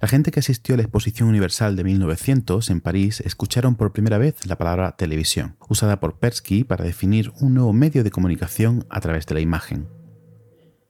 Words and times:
La 0.00 0.06
gente 0.06 0.30
que 0.30 0.38
asistió 0.38 0.74
a 0.74 0.76
la 0.76 0.84
Exposición 0.84 1.28
Universal 1.28 1.74
de 1.74 1.82
1900 1.82 2.70
en 2.70 2.80
París 2.80 3.20
escucharon 3.20 3.74
por 3.74 3.92
primera 3.92 4.16
vez 4.16 4.46
la 4.46 4.56
palabra 4.56 4.94
televisión, 4.96 5.56
usada 5.68 5.98
por 5.98 6.20
Persky 6.20 6.62
para 6.62 6.84
definir 6.84 7.32
un 7.40 7.54
nuevo 7.54 7.72
medio 7.72 8.04
de 8.04 8.12
comunicación 8.12 8.86
a 8.90 9.00
través 9.00 9.26
de 9.26 9.34
la 9.34 9.40
imagen. 9.40 9.88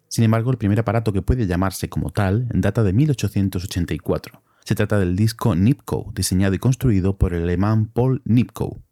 Sin 0.08 0.24
embargo, 0.24 0.50
el 0.50 0.58
primer 0.58 0.78
aparato 0.78 1.14
que 1.14 1.22
puede 1.22 1.46
llamarse 1.46 1.88
como 1.88 2.10
tal 2.10 2.48
data 2.52 2.82
de 2.82 2.92
1884. 2.92 4.42
Se 4.64 4.74
trata 4.74 4.98
del 4.98 5.16
disco 5.16 5.54
Nipkow, 5.54 6.12
diseñado 6.12 6.54
y 6.54 6.58
construido 6.58 7.16
por 7.16 7.32
el 7.32 7.44
alemán 7.44 7.86
Paul 7.86 8.20
Nipkow. 8.26 8.82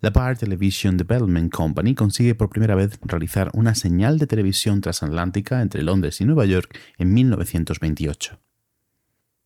La 0.00 0.08
Bar 0.08 0.38
Television 0.38 0.96
Development 0.96 1.52
Company 1.52 1.94
consigue 1.94 2.34
por 2.34 2.48
primera 2.48 2.74
vez 2.74 2.98
realizar 3.02 3.50
una 3.52 3.74
señal 3.74 4.18
de 4.18 4.26
televisión 4.26 4.80
transatlántica 4.80 5.60
entre 5.60 5.82
Londres 5.82 6.22
y 6.22 6.24
Nueva 6.24 6.46
York 6.46 6.78
en 6.96 7.12
1928. 7.12 8.40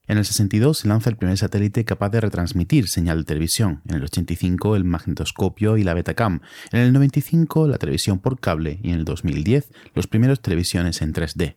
En 0.08 0.18
el 0.18 0.24
62 0.24 0.78
se 0.78 0.88
lanza 0.88 1.10
el 1.10 1.16
primer 1.16 1.36
satélite 1.36 1.84
capaz 1.84 2.10
de 2.10 2.20
retransmitir 2.20 2.86
señal 2.86 3.18
de 3.18 3.24
televisión, 3.24 3.82
en 3.88 3.96
el 3.96 4.04
85 4.04 4.76
el 4.76 4.84
magnetoscopio 4.84 5.76
y 5.76 5.82
la 5.82 5.94
Betacam, 5.94 6.42
en 6.70 6.80
el 6.80 6.92
95 6.92 7.66
la 7.66 7.78
televisión 7.78 8.20
por 8.20 8.38
cable 8.38 8.78
y 8.82 8.90
en 8.90 9.00
el 9.00 9.04
2010 9.04 9.72
los 9.94 10.06
primeros 10.06 10.40
televisiones 10.40 11.02
en 11.02 11.12
3D. 11.12 11.56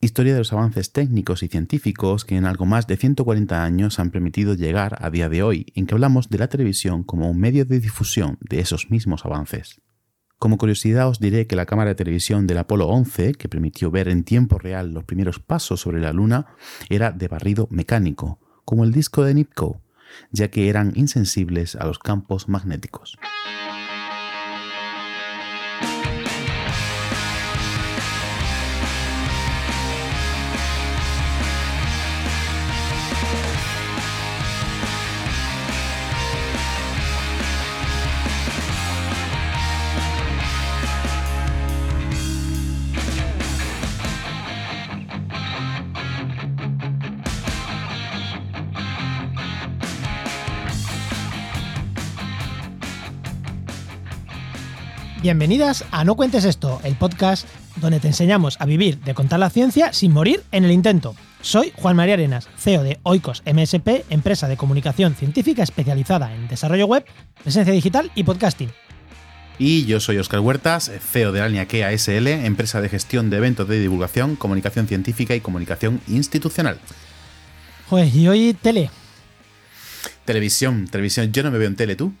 Historia 0.00 0.34
de 0.34 0.40
los 0.40 0.52
avances 0.52 0.92
técnicos 0.92 1.42
y 1.42 1.48
científicos 1.48 2.24
que 2.24 2.36
en 2.36 2.44
algo 2.44 2.66
más 2.66 2.86
de 2.86 2.96
140 2.96 3.64
años 3.64 3.98
han 3.98 4.10
permitido 4.10 4.54
llegar 4.54 4.96
a 5.00 5.10
día 5.10 5.28
de 5.28 5.42
hoy, 5.42 5.72
en 5.74 5.86
que 5.86 5.94
hablamos 5.94 6.28
de 6.28 6.38
la 6.38 6.48
televisión 6.48 7.02
como 7.02 7.30
un 7.30 7.40
medio 7.40 7.64
de 7.64 7.80
difusión 7.80 8.38
de 8.40 8.60
esos 8.60 8.90
mismos 8.90 9.24
avances. 9.24 9.80
Como 10.38 10.56
curiosidad 10.56 11.08
os 11.08 11.18
diré 11.18 11.48
que 11.48 11.56
la 11.56 11.66
cámara 11.66 11.90
de 11.90 11.94
televisión 11.96 12.46
del 12.46 12.58
Apolo 12.58 12.86
11, 12.86 13.34
que 13.34 13.48
permitió 13.48 13.90
ver 13.90 14.08
en 14.08 14.22
tiempo 14.22 14.56
real 14.58 14.94
los 14.94 15.02
primeros 15.02 15.40
pasos 15.40 15.80
sobre 15.80 16.00
la 16.00 16.12
Luna, 16.12 16.46
era 16.88 17.10
de 17.10 17.26
barrido 17.26 17.66
mecánico, 17.72 18.38
como 18.64 18.84
el 18.84 18.92
disco 18.92 19.24
de 19.24 19.34
Nipkow, 19.34 19.80
ya 20.30 20.48
que 20.48 20.68
eran 20.68 20.92
insensibles 20.94 21.74
a 21.74 21.86
los 21.86 21.98
campos 21.98 22.48
magnéticos. 22.48 23.18
Bienvenidas 55.28 55.84
a 55.90 56.04
No 56.04 56.16
Cuentes 56.16 56.46
Esto, 56.46 56.80
el 56.84 56.96
podcast 56.96 57.46
donde 57.76 58.00
te 58.00 58.06
enseñamos 58.06 58.56
a 58.60 58.64
vivir 58.64 58.98
de 59.00 59.12
contar 59.12 59.38
la 59.38 59.50
ciencia 59.50 59.92
sin 59.92 60.10
morir 60.10 60.42
en 60.52 60.64
el 60.64 60.70
intento. 60.70 61.14
Soy 61.42 61.70
Juan 61.76 61.96
María 61.96 62.14
Arenas, 62.14 62.48
CEO 62.56 62.82
de 62.82 62.98
Oikos 63.02 63.42
MSP, 63.44 64.06
empresa 64.08 64.48
de 64.48 64.56
comunicación 64.56 65.14
científica 65.14 65.62
especializada 65.62 66.34
en 66.34 66.48
desarrollo 66.48 66.86
web, 66.86 67.04
presencia 67.42 67.74
digital 67.74 68.10
y 68.14 68.24
podcasting. 68.24 68.70
Y 69.58 69.84
yo 69.84 70.00
soy 70.00 70.16
Oscar 70.16 70.40
Huertas, 70.40 70.90
CEO 70.98 71.30
de 71.32 71.42
Alnia 71.42 71.68
Kea 71.68 71.92
SL, 71.92 72.26
empresa 72.28 72.80
de 72.80 72.88
gestión 72.88 73.28
de 73.28 73.36
eventos 73.36 73.68
de 73.68 73.80
divulgación, 73.80 74.34
comunicación 74.34 74.86
científica 74.86 75.34
y 75.34 75.42
comunicación 75.42 76.00
institucional. 76.08 76.78
Joder, 77.90 78.16
y 78.16 78.28
hoy 78.28 78.54
tele. 78.54 78.90
Televisión, 80.24 80.88
televisión. 80.88 81.30
Yo 81.32 81.42
no 81.42 81.50
me 81.50 81.58
veo 81.58 81.68
en 81.68 81.76
tele, 81.76 81.96
¿tú? 81.96 82.14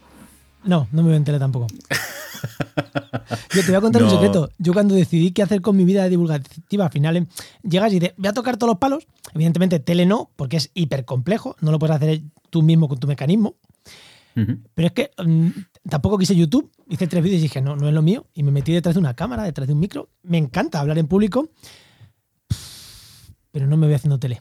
No, 0.62 0.88
no 0.92 1.02
me 1.02 1.08
veo 1.08 1.16
en 1.16 1.24
tele 1.24 1.38
tampoco. 1.38 1.68
Yo 3.54 3.62
te 3.62 3.66
voy 3.68 3.74
a 3.74 3.80
contar 3.80 4.02
un 4.02 4.10
secreto. 4.10 4.50
Yo 4.58 4.72
cuando 4.72 4.94
decidí 4.94 5.32
qué 5.32 5.42
hacer 5.42 5.60
con 5.60 5.76
mi 5.76 5.84
vida 5.84 6.08
divulgativa, 6.08 6.86
al 6.86 6.90
final 6.90 7.16
em, 7.16 7.26
llegas 7.62 7.92
y 7.92 7.98
dices, 7.98 8.14
voy 8.16 8.28
a 8.28 8.32
tocar 8.32 8.56
todos 8.56 8.70
los 8.70 8.78
palos. 8.78 9.06
Evidentemente, 9.34 9.80
tele 9.80 10.06
no, 10.06 10.30
porque 10.36 10.56
es 10.56 10.70
hiper 10.74 11.04
complejo. 11.04 11.56
No 11.60 11.70
lo 11.70 11.78
puedes 11.78 11.96
hacer 11.96 12.22
tú 12.50 12.62
mismo 12.62 12.88
con 12.88 12.98
tu 12.98 13.06
mecanismo. 13.06 13.56
Pero 14.74 14.86
es 14.86 14.92
que 14.92 15.10
mm, 15.18 15.48
tampoco 15.88 16.16
quise 16.16 16.36
YouTube. 16.36 16.70
Hice 16.88 17.08
tres 17.08 17.24
vídeos 17.24 17.40
y 17.40 17.42
dije, 17.42 17.60
no, 17.60 17.74
no 17.74 17.88
es 17.88 17.94
lo 17.94 18.02
mío. 18.02 18.26
Y 18.34 18.44
me 18.44 18.52
metí 18.52 18.72
detrás 18.72 18.94
de 18.94 19.00
una 19.00 19.14
cámara, 19.14 19.42
detrás 19.42 19.66
de 19.66 19.74
un 19.74 19.80
micro. 19.80 20.10
Me 20.22 20.38
encanta 20.38 20.78
hablar 20.78 20.98
en 20.98 21.08
público, 21.08 21.48
pero 23.50 23.66
no 23.66 23.76
me 23.76 23.86
voy 23.86 23.94
haciendo 23.94 24.18
tele. 24.20 24.40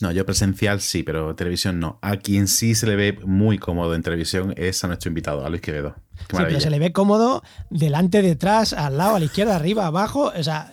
No, 0.00 0.12
yo 0.12 0.24
presencial 0.24 0.80
sí, 0.80 1.02
pero 1.02 1.34
televisión 1.34 1.80
no. 1.80 1.98
A 2.02 2.16
quien 2.16 2.46
sí 2.46 2.74
se 2.74 2.86
le 2.86 2.96
ve 2.96 3.18
muy 3.24 3.58
cómodo 3.58 3.94
en 3.94 4.02
televisión 4.02 4.54
es 4.56 4.82
a 4.84 4.86
nuestro 4.86 5.08
invitado, 5.08 5.44
a 5.44 5.48
Luis 5.48 5.60
Quevedo. 5.60 5.96
sí, 6.30 6.36
pero 6.36 6.60
se 6.60 6.70
le 6.70 6.78
ve 6.78 6.92
cómodo 6.92 7.42
delante, 7.70 8.22
detrás, 8.22 8.72
al 8.72 8.98
lado, 8.98 9.16
a 9.16 9.18
la 9.18 9.24
izquierda, 9.24 9.56
arriba, 9.56 9.86
abajo. 9.86 10.32
O 10.36 10.42
sea, 10.42 10.72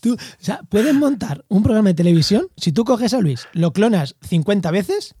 tú, 0.00 0.14
o 0.14 0.44
sea, 0.44 0.60
puedes 0.68 0.94
montar 0.94 1.44
un 1.48 1.62
programa 1.62 1.88
de 1.88 1.94
televisión. 1.94 2.48
Si 2.56 2.72
tú 2.72 2.84
coges 2.84 3.14
a 3.14 3.20
Luis, 3.20 3.48
lo 3.52 3.72
clonas 3.72 4.16
50 4.22 4.70
veces 4.70 5.14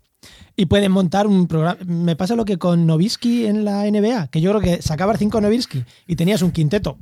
y 0.54 0.66
puedes 0.66 0.90
montar 0.90 1.26
un 1.26 1.46
programa. 1.46 1.78
Me 1.86 2.16
pasa 2.16 2.36
lo 2.36 2.44
que 2.44 2.58
con 2.58 2.86
Novisky 2.86 3.46
en 3.46 3.64
la 3.64 3.90
NBA, 3.90 4.28
que 4.28 4.40
yo 4.40 4.50
creo 4.50 4.60
que 4.60 4.82
sacabas 4.82 5.18
5 5.18 5.40
Novisky 5.40 5.84
y 6.06 6.16
tenías 6.16 6.42
un 6.42 6.52
quinteto 6.52 6.98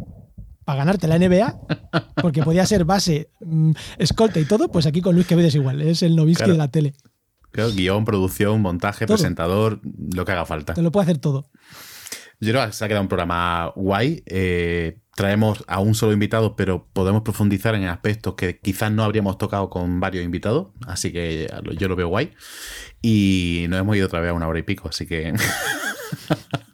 para 0.70 0.84
ganarte 0.84 1.08
la 1.08 1.18
NBA, 1.18 1.58
porque 2.22 2.44
podía 2.44 2.64
ser 2.64 2.84
base, 2.84 3.32
mm, 3.40 3.72
escolta 3.98 4.38
y 4.38 4.44
todo, 4.44 4.70
pues 4.70 4.86
aquí 4.86 5.00
con 5.00 5.16
Luis 5.16 5.26
Quevedo 5.26 5.48
es 5.48 5.54
igual, 5.56 5.82
es 5.82 6.04
el 6.04 6.14
Novisky 6.14 6.48
de 6.48 6.56
la 6.56 6.70
tele. 6.70 6.94
Claro, 7.50 7.72
guion, 7.72 8.04
producción, 8.04 8.62
montaje, 8.62 9.04
presentador, 9.04 9.80
lo 9.82 10.24
que 10.24 10.30
haga 10.30 10.46
falta. 10.46 10.74
Te 10.74 10.82
lo 10.82 10.92
puede 10.92 11.06
hacer 11.06 11.18
todo. 11.18 11.50
Yo 12.38 12.52
creo 12.52 12.64
que 12.66 12.72
se 12.72 12.84
ha 12.84 12.86
quedado 12.86 13.02
un 13.02 13.08
programa 13.08 13.72
guay. 13.74 14.22
Eh, 14.26 15.00
traemos 15.16 15.64
a 15.66 15.80
un 15.80 15.96
solo 15.96 16.12
invitado, 16.12 16.54
pero 16.54 16.86
podemos 16.92 17.22
profundizar 17.22 17.74
en 17.74 17.86
aspectos 17.86 18.34
que 18.34 18.60
quizás 18.60 18.92
no 18.92 19.02
habríamos 19.02 19.38
tocado 19.38 19.70
con 19.70 19.98
varios 19.98 20.24
invitados. 20.24 20.68
Así 20.86 21.10
que 21.10 21.48
yo 21.76 21.88
lo 21.88 21.96
veo 21.96 22.06
guay. 22.06 22.30
Y 23.02 23.66
nos 23.68 23.80
hemos 23.80 23.96
ido 23.96 24.06
otra 24.06 24.20
vez 24.20 24.30
a 24.30 24.34
una 24.34 24.46
hora 24.46 24.60
y 24.60 24.62
pico, 24.62 24.88
así 24.88 25.04
que. 25.04 25.34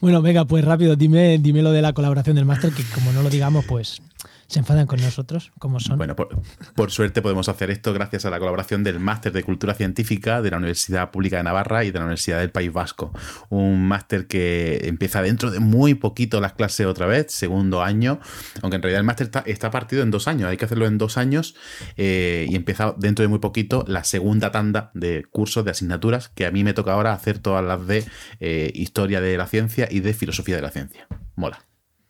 bueno, 0.00 0.22
venga, 0.22 0.44
pues 0.44 0.64
rápido, 0.64 0.96
dime, 0.96 1.38
dime 1.38 1.62
lo 1.62 1.72
de 1.72 1.82
la 1.82 1.92
colaboración 1.92 2.36
del 2.36 2.44
máster, 2.44 2.72
que 2.72 2.84
como 2.84 3.12
no 3.12 3.22
lo 3.22 3.30
digamos, 3.30 3.64
pues 3.64 4.00
se 4.48 4.60
enfadan 4.60 4.86
con 4.86 4.98
nosotros, 5.00 5.52
como 5.58 5.78
son. 5.78 5.98
Bueno, 5.98 6.16
por, 6.16 6.90
suerte 6.90 7.20
podemos 7.20 7.50
hacer 7.50 7.70
esto 7.70 7.92
gracias 7.92 8.24
a 8.24 8.30
la 8.30 8.38
colaboración 8.38 8.82
del 8.82 8.98
Máster 8.98 9.30
de 9.30 9.42
Cultura 9.44 9.74
Científica 9.74 10.40
de 10.40 10.50
la 10.50 10.56
Universidad 10.56 11.10
Pública 11.10 11.36
de 11.36 11.42
Navarra 11.42 11.84
y 11.84 11.90
de 11.90 11.98
la 11.98 12.06
Universidad 12.06 12.38
del 12.38 12.50
País 12.50 12.72
Vasco. 12.72 13.12
Un 13.50 13.86
máster 13.86 14.26
que 14.26 14.80
empieza 14.84 15.20
dentro 15.20 15.50
de 15.50 15.60
muy 15.60 15.92
poquito 15.92 16.40
las 16.40 16.54
clases 16.54 16.86
otra 16.86 17.06
vez, 17.06 17.30
segundo 17.30 17.82
año, 17.82 18.20
aunque 18.62 18.76
en 18.76 18.82
realidad 18.82 19.00
el 19.00 19.06
máster 19.06 19.30
está, 19.44 19.70
partido 19.70 20.02
en 20.02 20.10
dos 20.10 20.28
años, 20.28 20.48
hay 20.48 20.56
que 20.56 20.64
hacerlo 20.64 20.86
en 20.86 20.96
dos 20.96 21.18
años 21.18 21.54
eh, 21.98 22.46
y 22.48 22.56
empieza 22.56 22.94
dentro 22.96 23.22
de 23.22 23.28
muy 23.28 23.40
poquito 23.40 23.84
la 23.86 24.02
segunda 24.04 24.50
tanda 24.50 24.90
de 24.94 25.26
cursos, 25.30 25.62
de 25.66 25.72
asignaturas, 25.72 26.30
que 26.30 26.46
a 26.46 26.50
mí 26.50 26.64
me 26.64 26.72
toca 26.72 26.94
ahora 26.94 27.12
hacer 27.12 27.38
todas 27.38 27.62
las 27.62 27.86
de 27.86 28.06
eh, 28.40 28.70
historia 28.74 29.20
de 29.20 29.36
la 29.36 29.46
ciencia 29.46 29.88
y 29.90 30.00
de 30.00 30.14
filosofía 30.14 30.56
de 30.56 30.62
la 30.62 30.70
ciencia. 30.70 31.06
Mola. 31.36 31.66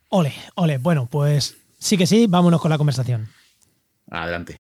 Ole, 0.09 0.32
ole. 0.55 0.78
Bueno, 0.78 1.09
pues 1.10 1.56
Sí 1.78 1.96
que 1.96 2.06
sí, 2.06 2.26
vámonos 2.28 2.60
con 2.60 2.70
la 2.70 2.78
conversación. 2.78 3.28
Adelante. 4.10 4.56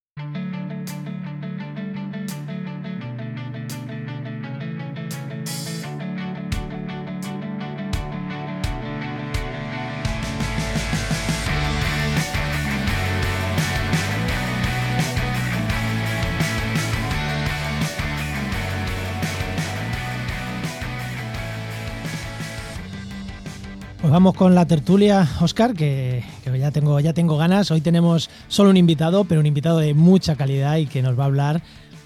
Pues 24.08 24.14
vamos 24.14 24.36
con 24.36 24.54
la 24.54 24.64
tertulia, 24.64 25.28
Oscar, 25.42 25.74
que, 25.74 26.24
ya, 26.58 26.70
tengo, 26.70 26.98
ya 26.98 27.12
tengo 27.12 27.36
ganas. 27.36 27.70
Hoy 27.70 27.82
tenemos 27.82 28.30
solo 28.48 28.70
un 28.70 28.78
invitado, 28.78 29.24
pero 29.24 29.38
un 29.38 29.44
invitado 29.44 29.80
de 29.80 29.92
mucha 29.92 30.34
calidad 30.34 30.78
y 30.78 30.86
que 30.86 31.02
nos 31.02 31.18
va 31.18 31.24
a 31.24 31.26
hablar, 31.26 31.62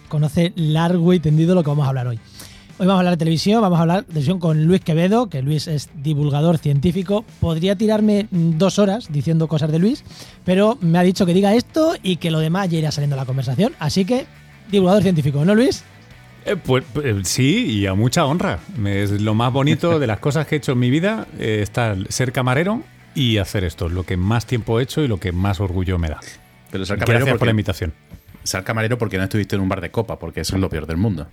conoce 0.09 0.53
largo 0.57 1.15
y 1.15 1.21
tendido 1.21 1.55
lo 1.55 1.63
que 1.63 1.71
vamos 1.71 1.87
a 1.87 1.91
hablar 1.91 2.09
hoy. 2.09 2.19
Hoy 2.79 2.89
vamos 2.89 2.95
a 2.95 2.99
hablar 2.99 3.13
de 3.13 3.19
televisión, 3.19 3.63
vamos 3.63 3.79
a 3.79 3.83
hablar 3.83 4.01
de 4.01 4.09
televisión 4.09 4.41
con 4.41 4.65
Luis 4.65 4.81
Quevedo, 4.81 5.29
que 5.29 5.43
Luis 5.43 5.69
es 5.69 5.91
divulgador 5.95 6.59
científico. 6.59 7.25
Podría 7.39 7.77
tirarme 7.77 8.27
dos 8.33 8.81
horas 8.81 9.07
diciendo 9.13 9.47
cosas 9.47 9.71
de 9.71 9.79
Luis, 9.79 10.03
pero 10.45 10.79
me 10.81 10.99
ha 10.99 11.03
dicho 11.05 11.25
que 11.25 11.35
diga 11.35 11.55
esto 11.55 11.95
y 12.03 12.17
que 12.17 12.33
lo 12.33 12.41
demás 12.41 12.69
ya 12.69 12.79
irá 12.79 12.91
saliendo 12.91 13.15
la 13.15 13.27
conversación. 13.27 13.75
Así 13.79 14.05
que, 14.05 14.27
divulgador 14.73 15.05
científico, 15.05 15.45
¿no, 15.45 15.55
Luis? 15.55 15.85
Eh, 16.45 16.57
pues, 16.57 16.85
eh, 17.03 17.21
sí, 17.25 17.67
y 17.81 17.87
a 17.87 17.95
mucha 17.95 18.25
honra. 18.25 18.59
Es 18.85 19.11
lo 19.21 19.35
más 19.35 19.53
bonito 19.53 19.99
de 19.99 20.07
las 20.07 20.19
cosas 20.19 20.47
que 20.47 20.57
he 20.57 20.59
hecho 20.59 20.73
en 20.73 20.79
mi 20.79 20.91
vida, 20.91 21.27
eh, 21.39 21.61
estar, 21.63 21.97
ser 22.09 22.33
camarero 22.33 22.83
y 23.15 23.39
hacer 23.39 23.65
esto. 23.65 23.89
Lo 23.89 24.05
que 24.05 24.17
más 24.17 24.47
tiempo 24.47 24.81
he 24.81 24.83
hecho 24.83 25.03
y 25.03 25.09
lo 25.09 25.19
que 25.19 25.33
más 25.33 25.61
orgullo 25.61 25.99
me 25.99 26.09
da. 26.09 26.21
Pero 26.71 26.85
ser 26.85 26.99
camarero 26.99 27.37
por 27.39 27.47
la 27.47 27.51
invitación. 27.53 27.93
ser 28.43 28.65
camarero 28.65 28.99
porque 28.99 29.19
no 29.19 29.25
estuviste 29.25 29.55
en 29.57 29.63
un 29.63 29.69
bar 29.69 29.81
de 29.81 29.91
copa, 29.91 30.19
porque 30.19 30.41
eso 30.41 30.57
es 30.57 30.61
lo 30.61 30.69
peor 30.69 30.87
del 30.87 30.97
mundo. 30.97 31.29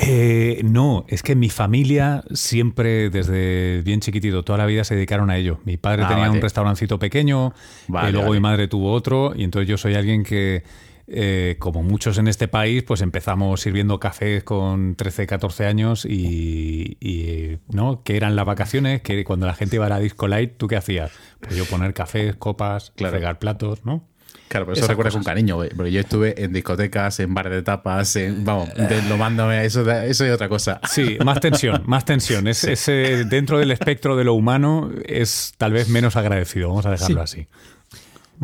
Eh, 0.00 0.60
no, 0.64 1.04
es 1.08 1.22
que 1.22 1.34
mi 1.34 1.50
familia 1.50 2.22
siempre, 2.32 3.10
desde 3.10 3.82
bien 3.82 4.00
chiquitito, 4.00 4.44
toda 4.44 4.58
la 4.58 4.66
vida 4.66 4.84
se 4.84 4.94
dedicaron 4.94 5.28
a 5.30 5.36
ello. 5.36 5.58
Mi 5.64 5.76
padre 5.76 6.02
Ah, 6.04 6.08
tenía 6.08 6.24
vale. 6.26 6.36
un 6.36 6.40
restaurancito 6.42 6.98
pequeño, 7.00 7.52
Vale, 7.88 8.08
y 8.08 8.12
luego 8.12 8.28
vale. 8.28 8.38
mi 8.38 8.42
madre 8.42 8.68
tuvo 8.68 8.92
otro, 8.92 9.32
y 9.36 9.42
entonces 9.44 9.68
yo 9.68 9.76
soy 9.76 9.94
alguien 9.94 10.22
que, 10.22 10.62
eh, 11.10 11.56
como 11.58 11.82
muchos 11.82 12.18
en 12.18 12.28
este 12.28 12.48
país, 12.48 12.82
pues 12.82 13.00
empezamos 13.00 13.60
sirviendo 13.62 13.98
cafés 13.98 14.44
con 14.44 14.94
13, 14.94 15.26
14 15.26 15.66
años 15.66 16.04
y, 16.04 16.96
y, 17.00 17.58
¿no? 17.68 18.02
Que 18.02 18.16
eran 18.16 18.36
las 18.36 18.44
vacaciones, 18.44 19.00
que 19.02 19.24
cuando 19.24 19.46
la 19.46 19.54
gente 19.54 19.76
iba 19.76 19.86
a 19.86 19.88
la 19.88 19.98
Disco 20.00 20.28
Light, 20.28 20.56
¿tú 20.58 20.68
qué 20.68 20.76
hacías? 20.76 21.10
Pues 21.40 21.56
yo 21.56 21.64
poner 21.64 21.94
cafés, 21.94 22.36
copas, 22.36 22.92
Claro. 22.96 23.12
fregar 23.12 23.38
platos, 23.38 23.84
¿no? 23.84 24.04
Claro, 24.48 24.64
pero 24.64 24.72
eso 24.74 24.80
Esas 24.80 24.90
recuerda 24.90 25.10
cosas. 25.10 25.24
con 25.24 25.30
cariño, 25.30 25.56
güey, 25.56 25.68
porque 25.70 25.92
yo 25.92 26.00
estuve 26.00 26.42
en 26.42 26.52
discotecas, 26.54 27.20
en 27.20 27.34
bares 27.34 27.52
de 27.52 27.62
tapas, 27.62 28.16
en, 28.16 28.44
vamos, 28.44 28.70
deslomándome, 28.74 29.64
eso, 29.64 29.90
eso 29.90 30.24
es 30.24 30.32
otra 30.32 30.48
cosa. 30.48 30.80
Sí, 30.88 31.18
más 31.24 31.40
tensión, 31.40 31.82
más 31.86 32.04
tensión. 32.06 32.46
Es, 32.48 32.64
eh, 32.88 33.24
dentro 33.28 33.58
del 33.58 33.70
espectro 33.70 34.16
de 34.16 34.24
lo 34.24 34.32
humano 34.34 34.90
es 35.06 35.52
tal 35.58 35.72
vez 35.72 35.88
menos 35.88 36.16
agradecido, 36.16 36.68
vamos 36.68 36.86
a 36.86 36.90
dejarlo 36.90 37.20
así. 37.22 37.46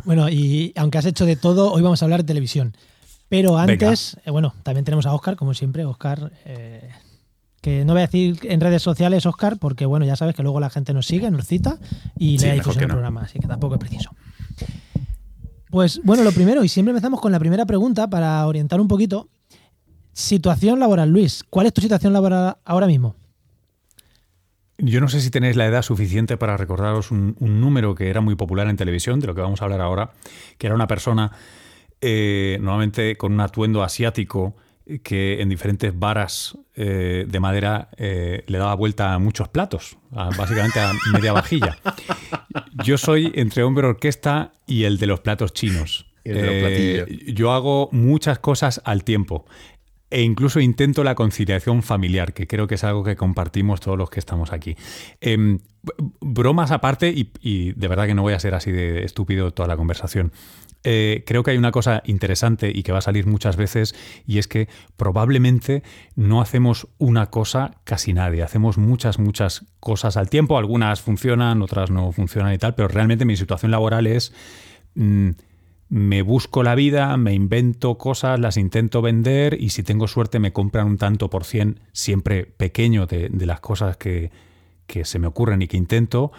Bueno, 0.04 0.28
y 0.28 0.72
aunque 0.76 0.98
has 0.98 1.06
hecho 1.06 1.24
de 1.26 1.36
todo, 1.36 1.72
hoy 1.72 1.82
vamos 1.82 2.02
a 2.02 2.04
hablar 2.06 2.20
de 2.22 2.26
televisión. 2.26 2.76
Pero 3.28 3.56
antes, 3.58 4.16
eh, 4.24 4.30
bueno, 4.30 4.54
también 4.62 4.84
tenemos 4.84 5.06
a 5.06 5.14
Oscar, 5.14 5.36
como 5.36 5.54
siempre. 5.54 5.84
Oscar, 5.84 6.32
eh, 6.44 6.90
que 7.60 7.84
no 7.84 7.94
voy 7.94 8.02
a 8.02 8.06
decir 8.06 8.38
en 8.42 8.60
redes 8.60 8.82
sociales, 8.82 9.24
Oscar, 9.26 9.58
porque 9.58 9.86
bueno, 9.86 10.04
ya 10.04 10.16
sabes 10.16 10.34
que 10.34 10.42
luego 10.42 10.60
la 10.60 10.70
gente 10.70 10.92
nos 10.92 11.06
sigue, 11.06 11.30
nos 11.30 11.46
cita 11.46 11.78
y 12.18 12.38
Sí, 12.38 12.44
le 12.44 12.50
da 12.50 12.54
difusión 12.56 12.88
no. 12.88 12.94
programa, 12.94 13.22
así 13.22 13.38
que 13.38 13.46
tampoco 13.48 13.74
es 13.76 13.80
preciso. 13.80 14.10
Pues 15.70 16.00
bueno, 16.04 16.22
lo 16.22 16.32
primero, 16.32 16.62
y 16.62 16.68
siempre 16.68 16.90
empezamos 16.90 17.20
con 17.20 17.32
la 17.32 17.38
primera 17.40 17.64
pregunta 17.66 18.08
para 18.08 18.46
orientar 18.46 18.80
un 18.80 18.88
poquito. 18.88 19.28
Situación 20.12 20.78
laboral, 20.78 21.10
Luis. 21.10 21.42
¿Cuál 21.50 21.66
es 21.66 21.72
tu 21.72 21.80
situación 21.80 22.12
laboral 22.12 22.56
ahora 22.64 22.86
mismo? 22.86 23.16
Yo 24.78 25.00
no 25.00 25.08
sé 25.08 25.20
si 25.20 25.30
tenéis 25.30 25.56
la 25.56 25.66
edad 25.66 25.82
suficiente 25.82 26.36
para 26.36 26.56
recordaros 26.56 27.10
un, 27.10 27.36
un 27.38 27.60
número 27.60 27.94
que 27.94 28.08
era 28.10 28.20
muy 28.20 28.34
popular 28.34 28.68
en 28.68 28.76
televisión, 28.76 29.20
de 29.20 29.28
lo 29.28 29.34
que 29.34 29.40
vamos 29.40 29.60
a 29.62 29.64
hablar 29.64 29.80
ahora, 29.80 30.12
que 30.58 30.66
era 30.66 30.74
una 30.74 30.86
persona 30.88 31.30
eh, 32.00 32.58
normalmente 32.60 33.16
con 33.16 33.32
un 33.32 33.40
atuendo 33.40 33.82
asiático 33.84 34.56
eh, 34.86 34.98
que 34.98 35.40
en 35.40 35.48
diferentes 35.48 35.96
varas 35.98 36.58
eh, 36.74 37.24
de 37.28 37.40
madera 37.40 37.88
eh, 37.96 38.42
le 38.48 38.58
daba 38.58 38.74
vuelta 38.74 39.14
a 39.14 39.18
muchos 39.20 39.48
platos, 39.48 39.96
a- 40.12 40.30
básicamente 40.36 40.80
a 40.80 40.92
media 41.12 41.32
vajilla. 41.32 41.78
Yo 42.84 42.98
soy 42.98 43.30
entre 43.36 43.62
hombre 43.62 43.86
orquesta 43.86 44.52
y 44.66 44.84
el 44.84 44.98
de 44.98 45.06
los 45.06 45.20
platos 45.20 45.52
chinos. 45.52 46.06
El 46.24 46.34
de 46.36 46.42
los 46.42 46.54
Eh, 46.54 46.60
platillos. 47.06 47.34
yo 47.36 47.52
hago 47.52 47.88
muchas 47.92 48.38
cosas 48.38 48.80
al 48.84 49.04
tiempo. 49.04 49.44
E 50.10 50.22
incluso 50.22 50.60
intento 50.60 51.02
la 51.02 51.14
conciliación 51.14 51.82
familiar, 51.82 52.34
que 52.34 52.46
creo 52.46 52.66
que 52.66 52.76
es 52.76 52.84
algo 52.84 53.02
que 53.02 53.16
compartimos 53.16 53.80
todos 53.80 53.98
los 53.98 54.10
que 54.10 54.20
estamos 54.20 54.52
aquí. 54.52 54.76
Em, 55.20 55.58
bromas 56.20 56.70
aparte, 56.70 57.08
y, 57.10 57.32
y 57.40 57.72
de 57.72 57.88
verdad 57.88 58.06
que 58.06 58.14
no 58.14 58.22
voy 58.22 58.34
a 58.34 58.38
ser 58.38 58.54
así 58.54 58.70
de 58.70 59.04
estúpido 59.04 59.50
toda 59.50 59.66
la 59.66 59.76
conversación. 59.76 60.32
Eh, 60.86 61.24
creo 61.26 61.42
que 61.42 61.50
hay 61.50 61.56
una 61.56 61.72
cosa 61.72 62.02
interesante 62.04 62.70
y 62.72 62.82
que 62.82 62.92
va 62.92 62.98
a 62.98 63.02
salir 63.02 63.26
muchas 63.26 63.56
veces, 63.56 63.94
y 64.26 64.38
es 64.38 64.46
que 64.46 64.68
probablemente 64.96 65.82
no 66.14 66.42
hacemos 66.42 66.88
una 66.98 67.30
cosa 67.30 67.72
casi 67.84 68.12
nadie. 68.12 68.42
Hacemos 68.42 68.76
muchas, 68.76 69.18
muchas 69.18 69.64
cosas 69.80 70.18
al 70.18 70.28
tiempo. 70.28 70.58
Algunas 70.58 71.00
funcionan, 71.00 71.62
otras 71.62 71.90
no 71.90 72.12
funcionan 72.12 72.52
y 72.52 72.58
tal, 72.58 72.74
pero 72.74 72.88
realmente 72.88 73.24
mi 73.24 73.36
situación 73.36 73.70
laboral 73.70 74.06
es. 74.06 74.32
mm, 74.94 75.30
me 75.88 76.22
busco 76.22 76.62
la 76.62 76.74
vida, 76.74 77.16
me 77.16 77.34
invento 77.34 77.98
cosas, 77.98 78.40
las 78.40 78.56
intento 78.56 79.02
vender 79.02 79.56
y 79.60 79.70
si 79.70 79.82
tengo 79.82 80.08
suerte 80.08 80.38
me 80.38 80.52
compran 80.52 80.86
un 80.86 80.98
tanto 80.98 81.30
por 81.30 81.44
cien, 81.44 81.80
siempre 81.92 82.46
pequeño 82.46 83.06
de, 83.06 83.28
de 83.28 83.46
las 83.46 83.60
cosas 83.60 83.96
que, 83.96 84.30
que 84.86 85.04
se 85.04 85.18
me 85.18 85.26
ocurren 85.26 85.62
y 85.62 85.68
que 85.68 85.76
intento, 85.76 86.32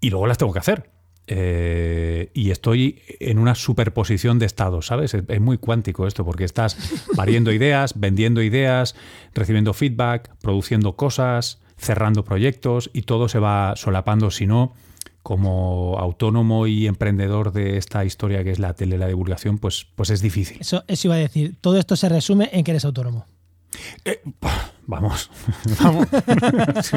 y 0.00 0.10
luego 0.10 0.26
las 0.26 0.38
tengo 0.38 0.52
que 0.52 0.58
hacer. 0.58 0.90
Eh, 1.32 2.30
y 2.34 2.50
estoy 2.50 3.02
en 3.20 3.38
una 3.38 3.54
superposición 3.54 4.40
de 4.40 4.46
estados, 4.46 4.86
¿sabes? 4.86 5.14
Es, 5.14 5.22
es 5.28 5.40
muy 5.40 5.58
cuántico 5.58 6.06
esto, 6.06 6.24
porque 6.24 6.44
estás 6.44 6.76
pariendo 7.16 7.52
ideas, 7.52 7.98
vendiendo 7.98 8.42
ideas, 8.42 8.96
recibiendo 9.34 9.72
feedback, 9.72 10.34
produciendo 10.42 10.96
cosas, 10.96 11.60
cerrando 11.76 12.24
proyectos 12.24 12.90
y 12.92 13.02
todo 13.02 13.28
se 13.28 13.38
va 13.38 13.74
solapando, 13.76 14.30
si 14.30 14.46
no, 14.46 14.74
como 15.22 15.96
autónomo 15.98 16.66
y 16.66 16.86
emprendedor 16.86 17.52
de 17.52 17.76
esta 17.76 18.04
historia 18.04 18.42
que 18.44 18.50
es 18.50 18.58
la 18.58 18.74
tele, 18.74 18.98
la 18.98 19.06
divulgación, 19.08 19.58
pues, 19.58 19.86
pues 19.94 20.10
es 20.10 20.22
difícil. 20.22 20.58
Eso, 20.60 20.84
eso 20.86 21.08
iba 21.08 21.14
a 21.16 21.18
decir. 21.18 21.56
Todo 21.60 21.78
esto 21.78 21.96
se 21.96 22.08
resume 22.08 22.48
en 22.52 22.64
que 22.64 22.70
eres 22.72 22.84
autónomo. 22.84 23.26
Eh, 24.04 24.20
vamos, 24.86 25.30
vamos. 25.80 26.08
Sí, 26.82 26.96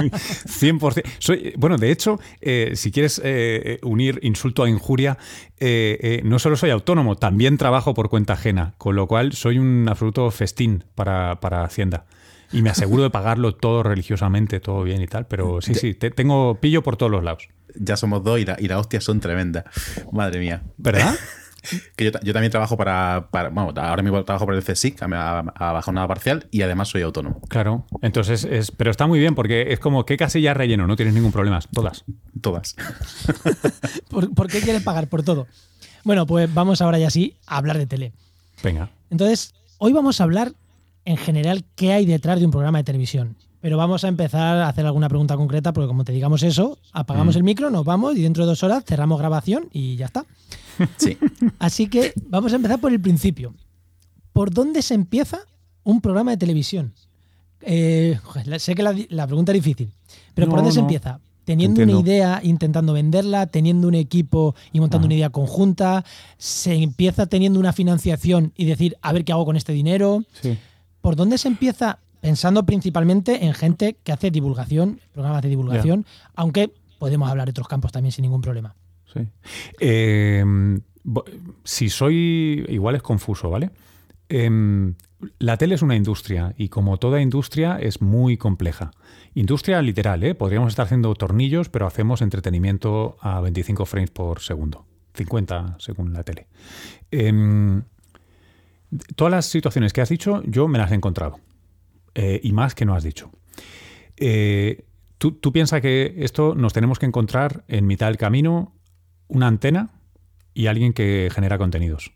100%. 0.72 1.04
Soy, 1.20 1.54
bueno, 1.58 1.78
de 1.78 1.92
hecho, 1.92 2.20
eh, 2.42 2.72
si 2.76 2.92
quieres 2.92 3.22
eh, 3.24 3.80
unir 3.84 4.20
insulto 4.24 4.64
a 4.64 4.70
injuria, 4.70 5.18
eh, 5.60 5.98
eh, 6.02 6.22
no 6.24 6.40
solo 6.40 6.56
soy 6.56 6.70
autónomo, 6.72 7.16
también 7.16 7.58
trabajo 7.58 7.94
por 7.94 8.10
cuenta 8.10 8.34
ajena, 8.34 8.74
con 8.78 8.96
lo 8.96 9.08
cual 9.08 9.34
soy 9.34 9.60
un 9.60 9.86
absoluto 9.90 10.30
festín 10.32 10.84
para, 10.96 11.40
para 11.40 11.64
Hacienda. 11.64 12.06
Y 12.52 12.62
me 12.62 12.70
aseguro 12.70 13.02
de 13.04 13.10
pagarlo 13.10 13.56
todo 13.56 13.82
religiosamente, 13.84 14.60
todo 14.60 14.84
bien 14.84 15.02
y 15.02 15.08
tal, 15.08 15.26
pero 15.28 15.60
sí, 15.62 15.74
sí, 15.74 15.96
te- 15.96 16.12
tengo 16.12 16.56
pillo 16.62 16.84
por 16.84 16.98
todos 16.98 17.12
los 17.12 17.24
lados. 17.24 17.48
Ya 17.76 17.98
somos 17.98 18.24
dos 18.24 18.40
y, 18.40 18.46
la- 18.46 18.58
y 18.60 18.68
las 18.68 18.80
hostias 18.80 19.04
son 19.04 19.20
tremendas. 19.20 19.66
Madre 20.12 20.40
mía. 20.40 20.64
¿Verdad? 20.78 21.16
Que 21.96 22.04
yo, 22.04 22.12
yo 22.24 22.34
también 22.34 22.52
trabajo 22.52 22.76
para, 22.76 23.30
para- 23.32 23.48
Bueno, 23.48 23.72
ahora 23.82 24.04
mismo 24.04 24.22
trabajo 24.26 24.46
para 24.46 24.58
el 24.58 24.64
CSIC, 24.66 25.02
a, 25.02 25.06
a, 25.06 25.40
a 25.40 25.72
baja 25.72 25.94
nada 25.94 26.06
parcial, 26.10 26.46
y 26.52 26.62
además 26.62 26.90
soy 26.90 27.04
autónomo. 27.04 27.40
Claro, 27.48 27.86
entonces 28.02 28.44
es, 28.44 28.70
pero 28.72 28.92
está 28.92 29.08
muy 29.08 29.18
bien 29.18 29.34
porque 29.34 29.72
es 29.72 29.80
como 29.80 30.06
qué 30.06 30.18
casilla 30.18 30.54
relleno, 30.54 30.88
no 30.88 30.98
tienes 30.98 31.14
ningún 31.14 31.32
problema, 31.32 31.62
todas. 31.72 32.04
Todas. 32.42 32.76
¿Por, 34.10 34.34
por 34.34 34.48
qué 34.50 34.60
quieres 34.60 34.84
pagar 34.84 35.08
por 35.08 35.24
todo? 35.24 35.48
Bueno, 36.04 36.26
pues 36.26 36.54
vamos 36.54 36.82
ahora 36.82 36.98
ya 37.00 37.10
sí 37.10 37.38
a 37.48 37.56
hablar 37.60 37.78
de 37.78 37.86
tele. 37.88 38.12
Venga. 38.62 38.90
Entonces, 39.10 39.54
hoy 39.78 39.94
vamos 39.94 40.20
a 40.20 40.26
hablar 40.26 40.52
en 41.06 41.16
general 41.16 41.64
qué 41.76 41.94
hay 41.94 42.06
detrás 42.06 42.40
de 42.40 42.46
un 42.46 42.52
programa 42.52 42.80
de 42.80 42.84
televisión. 42.84 43.38
Pero 43.64 43.78
vamos 43.78 44.04
a 44.04 44.10
empezar 44.10 44.58
a 44.58 44.68
hacer 44.68 44.86
alguna 44.86 45.08
pregunta 45.08 45.38
concreta, 45.38 45.72
porque 45.72 45.88
como 45.88 46.04
te 46.04 46.12
digamos 46.12 46.44
eso, 46.44 46.78
apagamos 46.92 47.38
el 47.38 47.44
micro, 47.44 47.70
nos 47.70 47.86
vamos 47.86 48.18
y 48.18 48.22
dentro 48.22 48.44
de 48.44 48.50
dos 48.50 48.62
horas 48.62 48.84
cerramos 48.86 49.18
grabación 49.18 49.70
y 49.72 49.96
ya 49.96 50.08
está. 50.08 50.26
Sí. 50.98 51.18
Así 51.60 51.88
que 51.88 52.12
vamos 52.28 52.52
a 52.52 52.58
empezar 52.58 52.82
por 52.82 52.92
el 52.92 53.00
principio. 53.00 53.54
¿Por 54.34 54.52
dónde 54.54 54.82
se 54.82 54.96
empieza 54.96 55.40
un 55.84 56.02
programa 56.02 56.32
de 56.32 56.38
televisión? 56.38 56.92
Eh, 57.62 58.20
sé 58.58 58.76
que 58.76 58.84
la, 58.84 58.94
la 59.08 59.28
pregunta 59.28 59.54
es 59.54 59.64
difícil, 59.64 59.94
pero 60.34 60.48
¿por 60.48 60.58
No, 60.58 60.64
dónde 60.64 60.74
se 60.74 60.82
empieza? 60.82 61.22
Teniendo 61.46 61.84
una 61.84 62.02
idea, 62.02 62.42
intentando 62.44 62.92
venderla, 62.92 63.48
teniendo 63.48 63.88
un 63.88 63.96
equipo 63.96 64.56
y 64.74 64.82
montando 64.82 65.06
Ajá. 65.06 65.08
una 65.08 65.16
idea 65.16 65.30
conjunta, 65.30 66.04
se 66.38 66.74
empieza 66.74 67.28
teniendo 67.28 67.62
una 67.62 67.72
financiación 67.72 68.52
y 68.58 68.66
decir, 68.66 68.98
a 69.02 69.14
ver 69.14 69.24
qué 69.24 69.32
hago 69.32 69.46
con 69.46 69.56
este 69.56 69.72
dinero. 69.72 70.26
Sí. 70.42 70.58
¿Por 71.00 71.16
dónde 71.16 71.38
se 71.38 71.48
empieza? 71.48 72.00
Pensando 72.24 72.66
principalmente 72.66 73.44
en 73.46 73.54
gente 73.54 73.98
que 74.02 74.14
hace 74.14 74.32
divulgación, 74.32 75.02
programas 75.12 75.42
de 75.42 75.50
divulgación, 75.50 76.06
aunque 76.36 76.72
podemos 76.98 77.30
hablar 77.30 77.48
de 77.48 77.52
otros 77.52 77.68
campos 77.68 77.92
también 77.92 78.14
sin 78.14 78.24
ningún 78.24 78.40
problema. 78.40 78.76
Sí. 79.14 79.28
Eh, 79.82 80.42
bo- 81.04 81.26
si 81.66 81.90
soy. 81.90 82.66
Igual 82.70 82.96
es 82.96 83.02
confuso, 83.02 83.50
¿vale? 83.50 83.72
Em, 84.30 84.96
la 85.38 85.58
tele 85.58 85.76
es 85.76 85.82
una 85.82 85.98
industria 85.98 86.54
y 86.58 86.70
como 86.70 86.98
toda 86.98 87.20
industria 87.22 87.78
es 87.78 88.02
muy 88.02 88.38
compleja. 88.38 88.92
Industria 89.36 89.82
literal, 89.82 90.24
¿eh? 90.24 90.34
Podríamos 90.34 90.70
estar 90.72 90.86
haciendo 90.86 91.14
tornillos, 91.16 91.68
pero 91.68 91.88
hacemos 91.88 92.22
entretenimiento 92.22 93.18
a 93.20 93.42
25 93.42 93.86
frames 93.86 94.12
por 94.12 94.40
segundo. 94.40 94.86
50 95.14 95.76
según 95.80 96.14
la 96.14 96.24
tele. 96.24 96.48
Em, 97.12 97.84
todas 99.18 99.32
las 99.32 99.46
situaciones 99.46 99.92
que 99.92 100.00
has 100.00 100.10
dicho, 100.10 100.42
yo 100.46 100.70
me 100.70 100.78
las 100.80 100.90
he 100.92 100.96
encontrado. 100.96 101.38
Eh, 102.16 102.40
y 102.44 102.52
más 102.52 102.76
que 102.76 102.86
no 102.86 102.96
has 102.96 103.04
dicho. 103.04 103.32
Eh, 104.18 104.86
¿tú, 105.18 105.52
piensas 105.52 105.82
que 105.82 106.16
esto 106.18 106.56
nos 106.56 106.74
tenemos 106.74 107.00
que 107.00 107.06
encontrar 107.06 107.64
en 107.68 107.88
mitad 107.88 108.08
del 108.08 108.18
camino 108.18 108.74
una 109.28 109.48
antena 109.48 109.90
y 110.54 110.68
alguien 110.68 110.94
que 110.94 111.30
genera 111.34 111.58
contenidos. 111.58 112.14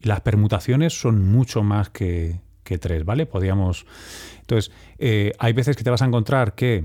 Las 0.00 0.20
permutaciones 0.20 0.98
son 0.98 1.30
mucho 1.30 1.62
más 1.62 1.90
que, 1.90 2.40
que 2.62 2.78
tres, 2.78 3.04
¿vale? 3.04 3.26
Podríamos. 3.26 3.86
Entonces, 4.40 4.72
eh, 4.98 5.32
hay 5.38 5.52
veces 5.52 5.76
que 5.76 5.84
te 5.84 5.90
vas 5.90 6.02
a 6.02 6.06
encontrar 6.06 6.54
que. 6.54 6.84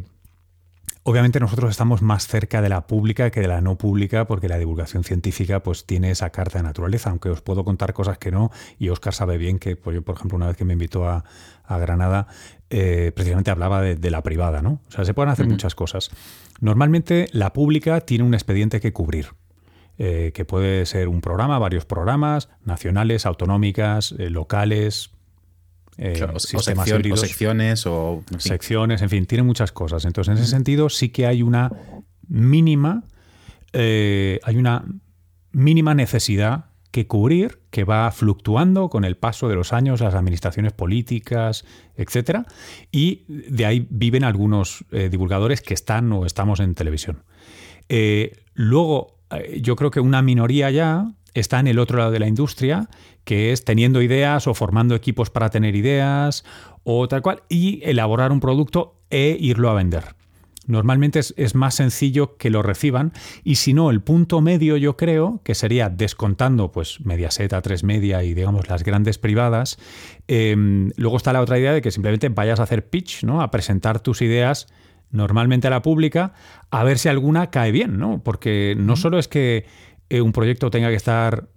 Obviamente 1.08 1.40
nosotros 1.40 1.70
estamos 1.70 2.02
más 2.02 2.28
cerca 2.28 2.64
de 2.64 2.70
la 2.70 2.88
pública 2.88 3.30
que 3.30 3.40
de 3.40 3.48
la 3.48 3.62
no 3.62 3.78
pública 3.78 4.26
porque 4.26 4.50
la 4.50 4.58
divulgación 4.58 5.04
científica 5.04 5.62
pues 5.62 5.86
tiene 5.86 6.10
esa 6.10 6.32
carta 6.32 6.58
de 6.58 6.64
naturaleza, 6.64 7.12
aunque 7.12 7.30
os 7.30 7.42
puedo 7.42 7.64
contar 7.64 7.94
cosas 7.94 8.18
que 8.18 8.32
no 8.32 8.50
y 8.80 8.90
Oscar 8.90 9.14
sabe 9.14 9.38
bien 9.38 9.60
que, 9.60 9.76
pues, 9.76 9.94
yo 9.94 10.02
por 10.02 10.16
ejemplo 10.16 10.36
una 10.36 10.48
vez 10.48 10.58
que 10.58 10.66
me 10.66 10.74
invitó 10.74 11.08
a, 11.08 11.24
a 11.64 11.78
Granada 11.78 12.26
eh, 12.72 13.12
precisamente 13.16 13.52
hablaba 13.52 13.82
de, 13.82 13.96
de 13.96 14.10
la 14.10 14.24
privada, 14.24 14.64
¿no? 14.64 14.82
O 14.88 14.92
sea, 14.92 15.06
se 15.06 15.14
pueden 15.14 15.30
hacer 15.30 15.48
muchas 15.48 15.76
cosas. 15.76 16.10
Normalmente 16.60 17.28
la 17.34 17.54
pública 17.54 18.02
tiene 18.02 18.24
un 18.24 18.34
expediente 18.34 18.80
que 18.82 18.92
cubrir. 18.92 19.28
eh, 19.98 20.32
que 20.34 20.44
puede 20.44 20.86
ser 20.86 21.08
un 21.08 21.22
programa, 21.22 21.58
varios 21.60 21.86
programas, 21.86 22.50
nacionales, 22.64 23.26
autonómicas, 23.26 24.14
eh, 24.18 24.30
locales, 24.30 25.12
eh, 25.98 26.26
o, 26.34 26.40
secciones 26.40 27.86
o 27.86 28.24
secciones, 28.38 29.02
en 29.02 29.10
fin, 29.10 29.26
tiene 29.26 29.44
muchas 29.44 29.72
cosas. 29.72 30.06
Entonces, 30.06 30.34
en 30.34 30.42
ese 30.42 30.50
sentido, 30.50 30.90
sí 30.90 31.10
que 31.10 31.26
hay 31.26 31.42
una 31.42 31.72
mínima, 32.28 33.04
hay 33.74 34.56
una 34.58 34.86
mínima 35.52 35.94
necesidad 35.94 36.66
que 36.92 37.08
cubrir, 37.08 37.60
que 37.72 37.84
va 37.84 38.10
fluctuando 38.12 38.90
con 38.90 39.04
el 39.04 39.18
paso 39.18 39.50
de 39.50 39.56
los 39.56 39.74
años, 39.74 40.00
las 40.00 40.16
administraciones 40.16 40.72
políticas, 40.72 41.66
etcétera, 41.96 42.46
y 42.92 43.26
de 43.28 43.66
ahí 43.66 43.88
viven 43.90 44.24
algunos 44.24 44.86
divulgadores 44.92 45.62
que 45.62 45.74
están 45.74 46.12
o 46.14 46.26
estamos 46.26 46.62
en 46.62 46.74
televisión. 46.74 47.24
luego 48.54 49.16
eh, 49.32 49.60
yo 49.62 49.76
creo 49.76 49.92
que 49.92 50.00
una 50.00 50.22
minoría 50.22 50.70
ya 50.72 51.12
está 51.34 51.60
en 51.60 51.68
el 51.68 51.80
otro 51.80 51.98
lado 51.98 52.12
de 52.12 52.20
la 52.20 52.28
industria, 52.28 52.90
que 53.26 53.52
es 53.52 53.66
teniendo 53.66 54.02
ideas 54.02 54.48
o 54.48 54.54
formando 54.54 54.96
equipos 54.96 55.30
para 55.30 55.50
tener 55.50 55.76
ideas 55.76 56.46
o 56.84 57.08
tal 57.08 57.22
cual, 57.22 57.42
y 57.50 57.82
elaborar 57.84 58.32
un 58.32 58.40
producto 58.40 58.96
e 59.10 59.36
irlo 59.40 59.70
a 59.70 59.74
vender. 59.74 60.16
Normalmente 60.68 61.20
es, 61.20 61.56
más 61.56 61.76
sencillo 61.76 62.38
que 62.38 62.50
lo 62.50 62.64
reciban 62.64 63.14
y 63.44 63.56
si 63.56 63.74
no, 63.74 63.92
el 63.92 64.02
punto 64.02 64.42
medio 64.42 64.78
yo 64.78 64.98
creo 64.98 65.42
que 65.44 65.54
sería 65.54 65.90
descontando 65.90 66.72
pues 66.72 67.02
Mediaset, 67.02 67.52
A3 67.52 67.84
Media 67.84 68.24
y 68.24 68.34
digamos 68.34 68.68
las 68.68 68.84
grandes 68.84 69.20
privadas. 69.20 69.78
Em, 70.28 70.92
luego 70.98 71.18
está 71.18 71.34
la 71.34 71.42
otra 71.42 71.60
idea 71.60 71.72
de 71.72 71.82
que 71.82 71.92
simplemente 71.92 72.30
vayas 72.30 72.60
a 72.60 72.64
hacer 72.64 72.90
pitch, 72.90 73.24
¿no? 73.24 73.42
a 73.42 73.52
presentar 73.52 74.00
tus 74.00 74.22
ideas 74.24 74.68
normalmente 75.12 75.68
a 75.68 75.70
la 75.70 75.84
pública, 75.84 76.34
a 76.72 76.84
ver 76.84 76.98
si 76.98 77.10
alguna 77.10 77.52
cae 77.52 77.72
bien, 77.72 78.00
¿no? 78.00 78.22
Porque 78.24 78.76
no 78.78 78.96
solo 78.96 79.20
es 79.20 79.28
que 79.28 79.66
eh, 80.10 80.22
un 80.22 80.34
proyecto 80.34 80.72
tenga 80.72 80.90
que 80.90 80.96
estar 80.96 81.48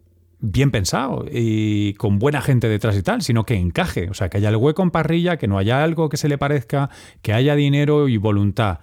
bien 0.41 0.71
pensado 0.71 1.25
y 1.31 1.95
con 1.95 2.19
buena 2.19 2.41
gente 2.41 2.69
detrás 2.69 2.97
y 2.97 3.03
tal, 3.03 3.23
sino 3.23 3.45
que 3.45 3.55
encaje, 3.55 4.09
o 4.11 4.15
sea, 4.15 4.29
que 4.29 4.39
haya 4.39 4.51
el 4.51 4.57
hueco 4.57 4.83
en 4.83 4.91
parrilla, 4.91 5.37
que 5.37 5.49
no 5.49 5.59
haya 5.59 5.83
algo 5.83 6.09
que 6.09 6.17
se 6.17 6.29
le 6.29 6.39
parezca, 6.39 6.91
que 7.23 7.33
haya 7.33 7.55
dinero 7.55 8.09
y 8.09 8.17
voluntad 8.17 8.81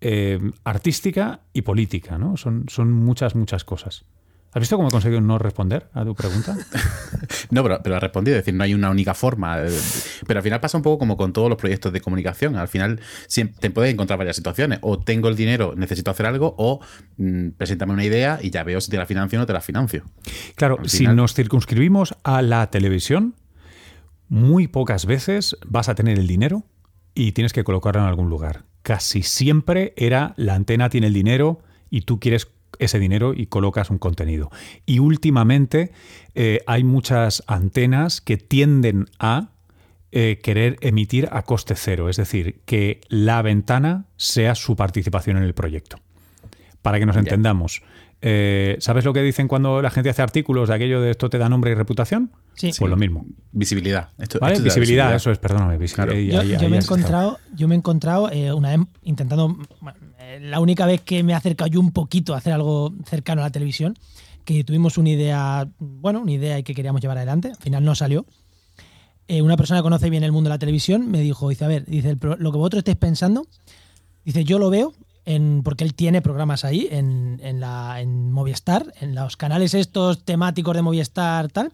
eh, 0.00 0.40
artística 0.64 1.40
y 1.52 1.62
política, 1.62 2.18
¿no? 2.18 2.36
Son, 2.36 2.64
son 2.68 2.92
muchas, 2.92 3.36
muchas 3.36 3.64
cosas. 3.64 4.04
¿Has 4.54 4.60
visto 4.60 4.76
cómo 4.76 4.88
he 4.88 4.90
conseguido 4.90 5.22
no 5.22 5.38
responder 5.38 5.88
a 5.94 6.04
tu 6.04 6.14
pregunta? 6.14 6.54
no, 7.50 7.62
pero, 7.62 7.80
pero 7.82 7.96
ha 7.96 8.00
respondido, 8.00 8.36
es 8.36 8.44
decir, 8.44 8.52
no 8.52 8.64
hay 8.64 8.74
una 8.74 8.90
única 8.90 9.14
forma. 9.14 9.62
Eh, 9.62 9.70
pero 10.26 10.40
al 10.40 10.44
final 10.44 10.60
pasa 10.60 10.76
un 10.76 10.82
poco 10.82 10.98
como 10.98 11.16
con 11.16 11.32
todos 11.32 11.48
los 11.48 11.56
proyectos 11.56 11.90
de 11.90 12.02
comunicación. 12.02 12.56
Al 12.56 12.68
final 12.68 13.00
te 13.60 13.70
puedes 13.70 13.90
encontrar 13.90 14.18
varias 14.18 14.36
situaciones. 14.36 14.78
O 14.82 14.98
tengo 14.98 15.28
el 15.28 15.36
dinero, 15.36 15.72
necesito 15.74 16.10
hacer 16.10 16.26
algo, 16.26 16.54
o 16.58 16.80
mm, 17.16 17.50
preséntame 17.56 17.94
una 17.94 18.04
idea 18.04 18.40
y 18.42 18.50
ya 18.50 18.62
veo 18.62 18.78
si 18.82 18.90
te 18.90 18.98
la 18.98 19.06
financio 19.06 19.38
o 19.38 19.40
no 19.40 19.46
te 19.46 19.54
la 19.54 19.62
financio. 19.62 20.04
Claro, 20.54 20.78
si 20.84 21.06
nos 21.06 21.32
circunscribimos 21.32 22.14
a 22.22 22.42
la 22.42 22.68
televisión, 22.70 23.34
muy 24.28 24.68
pocas 24.68 25.06
veces 25.06 25.56
vas 25.66 25.88
a 25.88 25.94
tener 25.94 26.18
el 26.18 26.26
dinero 26.26 26.64
y 27.14 27.32
tienes 27.32 27.54
que 27.54 27.64
colocarlo 27.64 28.02
en 28.02 28.08
algún 28.08 28.28
lugar. 28.28 28.64
Casi 28.82 29.22
siempre 29.22 29.94
era 29.96 30.34
la 30.36 30.54
antena 30.54 30.90
tiene 30.90 31.06
el 31.06 31.14
dinero 31.14 31.62
y 31.88 32.02
tú 32.02 32.20
quieres 32.20 32.48
ese 32.78 32.98
dinero 32.98 33.34
y 33.34 33.46
colocas 33.46 33.90
un 33.90 33.98
contenido. 33.98 34.50
Y 34.86 34.98
últimamente 34.98 35.92
eh, 36.34 36.60
hay 36.66 36.84
muchas 36.84 37.42
antenas 37.46 38.20
que 38.20 38.36
tienden 38.36 39.06
a 39.18 39.50
eh, 40.10 40.40
querer 40.42 40.76
emitir 40.80 41.28
a 41.32 41.42
coste 41.42 41.74
cero, 41.74 42.08
es 42.08 42.16
decir, 42.16 42.60
que 42.64 43.00
la 43.08 43.40
ventana 43.42 44.06
sea 44.16 44.54
su 44.54 44.76
participación 44.76 45.36
en 45.36 45.42
el 45.44 45.54
proyecto. 45.54 45.98
Para 46.82 46.98
que 46.98 47.06
nos 47.06 47.16
entendamos, 47.16 47.82
eh, 48.20 48.76
¿sabes 48.80 49.04
lo 49.04 49.12
que 49.12 49.22
dicen 49.22 49.46
cuando 49.48 49.80
la 49.80 49.90
gente 49.90 50.10
hace 50.10 50.20
artículos 50.20 50.68
de 50.68 50.74
aquello 50.74 51.00
de 51.00 51.12
esto 51.12 51.30
te 51.30 51.38
da 51.38 51.48
nombre 51.48 51.70
y 51.70 51.74
reputación? 51.74 52.32
Sí. 52.54 52.72
Pues 52.76 52.90
lo 52.90 52.96
mismo. 52.96 53.24
Visibilidad. 53.52 54.10
visibilidad, 54.62 55.14
eso 55.14 55.30
es, 55.30 55.38
perdóname. 55.38 55.78
yo, 55.86 56.68
me 56.68 56.76
he 56.76 56.80
encontrado, 56.80 57.38
yo 57.54 57.68
me 57.68 57.74
he 57.74 57.78
encontrado 57.78 58.30
una 58.54 58.76
vez 58.76 58.86
intentando 59.02 59.56
la 60.40 60.60
única 60.60 60.86
vez 60.86 61.00
que 61.00 61.22
me 61.22 61.32
he 61.32 61.34
acercado 61.34 61.68
yo 61.70 61.80
un 61.80 61.92
poquito 61.92 62.34
a 62.34 62.38
hacer 62.38 62.52
algo 62.52 62.92
cercano 63.04 63.42
a 63.42 63.44
la 63.46 63.50
televisión, 63.50 63.98
que 64.44 64.64
tuvimos 64.64 64.98
una 64.98 65.10
idea, 65.10 65.68
bueno, 65.78 66.20
una 66.20 66.32
idea 66.32 66.58
y 66.58 66.62
que 66.62 66.74
queríamos 66.74 67.00
llevar 67.00 67.18
adelante, 67.18 67.48
al 67.48 67.56
final 67.56 67.84
no 67.84 67.94
salió. 67.94 68.26
Eh, 69.28 69.40
una 69.40 69.56
persona 69.56 69.80
que 69.80 69.84
conoce 69.84 70.10
bien 70.10 70.24
el 70.24 70.32
mundo 70.32 70.48
de 70.48 70.54
la 70.54 70.58
televisión 70.58 71.10
me 71.10 71.20
dijo, 71.20 71.48
dice, 71.48 71.64
a 71.64 71.68
ver, 71.68 71.86
dice, 71.86 72.16
lo 72.20 72.52
que 72.52 72.58
vosotros 72.58 72.80
estáis 72.80 72.96
pensando, 72.96 73.46
dice, 74.24 74.44
yo 74.44 74.58
lo 74.58 74.68
veo, 74.68 74.92
en, 75.24 75.62
porque 75.62 75.84
él 75.84 75.94
tiene 75.94 76.20
programas 76.22 76.64
ahí 76.64 76.88
en, 76.90 77.40
en, 77.42 77.62
en 77.62 78.32
Movistar, 78.32 78.92
en 79.00 79.14
los 79.14 79.36
canales 79.36 79.74
estos 79.74 80.24
temáticos 80.24 80.74
de 80.74 80.82
Movistar, 80.82 81.48
tal. 81.48 81.72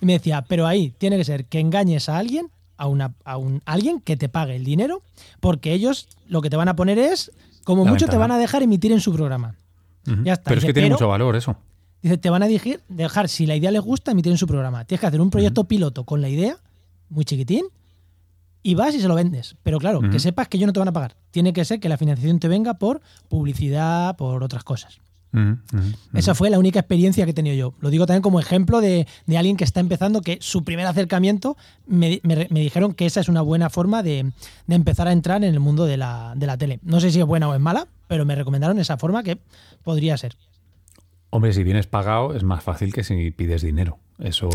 Y 0.00 0.06
me 0.06 0.14
decía, 0.14 0.44
pero 0.46 0.66
ahí 0.66 0.94
tiene 0.98 1.16
que 1.16 1.24
ser 1.24 1.46
que 1.46 1.60
engañes 1.60 2.08
a 2.08 2.18
alguien, 2.18 2.50
a, 2.76 2.86
una, 2.86 3.14
a 3.24 3.36
un, 3.36 3.62
alguien 3.64 4.00
que 4.00 4.16
te 4.16 4.28
pague 4.28 4.56
el 4.56 4.64
dinero, 4.64 5.02
porque 5.40 5.72
ellos 5.72 6.08
lo 6.26 6.42
que 6.42 6.50
te 6.50 6.56
van 6.56 6.68
a 6.68 6.76
poner 6.76 6.98
es 6.98 7.32
como 7.64 7.84
mucho 7.84 8.06
te 8.06 8.16
van 8.16 8.30
a 8.30 8.38
dejar 8.38 8.62
emitir 8.62 8.92
en 8.92 9.00
su 9.00 9.12
programa. 9.12 9.54
Ya 10.24 10.34
está. 10.34 10.44
Pero 10.44 10.60
es 10.60 10.64
que 10.64 10.72
tiene 10.72 10.90
mucho 10.90 11.08
valor 11.08 11.36
eso. 11.36 11.56
Dice, 12.02 12.16
te 12.16 12.30
van 12.30 12.42
a 12.42 12.48
dejar, 12.48 13.28
si 13.28 13.46
la 13.46 13.56
idea 13.56 13.70
les 13.70 13.82
gusta, 13.82 14.12
emitir 14.12 14.32
en 14.32 14.38
su 14.38 14.46
programa. 14.46 14.84
Tienes 14.84 15.00
que 15.00 15.06
hacer 15.06 15.20
un 15.20 15.30
proyecto 15.30 15.64
piloto 15.64 16.04
con 16.04 16.20
la 16.20 16.28
idea, 16.28 16.56
muy 17.10 17.24
chiquitín, 17.24 17.66
y 18.62 18.74
vas 18.74 18.94
y 18.94 19.00
se 19.00 19.08
lo 19.08 19.14
vendes. 19.14 19.56
Pero 19.62 19.78
claro, 19.78 20.00
que 20.10 20.18
sepas 20.18 20.48
que 20.48 20.56
ellos 20.56 20.66
no 20.66 20.72
te 20.72 20.78
van 20.78 20.88
a 20.88 20.92
pagar. 20.92 21.16
Tiene 21.30 21.52
que 21.52 21.64
ser 21.64 21.78
que 21.78 21.88
la 21.88 21.98
financiación 21.98 22.38
te 22.40 22.48
venga 22.48 22.74
por 22.74 23.02
publicidad, 23.28 24.16
por 24.16 24.42
otras 24.42 24.64
cosas. 24.64 25.00
Esa 26.12 26.34
fue 26.34 26.50
la 26.50 26.58
única 26.58 26.80
experiencia 26.80 27.24
que 27.24 27.30
he 27.30 27.34
tenido 27.34 27.54
yo. 27.54 27.74
Lo 27.80 27.90
digo 27.90 28.06
también 28.06 28.22
como 28.22 28.40
ejemplo 28.40 28.80
de, 28.80 29.06
alguien 29.36 29.56
que 29.56 29.64
está 29.64 29.80
empezando, 29.80 30.22
que 30.22 30.38
su 30.40 30.64
primer 30.64 30.86
acercamiento 30.86 31.56
me, 31.86 32.20
dijeron 32.50 32.94
que 32.94 33.06
esa 33.06 33.20
es 33.20 33.28
una 33.28 33.42
buena 33.42 33.70
forma 33.70 34.02
de, 34.02 34.32
empezar 34.68 35.08
a 35.08 35.12
entrar 35.12 35.44
en 35.44 35.52
el 35.54 35.60
mundo 35.60 35.86
de 35.86 35.96
la, 35.96 36.34
tele. 36.58 36.80
No 36.82 37.00
sé 37.00 37.10
si 37.10 37.20
es 37.20 37.26
buena 37.26 37.48
o 37.48 37.54
es 37.54 37.60
mala, 37.60 37.86
pero 38.08 38.24
me 38.24 38.34
recomendaron 38.34 38.78
esa 38.78 38.96
forma 38.96 39.22
que 39.22 39.38
podría 39.84 40.16
ser. 40.16 40.36
Hombre, 41.30 41.52
si 41.52 41.62
vienes 41.62 41.86
pagado 41.86 42.34
es 42.34 42.42
más 42.42 42.64
fácil 42.64 42.92
que 42.92 43.04
si 43.04 43.30
pides 43.30 43.62
dinero. 43.62 43.98
Eso 44.18 44.48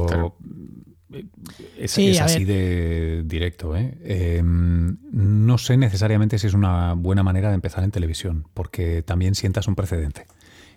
es, 1.77 2.19
así 2.19 2.43
de 2.43 3.23
directo. 3.25 3.75
¿eh? 3.77 3.97
Em, 4.03 4.97
no 5.11 5.57
sé 5.57 5.77
necesariamente 5.77 6.37
si 6.37 6.47
es 6.47 6.53
una 6.53 6.93
buena 6.93 7.23
manera 7.23 7.49
de 7.49 7.55
empezar 7.55 7.83
en 7.83 7.91
televisión, 7.91 8.45
porque 8.53 9.01
también 9.03 9.35
sientas 9.35 9.67
un 9.67 9.75
precedente. 9.75 10.27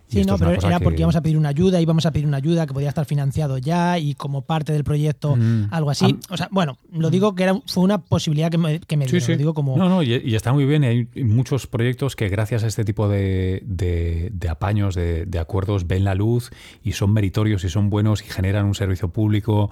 Sí, 0.08 0.24
no, 0.24 0.38
pero 0.38 0.52
era 0.52 0.80
porque 0.80 1.00
íbamos 1.00 1.16
a 1.16 1.22
pedir 1.22 1.36
una 1.36 1.50
ayuda, 1.50 1.80
íbamos 1.80 2.06
a 2.06 2.12
pedir 2.12 2.26
una 2.26 2.38
ayuda 2.38 2.66
que 2.66 2.72
podía 2.72 2.88
estar 2.88 3.04
financiado 3.04 3.58
ya 3.58 3.98
y 3.98 4.14
como 4.14 4.42
parte 4.42 4.72
del 4.72 4.82
proyecto, 4.82 5.36
mm. 5.36 5.68
algo 5.70 5.90
así. 5.90 6.18
o 6.30 6.36
sea, 6.36 6.48
bueno, 6.50 6.78
lo 6.90 7.10
digo 7.10 7.34
que 7.34 7.42
era, 7.42 7.60
fue 7.66 7.84
una 7.84 7.98
posibilidad 7.98 8.50
que 8.50 8.56
me, 8.56 8.80
que 8.80 8.96
me 8.96 9.06
Lo 9.06 9.36
digo 9.36 9.52
como... 9.52 9.76
No, 9.76 9.88
no, 9.88 10.02
y, 10.02 10.34
está 10.34 10.52
muy 10.52 10.64
bien. 10.64 10.84
hay 10.84 11.08
muchos 11.22 11.66
proyectos 11.66 12.16
que 12.16 12.28
gracias 12.28 12.64
a 12.64 12.68
este 12.68 12.84
tipo 12.84 13.08
de, 13.08 13.62
de, 13.64 14.48
apaños, 14.48 14.94
de, 14.94 15.26
de, 15.26 15.38
acuerdos, 15.38 15.86
ven 15.86 16.04
la 16.04 16.14
luz 16.14 16.50
y 16.82 16.92
son 16.92 17.12
meritorios 17.12 17.64
y 17.64 17.68
son 17.68 17.90
buenos 17.90 18.22
y 18.22 18.30
generan 18.30 18.64
un 18.64 18.74
servicio 18.74 19.10
público 19.10 19.70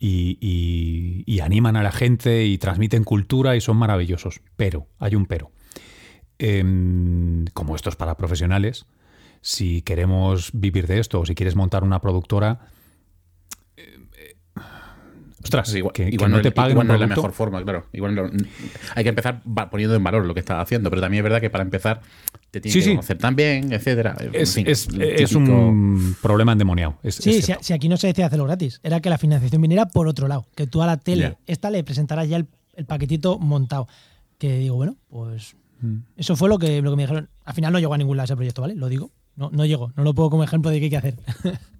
y, 0.00 0.38
y 1.26 1.40
animan 1.40 1.76
a 1.76 1.82
la 1.82 1.92
gente 1.92 2.44
y 2.44 2.56
transmiten 2.56 3.04
cultura 3.04 3.54
y 3.54 3.60
son 3.60 3.76
maravillosos. 3.76 4.40
Pero, 4.56 4.86
hay 4.98 5.14
un 5.14 5.26
pero. 5.26 5.50
Em, 6.38 7.44
como 7.54 7.76
estos 7.76 7.94
para 7.94 8.16
profesionales, 8.16 8.86
si 9.44 9.82
queremos 9.82 10.48
vivir 10.54 10.86
de 10.86 10.98
esto 10.98 11.20
o 11.20 11.26
si 11.26 11.34
quieres 11.34 11.54
montar 11.54 11.84
una 11.84 12.00
productora, 12.00 12.60
eh, 13.76 13.98
eh, 14.16 14.36
ostras, 15.42 15.74
igual, 15.74 15.92
que, 15.92 16.10
no, 16.16 16.40
te 16.40 16.50
paguen 16.50 16.70
igual 16.70 16.86
no 16.86 16.94
es 16.94 17.00
la 17.00 17.06
mejor 17.06 17.32
forma, 17.32 17.62
claro. 17.62 17.84
Igual 17.92 18.32
hay 18.94 19.04
que 19.04 19.10
empezar 19.10 19.42
poniendo 19.70 19.96
en 19.96 20.02
valor 20.02 20.24
lo 20.24 20.32
que 20.32 20.40
estás 20.40 20.62
haciendo, 20.62 20.88
pero 20.88 21.02
también 21.02 21.18
es 21.20 21.24
verdad 21.24 21.42
que 21.42 21.50
para 21.50 21.62
empezar 21.62 22.00
te 22.50 22.62
tienes 22.62 22.84
que 22.84 22.90
conocer 22.92 23.18
también, 23.18 23.70
etcétera. 23.70 24.16
Es, 24.32 24.56
un 25.34 26.16
problema 26.22 26.52
endemoniado. 26.52 26.96
sí, 27.06 27.42
si, 27.42 27.72
aquí 27.74 27.90
no 27.90 27.98
se 27.98 28.06
decía 28.06 28.24
hacerlo 28.24 28.46
gratis, 28.46 28.80
era 28.82 29.00
que 29.00 29.10
la 29.10 29.18
financiación 29.18 29.60
viniera 29.60 29.84
por 29.84 30.08
otro 30.08 30.26
lado, 30.26 30.46
que 30.54 30.66
tú 30.66 30.80
a 30.80 30.86
la 30.86 30.96
tele 30.96 31.36
esta 31.46 31.68
le 31.68 31.84
presentarás 31.84 32.30
ya 32.30 32.38
el, 32.38 32.46
paquetito 32.86 33.38
montado. 33.38 33.88
Que 34.38 34.56
digo, 34.56 34.76
bueno, 34.76 34.96
pues 35.10 35.54
mm. 35.82 35.98
eso 36.16 36.34
fue 36.34 36.48
lo 36.48 36.58
que, 36.58 36.80
lo 36.80 36.90
que 36.90 36.96
me 36.96 37.02
dijeron. 37.02 37.28
Al 37.44 37.52
final 37.52 37.74
no 37.74 37.78
llegó 37.78 37.92
a 37.92 37.98
ningún 37.98 38.16
lado 38.16 38.24
ese 38.24 38.36
proyecto, 38.36 38.62
¿vale? 38.62 38.74
Lo 38.74 38.88
digo. 38.88 39.10
No, 39.36 39.50
no 39.50 39.64
llego, 39.66 39.92
no 39.96 40.04
lo 40.04 40.14
puedo 40.14 40.30
como 40.30 40.44
ejemplo 40.44 40.70
de 40.70 40.78
qué 40.78 40.84
hay 40.84 40.90
que 40.90 40.96
hacer. 40.96 41.16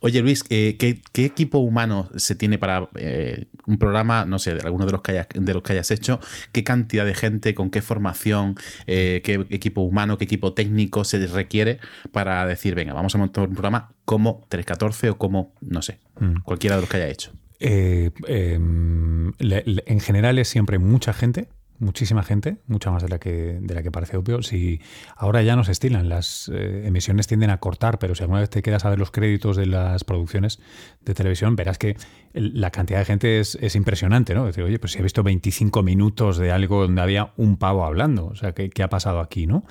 Oye 0.00 0.20
Luis, 0.22 0.44
eh, 0.50 0.76
¿qué, 0.78 1.24
equipo 1.24 1.58
humano 1.58 2.10
se 2.16 2.34
tiene 2.34 2.58
para 2.58 2.88
eh, 2.96 3.46
un 3.66 3.78
programa, 3.78 4.24
no 4.24 4.38
sé, 4.38 4.54
de 4.54 4.60
alguno 4.60 4.86
de 4.86 4.92
los, 4.92 5.02
que 5.02 5.12
hayas, 5.12 5.28
de 5.34 5.54
los 5.54 5.62
que 5.62 5.72
hayas 5.72 5.90
hecho? 5.90 6.20
¿Qué 6.52 6.64
cantidad 6.64 7.04
de 7.04 7.14
gente, 7.14 7.54
con 7.54 7.70
qué 7.70 7.82
formación, 7.82 8.56
eh, 8.86 9.22
qué 9.24 9.46
equipo 9.50 9.80
humano, 9.82 10.18
qué 10.18 10.24
equipo 10.24 10.52
técnico 10.52 11.04
se 11.04 11.24
requiere 11.26 11.80
para 12.12 12.44
decir, 12.46 12.74
venga, 12.74 12.92
vamos 12.92 13.14
a 13.14 13.18
montar 13.18 13.48
un 13.48 13.54
programa 13.54 13.92
como 14.04 14.44
314 14.48 15.10
o 15.10 15.18
como, 15.18 15.54
no 15.60 15.82
sé, 15.82 15.98
mm. 16.20 16.40
cualquiera 16.44 16.76
de 16.76 16.82
los 16.82 16.90
que 16.90 16.96
haya 16.98 17.08
hecho? 17.08 17.32
Em, 17.58 19.32
en 19.38 20.00
general 20.00 20.38
es 20.38 20.48
siempre 20.48 20.78
mucha 20.78 21.14
gente, 21.14 21.48
muchísima 21.78 22.22
gente, 22.22 22.58
mucha 22.66 22.90
más 22.90 23.02
de 23.02 23.08
la 23.08 23.18
que, 23.18 23.58
de 23.60 23.74
la 23.74 23.82
que 23.82 23.90
parece 23.90 24.16
obvio. 24.16 24.42
Si 24.42 24.80
ahora 25.16 25.42
ya 25.42 25.56
no 25.56 25.64
se 25.64 25.72
estilan, 25.72 26.08
las 26.08 26.50
eh, 26.52 26.86
emisiones 26.86 27.26
tienden 27.26 27.50
a 27.50 27.58
cortar, 27.58 27.98
pero 27.98 28.14
si 28.14 28.22
alguna 28.22 28.40
vez 28.40 28.50
te 28.50 28.62
quedas 28.62 28.84
a 28.84 28.90
ver 28.90 28.98
los 28.98 29.10
créditos 29.10 29.56
de 29.56 29.66
las 29.66 30.04
producciones 30.04 30.60
de 31.04 31.14
televisión, 31.14 31.56
verás 31.56 31.78
que 31.78 31.96
la 32.32 32.70
cantidad 32.70 32.98
de 32.98 33.04
gente 33.04 33.40
es, 33.40 33.76
impresionante, 33.76 34.34
¿no? 34.34 34.46
Decir, 34.46 34.64
oye, 34.64 34.78
pues 34.78 34.92
si 34.92 34.98
he 34.98 35.02
visto 35.02 35.22
25 35.22 35.82
minutos 35.82 36.38
de 36.38 36.50
algo 36.52 36.82
donde 36.82 37.02
había 37.02 37.32
un 37.36 37.56
pavo 37.56 37.84
hablando, 37.84 38.26
o 38.26 38.34
sea, 38.34 38.52
¿qué, 38.52 38.82
ha 38.82 38.88
pasado 38.88 39.20
aquí, 39.20 39.46
no? 39.46 39.64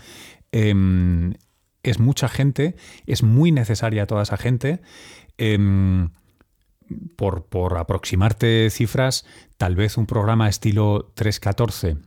Em, 0.51 1.33
es 1.83 1.99
mucha 1.99 2.27
gente, 2.27 2.75
es 3.05 3.23
muy 3.23 3.51
necesaria 3.51 4.07
toda 4.07 4.23
esa 4.23 4.37
gente. 4.37 4.81
Em, 5.37 6.09
por, 7.15 7.45
por 7.45 7.77
aproximarte 7.77 8.69
cifras, 8.69 9.25
tal 9.57 9.75
vez 9.75 9.97
un 9.97 10.05
programa 10.05 10.49
estilo 10.49 11.11
314 11.15 11.97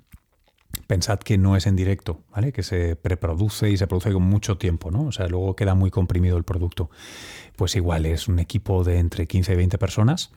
pensad 0.87 1.18
que 1.18 1.38
no 1.38 1.56
es 1.56 1.66
en 1.66 1.76
directo, 1.76 2.23
¿vale? 2.30 2.52
Que 2.52 2.62
se 2.62 2.97
preproduce 2.97 3.70
y 3.70 3.76
se 3.76 3.87
produce 3.87 4.12
con 4.12 4.23
mucho 4.23 4.58
tiempo, 4.58 4.90
¿no? 4.90 5.04
O 5.04 5.12
sea, 5.12 5.28
luego 5.28 5.56
queda 5.56 5.75
muy 5.75 5.90
comprimido 5.90 6.37
el 6.37 6.44
producto. 6.44 6.90
Pues 7.56 7.76
igual 7.76 8.06
es 8.06 8.28
un 8.28 8.38
equipo 8.38 8.85
de 8.85 8.99
entre 8.99 9.26
15 9.26 9.52
y 9.52 9.56
20 9.56 9.78
personas. 9.78 10.30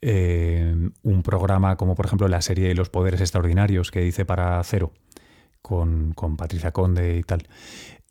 Eh, 0.00 0.90
un 1.02 1.22
programa 1.22 1.76
como 1.76 1.94
por 1.94 2.06
ejemplo 2.06 2.28
la 2.28 2.42
serie 2.42 2.68
de 2.68 2.74
Los 2.74 2.90
Poderes 2.90 3.20
Extraordinarios 3.20 3.90
que 3.90 4.00
dice 4.00 4.26
para 4.26 4.62
Cero 4.62 4.92
con, 5.62 6.12
con 6.12 6.36
Patricia 6.36 6.72
Conde 6.72 7.16
y 7.16 7.22
tal. 7.22 7.48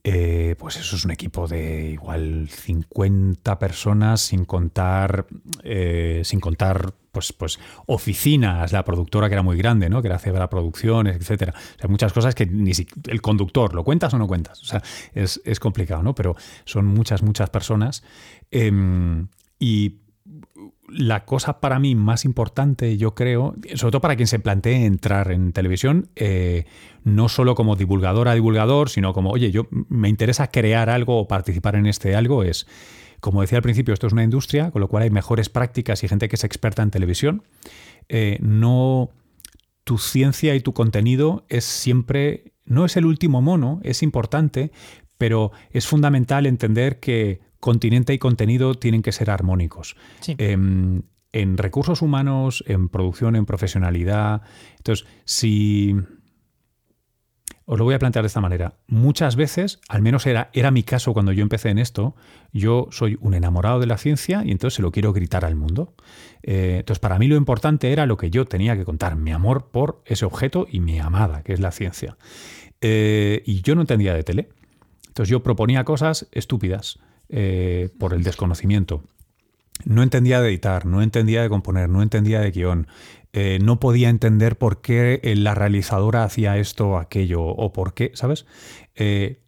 Eh, 0.05 0.55
pues 0.59 0.75
eso 0.75 0.97
es 0.97 1.05
un 1.05 1.11
equipo 1.11 1.47
de 1.47 1.91
igual 1.91 2.49
50 2.49 3.57
personas 3.57 4.19
sin 4.19 4.43
contar 4.43 5.27
eh, 5.63 6.23
sin 6.25 6.41
contar 6.41 6.93
pues, 7.13 7.31
pues 7.31 7.57
oficinas, 7.85 8.73
la 8.73 8.83
productora 8.83 9.29
que 9.29 9.35
era 9.35 9.43
muy 9.43 9.55
grande, 9.55 9.89
¿no? 9.89 10.01
que 10.01 10.09
era 10.09 10.19
Cebra 10.19 10.49
Producciones, 10.49 11.15
etcétera. 11.15 11.53
O 11.55 11.79
sea, 11.79 11.89
muchas 11.89 12.11
cosas 12.11 12.35
que 12.35 12.45
ni 12.45 12.73
si, 12.73 12.85
el 13.07 13.21
conductor, 13.21 13.73
¿lo 13.73 13.85
cuentas 13.85 14.13
o 14.13 14.17
no 14.17 14.27
cuentas? 14.27 14.61
O 14.61 14.65
sea, 14.65 14.81
es, 15.13 15.39
complicado, 15.61 16.03
¿no? 16.03 16.15
Pero 16.15 16.35
son 16.65 16.87
muchas, 16.87 17.21
muchas 17.21 17.49
personas. 17.51 18.03
Em, 18.51 19.27
y 19.59 20.02
la 20.87 21.25
cosa 21.25 21.59
para 21.59 21.79
mí 21.79 21.95
más 21.95 22.25
importante, 22.25 22.97
yo 22.97 23.15
creo, 23.15 23.55
sobre 23.75 23.91
todo 23.91 24.01
para 24.01 24.15
quien 24.15 24.27
se 24.27 24.39
plantee 24.39 24.85
entrar 24.85 25.31
en 25.31 25.53
televisión, 25.53 26.09
eh, 26.15 26.65
no 27.03 27.29
solo 27.29 27.55
como 27.55 27.75
divulgadora, 27.75 28.33
divulgador, 28.33 28.89
sino 28.89 29.13
como, 29.13 29.31
oye, 29.31 29.51
yo 29.51 29.67
me 29.71 30.09
interesa 30.09 30.47
crear 30.47 30.89
algo 30.89 31.19
o 31.19 31.27
participar 31.27 31.75
en 31.75 31.85
este 31.85 32.15
algo, 32.15 32.43
es, 32.43 32.67
como 33.19 33.41
decía 33.41 33.57
al 33.57 33.63
principio, 33.63 33.93
esto 33.93 34.07
es 34.07 34.13
una 34.13 34.23
industria, 34.23 34.71
con 34.71 34.81
lo 34.81 34.89
cual 34.89 35.03
hay 35.03 35.09
mejores 35.09 35.47
prácticas 35.47 36.03
y 36.03 36.09
gente 36.09 36.27
que 36.27 36.35
es 36.35 36.43
experta 36.43 36.83
en 36.83 36.91
televisión. 36.91 37.43
Eh, 38.09 38.37
no, 38.41 39.11
tu 39.85 39.97
ciencia 39.97 40.55
y 40.55 40.59
tu 40.59 40.73
contenido 40.73 41.45
es 41.47 41.63
siempre, 41.63 42.53
no 42.65 42.83
es 42.83 42.97
el 42.97 43.05
último 43.05 43.41
mono, 43.41 43.79
es 43.83 44.03
importante, 44.03 44.71
pero 45.17 45.53
es 45.71 45.87
fundamental 45.87 46.45
entender 46.45 46.99
que 46.99 47.39
continente 47.63 48.13
y 48.13 48.19
contenido 48.19 48.75
tienen 48.75 49.01
que 49.01 49.13
ser 49.13 49.31
armónicos. 49.31 49.95
Em, 50.27 51.03
en 51.31 51.57
recursos 51.57 52.01
humanos, 52.01 52.61
en 52.67 52.89
producción, 52.89 53.37
en 53.37 53.45
profesionalidad. 53.45 54.41
Entonces, 54.77 55.07
si... 55.23 55.95
Os 57.65 57.79
lo 57.79 57.85
voy 57.85 57.93
a 57.93 57.99
plantear 57.99 58.23
de 58.23 58.27
esta 58.27 58.41
manera. 58.41 58.73
Muchas 58.87 59.37
veces, 59.37 59.79
al 59.87 60.01
menos 60.01 60.25
era, 60.25 60.49
era 60.51 60.71
mi 60.71 60.83
caso 60.83 61.13
cuando 61.13 61.31
yo 61.31 61.41
empecé 61.41 61.69
en 61.69 61.77
esto, 61.77 62.13
yo 62.51 62.89
soy 62.91 63.17
un 63.21 63.33
enamorado 63.33 63.79
de 63.79 63.85
la 63.85 63.97
ciencia 63.97 64.43
y 64.43 64.51
entonces 64.51 64.75
se 64.75 64.81
lo 64.81 64.91
quiero 64.91 65.13
gritar 65.13 65.45
al 65.45 65.55
mundo. 65.55 65.95
Eh, 66.41 66.79
entonces, 66.79 66.99
para 66.99 67.17
mí 67.17 67.29
lo 67.29 67.37
importante 67.37 67.93
era 67.93 68.05
lo 68.05 68.17
que 68.17 68.29
yo 68.29 68.43
tenía 68.43 68.75
que 68.75 68.83
contar, 68.83 69.15
mi 69.15 69.31
amor 69.31 69.69
por 69.71 70.03
ese 70.05 70.25
objeto 70.25 70.67
y 70.69 70.81
mi 70.81 70.99
amada, 70.99 71.43
que 71.43 71.53
es 71.53 71.61
la 71.61 71.71
ciencia. 71.71 72.17
Eh, 72.81 73.41
y 73.45 73.61
yo 73.61 73.75
no 73.75 73.81
entendía 73.81 74.13
de 74.13 74.23
tele. 74.23 74.49
Entonces 75.07 75.29
yo 75.29 75.41
proponía 75.41 75.85
cosas 75.85 76.27
estúpidas. 76.33 76.99
Eh, 77.35 77.89
por 77.97 78.13
el 78.13 78.21
desconocimiento. 78.21 79.01
No 79.85 80.03
entendía 80.03 80.39
de 80.39 80.49
editar, 80.49 80.85
no 80.85 81.01
entendía 81.01 81.41
de 81.41 81.49
componer, 81.49 81.89
no 81.89 82.03
entendía 82.03 82.39
de 82.39 82.51
guion. 82.51 82.85
Eh, 83.33 83.57
no 83.59 83.79
podía 83.79 84.09
entender 84.09 84.55
por 84.55 84.81
qué 84.81 85.19
eh, 85.23 85.35
la 85.35 85.55
realizadora 85.55 86.25
hacía 86.25 86.59
esto 86.59 86.89
o 86.89 86.97
aquello, 86.97 87.43
o 87.43 87.73
por 87.73 87.95
qué, 87.95 88.11
¿sabes? 88.13 88.45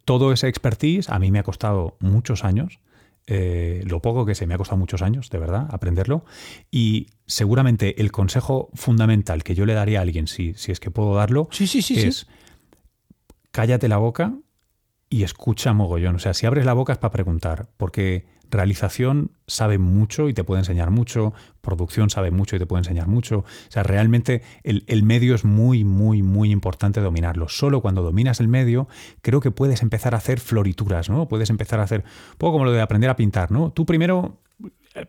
todo 0.04 0.32
ese 0.32 0.48
expertise 0.48 1.08
a 1.08 1.20
mí 1.20 1.30
me 1.30 1.38
ha 1.38 1.44
costado 1.44 1.96
muchos 2.00 2.42
años. 2.42 2.80
lo 3.28 4.02
poco 4.02 4.26
que 4.26 4.34
sé, 4.34 4.48
me 4.48 4.54
ha 4.54 4.58
costado 4.58 4.78
muchos 4.78 5.02
años, 5.02 5.30
de 5.30 5.38
verdad, 5.38 5.68
aprenderlo. 5.70 6.24
Y 6.72 7.06
seguramente 7.26 8.00
el 8.00 8.10
consejo 8.10 8.70
fundamental 8.74 9.44
que 9.44 9.54
yo 9.54 9.64
le 9.64 9.74
daría 9.74 10.00
a 10.00 10.02
alguien, 10.02 10.26
si, 10.26 10.54
si 10.54 10.72
es 10.72 10.80
que 10.80 10.90
puedo 10.90 11.14
darlo, 11.14 11.48
sí, 11.52 11.68
sí, 11.68 11.82
sí, 11.82 12.00
es 12.00 12.26
cállate 13.52 13.88
la 13.88 13.98
boca 13.98 14.34
y 15.08 15.22
escucha 15.22 15.72
mogollón. 15.72 16.16
O 16.16 16.18
sea, 16.18 16.34
si 16.34 16.46
abres 16.46 16.64
la 16.64 16.72
boca 16.72 16.92
es 16.92 16.98
para 16.98 17.12
preguntar, 17.12 17.68
porque 17.76 18.26
realización 18.50 19.32
sabe 19.46 19.78
mucho 19.78 20.28
y 20.28 20.34
te 20.34 20.44
puede 20.44 20.60
enseñar 20.60 20.90
mucho, 20.90 21.34
producción 21.60 22.10
sabe 22.10 22.30
mucho 22.30 22.56
y 22.56 22.58
te 22.58 22.66
puede 22.66 22.80
enseñar 22.80 23.08
mucho. 23.08 23.38
O 23.38 23.70
sea, 23.70 23.82
realmente 23.82 24.42
el, 24.62 24.84
el, 24.86 25.02
medio 25.02 25.34
es 25.34 25.44
muy, 25.44 25.84
muy, 25.84 26.22
muy 26.22 26.50
importante 26.50 27.00
dominarlo. 27.00 27.48
Solo 27.48 27.80
cuando 27.80 28.02
dominas 28.02 28.40
el 28.40 28.48
medio, 28.48 28.88
creo 29.22 29.40
que 29.40 29.50
puedes 29.50 29.82
empezar 29.82 30.14
a 30.14 30.18
hacer 30.18 30.40
florituras, 30.40 31.10
¿no? 31.10 31.28
Puedes 31.28 31.50
empezar 31.50 31.80
a 31.80 31.84
hacer, 31.84 32.04
un 32.32 32.38
poco 32.38 32.52
como 32.52 32.64
lo 32.64 32.72
de 32.72 32.80
aprender 32.80 33.10
a 33.10 33.16
pintar, 33.16 33.50
¿no? 33.50 33.72
Tú 33.72 33.84
primero, 33.84 34.40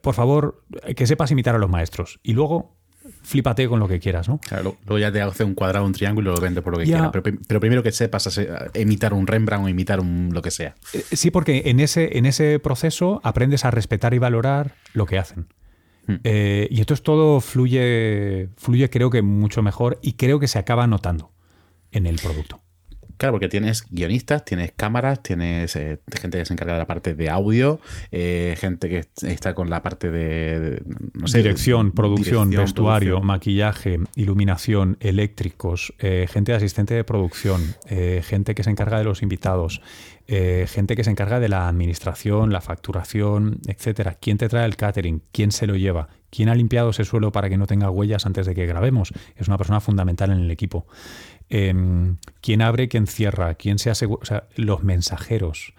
por 0.02 0.16
favor, 0.16 0.64
que 0.96 1.08
sepas 1.08 1.32
imitar 1.32 1.56
a 1.56 1.60
los 1.60 1.70
maestros 1.70 2.20
y 2.24 2.34
luego 2.34 2.77
flípate 3.24 3.68
con 3.68 3.80
lo 3.80 3.88
que 3.88 4.00
quieras, 4.00 4.28
¿no? 4.28 4.40
Claro, 4.40 4.78
luego 4.86 5.00
ya 5.00 5.12
te 5.12 5.22
hace 5.22 5.44
un 5.44 5.54
cuadrado, 5.54 5.86
un 5.86 5.94
triángulo 5.94 6.32
y 6.32 6.36
lo 6.36 6.42
vende 6.42 6.62
por 6.62 6.74
lo 6.74 6.80
que 6.80 6.86
quieras. 6.86 7.12
Pero, 7.12 7.60
primero 7.60 7.84
que 7.84 7.92
sepas 7.92 8.40
imitar 8.76 9.14
un 9.14 9.28
Rembrandt 9.28 9.66
o 9.66 9.70
imitar 9.70 10.00
un 10.00 10.30
lo 10.34 10.42
que 10.42 10.52
sea. 10.52 10.76
Eh, 10.94 11.04
sí, 11.12 11.32
porque 11.32 11.64
en 11.66 11.80
ese, 11.80 12.18
en 12.18 12.26
ese 12.26 12.60
proceso 12.60 13.22
aprendes 13.24 13.66
a 13.66 13.72
respetar 13.72 14.14
y 14.14 14.20
valorar 14.20 14.76
lo 14.94 15.06
que 15.06 15.18
hacen. 15.18 15.48
Hmm. 16.08 16.16
Eh, 16.24 16.68
y 16.72 16.80
entonces 16.80 17.04
todo 17.04 17.42
fluye, 17.42 18.50
fluye 18.58 18.90
creo 18.90 19.10
que 19.10 19.22
mucho 19.22 19.62
mejor 19.62 20.00
y 20.02 20.14
creo 20.14 20.40
que 20.40 20.48
se 20.48 20.60
acaba 20.60 20.88
notando 20.88 21.32
en 21.92 22.06
el 22.06 22.18
producto. 22.18 22.62
Claro, 23.18 23.34
porque 23.34 23.50
tienes 23.50 23.86
guionistas, 23.90 24.46
tienes 24.46 24.72
cámaras, 24.76 25.24
tienes 25.24 25.76
eh, 25.76 26.00
gente 26.22 26.38
que 26.38 26.46
se 26.46 26.54
encarga 26.54 26.74
de 26.74 26.80
la 26.80 26.86
parte 26.86 27.16
de 27.16 27.30
audio, 27.30 27.80
eh, 28.12 28.56
gente 28.60 28.90
que 28.90 29.06
está 29.28 29.56
con 29.56 29.70
la 29.72 29.82
parte 29.82 30.12
de, 30.12 30.82
dirección, 31.34 31.92
producción, 31.92 32.52
vestuario, 32.52 33.20
maquillaje, 33.22 34.00
iluminación, 34.16 34.98
eléctricos, 35.00 35.94
eh, 35.98 36.28
gente 36.32 36.52
de 36.52 36.58
asistente 36.58 36.94
de 36.94 37.04
producción, 37.04 37.76
gente 37.88 38.54
que 38.54 38.64
se 38.64 38.70
encarga 38.70 39.00
de 39.00 39.04
los 39.04 39.24
invitados, 39.24 39.82
gente 40.28 40.96
que 40.96 41.04
se 41.04 41.10
encarga 41.10 41.40
de 41.40 41.50
la 41.50 41.68
administración, 41.68 42.52
la 42.52 42.62
facturación, 42.62 43.60
etcétera. 43.68 44.18
¿Quién 44.20 44.38
te 44.38 44.48
trae 44.48 44.66
el 44.66 44.76
catering? 44.76 45.24
¿Quién 45.32 45.52
se 45.52 45.66
lo 45.68 45.76
lleva? 45.76 46.10
¿Quién 46.30 46.50
ha 46.50 46.56
limpiado 46.56 46.90
ese 46.90 47.06
suelo 47.06 47.32
para 47.32 47.50
que 47.50 47.58
no 47.58 47.68
tenga 47.68 47.90
huellas 47.90 48.26
antes 48.26 48.46
de 48.46 48.54
que 48.54 48.66
grabemos? 48.66 49.14
Es 49.38 49.48
una 49.48 49.58
persona 49.58 49.80
fundamental 49.80 50.32
en 50.32 50.40
el 50.40 50.52
equipo. 50.52 50.86
Em, 51.50 52.18
quién 52.42 52.62
abre, 52.62 52.90
quién 52.90 53.08
cierra, 53.08 53.56
quién 53.56 53.80
se 53.80 53.90
asegura, 53.90 54.20
o 54.22 54.26
sea, 54.26 54.44
los 54.56 54.84
mensajeros, 54.84 55.74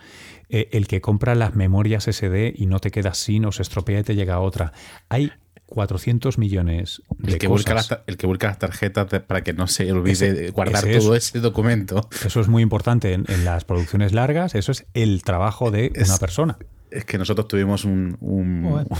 eh, 0.48 0.68
el 0.72 0.86
que 0.86 1.02
compra 1.02 1.34
las 1.34 1.54
memorias 1.54 2.08
SD 2.08 2.54
y 2.56 2.66
no 2.66 2.78
te 2.78 2.90
quedas 2.90 3.18
sin 3.18 3.44
o 3.44 3.52
se 3.52 3.62
estropea 3.62 4.00
y 4.00 4.02
te 4.02 4.14
llega 4.14 4.40
otra. 4.40 4.72
Hay 5.10 5.30
400 5.66 6.38
millones 6.38 7.02
de 7.18 7.32
el 7.32 7.38
que 7.38 7.48
Busca 7.48 7.74
las, 7.74 7.98
el 8.06 8.16
que 8.16 8.26
busca 8.26 8.46
las 8.46 8.58
tarjetas 8.58 9.06
para 9.24 9.42
que 9.42 9.52
no 9.52 9.66
se 9.66 9.92
olvide 9.92 10.50
guardar 10.52 10.84
todo 10.90 11.14
ese 11.14 11.40
documento. 11.40 12.08
Eso 12.24 12.40
es 12.40 12.48
muy 12.48 12.62
importante 12.62 13.12
en, 13.12 13.26
en, 13.28 13.44
las 13.44 13.66
producciones 13.66 14.14
largas, 14.14 14.54
eso 14.54 14.72
es 14.72 14.86
el 14.94 15.22
trabajo 15.22 15.70
de 15.70 15.92
una 15.94 16.16
persona 16.16 16.56
es 16.90 17.04
que 17.04 17.18
nosotros 17.18 17.48
tuvimos 17.48 17.84
un, 17.84 18.16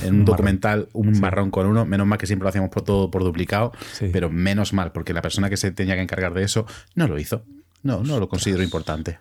en 0.03 0.15
un 0.15 0.25
documental 0.25 0.89
un 0.93 1.19
marrón 1.21 1.51
con 1.51 1.67
uno, 1.67 1.85
menos 1.85 2.07
mal 2.07 2.19
que 2.19 2.27
siempre 2.27 2.45
lo 2.45 2.51
hacíamos 2.51 2.71
por 2.71 2.83
todo 2.83 3.11
por 3.11 3.25
duplicado, 3.25 3.73
pero 4.13 4.31
menos 4.31 4.73
mal, 4.73 4.93
porque 4.93 5.13
la 5.13 5.23
persona 5.23 5.51
que 5.51 5.57
se 5.57 5.71
tenía 5.71 5.95
que 5.95 6.03
encargar 6.03 6.35
de 6.35 6.43
eso 6.43 6.67
no 6.95 7.07
lo 7.09 7.19
hizo. 7.19 7.45
No, 7.83 8.03
no 8.03 8.19
lo 8.19 8.29
considero 8.29 8.63
importante. 8.63 9.19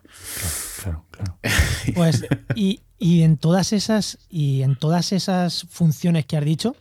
Claro, 0.82 1.06
claro. 1.12 1.38
Pues, 1.96 2.26
y, 2.56 2.82
en 3.00 3.38
todas 3.38 3.72
esas, 3.72 4.18
y 4.30 4.64
en 4.64 4.76
todas 4.76 5.12
esas 5.12 5.66
funciones 5.70 6.26
que 6.26 6.38
has 6.38 6.44
dicho, 6.44 6.76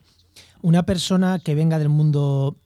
una 0.62 0.84
persona 0.84 1.38
que 1.38 1.54
venga 1.54 1.78
del 1.78 1.90
mundo 1.90 2.56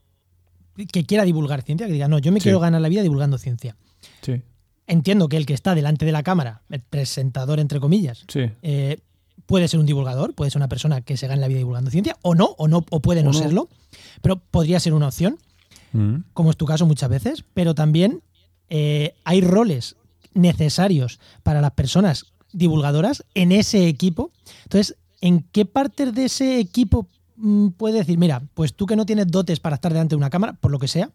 que 0.93 1.05
quiera 1.05 1.25
divulgar 1.25 1.63
ciencia, 1.63 1.87
que 1.87 1.93
diga, 1.93 2.09
no, 2.09 2.19
yo 2.19 2.33
me 2.33 2.41
quiero 2.41 2.61
ganar 2.61 2.81
la 2.81 2.89
vida 2.89 3.03
divulgando 3.03 3.37
ciencia. 3.37 3.77
Sí. 4.23 4.43
Entiendo 4.87 5.29
que 5.29 5.37
el 5.37 5.47
que 5.47 5.55
está 5.55 5.75
delante 5.75 6.07
de 6.07 6.13
la 6.13 6.23
cámara, 6.23 6.63
el 6.71 6.81
presentador 6.81 7.61
entre 7.61 7.81
comillas, 7.81 8.25
eh, 8.35 9.01
puede 9.51 9.67
ser 9.67 9.81
un 9.81 9.87
divulgador, 9.87 10.33
puede 10.33 10.53
ser 10.53 10.61
una 10.61 10.69
persona 10.69 11.01
que 11.01 11.17
se 11.17 11.27
gane 11.27 11.41
la 11.41 11.49
vida 11.49 11.59
divulgando 11.59 11.91
ciencia, 11.91 12.17
o 12.23 12.37
no, 12.37 12.55
o 12.57 12.69
no, 12.69 12.87
o 12.89 13.01
puede 13.01 13.25
no, 13.25 13.33
serlo, 13.33 13.69
pero 14.23 14.37
podría 14.39 14.79
ser 14.79 14.95
una 14.95 15.09
opción, 15.09 15.41
mm. 15.93 16.19
como 16.35 16.51
es 16.51 16.57
tu 16.57 16.67
caso 16.67 16.87
muchas 16.87 17.11
veces, 17.11 17.45
pero 17.53 17.75
también 17.75 18.23
eh, 18.69 19.17
hay 19.25 19.41
roles 19.41 19.97
necesarios 20.35 21.19
para 21.43 21.61
las 21.61 21.73
personas 21.73 22.27
divulgadoras 22.53 23.25
en 23.35 23.51
ese 23.51 23.89
equipo. 23.89 24.31
Entonces, 24.63 24.95
¿en 25.21 25.43
qué 25.51 25.65
partes 25.65 26.15
de 26.15 26.27
ese 26.27 26.61
equipo 26.61 27.09
mm, 27.35 27.71
puede 27.71 27.99
decir, 27.99 28.19
mira, 28.19 28.45
pues 28.55 28.73
tú 28.73 28.87
que 28.87 28.95
no 28.95 29.05
tienes 29.05 29.27
dotes 29.27 29.59
para 29.59 29.75
estar 29.75 29.93
delante 29.93 30.13
de 30.13 30.19
una 30.19 30.31
cámara, 30.31 30.53
por 30.53 30.71
lo 30.71 30.79
que 30.79 30.87
sea, 30.87 31.11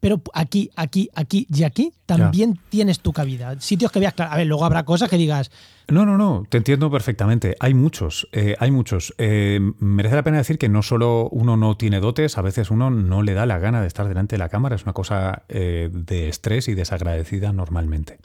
pero 0.00 0.22
aquí, 0.34 0.70
aquí, 0.76 1.08
aquí 1.14 1.46
y 1.52 1.64
aquí 1.64 1.92
también 2.06 2.58
tienes 2.68 3.00
tu 3.00 3.12
cabida. 3.12 3.60
Sitios 3.60 3.90
que 3.90 4.00
veas, 4.00 4.14
claro, 4.14 4.32
a 4.32 4.36
ver, 4.36 4.46
luego 4.46 4.64
habrá 4.64 4.84
cosas 4.84 5.08
que 5.08 5.16
digas, 5.16 5.50
no, 5.88 6.04
no, 6.04 6.18
no, 6.18 6.44
te 6.48 6.56
entiendo 6.56 6.90
perfectamente. 6.90 7.54
Hay 7.60 7.72
muchos, 7.72 8.28
eh, 8.32 8.56
hay 8.58 8.72
muchos. 8.72 9.14
Eh, 9.18 9.60
merece 9.78 10.16
la 10.16 10.24
pena 10.24 10.38
decir 10.38 10.58
que 10.58 10.68
no 10.68 10.82
solo 10.82 11.28
uno 11.30 11.56
no 11.56 11.76
tiene 11.76 12.00
dotes, 12.00 12.38
a 12.38 12.42
veces 12.42 12.72
uno 12.72 12.90
no 12.90 13.22
le 13.22 13.34
da 13.34 13.46
la 13.46 13.60
gana 13.60 13.80
de 13.80 13.86
estar 13.86 14.08
delante 14.08 14.34
de 14.34 14.38
la 14.38 14.48
cámara. 14.48 14.74
Es 14.74 14.82
una 14.82 14.94
cosa 14.94 15.44
eh, 15.48 15.88
de 15.92 16.28
estrés 16.28 16.66
y 16.66 16.74
desagradecida 16.74 17.52
normalmente. 17.52 18.18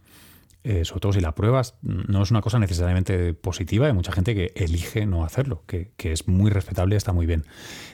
sobre 0.63 1.01
todo 1.01 1.13
si 1.13 1.21
la 1.21 1.33
pruebas, 1.33 1.75
no 1.81 2.23
es 2.23 2.31
una 2.31 2.41
cosa 2.41 2.57
necesariamente 2.57 3.35
positiva. 3.35 3.85
Hay 3.85 3.93
mucha 3.93 4.11
gente 4.11 4.33
que 4.33 4.53
elige 4.55 5.05
no 5.05 5.23
hacerlo, 5.23 5.63
que, 5.67 5.91
es 5.97 6.27
muy 6.27 6.49
respetable 6.49 6.95
y 6.95 6.97
está 6.97 7.13
muy 7.13 7.27
bien. 7.27 7.45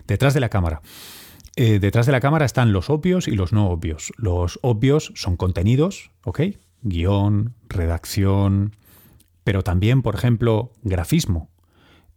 Detrás 0.08 0.34
de 0.34 0.40
la 0.40 0.48
cámara. 0.48 0.82
Detrás 1.58 2.06
de 2.06 2.12
la 2.12 2.20
cámara 2.20 2.46
están 2.46 2.72
los 2.72 2.90
obvios 2.90 3.28
y 3.28 3.32
los 3.32 3.52
no 3.52 3.70
obvios. 3.70 4.14
Los 4.18 4.60
obvios 4.62 5.12
son 5.16 5.38
contenidos, 5.38 6.12
¿ok? 6.24 6.42
Guión, 6.84 7.56
redacción, 7.68 8.76
pero 9.48 9.64
también, 9.64 10.02
por 10.02 10.14
ejemplo, 10.14 10.74
grafismo, 10.84 11.50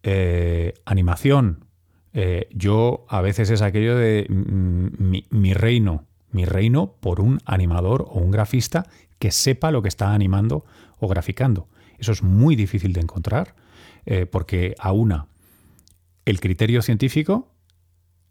eh, 0.03 0.75
animación. 0.85 1.65
Eh, 2.13 2.49
yo 2.53 3.07
a 3.09 3.21
veces 3.21 3.51
es 3.51 3.63
aquello 3.63 3.95
de 3.95 4.27
mm, 4.29 5.15
mi, 5.31 5.55
reino, 5.55 6.07
mi 6.33 6.45
reino 6.45 6.97
por 6.99 7.21
un 7.21 7.39
animador 7.45 8.05
o 8.11 8.19
un 8.19 8.33
grafista 8.33 8.89
que 9.21 9.31
sepa 9.31 9.71
lo 9.71 9.81
que 9.81 9.87
está 9.87 10.13
animando 10.13 10.65
o 10.99 11.07
graficando. 11.07 11.69
Eso 12.01 12.11
es 12.11 12.25
muy 12.25 12.57
difícil 12.57 12.93
de 12.93 13.03
encontrar 13.03 13.55
eh, 14.07 14.27
porque 14.27 14.75
aúna 14.81 15.29
el 16.25 16.41
criterio 16.41 16.83
científico, 16.83 17.53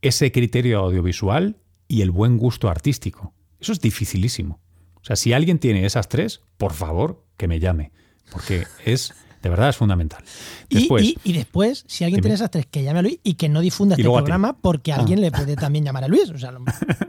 ese 0.02 0.32
criterio 0.32 0.80
audiovisual 0.80 1.58
y 1.88 2.02
el 2.02 2.12
buen 2.12 2.38
gusto 2.38 2.70
artístico. 2.70 3.34
Eso 3.60 3.72
es 3.72 3.82
dificilísimo. 3.82 4.60
O 4.96 5.04
sea, 5.04 5.16
si 5.16 5.34
alguien 5.34 5.60
tiene 5.60 5.86
esas 5.86 6.10
tres, 6.10 6.42
por 6.58 6.74
favor, 6.74 7.26
que 7.38 7.48
me 7.48 7.60
llame 7.60 7.92
porque 8.32 8.66
es, 8.86 9.14
de 9.42 9.50
verdad, 9.50 9.70
es 9.70 9.78
fundamental. 9.78 10.24
Después, 10.70 11.16
y, 11.24 11.34
después, 11.34 11.84
si 11.88 12.04
alguien 12.04 12.22
tiene 12.22 12.36
esas 12.36 12.52
tres, 12.52 12.66
que 12.68 12.84
llame 12.84 13.00
a 13.00 13.02
Luis 13.02 13.20
y 13.24 13.36
que 13.36 13.50
no 13.50 13.62
difunda 13.62 13.96
este 13.96 14.04
programa 14.04 14.58
porque 14.58 14.94
alguien 14.94 15.20
ah. 15.20 15.22
le 15.24 15.32
puede 15.32 15.56
también 15.56 15.86
llamar 15.86 16.04
a 16.04 16.08
Luis. 16.08 16.30
O 16.30 16.38
sea, 16.38 16.54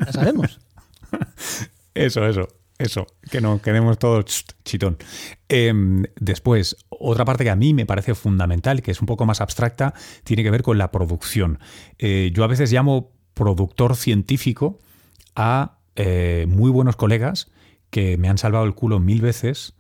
ya 0.07 0.13
sabemos. 0.13 0.61
Eso, 1.93 2.25
eso. 2.25 2.47
Eso, 2.81 3.07
que 3.31 3.43
no 3.43 3.61
quedemos 3.61 3.99
todos 3.99 4.47
chitón. 4.65 4.97
Em, 5.51 6.05
después, 6.19 6.77
otra 6.89 7.27
parte 7.27 7.45
que 7.45 7.51
a 7.51 7.57
mí 7.57 7.75
me 7.75 7.85
parece 7.85 8.15
fundamental, 8.15 8.81
que 8.81 8.91
es 8.91 9.03
un 9.03 9.07
poco 9.07 9.27
más 9.27 9.43
abstracta, 9.43 9.93
tiene 10.25 10.43
que 10.43 10.51
ver 10.51 10.63
con 10.63 10.79
la 10.79 10.91
producción. 10.91 11.59
Eh, 11.99 12.31
yo 12.35 12.43
a 12.43 12.47
veces 12.47 12.73
llamo 12.73 13.13
productor 13.35 13.97
científico 13.97 14.79
a 15.37 15.79
eh, 15.95 16.47
muy 16.49 16.71
buenos 16.71 16.97
colegas 16.97 17.51
que 17.91 18.17
me 18.17 18.31
han 18.31 18.39
salvado 18.39 18.65
el 18.65 18.75
culo 18.75 18.99
mil 18.99 19.21
veces 19.21 19.75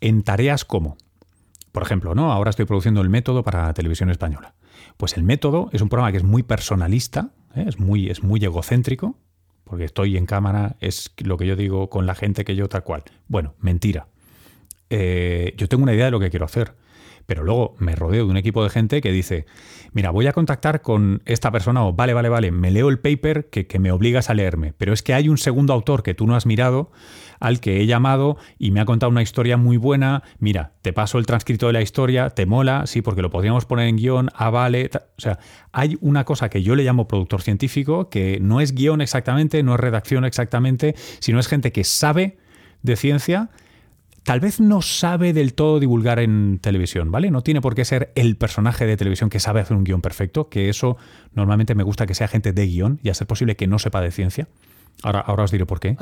en 0.00 0.22
tareas 0.22 0.64
como, 0.64 0.96
por 1.72 1.82
ejemplo, 1.82 2.14
¿no? 2.14 2.32
Ahora 2.32 2.50
estoy 2.50 2.66
produciendo 2.66 3.00
el 3.00 3.08
método 3.08 3.42
para 3.42 3.74
televisión 3.74 4.10
española. 4.10 4.54
Pues 4.96 5.16
el 5.16 5.24
método 5.24 5.70
es 5.72 5.82
un 5.82 5.88
programa 5.88 6.12
que 6.12 6.18
es 6.18 6.24
muy 6.24 6.44
personalista, 6.44 7.30
¿eh? 7.56 7.64
es, 7.66 7.80
muy, 7.80 8.10
es 8.10 8.22
muy 8.22 8.44
egocéntrico, 8.44 9.18
porque 9.64 9.84
estoy 9.84 10.16
en 10.16 10.26
cámara, 10.26 10.76
es 10.80 11.12
lo 11.18 11.36
que 11.36 11.46
yo 11.46 11.56
digo 11.56 11.90
con 11.90 12.06
la 12.06 12.14
gente 12.14 12.44
que 12.44 12.54
yo 12.54 12.68
tal 12.68 12.84
cual. 12.84 13.02
Bueno, 13.28 13.54
mentira. 13.58 14.06
Eh, 14.90 15.54
yo 15.56 15.68
tengo 15.68 15.82
una 15.82 15.94
idea 15.94 16.06
de 16.06 16.10
lo 16.10 16.20
que 16.20 16.30
quiero 16.30 16.44
hacer, 16.44 16.74
pero 17.26 17.44
luego 17.44 17.74
me 17.78 17.94
rodeo 17.94 18.24
de 18.24 18.30
un 18.30 18.36
equipo 18.36 18.62
de 18.62 18.70
gente 18.70 19.00
que 19.00 19.12
dice, 19.12 19.46
mira, 19.92 20.10
voy 20.10 20.26
a 20.26 20.32
contactar 20.32 20.82
con 20.82 21.22
esta 21.24 21.50
persona 21.50 21.84
o 21.84 21.92
vale, 21.92 22.14
vale, 22.14 22.28
vale, 22.28 22.50
me 22.50 22.70
leo 22.70 22.88
el 22.88 22.98
paper 22.98 23.48
que, 23.50 23.66
que 23.66 23.78
me 23.78 23.92
obligas 23.92 24.30
a 24.30 24.34
leerme, 24.34 24.74
pero 24.76 24.92
es 24.92 25.02
que 25.02 25.14
hay 25.14 25.28
un 25.28 25.38
segundo 25.38 25.72
autor 25.72 26.02
que 26.02 26.14
tú 26.14 26.26
no 26.26 26.36
has 26.36 26.46
mirado 26.46 26.90
al 27.40 27.60
que 27.60 27.80
he 27.80 27.86
llamado 27.86 28.36
y 28.58 28.70
me 28.70 28.80
ha 28.80 28.84
contado 28.84 29.10
una 29.10 29.22
historia 29.22 29.56
muy 29.56 29.76
buena. 29.76 30.22
Mira, 30.38 30.72
te 30.82 30.92
paso 30.92 31.18
el 31.18 31.26
transcrito 31.26 31.66
de 31.66 31.74
la 31.74 31.82
historia, 31.82 32.30
te 32.30 32.46
mola, 32.46 32.86
sí, 32.86 33.02
porque 33.02 33.22
lo 33.22 33.30
podríamos 33.30 33.66
poner 33.66 33.88
en 33.88 33.96
guion, 33.96 34.30
ah, 34.34 34.50
vale. 34.50 34.90
O 34.94 35.20
sea, 35.20 35.38
hay 35.72 35.98
una 36.00 36.24
cosa 36.24 36.48
que 36.48 36.62
yo 36.62 36.74
le 36.74 36.84
llamo 36.84 37.08
productor 37.08 37.42
científico, 37.42 38.08
que 38.08 38.38
no 38.40 38.60
es 38.60 38.74
guion 38.74 39.00
exactamente, 39.00 39.62
no 39.62 39.74
es 39.74 39.80
redacción 39.80 40.24
exactamente, 40.24 40.94
sino 41.20 41.38
es 41.38 41.48
gente 41.48 41.72
que 41.72 41.84
sabe 41.84 42.38
de 42.82 42.96
ciencia 42.96 43.50
tal 44.24 44.40
vez 44.40 44.58
no 44.58 44.82
sabe 44.82 45.32
del 45.32 45.54
todo 45.54 45.78
divulgar 45.78 46.18
en 46.18 46.58
televisión, 46.58 47.10
¿vale? 47.10 47.30
No 47.30 47.42
tiene 47.42 47.60
por 47.60 47.74
qué 47.74 47.84
ser 47.84 48.10
el 48.14 48.36
personaje 48.36 48.86
de 48.86 48.96
televisión 48.96 49.30
que 49.30 49.38
sabe 49.38 49.60
hacer 49.60 49.76
un 49.76 49.84
guion 49.84 50.00
perfecto, 50.00 50.48
que 50.48 50.68
eso 50.68 50.96
normalmente 51.34 51.74
me 51.74 51.84
gusta 51.84 52.06
que 52.06 52.14
sea 52.14 52.26
gente 52.26 52.52
de 52.52 52.66
guion 52.66 53.00
y 53.02 53.10
a 53.10 53.14
ser 53.14 53.26
posible 53.26 53.54
que 53.54 53.66
no 53.66 53.78
sepa 53.78 54.00
de 54.00 54.10
ciencia. 54.10 54.48
Ahora, 55.02 55.20
ahora 55.20 55.44
os 55.44 55.50
diré 55.50 55.66
por 55.66 55.80
qué. 55.80 55.96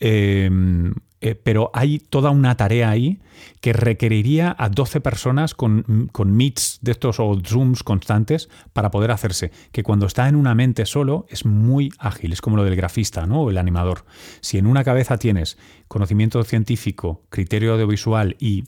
Em, 0.00 0.92
eh, 1.20 1.34
pero 1.34 1.70
hay 1.74 1.98
toda 1.98 2.30
una 2.30 2.56
tarea 2.56 2.88
ahí 2.88 3.20
que 3.60 3.72
requeriría 3.72 4.56
a 4.58 4.70
12 4.70 5.00
personas 5.00 5.54
con, 5.54 6.08
con, 6.12 6.32
meets 6.32 6.78
de 6.80 6.92
estos 6.92 7.20
o 7.20 7.38
zooms 7.44 7.82
constantes 7.82 8.48
para 8.72 8.90
poder 8.90 9.10
hacerse. 9.10 9.50
Que 9.72 9.82
cuando 9.82 10.06
está 10.06 10.28
en 10.28 10.36
una 10.36 10.54
mente 10.54 10.86
solo 10.86 11.26
es 11.28 11.44
muy 11.44 11.90
ágil, 11.98 12.32
es 12.32 12.40
como 12.40 12.56
lo 12.56 12.64
del 12.64 12.76
grafista 12.76 13.26
¿no? 13.26 13.42
o 13.42 13.50
el 13.50 13.58
animador. 13.58 14.06
Si 14.40 14.56
en 14.56 14.66
una 14.66 14.82
cabeza 14.82 15.18
tienes 15.18 15.58
conocimiento 15.88 16.42
científico, 16.44 17.22
criterio 17.28 17.74
audiovisual 17.74 18.36
y... 18.38 18.64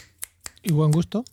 Y 0.62 0.72
buen 0.72 0.90
gusto. 0.90 1.24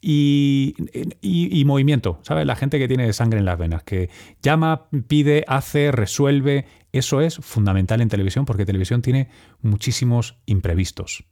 Y, 0.00 0.76
y, 1.20 1.64
movimiento, 1.64 2.20
¿sabes? 2.22 2.46
La 2.46 2.54
gente 2.54 2.78
que 2.78 2.86
tiene 2.86 3.12
sangre 3.12 3.40
en 3.40 3.44
las 3.44 3.58
venas, 3.58 3.82
que 3.82 4.10
llama, 4.42 4.86
pide, 5.08 5.44
hace, 5.48 5.90
resuelve 5.90 6.66
eso 6.92 7.20
es 7.20 7.36
fundamental 7.36 8.00
en 8.00 8.08
televisión 8.08 8.44
porque 8.44 8.64
televisión 8.64 9.02
tiene 9.02 9.28
muchísimos 9.62 10.36
imprevistos. 10.46 11.24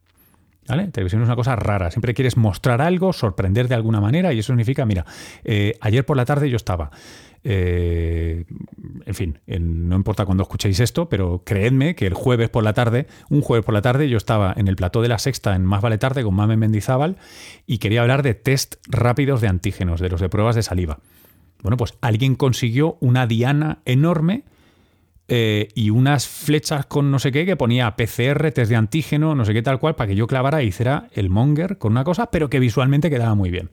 ¿Vale? 0.69 0.88
Televisión 0.88 1.23
es 1.23 1.29
una 1.29 1.37
cosa 1.37 1.55
rara. 1.55 1.92
Siempre 1.92 2.12
quieres 2.12 2.37
mostrar 2.37 2.83
algo, 2.83 3.12
sorprender 3.12 3.69
de 3.69 3.77
alguna 3.77 4.01
manera 4.01 4.33
y 4.33 4.40
eso 4.40 4.49
significa, 4.49 4.85
mira, 4.85 5.07
eh, 5.45 5.79
ayer 5.81 6.05
por 6.05 6.16
la 6.16 6.25
tarde 6.25 6.51
yo 6.51 6.57
estaba, 6.57 6.90
eh, 7.45 8.45
en 9.05 9.14
fin, 9.14 9.38
no 9.47 9.95
importa 9.95 10.25
cuando 10.25 10.42
escuchéis 10.42 10.81
esto, 10.81 11.09
pero 11.09 11.42
creedme 11.45 11.95
que 11.95 12.09
el 12.09 12.14
jueves 12.14 12.49
por 12.49 12.64
la 12.64 12.73
tarde, 12.73 13.07
un 13.31 13.42
jueves 13.42 13.64
por 13.64 13.75
la 13.75 13.83
tarde, 13.83 14.09
yo 14.09 14.16
estaba 14.16 14.53
en 14.57 14.66
el 14.66 14.75
plató 14.75 15.03
de 15.03 15.09
la 15.09 15.21
sexta 15.21 15.55
en 15.55 15.64
Más 15.64 15.83
Vale 15.83 15.99
Tarde 15.99 16.25
con 16.25 16.35
Mame 16.35 16.57
Mendizábal 16.57 17.16
y 17.64 17.79
quería 17.79 18.03
hablar 18.03 18.25
de 18.25 18.35
test 18.35 18.75
rápidos 18.88 19.40
de 19.40 19.47
antígenos, 19.47 20.01
de 20.01 20.09
los 20.09 20.21
de 20.21 20.29
pruebas 20.29 20.57
de 20.57 20.64
saliva. 20.64 20.99
Bueno, 21.62 21.77
pues 21.77 21.95
alguien 22.01 22.35
consiguió 22.35 22.97
una 23.01 23.29
diana 23.29 23.79
enorme 23.85 24.42
eh, 25.29 25.69
y 25.75 25.91
unas 25.91 26.29
flechas 26.29 26.87
con 26.87 27.11
no 27.11 27.19
sé 27.19 27.33
qué 27.33 27.45
que 27.45 27.57
ponía 27.57 27.97
PCR, 27.97 28.53
test 28.53 28.71
de 28.71 28.77
antígeno, 28.77 29.35
no 29.35 29.45
sé 29.45 29.53
qué 29.53 29.62
tal 29.62 29.81
cual, 29.81 29.97
para 29.97 30.09
que 30.09 30.15
yo 30.15 30.27
clavara 30.27 30.62
y 30.62 30.69
hiciera 30.69 31.09
el 31.12 31.31
monger 31.31 31.79
con 31.79 31.93
una 31.93 32.05
cosa, 32.05 32.31
pero 32.31 32.49
que 32.49 32.61
visualmente 32.61 33.11
quedaba 33.11 33.35
muy 33.35 33.51
bien. 33.51 33.71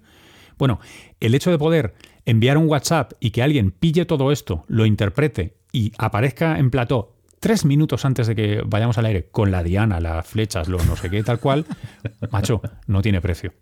Bueno, 0.58 0.80
el 1.20 1.36
hecho 1.36 1.52
de 1.52 1.58
poder 1.58 1.94
enviar 2.26 2.58
un 2.58 2.68
WhatsApp 2.68 3.14
y 3.20 3.32
que 3.32 3.44
alguien 3.44 3.72
pille 3.72 4.06
todo 4.06 4.32
esto, 4.32 4.66
lo 4.68 4.86
interprete 4.86 5.58
y 5.72 5.92
aparezca 5.98 6.58
en 6.58 6.70
plató 6.70 7.16
tres 7.40 7.66
minutos 7.66 8.06
antes 8.06 8.26
de 8.28 8.36
que 8.36 8.62
vayamos 8.66 8.98
al 8.98 9.06
aire 9.06 9.28
con 9.30 9.52
la 9.52 9.64
diana, 9.64 10.00
las 10.00 10.26
flechas, 10.26 10.68
lo 10.68 10.84
no 10.86 10.96
sé 10.96 11.10
qué 11.10 11.24
tal 11.24 11.40
cual, 11.40 11.66
macho, 12.32 12.62
no 12.88 13.02
tiene 13.02 13.22
precio. 13.22 13.54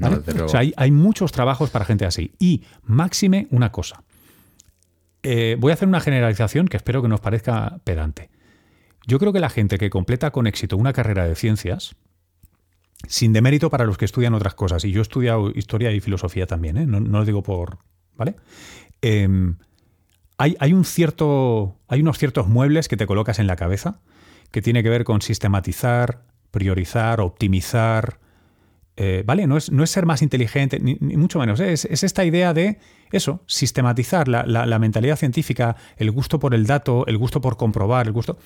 o 0.00 0.48
sea, 0.48 0.60
hay, 0.60 0.72
hay 0.76 0.90
muchos 0.90 1.30
trabajos 1.30 1.70
para 1.70 1.84
gente 1.84 2.06
así. 2.06 2.32
Y 2.38 2.64
máxime 2.82 3.46
una 3.50 3.70
cosa. 3.70 4.02
Eh, 5.22 5.56
voy 5.58 5.70
a 5.70 5.74
hacer 5.74 5.88
una 5.88 6.00
generalización 6.00 6.68
que 6.68 6.76
espero 6.76 7.02
que 7.02 7.08
nos 7.08 7.20
parezca 7.20 7.78
pedante. 7.84 8.30
Yo 9.06 9.18
creo 9.18 9.32
que 9.32 9.40
la 9.40 9.50
gente 9.50 9.78
que 9.78 9.90
completa 9.90 10.30
con 10.30 10.46
éxito 10.46 10.76
una 10.76 10.92
carrera 10.92 11.26
de 11.26 11.34
ciencias, 11.34 11.96
sin 13.06 13.32
demérito 13.32 13.70
para 13.70 13.84
los 13.84 13.96
que 13.96 14.04
estudian 14.04 14.34
otras 14.34 14.54
cosas, 14.54 14.84
y 14.84 14.92
yo 14.92 15.00
he 15.00 15.02
estudiado 15.02 15.50
historia 15.50 15.92
y 15.92 16.00
filosofía 16.00 16.46
también, 16.46 16.76
¿eh? 16.76 16.86
no, 16.86 17.00
lo 17.00 17.24
digo 17.24 17.42
por. 17.42 17.78
¿Vale? 18.16 18.34
Em, 19.00 19.56
hay, 20.36 20.72
un 20.72 20.84
cierto, 20.84 21.78
hay 21.88 22.00
unos 22.00 22.18
ciertos 22.18 22.48
muebles 22.48 22.88
que 22.88 22.96
te 22.96 23.06
colocas 23.06 23.38
en 23.38 23.46
la 23.46 23.56
cabeza 23.56 24.00
que 24.50 24.62
tiene 24.62 24.82
que 24.82 24.88
ver 24.88 25.04
con 25.04 25.20
sistematizar, 25.20 26.24
priorizar, 26.50 27.20
optimizar, 27.20 28.18
eh, 29.00 29.22
¿Vale? 29.24 29.46
No 29.46 29.56
es, 29.56 29.70
no 29.70 29.84
es, 29.84 29.90
ser 29.90 30.06
más 30.06 30.22
inteligente, 30.22 30.80
ni, 30.80 30.96
mucho 30.96 31.38
menos. 31.38 31.60
¿eh? 31.60 31.72
Es, 31.72 31.84
esta 31.84 32.24
idea 32.24 32.52
de 32.52 32.80
eso, 33.12 33.42
sistematizar 33.46 34.28
la, 34.28 34.78
mentalidad 34.78 35.16
científica, 35.16 35.76
el 35.96 36.10
gusto 36.10 36.38
por 36.38 36.54
el 36.54 36.66
dato, 36.66 37.06
el 37.06 37.18
gusto 37.18 37.40
por 37.40 37.56
comprobar, 37.56 38.06
el 38.06 38.12
gusto. 38.12 38.38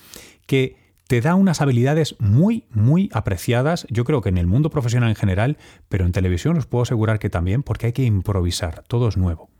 que 0.45 0.81
te 1.07 1.19
da 1.19 1.35
unas 1.35 1.61
habilidades 1.61 2.15
muy, 2.19 2.65
muy 2.71 3.09
apreciadas, 3.13 3.85
yo 3.89 4.05
creo 4.05 4.21
que 4.21 4.29
en 4.29 4.37
el 4.37 4.47
mundo 4.47 4.69
profesional 4.69 5.09
en 5.09 5.15
general, 5.15 5.57
pero 5.89 6.05
en 6.05 6.11
televisión 6.13 6.57
os 6.57 6.65
puedo 6.65 6.83
asegurar 6.83 7.19
que 7.19 7.29
también, 7.29 7.61
porque 7.61 7.87
hay 7.87 7.93
que 7.93 8.03
improvisar, 8.03 8.83
todo 8.87 9.09
es 9.09 9.17
nuevo. 9.17 9.52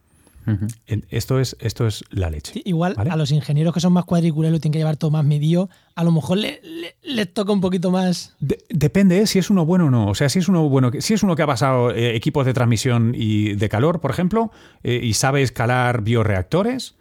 Esto 1.09 1.39
es, 1.39 1.55
esto 1.59 1.87
es 1.87 2.03
la 2.09 2.29
leche. 2.29 2.61
igual 2.65 2.95
a 2.97 3.15
los 3.15 3.31
ingenieros 3.31 3.73
que 3.73 3.79
son 3.79 3.93
más 3.93 4.05
cuadriculares 4.05 4.53
lo 4.53 4.59
tienen 4.59 4.73
que 4.73 4.79
llevar 4.79 4.97
todo 4.97 5.11
más 5.11 5.25
medido, 5.25 5.69
a 5.95 6.03
lo 6.03 6.11
mejor 6.11 6.37
les 6.37 6.59
le, 7.03 7.25
toca 7.25 7.51
un 7.51 7.61
poquito 7.61 7.91
más. 7.91 8.35
depende 8.69 9.21
¿eh? 9.21 9.27
si 9.27 9.39
es 9.39 9.49
uno 9.49 9.65
bueno 9.65 9.85
o 9.85 9.89
no. 9.91 10.07
O 10.07 10.15
sea, 10.15 10.29
si 10.29 10.39
es 10.39 10.47
uno 10.47 10.69
bueno, 10.69 10.91
si 10.99 11.13
es 11.13 11.23
uno 11.23 11.35
que 11.35 11.43
ha 11.43 11.47
pasado 11.47 11.91
eh, 11.91 12.15
equipos 12.15 12.45
de 12.45 12.53
transmisión 12.53 13.13
y 13.15 13.55
de 13.55 13.69
calor, 13.69 13.99
por 13.99 14.11
ejemplo, 14.11 14.51
eh, 14.83 14.99
y 15.01 15.13
sabe 15.13 15.41
escalar 15.41 16.01
bioreactores, 16.01 16.95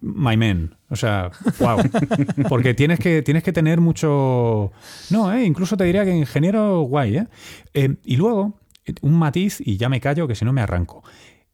my 0.00 0.36
man. 0.36 0.76
O 0.88 0.96
sea, 0.96 1.30
wow. 1.58 1.78
Porque 2.48 2.74
tienes 2.74 2.98
que, 2.98 3.22
tienes 3.22 3.42
que 3.42 3.52
tener 3.52 3.80
mucho. 3.80 4.72
No, 5.10 5.32
eh, 5.32 5.44
incluso 5.44 5.76
te 5.76 5.84
diría 5.84 6.04
que 6.04 6.14
ingeniero 6.14 6.82
guay, 6.82 7.16
¿eh? 7.16 7.26
¿eh? 7.74 7.94
Y 8.04 8.16
luego, 8.16 8.58
un 9.00 9.14
matiz, 9.14 9.60
y 9.64 9.76
ya 9.76 9.88
me 9.88 10.00
callo, 10.00 10.28
que 10.28 10.34
si 10.34 10.44
no 10.44 10.52
me 10.52 10.60
arranco. 10.60 11.02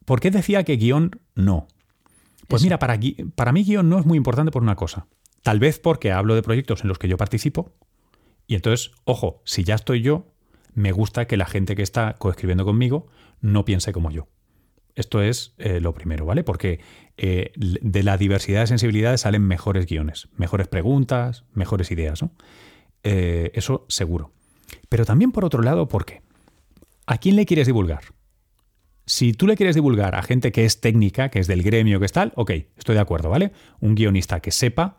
¿Por 0.08 0.20
qué 0.20 0.30
decía 0.30 0.64
que 0.64 0.78
guion 0.78 1.20
no? 1.34 1.68
Pues 2.48 2.62
mira, 2.62 2.78
para, 2.78 2.98
para 3.34 3.52
mí 3.52 3.62
guion 3.62 3.90
no 3.90 3.98
es 3.98 4.06
muy 4.06 4.16
importante 4.16 4.50
por 4.50 4.62
una 4.62 4.74
cosa. 4.74 5.06
Tal 5.42 5.58
vez 5.58 5.78
porque 5.78 6.12
hablo 6.12 6.34
de 6.34 6.40
proyectos 6.42 6.80
en 6.80 6.88
los 6.88 6.98
que 6.98 7.08
yo 7.08 7.18
participo. 7.18 7.74
Y 8.46 8.54
entonces, 8.54 8.90
ojo, 9.04 9.42
si 9.44 9.64
ya 9.64 9.74
estoy 9.74 10.00
yo, 10.00 10.32
me 10.72 10.92
gusta 10.92 11.26
que 11.26 11.36
la 11.36 11.44
gente 11.44 11.76
que 11.76 11.82
está 11.82 12.14
coescribiendo 12.14 12.64
conmigo 12.64 13.08
no 13.42 13.66
piense 13.66 13.92
como 13.92 14.10
yo. 14.10 14.28
Esto 14.94 15.20
es 15.20 15.54
eh, 15.58 15.78
lo 15.78 15.92
primero, 15.92 16.24
¿vale? 16.24 16.42
Porque 16.42 16.80
eh, 17.18 17.52
de 17.56 18.02
la 18.02 18.16
diversidad 18.16 18.60
de 18.60 18.68
sensibilidades 18.68 19.20
salen 19.20 19.42
mejores 19.42 19.84
guiones, 19.84 20.30
mejores 20.38 20.68
preguntas, 20.68 21.44
mejores 21.52 21.90
ideas, 21.90 22.22
¿no? 22.22 22.32
Eh, 23.02 23.50
eso 23.52 23.84
seguro. 23.90 24.32
Pero 24.88 25.04
también 25.04 25.32
por 25.32 25.44
otro 25.44 25.60
lado, 25.60 25.86
¿por 25.86 26.06
qué? 26.06 26.22
¿A 27.04 27.18
quién 27.18 27.36
le 27.36 27.44
quieres 27.44 27.66
divulgar? 27.66 28.04
Si 29.08 29.32
tú 29.32 29.46
le 29.46 29.56
quieres 29.56 29.74
divulgar 29.74 30.14
a 30.14 30.22
gente 30.22 30.52
que 30.52 30.66
es 30.66 30.82
técnica, 30.82 31.30
que 31.30 31.38
es 31.38 31.46
del 31.46 31.62
gremio, 31.62 31.98
que 31.98 32.04
es 32.04 32.12
tal, 32.12 32.32
ok, 32.36 32.50
estoy 32.76 32.94
de 32.94 33.00
acuerdo, 33.00 33.30
¿vale? 33.30 33.52
Un 33.80 33.94
guionista 33.94 34.40
que 34.40 34.50
sepa, 34.50 34.98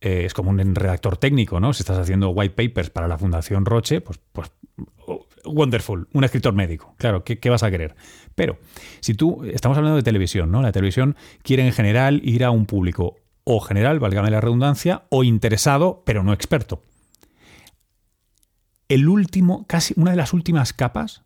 es 0.00 0.34
como 0.34 0.50
un 0.50 0.74
redactor 0.74 1.18
técnico, 1.18 1.60
¿no? 1.60 1.72
Si 1.72 1.82
estás 1.82 1.98
haciendo 1.98 2.30
white 2.30 2.54
papers 2.56 2.90
para 2.90 3.06
la 3.06 3.16
Fundación 3.16 3.64
Roche, 3.64 4.00
pues, 4.00 4.18
pues 4.32 4.50
wonderful, 5.44 6.08
un 6.12 6.24
escritor 6.24 6.52
médico. 6.52 6.96
Claro, 6.98 7.22
¿qué, 7.22 7.48
vas 7.48 7.62
a 7.62 7.70
querer? 7.70 7.94
Pero 8.34 8.58
si 8.98 9.14
tú, 9.14 9.44
estamos 9.44 9.78
hablando 9.78 9.98
de 9.98 10.02
televisión, 10.02 10.50
¿no? 10.50 10.60
La 10.60 10.72
televisión 10.72 11.14
quiere 11.44 11.64
en 11.64 11.72
general 11.72 12.22
ir 12.24 12.42
a 12.42 12.50
un 12.50 12.66
público 12.66 13.18
o 13.44 13.60
general, 13.60 14.00
válgame 14.00 14.32
la 14.32 14.40
redundancia, 14.40 15.04
o 15.10 15.22
interesado, 15.22 16.02
pero 16.04 16.24
no 16.24 16.32
experto. 16.32 16.82
El 18.88 19.08
último, 19.08 19.64
casi 19.68 19.94
una 19.96 20.10
de 20.10 20.16
las 20.16 20.32
últimas 20.32 20.72
capas, 20.72 21.23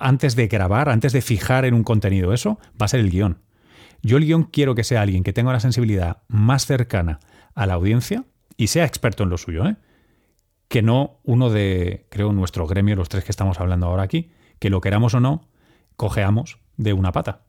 antes 0.00 0.36
de 0.36 0.48
grabar, 0.48 0.88
antes 0.88 1.12
de 1.12 1.22
fijar 1.22 1.64
en 1.64 1.74
un 1.74 1.84
contenido 1.84 2.32
eso, 2.32 2.58
va 2.80 2.86
a 2.86 2.88
ser 2.88 3.00
el 3.00 3.10
guion. 3.10 3.38
Yo 4.02 4.16
el 4.16 4.24
guion 4.24 4.44
quiero 4.44 4.74
que 4.74 4.84
sea 4.84 5.02
alguien 5.02 5.24
que 5.24 5.32
tenga 5.32 5.50
una 5.50 5.60
sensibilidad 5.60 6.22
más 6.28 6.66
cercana 6.66 7.20
a 7.54 7.66
la 7.66 7.74
audiencia 7.74 8.24
y 8.56 8.68
sea 8.68 8.84
experto 8.84 9.24
en 9.24 9.30
lo 9.30 9.38
suyo, 9.38 9.66
¿eh? 9.66 9.76
que 10.68 10.82
no 10.82 11.18
uno 11.24 11.50
de, 11.50 12.06
creo, 12.10 12.32
nuestro 12.32 12.66
gremio, 12.66 12.94
los 12.94 13.08
tres 13.08 13.24
que 13.24 13.32
estamos 13.32 13.58
hablando 13.58 13.86
ahora 13.86 14.02
aquí, 14.02 14.30
que 14.58 14.70
lo 14.70 14.80
queramos 14.80 15.14
o 15.14 15.20
no, 15.20 15.48
cojeamos 15.96 16.58
de 16.76 16.92
una 16.92 17.12
pata. 17.12 17.42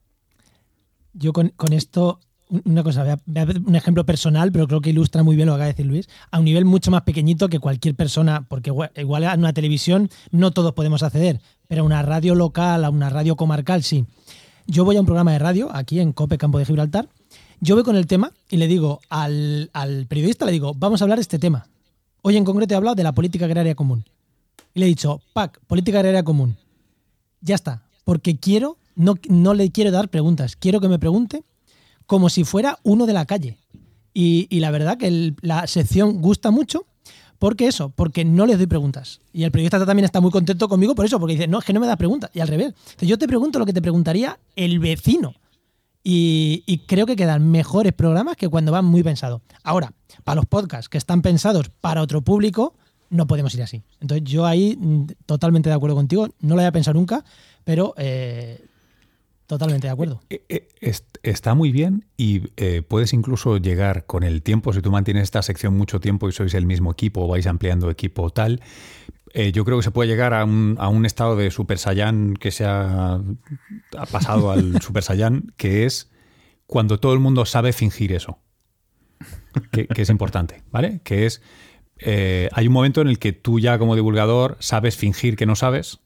Yo 1.14 1.34
con, 1.34 1.52
esto, 1.72 2.20
una 2.48 2.84
cosa, 2.84 3.20
un 3.66 3.76
ejemplo 3.76 4.06
personal, 4.06 4.52
pero 4.52 4.68
creo 4.68 4.82
que 4.82 4.92
ilustra 4.92 5.24
muy 5.24 5.36
bien 5.36 5.48
lo 5.48 5.54
que 5.54 5.56
acaba 5.56 5.66
de 5.66 5.74
decir 5.74 5.86
Luis, 5.86 6.10
a 6.32 6.40
un 6.40 6.46
nivel 6.46 6.66
mucho 6.66 6.92
más 6.92 7.02
pequeñito 7.02 7.50
que 7.50 7.60
cualquier 7.60 7.96
persona, 7.96 8.46
porque 8.48 8.72
igual, 8.96 9.24
a 9.26 9.36
una 9.36 9.54
televisión 9.54 10.10
no 10.32 10.52
todos 10.52 10.74
podemos 10.74 11.04
acceder, 11.04 11.42
pero 11.70 11.86
una 11.86 12.02
radio 12.02 12.34
local, 12.34 12.84
a 12.84 12.90
una 12.90 13.10
radio 13.10 13.36
comarcal, 13.36 13.84
sí. 13.84 14.04
Yo 14.66 14.84
voy 14.84 14.98
a 14.98 15.00
un 15.00 15.06
programa 15.06 15.32
de 15.32 15.40
radio 15.40 15.70
aquí 15.72 16.00
en 16.00 16.14
Cope 16.14 16.40
Campo 16.40 16.58
de 16.58 16.66
Gibraltar, 16.66 17.08
yo 17.62 17.76
voy 17.76 17.84
con 17.84 17.96
el 17.96 18.08
tema 18.08 18.34
y 18.50 18.58
le 18.58 18.68
digo 18.68 19.00
al, 19.08 19.70
al 19.72 20.08
periodista, 20.08 20.46
le 20.46 20.52
digo, 20.52 20.74
vamos 20.74 21.02
a 21.02 21.06
hablar 21.06 21.20
de 21.20 21.22
este 21.22 21.38
tema 21.38 21.68
Hoy 22.22 22.38
en 22.38 22.44
concreto 22.44 22.74
he 22.74 22.78
hablado 22.78 22.96
de 22.96 23.04
la 23.04 23.14
política 23.14 23.46
agraria 23.46 23.76
común. 23.76 24.04
Y 24.74 24.80
le 24.80 24.88
he 24.88 24.90
dicho, 24.90 25.22
PAC, 25.34 25.60
política 25.68 26.00
agraria 26.00 26.24
común. 26.24 26.58
Ya 27.42 27.56
está. 27.56 27.84
Porque 28.04 28.38
quiero, 28.38 28.78
no, 28.96 29.16
no 29.30 29.54
le 29.54 29.72
quiero 29.72 29.92
dar 29.92 30.10
preguntas. 30.10 30.56
Quiero 30.56 30.82
que 30.82 30.90
me 30.90 31.00
pregunte 31.00 31.44
como 32.08 32.30
si 32.30 32.44
fuera 32.44 32.80
uno 32.84 33.06
de 33.06 33.14
la 33.14 33.26
calle. 33.26 33.58
Y, 34.14 34.60
la 34.60 34.72
verdad 34.72 34.98
que 34.98 35.34
la 35.42 35.66
sección 35.68 36.22
gusta 36.22 36.52
mucho 36.52 36.86
porque 37.40 37.68
eso, 37.68 37.90
porque 37.90 38.26
no 38.26 38.46
les 38.46 38.58
doy 38.58 38.68
preguntas. 38.68 39.22
Y 39.32 39.44
el 39.44 39.52
periodista 39.52 39.84
también 39.86 40.06
está 40.06 40.20
muy 40.20 40.30
contento 40.30 40.68
conmigo 40.68 40.94
por 40.94 41.06
eso, 41.06 41.20
porque 41.20 41.34
dice, 41.34 41.48
no, 41.48 41.60
es 41.60 41.66
que 41.66 41.74
no 41.74 41.80
me 41.80 41.88
da 41.88 41.96
preguntas. 41.96 42.30
Y 42.34 42.42
al 42.42 42.50
revés. 42.50 42.74
yo 43.00 43.18
te 43.18 43.28
pregunto 43.28 43.58
lo 43.58 43.66
que 43.66 43.74
te 43.74 43.82
preguntaría 43.82 44.38
el 44.56 44.80
vecino. 44.80 45.34
Y, 46.04 46.84
creo 46.88 47.06
que 47.06 47.16
quedan 47.16 47.52
mejores 47.52 47.94
programas 47.94 48.36
que 48.36 48.50
cuando 48.50 48.72
van 48.72 48.86
muy 48.86 49.04
pensados. 49.04 49.42
Ahora, 49.64 49.94
para 50.24 50.38
los 50.38 50.46
podcasts 50.46 50.90
que 50.90 50.98
están 50.98 51.22
pensados 51.22 51.70
para 51.82 52.02
otro 52.02 52.22
público, 52.22 52.74
no 53.10 53.28
podemos 53.28 53.54
ir 53.56 53.62
así. 53.62 53.84
Entonces 54.00 54.24
yo 54.30 54.46
ahí 54.46 54.78
mm, 54.78 55.08
totalmente 55.26 55.70
de 55.70 55.76
acuerdo 55.76 55.96
contigo, 55.96 56.28
no 56.40 56.56
lo 56.56 56.62
había 56.62 56.72
pensado 56.72 56.98
nunca, 56.98 57.24
pero 57.64 57.94
eh, 57.98 58.66
totalmente 59.50 59.88
de 59.88 59.92
acuerdo. 59.92 60.22
Eh, 60.30 60.46
eh, 60.48 60.94
está 61.24 61.54
muy 61.56 61.74
bien 61.74 62.06
y 62.16 62.40
puedes 62.82 63.12
incluso 63.12 63.58
llegar 63.58 64.06
con 64.06 64.24
el 64.24 64.42
tiempo, 64.42 64.72
si 64.72 64.82
tú 64.82 64.92
mantienes 64.92 65.24
esta 65.24 65.42
sección 65.42 65.78
mucho 65.78 66.00
tiempo 66.00 66.30
y 66.30 66.32
sois 66.32 66.54
el 66.54 66.66
mismo 66.66 66.92
equipo 66.92 67.26
o 67.26 67.28
vais 67.28 67.46
ampliando 67.48 67.90
equipo 67.90 68.30
tal, 68.30 68.62
eh, 69.34 69.52
yo 69.52 69.66
creo 69.66 69.78
que 69.78 69.84
se 69.84 69.92
puede 69.92 70.10
llegar 70.10 70.34
a 70.34 70.44
un, 70.44 71.06
estado 71.06 71.36
de 71.36 71.52
Super 71.52 71.78
Saiyan 71.78 72.36
que 72.36 72.52
se 72.52 72.66
ha, 72.66 73.22
pasado 74.12 74.52
al 74.52 74.82
Super 74.82 75.04
Saiyan, 75.04 75.54
que 75.58 75.86
es 75.86 76.12
cuando 76.66 77.00
todo 77.00 77.14
el 77.14 77.20
mundo 77.20 77.46
sabe 77.46 77.74
fingir 77.74 78.14
eso. 78.14 78.40
Que, 79.72 79.88
es 79.96 80.10
importante, 80.10 80.64
¿vale? 80.72 81.02
Que 81.04 81.26
es. 81.26 81.42
Eh, 81.98 82.50
hay 82.54 82.68
un 82.68 82.74
momento 82.74 83.02
en 83.02 83.08
el 83.08 83.20
que 83.20 83.34
tú 83.34 83.60
ya 83.60 83.78
como 83.78 83.96
divulgador 83.96 84.56
sabes 84.60 84.96
fingir 84.96 85.36
que 85.36 85.46
no 85.46 85.56
sabes 85.56 86.00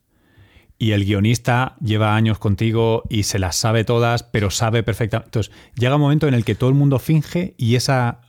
y 0.83 0.91
el 0.91 1.05
guionista 1.05 1.77
lleva 1.79 2.13
años 2.13 2.39
contigo 2.39 3.03
y 3.07 3.23
se 3.23 3.39
las 3.39 3.55
sabe 3.55 3.85
todas, 3.85 4.23
pero 4.23 4.51
sabe 4.51 4.83
perfectamente. 4.83 5.29
Entonces, 5.29 5.53
llega 5.75 5.95
un 5.95 6.01
momento 6.01 6.27
en 6.27 6.33
el 6.33 6.43
que 6.43 6.55
todo 6.55 6.69
el 6.69 6.75
mundo 6.75 6.99
finge 6.99 7.55
y 7.57 7.75
esa, 7.75 8.19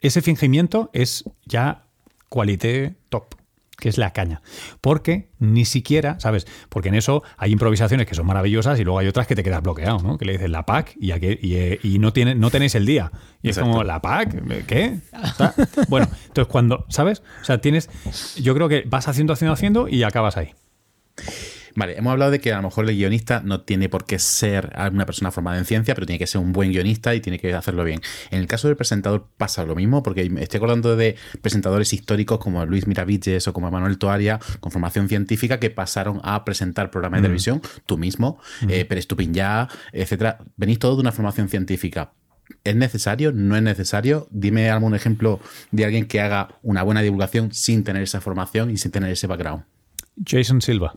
ese 0.00 0.22
fingimiento 0.22 0.90
es 0.92 1.24
ya 1.44 1.88
qualité 2.28 2.94
top 3.08 3.34
que 3.80 3.88
es 3.88 3.98
la 3.98 4.12
caña. 4.12 4.42
Porque 4.80 5.30
ni 5.40 5.64
siquiera, 5.64 6.20
¿sabes? 6.20 6.46
Porque 6.68 6.88
en 6.88 6.94
eso 6.94 7.24
hay 7.36 7.50
improvisaciones 7.50 8.06
que 8.06 8.14
son 8.14 8.26
maravillosas 8.26 8.78
y 8.78 8.84
luego 8.84 9.00
hay 9.00 9.08
otras 9.08 9.26
que 9.26 9.34
te 9.34 9.42
quedas 9.42 9.62
bloqueado, 9.62 9.98
¿no? 9.98 10.18
Que 10.18 10.24
le 10.24 10.32
dices 10.32 10.50
la 10.50 10.66
PAC 10.66 10.94
y, 11.00 11.12
y, 11.12 11.98
no, 11.98 12.12
tiene, 12.12 12.36
no 12.36 12.50
tenéis 12.50 12.76
el 12.76 12.86
día. 12.86 13.10
Y 13.42 13.48
es 13.48 13.58
como, 13.58 13.82
¿la 13.82 14.00
PAC? 14.00 14.66
¿Qué? 14.66 15.00
Bueno, 15.88 16.08
entonces 16.28 16.50
cuando, 16.50 16.86
¿sabes? 16.90 17.22
O 17.42 17.44
sea, 17.44 17.60
tienes, 17.60 17.90
yo 18.36 18.54
creo 18.54 18.68
que 18.68 18.84
vas 18.86 19.08
haciendo, 19.08 19.32
haciendo, 19.32 19.52
haciendo 19.52 19.88
y 19.88 20.04
acabas 20.04 20.36
ahí. 20.36 20.54
Vale, 21.78 21.96
hemos 21.96 22.10
hablado 22.10 22.32
de 22.32 22.40
que 22.40 22.52
a 22.52 22.56
lo 22.56 22.64
mejor 22.64 22.90
el 22.90 22.96
guionista 22.96 23.40
no 23.44 23.60
tiene 23.60 23.88
por 23.88 24.04
qué 24.04 24.18
ser 24.18 24.72
una 24.90 25.06
persona 25.06 25.30
formada 25.30 25.58
en 25.58 25.64
ciencia, 25.64 25.94
pero 25.94 26.08
tiene 26.08 26.18
que 26.18 26.26
ser 26.26 26.40
un 26.40 26.52
buen 26.52 26.72
guionista 26.72 27.14
y 27.14 27.20
tiene 27.20 27.38
que 27.38 27.54
hacerlo 27.54 27.84
bien. 27.84 28.00
En 28.32 28.40
el 28.40 28.48
caso 28.48 28.66
del 28.66 28.76
presentador 28.76 29.28
pasa 29.36 29.64
lo 29.64 29.76
mismo, 29.76 30.02
porque 30.02 30.28
estoy 30.40 30.58
acordando 30.58 30.96
de 30.96 31.14
presentadores 31.40 31.92
históricos 31.92 32.40
como 32.40 32.66
Luis 32.66 32.88
Miraviches 32.88 33.46
o 33.46 33.52
como 33.52 33.70
Manuel 33.70 33.96
Toaria, 33.96 34.40
con 34.58 34.72
formación 34.72 35.08
científica, 35.08 35.60
que 35.60 35.70
pasaron 35.70 36.20
a 36.24 36.44
presentar 36.44 36.90
programas 36.90 37.20
de 37.20 37.28
televisión, 37.28 37.62
tú 37.86 37.96
mismo, 37.96 38.40
eh, 38.68 38.84
Pérez 38.84 39.06
Tupinyá, 39.06 39.68
etcétera. 39.92 40.38
Venís 40.56 40.80
todos 40.80 40.96
de 40.96 41.02
una 41.02 41.12
formación 41.12 41.48
científica. 41.48 42.10
¿Es 42.64 42.74
necesario? 42.74 43.30
¿No 43.30 43.54
es 43.54 43.62
necesario? 43.62 44.26
Dime 44.32 44.68
algún 44.68 44.96
ejemplo 44.96 45.38
de 45.70 45.84
alguien 45.84 46.06
que 46.06 46.20
haga 46.20 46.48
una 46.64 46.82
buena 46.82 47.02
divulgación 47.02 47.52
sin 47.52 47.84
tener 47.84 48.02
esa 48.02 48.20
formación 48.20 48.72
y 48.72 48.78
sin 48.78 48.90
tener 48.90 49.12
ese 49.12 49.28
background. 49.28 49.62
Jason 50.26 50.60
Silva. 50.60 50.96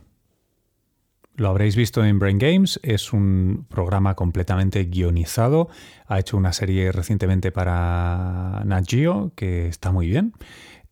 Lo 1.42 1.50
habréis 1.50 1.76
visto 1.76 2.06
en 2.06 2.20
Brain 2.20 2.38
Games, 2.38 2.80
es 2.84 3.14
un 3.14 3.66
programa 3.68 4.14
completamente 4.14 4.84
guionizado. 4.84 5.70
Ha 6.06 6.20
hecho 6.20 6.38
una 6.38 6.54
serie 6.54 6.92
recientemente 6.92 7.52
para 7.52 8.62
Nat 8.64 8.86
Geo 8.88 9.34
que 9.36 9.68
está 9.68 9.92
muy 9.92 10.08
bien. 10.08 10.34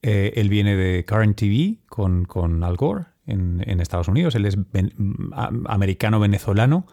Eh, 0.01 0.33
él 0.38 0.49
viene 0.49 0.75
de 0.75 1.05
Current 1.05 1.38
TV 1.38 1.77
con, 1.88 2.25
con 2.25 2.63
Al 2.63 2.77
Gore 2.77 3.05
en, 3.27 3.79
Estados 3.79 4.07
Unidos. 4.07 4.33
Él 4.33 4.47
es 4.47 4.57
americano-venezolano, 5.67 6.88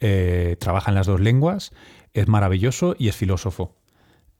eh, 0.00 0.56
trabaja 0.58 0.90
en 0.90 0.94
las 0.94 1.06
dos 1.06 1.20
lenguas, 1.20 1.72
es 2.14 2.26
maravilloso 2.26 2.96
y 2.98 3.08
es 3.08 3.16
filósofo. 3.16 3.76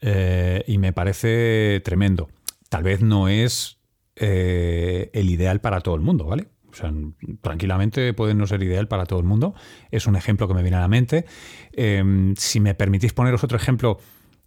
Eh, 0.00 0.64
y 0.66 0.78
me 0.78 0.94
parece 0.94 1.82
tremendo. 1.84 2.30
Tal 2.70 2.82
vez 2.82 3.02
no 3.02 3.28
es 3.28 3.78
el 4.16 5.28
ideal 5.28 5.60
para 5.60 5.82
todo 5.82 5.96
el 5.96 6.00
mundo, 6.00 6.24
¿vale? 6.24 6.53
O 6.74 6.76
sea, 6.76 6.92
tranquilamente 7.40 8.12
puede 8.14 8.34
no 8.34 8.48
ser 8.48 8.60
ideal 8.64 8.88
para 8.88 9.06
todo 9.06 9.20
el 9.20 9.24
mundo. 9.24 9.54
Es 9.92 10.08
un 10.08 10.16
ejemplo 10.16 10.48
que 10.48 10.54
me 10.54 10.62
viene 10.62 10.76
a 10.76 10.80
la 10.80 10.88
mente. 10.88 11.24
Em, 11.72 12.34
si 12.36 12.58
me 12.58 12.74
permitís 12.74 13.12
poneros 13.12 13.44
otro 13.44 13.56
ejemplo, 13.56 13.98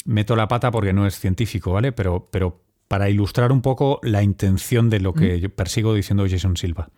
meto 0.04 0.36
la 0.36 0.50
pata 0.50 0.70
porque 0.70 0.92
no 0.92 1.08
es 1.08 1.18
científico, 1.18 1.72
¿vale? 1.72 1.94
Pero, 1.94 2.28
pero 2.30 2.62
para 2.90 3.10
ilustrar 3.10 3.54
un 3.54 3.62
poco 3.62 4.02
la 4.04 4.24
intención 4.24 4.90
de 4.90 5.00
lo 5.00 5.14
que 5.14 5.40
yo 5.40 5.50
persigo 5.50 5.94
diciendo 5.94 6.26
Jason 6.30 6.58
Silva. 6.58 6.90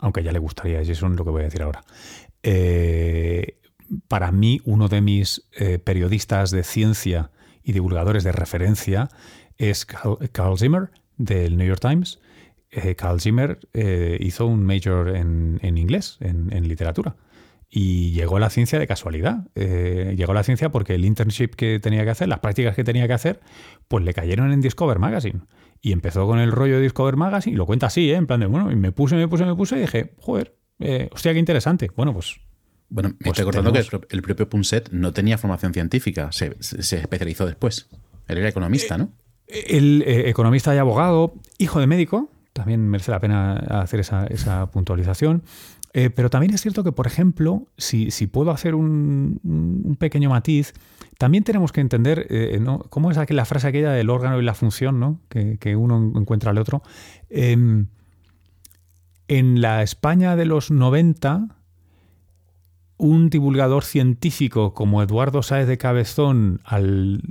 Aunque 0.00 0.22
ya 0.22 0.32
le 0.32 0.38
gustaría 0.38 0.80
a 0.80 0.84
Jason 0.84 1.14
lo 1.14 1.24
que 1.24 1.30
voy 1.30 1.42
a 1.42 1.44
decir 1.44 1.62
ahora. 1.62 1.84
Eh, 2.42 3.58
para 4.08 4.32
mí, 4.32 4.62
uno 4.64 4.88
de 4.88 5.02
mis 5.02 5.46
eh, 5.52 5.78
periodistas 5.78 6.50
de 6.50 6.62
ciencia 6.64 7.30
y 7.62 7.72
divulgadores 7.72 8.24
de 8.24 8.32
referencia 8.32 9.10
es 9.58 9.84
Carl 9.84 10.58
Zimmer, 10.58 10.90
del 11.18 11.58
New 11.58 11.66
York 11.66 11.80
Times 11.80 12.18
eh, 12.74 12.94
Carl 12.94 13.20
Zimmer 13.20 13.58
eh, 13.72 14.18
hizo 14.20 14.46
un 14.46 14.64
major 14.64 15.14
en, 15.16 15.58
inglés, 15.62 16.18
en, 16.20 16.68
literatura. 16.68 17.16
Y 17.70 18.12
llegó 18.12 18.38
la 18.38 18.50
ciencia 18.50 18.78
de 18.78 18.86
casualidad. 18.86 19.48
Eh, 19.54 20.14
llegó 20.16 20.32
la 20.32 20.44
ciencia 20.44 20.70
porque 20.70 20.94
el 20.94 21.04
internship 21.04 21.54
que 21.56 21.80
tenía 21.80 22.04
que 22.04 22.10
hacer, 22.10 22.28
las 22.28 22.38
prácticas 22.38 22.76
que 22.76 22.84
tenía 22.84 23.06
que 23.06 23.14
hacer, 23.14 23.40
pues 23.88 24.04
le 24.04 24.14
cayeron 24.14 24.52
en 24.52 24.60
Discover 24.60 24.98
Magazine. 24.98 25.40
Y 25.80 25.92
empezó 25.92 26.26
con 26.26 26.38
el 26.38 26.52
rollo 26.52 26.76
de 26.76 26.82
Discover 26.82 27.16
Magazine 27.16 27.54
y 27.54 27.56
lo 27.56 27.66
cuenta 27.66 27.86
así, 27.86 28.10
¿eh? 28.10 28.14
en 28.14 28.26
plan 28.26 28.40
de, 28.40 28.46
bueno, 28.46 28.70
y 28.70 28.76
me 28.76 28.92
puse, 28.92 29.16
me 29.16 29.26
puse, 29.26 29.44
me 29.44 29.56
puse 29.56 29.76
y 29.76 29.80
dije, 29.80 30.14
joder, 30.18 30.56
hostia, 31.10 31.32
qué 31.32 31.38
interesante. 31.38 31.90
Bueno, 31.96 32.12
pues 32.12 32.36
bueno, 32.88 33.08
me 33.08 33.14
Pues 33.16 33.30
estoy 33.30 33.42
acordando 33.42 33.72
tenemos- 33.72 33.90
que 33.90 33.96
el, 33.96 34.06
el 34.10 34.22
propio 34.22 34.48
Punset 34.48 34.90
no 34.90 35.12
tenía 35.12 35.36
formación 35.36 35.72
científica, 35.72 36.30
se, 36.30 36.56
especializó 36.60 37.44
después. 37.44 37.88
Él 38.28 38.38
era 38.38 38.48
economista, 38.48 38.96
¿no? 38.96 39.12
El 39.46 40.02
economista 40.06 40.74
y 40.74 40.78
abogado, 40.78 41.34
hijo 41.58 41.80
de 41.80 41.86
médico, 41.86 42.30
también 42.54 42.88
merece 42.88 43.10
la 43.10 43.20
pena 43.20 43.52
hacer 43.82 44.00
esa, 44.00 44.26
esa 44.26 44.70
puntualización. 44.70 45.42
Eh, 45.92 46.10
pero 46.10 46.30
también 46.30 46.54
es 46.54 46.62
cierto 46.62 46.82
que, 46.82 46.90
por 46.90 47.06
ejemplo, 47.06 47.68
si, 47.76 48.10
si 48.10 48.26
puedo 48.26 48.50
hacer 48.50 48.74
un, 48.74 49.40
un 49.44 49.96
pequeño 49.96 50.30
matiz, 50.30 50.72
también 51.18 51.44
tenemos 51.44 51.72
que 51.72 51.80
entender 51.80 52.26
eh, 52.30 52.58
¿no? 52.60 52.80
cómo 52.90 53.10
es 53.10 53.18
la 53.30 53.44
frase 53.44 53.68
aquella 53.68 53.92
del 53.92 54.10
órgano 54.10 54.40
y 54.40 54.44
la 54.44 54.54
función 54.54 54.98
¿no? 54.98 55.20
que, 55.28 55.58
que 55.58 55.76
uno 55.76 56.12
encuentra 56.16 56.50
al 56.50 56.58
otro. 56.58 56.82
Em, 57.28 57.86
en 59.28 59.60
la 59.60 59.82
España 59.82 60.36
de 60.36 60.46
los 60.46 60.70
90, 60.70 61.48
un 62.96 63.30
divulgador 63.30 63.84
científico 63.84 64.74
como 64.74 65.02
Eduardo 65.02 65.42
Sáez 65.42 65.66
de 65.66 65.78
Cabezón, 65.78 66.60
al. 66.64 67.22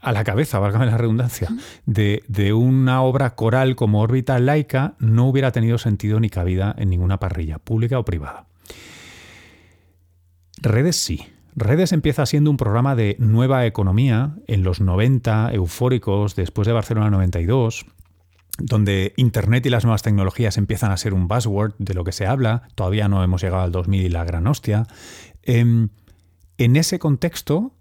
A 0.00 0.12
la 0.12 0.24
cabeza, 0.24 0.58
válgame 0.58 0.86
la 0.86 0.96
redundancia, 0.96 1.48
de, 1.86 2.22
de 2.28 2.52
una 2.52 3.02
obra 3.02 3.34
coral 3.34 3.76
como 3.76 4.00
órbita 4.00 4.38
laica 4.38 4.94
no 4.98 5.28
hubiera 5.28 5.52
tenido 5.52 5.78
sentido 5.78 6.20
ni 6.20 6.30
cabida 6.30 6.74
en 6.78 6.90
ninguna 6.90 7.18
parrilla, 7.18 7.58
pública 7.58 7.98
o 7.98 8.04
privada. 8.04 8.46
Redes 10.62 10.96
sí. 10.96 11.26
Redes 11.54 11.92
empieza 11.92 12.24
siendo 12.26 12.50
un 12.50 12.56
programa 12.56 12.94
de 12.94 13.16
nueva 13.18 13.66
economía 13.66 14.36
en 14.46 14.62
los 14.62 14.80
90, 14.80 15.50
eufóricos, 15.52 16.36
después 16.36 16.66
de 16.66 16.72
Barcelona 16.72 17.10
92, 17.10 17.84
donde 18.58 19.12
Internet 19.16 19.66
y 19.66 19.70
las 19.70 19.84
nuevas 19.84 20.02
tecnologías 20.02 20.56
empiezan 20.56 20.92
a 20.92 20.96
ser 20.96 21.14
un 21.14 21.26
buzzword 21.26 21.74
de 21.78 21.94
lo 21.94 22.04
que 22.04 22.12
se 22.12 22.26
habla. 22.26 22.68
Todavía 22.76 23.08
no 23.08 23.24
hemos 23.24 23.42
llegado 23.42 23.62
al 23.62 23.72
2000 23.72 24.04
y 24.04 24.08
la 24.08 24.24
gran 24.24 24.46
hostia. 24.46 24.86
Em, 25.42 25.88
en 26.58 26.76
ese 26.76 26.98
contexto, 26.98 27.72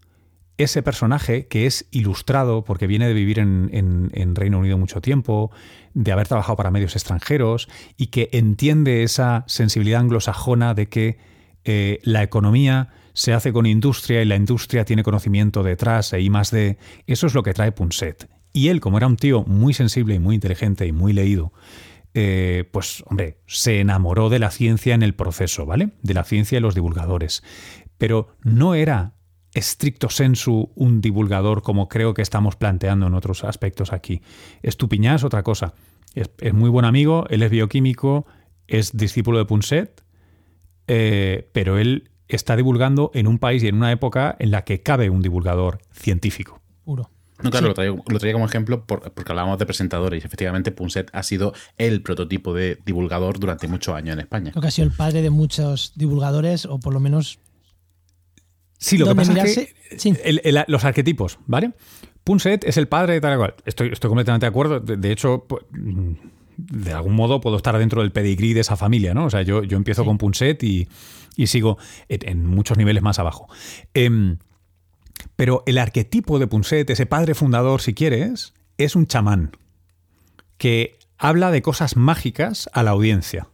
ese 0.58 0.82
personaje 0.82 1.48
que 1.48 1.66
es 1.66 1.88
ilustrado 1.92 2.64
porque 2.64 2.88
viene 2.88 3.08
de 3.08 3.14
vivir 3.14 3.40
en, 3.40 4.36
Reino 4.36 4.60
Unido 4.60 4.78
mucho 4.78 5.02
tiempo, 5.02 5.52
de 5.94 6.12
haber 6.12 6.28
trabajado 6.28 6.56
para 6.56 6.72
medios 6.72 6.96
extranjeros 6.96 7.70
y 7.96 8.08
que 8.08 8.30
entiende 8.32 9.04
esa 9.04 9.44
sensibilidad 9.48 10.02
anglosajona 10.02 10.74
de 10.74 10.90
que 10.90 11.18
eh, 11.64 12.00
la 12.04 12.24
economía 12.24 12.90
se 13.14 13.34
hace 13.34 13.52
con 13.52 13.66
industria 13.66 14.22
y 14.22 14.26
la 14.26 14.36
industria 14.36 14.86
tiene 14.86 15.04
conocimiento 15.04 15.64
detrás 15.64 16.14
e 16.14 16.22
I 16.22 16.30
más 16.30 16.52
D, 16.52 16.78
eso 17.08 17.28
es 17.28 17.34
lo 17.34 17.44
que 17.44 17.54
trae 17.54 17.72
Punset. 17.72 18.30
Y 18.54 18.70
él, 18.70 18.80
como 18.80 18.98
era 18.98 19.08
un 19.08 19.18
tío 19.18 19.44
muy 19.44 19.74
sensible 19.74 20.16
y 20.16 20.20
muy 20.20 20.36
inteligente 20.36 20.86
y 20.86 20.92
muy 20.92 21.14
leído, 21.14 21.52
eh, 22.14 22.68
pues 22.72 23.04
hombre, 23.08 23.38
se 23.46 23.80
enamoró 23.80 24.30
de 24.30 24.40
la 24.40 24.50
ciencia 24.50 24.96
en 24.96 25.04
el 25.04 25.14
proceso, 25.14 25.66
¿vale? 25.66 25.90
De 26.02 26.14
la 26.14 26.24
ciencia 26.24 26.58
y 26.58 26.62
los 26.62 26.74
divulgadores. 26.74 27.44
Pero 27.98 28.36
no 28.44 28.74
era 28.74 29.17
estricto 29.58 30.10
sensu 30.10 30.72
un 30.76 31.02
divulgador 31.02 31.62
como 31.64 31.88
creo 31.90 32.14
que 32.14 32.22
estamos 32.22 32.56
planteando 32.56 33.08
en 33.08 33.14
otros 33.14 33.44
aspectos 33.44 33.92
aquí. 33.94 34.22
Estupiñán 34.62 35.16
es 35.16 35.24
otra 35.24 35.44
cosa. 35.44 35.74
Es, 36.14 36.30
es 36.40 36.54
muy 36.54 36.70
buen 36.70 36.86
amigo, 36.86 37.26
él 37.30 37.44
es 37.44 37.52
bioquímico, 37.52 38.26
es 38.68 38.96
discípulo 38.96 39.38
de 39.38 39.46
Punset, 39.46 40.04
eh, 40.88 41.50
pero 41.52 41.78
él 41.78 42.10
está 42.28 42.56
divulgando 42.56 43.12
en 43.14 43.28
un 43.28 43.40
país 43.40 43.64
y 43.64 43.68
en 43.68 43.76
una 43.76 43.92
época 43.92 44.36
en 44.40 44.52
la 44.52 44.64
que 44.64 44.82
cabe 44.82 45.10
un 45.10 45.22
divulgador 45.22 45.80
científico. 45.92 46.62
Puro. 46.84 47.10
No, 47.44 47.52
claro, 47.52 47.66
Sí. 47.66 47.70
lo, 47.70 47.74
traigo, 47.76 48.04
lo 48.08 48.18
traía 48.20 48.34
como 48.34 48.46
ejemplo 48.48 48.86
por- 48.86 49.12
porque 49.14 49.32
hablábamos 49.32 49.60
de 49.60 49.66
presentadores 49.68 50.24
y 50.24 50.26
efectivamente 50.26 50.72
Punset 50.72 51.10
ha 51.14 51.22
sido 51.22 51.54
el 51.78 52.02
prototipo 52.02 52.52
de 52.54 52.80
divulgador 52.84 53.40
durante 53.40 53.68
muchos 53.68 53.96
años 53.96 54.14
en 54.14 54.22
España. 54.22 54.52
Creo 54.52 54.62
que 54.62 54.68
ha 54.70 54.72
sido 54.72 54.88
el 54.88 54.94
padre 54.94 55.22
de 55.22 55.30
muchos 55.30 55.92
divulgadores, 55.96 56.66
o 56.66 56.80
por 56.80 56.94
lo 56.94 57.00
menos. 57.00 57.40
Sí, 58.78 58.98
lo 58.98 59.06
que 59.06 59.10
¿Dónde 59.10 59.22
pasa 59.22 59.34
mirarse? 59.34 59.62
es 59.62 59.90
que 59.90 60.00
Sí. 60.00 60.14
el- 60.24 60.42
el- 60.44 60.64
los 60.68 60.84
arquetipos, 60.86 61.40
¿vale? 61.48 61.72
Punset 62.24 62.64
es 62.66 62.78
el 62.78 62.88
padre 62.88 63.14
de 63.14 63.22
tal 63.22 63.38
cual. 63.38 63.56
Estoy, 63.66 63.90
estoy 63.92 64.10
completamente 64.10 64.46
de 64.46 64.50
acuerdo. 64.50 64.80
De, 64.80 64.98
de 64.98 65.12
hecho, 65.12 65.46
pues, 65.48 65.64
mm, 65.72 66.12
de 66.58 66.94
algún 66.94 67.14
modo 67.16 67.40
puedo 67.40 67.58
estar 67.58 67.78
dentro 67.78 68.02
del 68.02 68.12
pedigrí 68.12 68.54
de 68.54 68.62
esa 68.62 68.76
familia, 68.76 69.14
¿no? 69.14 69.26
O 69.26 69.30
sea, 69.30 69.42
yo, 69.44 69.64
yo 69.64 69.78
empiezo 69.78 70.02
Sí. 70.04 70.08
con 70.08 70.18
Punset 70.18 70.62
y, 70.64 70.88
y 71.36 71.48
sigo 71.48 71.78
en, 72.10 72.28
en 72.28 72.46
muchos 72.46 72.78
niveles 72.78 73.02
más 73.04 73.20
abajo. 73.20 73.48
Em, 73.94 74.38
pero 75.36 75.64
el 75.68 75.78
arquetipo 75.78 76.38
de 76.40 76.48
Punset, 76.48 76.90
ese 76.90 77.06
padre 77.06 77.34
fundador, 77.36 77.82
si 77.82 77.94
quieres, 77.94 78.54
es 78.78 78.96
un 78.96 79.08
chamán 79.08 79.52
que 80.58 80.98
habla 81.18 81.52
de 81.52 81.62
cosas 81.62 81.96
mágicas 81.96 82.70
a 82.74 82.84
la 82.84 82.92
audiencia. 82.92 83.48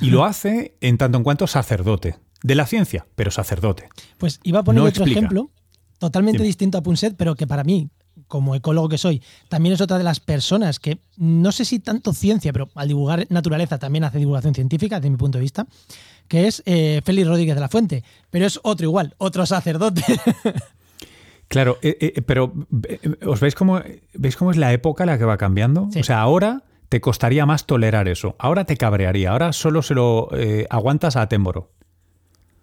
Y 0.00 0.10
lo 0.10 0.24
hace 0.24 0.76
en 0.80 0.96
tanto 0.98 1.18
en 1.18 1.24
cuanto 1.24 1.46
sacerdote. 1.46 2.16
De 2.42 2.54
la 2.54 2.66
ciencia, 2.66 3.06
pero 3.14 3.30
sacerdote. 3.30 3.88
Pues 4.18 4.40
iba 4.44 4.60
a 4.60 4.64
poner 4.64 4.82
No 4.82 4.88
otro 4.88 5.02
explica. 5.04 5.18
ejemplo, 5.20 5.50
totalmente 5.98 6.38
Dime. 6.38 6.46
distinto 6.46 6.78
a 6.78 6.82
Punset, 6.82 7.16
pero 7.16 7.34
que 7.34 7.46
para 7.46 7.64
mí, 7.64 7.88
como 8.28 8.54
ecólogo 8.54 8.88
que 8.88 8.98
soy, 8.98 9.22
también 9.48 9.72
es 9.74 9.80
otra 9.80 9.98
de 9.98 10.04
las 10.04 10.20
personas 10.20 10.78
que 10.78 10.98
no 11.16 11.50
sé 11.52 11.64
si 11.64 11.78
tanto 11.80 12.12
ciencia, 12.12 12.52
pero 12.52 12.68
al 12.74 12.88
divulgar 12.88 13.26
naturaleza 13.30 13.78
también 13.78 14.04
hace 14.04 14.18
divulgación 14.18 14.54
científica, 14.54 14.96
desde 14.96 15.10
mi 15.10 15.16
punto 15.16 15.38
de 15.38 15.42
vista, 15.42 15.66
que 16.28 16.46
es 16.46 16.62
eh, 16.66 17.00
Félix 17.04 17.26
Rodríguez 17.26 17.54
de 17.54 17.60
la 17.60 17.68
Fuente. 17.68 18.04
Pero 18.30 18.46
es 18.46 18.60
otro 18.62 18.84
igual, 18.86 19.14
otro 19.18 19.44
sacerdote. 19.46 20.02
Claro, 21.48 21.78
eh, 21.80 21.96
eh, 21.98 22.22
pero 22.22 22.52
¿os 23.26 23.40
veis 23.40 23.54
cómo, 23.54 23.80
veis 24.12 24.36
cómo 24.36 24.50
es 24.50 24.58
la 24.58 24.70
época 24.74 25.06
la 25.06 25.16
que 25.16 25.24
va 25.24 25.38
cambiando? 25.38 25.88
Sí. 25.90 26.00
O 26.00 26.04
sea, 26.04 26.20
ahora 26.20 26.62
te 26.90 27.00
costaría 27.00 27.46
más 27.46 27.64
tolerar 27.64 28.06
eso. 28.06 28.36
Ahora 28.38 28.64
te 28.64 28.76
cabrearía. 28.76 29.30
Ahora 29.30 29.54
solo 29.54 29.80
se 29.80 29.94
lo 29.94 30.28
aguantas 30.68 31.16
a 31.16 31.26
Temboro. 31.26 31.70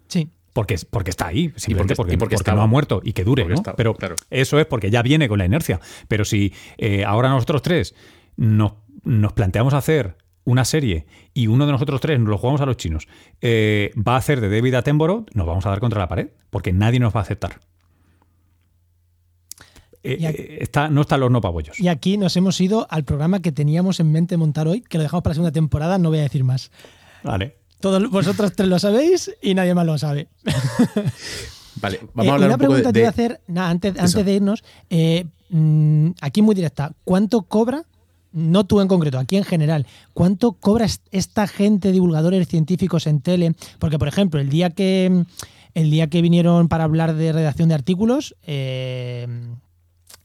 Sí. 0.08 0.28
Porque, 0.52 0.76
porque 0.88 1.10
está 1.10 1.26
ahí, 1.26 1.52
simplemente 1.56 1.94
porque, 1.96 2.14
y 2.14 2.16
porque 2.16 2.34
porque 2.36 2.42
estaba. 2.42 2.56
no 2.56 2.62
ha 2.62 2.66
muerto 2.66 3.02
y 3.04 3.12
que 3.12 3.24
dure, 3.24 3.44
¿no? 3.44 3.54
estaba, 3.56 3.76
Pero 3.76 3.92
claro. 3.94 4.16
eso 4.30 4.58
es 4.58 4.64
porque 4.64 4.90
ya 4.90 5.02
viene 5.02 5.28
con 5.28 5.38
la 5.38 5.44
inercia. 5.44 5.80
Pero 6.08 6.24
si 6.24 6.54
eh, 6.78 7.04
ahora 7.04 7.28
nosotros 7.28 7.60
tres 7.60 7.94
nos, 8.36 8.72
nos 9.04 9.34
planteamos 9.34 9.74
hacer 9.74 10.16
una 10.44 10.64
serie 10.64 11.04
y 11.34 11.48
uno 11.48 11.66
de 11.66 11.72
nosotros 11.72 12.00
tres 12.00 12.18
nos 12.18 12.28
lo 12.30 12.38
jugamos 12.38 12.62
a 12.62 12.66
los 12.66 12.78
chinos, 12.78 13.06
eh, 13.42 13.90
va 13.96 14.14
a 14.14 14.16
hacer 14.16 14.40
de 14.40 14.48
David 14.48 14.74
Attenborough, 14.76 15.26
nos 15.34 15.46
vamos 15.46 15.66
a 15.66 15.68
dar 15.68 15.80
contra 15.80 15.98
la 16.00 16.08
pared, 16.08 16.28
porque 16.48 16.72
nadie 16.72 17.00
nos 17.00 17.14
va 17.14 17.20
a 17.20 17.22
aceptar. 17.24 17.60
Eh, 20.02 20.16
Y 20.20 20.26
aquí- 20.26 20.40
eh, 20.42 20.58
está, 20.62 20.88
no 20.88 21.00
está 21.02 21.16
el 21.16 21.24
horno 21.24 21.40
para 21.40 21.52
bollos. 21.52 21.78
Y 21.80 21.88
aquí 21.88 22.16
nos 22.16 22.36
hemos 22.36 22.60
ido 22.60 22.86
al 22.90 23.04
programa 23.04 23.40
que 23.42 23.52
teníamos 23.52 23.98
en 24.00 24.12
mente 24.12 24.36
montar 24.36 24.68
hoy, 24.68 24.80
que 24.82 24.98
lo 24.98 25.02
dejamos 25.02 25.22
para 25.22 25.32
la 25.32 25.34
segunda 25.34 25.52
temporada, 25.52 25.98
no 25.98 26.10
voy 26.10 26.20
a 26.20 26.22
decir 26.22 26.44
más. 26.44 26.70
Vale. 27.24 27.56
Todos 27.80 28.10
vosotros 28.10 28.52
tres 28.54 28.68
lo 28.68 28.78
sabéis 28.78 29.30
y 29.42 29.54
nadie 29.54 29.74
más 29.74 29.86
lo 29.86 29.98
sabe. 29.98 30.28
Vale, 31.80 31.96
Eh, 31.96 32.06
vamos 32.14 32.30
a 32.30 32.34
hablar 32.34 32.48
una 32.48 32.54
un 32.54 32.58
poco 32.60 32.72
pregunta 32.72 32.88
de, 32.88 32.92
te 32.92 32.98
iba 33.00 33.08
a 33.08 33.10
hacer, 33.10 33.40
antes, 33.56 33.94
Eso. 33.94 34.02
antes 34.04 34.24
de 34.24 34.32
irnos, 34.34 34.64
eh, 34.90 35.26
mm, 35.50 36.10
aquí 36.22 36.40
muy 36.42 36.54
directa, 36.54 36.92
¿cuánto 37.04 37.42
cobra, 37.42 37.82
no 38.32 38.64
tú 38.64 38.80
en 38.80 38.88
concreto, 38.88 39.18
aquí 39.18 39.36
en 39.36 39.44
general, 39.44 39.86
cuánto 40.14 40.52
cobra 40.52 40.86
est- 40.86 41.06
esta 41.10 41.46
gente, 41.46 41.92
divulgadores 41.92 42.48
científicos 42.48 43.06
en 43.06 43.20
tele? 43.20 43.54
Porque, 43.78 43.98
por 43.98 44.08
ejemplo, 44.08 44.40
el 44.40 44.48
día 44.48 44.70
que, 44.70 45.24
el 45.74 45.90
día 45.90 46.06
que 46.08 46.22
vinieron 46.22 46.68
para 46.68 46.84
hablar 46.84 47.14
de 47.14 47.32
redacción 47.32 47.68
de 47.68 47.74
artículos, 47.74 48.34
eh, 48.46 49.26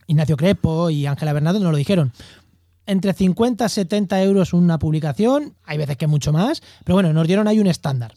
Ignacio 0.07 0.35
Crepo 0.37 0.89
y 0.89 1.05
Ángela 1.05 1.31
Bernardo 1.33 1.59
nos 1.59 1.71
lo 1.71 1.77
dijeron. 1.77 2.11
Entre 2.91 3.13
50 3.13 3.67
y 3.67 3.69
70 3.69 4.21
euros 4.21 4.51
una 4.51 4.77
publicación, 4.77 5.55
hay 5.63 5.77
veces 5.77 5.95
que 5.95 6.07
mucho 6.07 6.33
más, 6.33 6.61
pero 6.83 6.97
bueno, 6.97 7.13
nos 7.13 7.25
dieron 7.25 7.47
ahí 7.47 7.57
un 7.57 7.67
estándar 7.67 8.15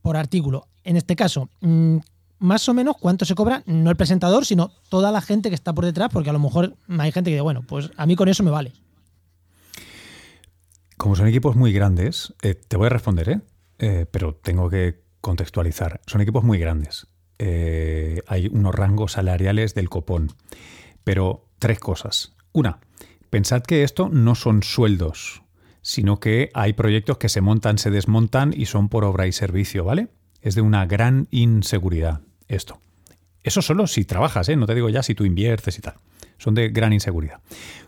por 0.00 0.16
artículo. 0.16 0.66
En 0.82 0.96
este 0.96 1.14
caso, 1.14 1.50
mm, 1.60 1.98
más 2.38 2.66
o 2.70 2.72
menos 2.72 2.96
cuánto 2.98 3.26
se 3.26 3.34
cobra, 3.34 3.62
no 3.66 3.90
el 3.90 3.96
presentador, 3.96 4.46
sino 4.46 4.70
toda 4.88 5.12
la 5.12 5.20
gente 5.20 5.50
que 5.50 5.54
está 5.54 5.74
por 5.74 5.84
detrás, 5.84 6.08
porque 6.10 6.30
a 6.30 6.32
lo 6.32 6.38
mejor 6.38 6.74
hay 6.88 7.12
gente 7.12 7.28
que 7.28 7.34
dice, 7.34 7.42
bueno, 7.42 7.64
pues 7.68 7.90
a 7.98 8.06
mí 8.06 8.16
con 8.16 8.30
eso 8.30 8.42
me 8.42 8.50
vale. 8.50 8.72
Como 10.96 11.14
son 11.14 11.26
equipos 11.26 11.54
muy 11.54 11.74
grandes, 11.74 12.32
eh, 12.40 12.54
te 12.54 12.78
voy 12.78 12.86
a 12.86 12.88
responder, 12.88 13.28
¿eh? 13.28 13.40
Eh, 13.78 14.06
pero 14.10 14.34
tengo 14.34 14.70
que 14.70 15.02
contextualizar. 15.20 16.00
Son 16.06 16.22
equipos 16.22 16.44
muy 16.44 16.58
grandes. 16.58 17.08
Hay 17.38 18.48
unos 18.50 18.74
rangos 18.74 19.12
salariales 19.12 19.74
del 19.74 19.90
copón. 19.90 20.32
Pero 21.04 21.44
tres 21.58 21.78
cosas. 21.78 22.32
Una, 22.52 22.78
pensad 23.32 23.62
que 23.62 23.82
esto 23.82 24.10
no 24.10 24.34
son 24.34 24.62
sueldos, 24.62 25.42
sino 25.80 26.20
que 26.20 26.50
hay 26.52 26.74
proyectos 26.74 27.16
que 27.16 27.30
se 27.30 27.40
montan, 27.40 27.78
se 27.78 27.90
desmontan 27.90 28.52
y 28.54 28.66
son 28.66 28.90
por 28.90 29.04
obra 29.04 29.26
y 29.26 29.32
servicio, 29.32 29.84
¿vale? 29.84 30.08
Es 30.42 30.54
de 30.54 30.60
una 30.60 30.84
gran 30.84 31.28
inseguridad 31.30 32.20
esto. 32.46 32.78
Eso 33.42 33.62
solo 33.62 33.86
si 33.86 34.04
trabajas, 34.04 34.50
¿eh? 34.50 34.56
no 34.56 34.66
te 34.66 34.74
digo 34.74 34.90
ya 34.90 35.02
si 35.02 35.14
tú 35.14 35.24
inviertes 35.24 35.78
y 35.78 35.80
tal. 35.80 35.94
Son 36.36 36.54
de 36.54 36.68
gran 36.68 36.92
inseguridad. 36.92 37.40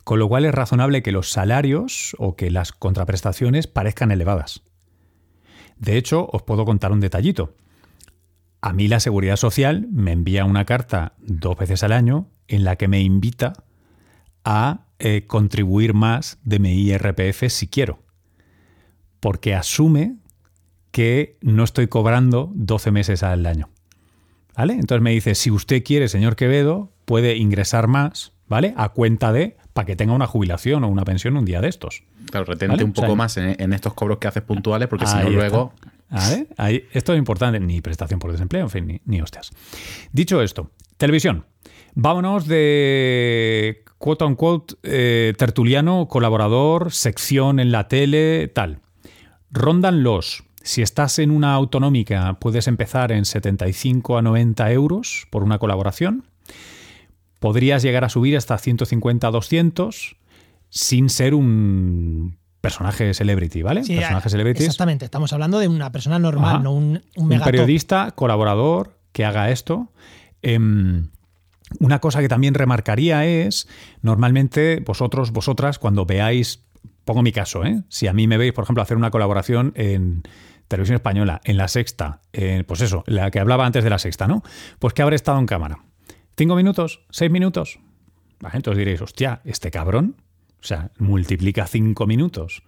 Con 0.02 0.18
lo 0.18 0.28
cual 0.28 0.46
es 0.46 0.54
razonable 0.54 1.02
que 1.02 1.12
los 1.12 1.30
salarios 1.30 2.16
o 2.18 2.36
que 2.36 2.50
las 2.50 2.72
contraprestaciones 2.72 3.66
parezcan 3.66 4.12
elevadas. 4.12 4.62
De 5.76 5.98
hecho, 5.98 6.26
os 6.32 6.42
puedo 6.42 6.64
contar 6.64 6.90
un 6.90 7.00
detallito. 7.00 7.54
A 8.62 8.72
mí 8.72 8.88
la 8.88 8.98
Seguridad 8.98 9.36
Social 9.36 9.88
me 9.92 10.12
envía 10.12 10.46
una 10.46 10.64
carta 10.64 11.12
dos 11.18 11.58
veces 11.58 11.82
al 11.82 11.92
año 11.92 12.30
en 12.48 12.64
la 12.64 12.76
que 12.76 12.88
me 12.88 13.02
invita 13.02 13.52
a 14.42 14.83
eh, 14.98 15.26
contribuir 15.26 15.94
más 15.94 16.38
de 16.44 16.58
mi 16.58 16.72
IRPF 16.72 17.48
si 17.48 17.68
quiero. 17.68 18.02
Porque 19.20 19.54
asume 19.54 20.16
que 20.90 21.38
no 21.40 21.64
estoy 21.64 21.88
cobrando 21.88 22.52
12 22.54 22.90
meses 22.90 23.22
al 23.22 23.46
año. 23.46 23.68
¿Vale? 24.56 24.74
Entonces 24.74 25.02
me 25.02 25.10
dice, 25.10 25.34
si 25.34 25.50
usted 25.50 25.82
quiere, 25.82 26.08
señor 26.08 26.36
Quevedo, 26.36 26.92
puede 27.04 27.36
ingresar 27.36 27.88
más, 27.88 28.32
¿vale? 28.46 28.74
A 28.76 28.90
cuenta 28.90 29.32
de, 29.32 29.56
para 29.72 29.86
que 29.86 29.96
tenga 29.96 30.12
una 30.12 30.26
jubilación 30.26 30.84
o 30.84 30.88
una 30.88 31.04
pensión 31.04 31.36
un 31.36 31.44
día 31.44 31.60
de 31.60 31.68
estos. 31.68 32.04
Claro, 32.30 32.46
retente 32.46 32.84
un 32.84 32.92
poco 32.92 33.16
más 33.16 33.36
en, 33.36 33.72
estos 33.72 33.94
cobros 33.94 34.18
que 34.18 34.28
haces 34.28 34.42
puntuales, 34.42 34.88
porque 34.88 35.06
si 35.06 35.16
no 35.16 35.30
luego... 35.30 35.72
Ahí, 36.56 36.84
esto 36.92 37.12
es 37.12 37.18
importante, 37.18 37.58
ni 37.58 37.80
prestación 37.80 38.20
por 38.20 38.30
desempleo, 38.30 38.62
en 38.62 38.70
fin, 38.70 39.02
ni, 39.04 39.20
hostias. 39.20 39.50
Dicho 40.12 40.40
esto, 40.42 40.70
televisión. 40.96 41.44
Vámonos 41.94 42.46
de 42.46 43.83
quote 44.04 44.22
unquote 44.22 44.74
eh, 44.82 45.32
tertuliano, 45.38 46.08
colaborador, 46.08 46.92
sección 46.92 47.58
en 47.58 47.72
la 47.72 47.88
tele, 47.88 48.48
tal. 48.48 48.80
Rondan 49.50 50.02
los 50.02 50.44
si 50.62 50.82
estás 50.82 51.18
en 51.18 51.30
una 51.30 51.54
autonómica, 51.54 52.36
puedes 52.38 52.68
empezar 52.68 53.12
en 53.12 53.24
75 53.24 54.18
a 54.18 54.22
90 54.22 54.72
euros 54.72 55.26
por 55.30 55.42
una 55.42 55.58
colaboración. 55.58 56.26
Podrías 57.40 57.82
llegar 57.82 58.04
a 58.04 58.10
subir 58.10 58.36
hasta 58.36 58.58
150 58.58 59.26
a 59.26 59.30
200 59.30 60.16
sin 60.68 61.08
ser 61.08 61.32
un 61.32 62.36
personaje 62.60 63.14
celebrity, 63.14 63.62
¿vale? 63.62 63.84
Sí, 63.84 63.96
personaje 63.96 64.28
celebrity. 64.28 64.64
Exactamente, 64.64 65.06
estamos 65.06 65.32
hablando 65.32 65.58
de 65.58 65.68
una 65.68 65.92
persona 65.92 66.18
normal, 66.18 66.62
no 66.62 66.72
un, 66.72 67.02
un, 67.16 67.32
un 67.32 67.40
periodista, 67.40 68.10
colaborador 68.10 68.98
que 69.12 69.24
haga 69.24 69.48
esto. 69.48 69.90
Em, 70.42 71.08
una 71.80 71.98
cosa 72.00 72.20
que 72.20 72.28
también 72.28 72.54
remarcaría 72.54 73.24
es, 73.24 73.68
normalmente 74.02 74.82
vosotros, 74.84 75.32
vosotras, 75.32 75.78
cuando 75.78 76.06
veáis, 76.06 76.64
pongo 77.04 77.22
mi 77.22 77.32
caso, 77.32 77.64
¿eh? 77.64 77.82
si 77.88 78.06
a 78.06 78.12
mí 78.12 78.26
me 78.26 78.36
veis, 78.38 78.52
por 78.52 78.64
ejemplo, 78.64 78.82
hacer 78.82 78.96
una 78.96 79.10
colaboración 79.10 79.72
en 79.76 80.22
Televisión 80.68 80.96
Española, 80.96 81.40
en 81.44 81.56
la 81.56 81.68
sexta, 81.68 82.20
pues 82.66 82.80
eso, 82.80 83.04
la 83.06 83.30
que 83.30 83.40
hablaba 83.40 83.66
antes 83.66 83.84
de 83.84 83.90
la 83.90 83.98
sexta, 83.98 84.26
¿no? 84.26 84.42
Pues 84.78 84.94
que 84.94 85.02
habré 85.02 85.16
estado 85.16 85.38
en 85.38 85.46
cámara. 85.46 85.80
¿Cinco 86.36 86.56
minutos? 86.56 87.00
¿Seis 87.10 87.30
minutos? 87.30 87.78
entonces 88.52 88.78
diréis, 88.78 89.00
hostia, 89.00 89.40
este 89.44 89.70
cabrón, 89.70 90.16
o 90.60 90.66
sea, 90.66 90.90
multiplica 90.98 91.66
cinco 91.66 92.06
minutos 92.06 92.62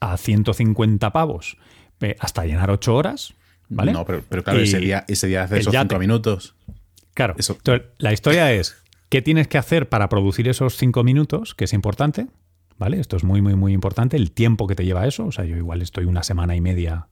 a 0.00 0.16
150 0.16 1.12
pavos 1.12 1.56
hasta 2.18 2.44
llenar 2.44 2.70
ocho 2.70 2.94
horas, 2.94 3.34
¿vale? 3.68 3.92
No, 3.92 4.04
pero, 4.04 4.42
claro, 4.42 4.60
ese 4.60 4.78
día, 4.78 5.04
ese 5.08 5.28
día 5.28 5.44
hace 5.44 5.60
esos 5.60 5.74
cinco 5.74 5.98
minutos. 5.98 6.54
Claro. 7.14 7.34
Entonces, 7.36 7.88
la 7.98 8.12
historia 8.12 8.52
es, 8.52 8.82
¿qué 9.08 9.22
tienes 9.22 9.48
que 9.48 9.58
hacer 9.58 9.88
para 9.88 10.08
producir 10.08 10.48
esos 10.48 10.76
cinco 10.76 11.04
minutos? 11.04 11.54
Que 11.54 11.64
es 11.64 11.72
importante, 11.72 12.26
¿vale? 12.78 12.98
Esto 13.00 13.16
es 13.16 13.24
muy, 13.24 13.42
muy, 13.42 13.54
muy 13.54 13.72
importante, 13.72 14.16
el 14.16 14.32
tiempo 14.32 14.66
que 14.66 14.74
te 14.74 14.84
lleva 14.84 15.06
eso. 15.06 15.26
O 15.26 15.32
sea, 15.32 15.44
yo 15.44 15.56
igual 15.56 15.82
estoy 15.82 16.04
una 16.06 16.22
semana 16.22 16.56
y 16.56 16.60
media 16.60 17.08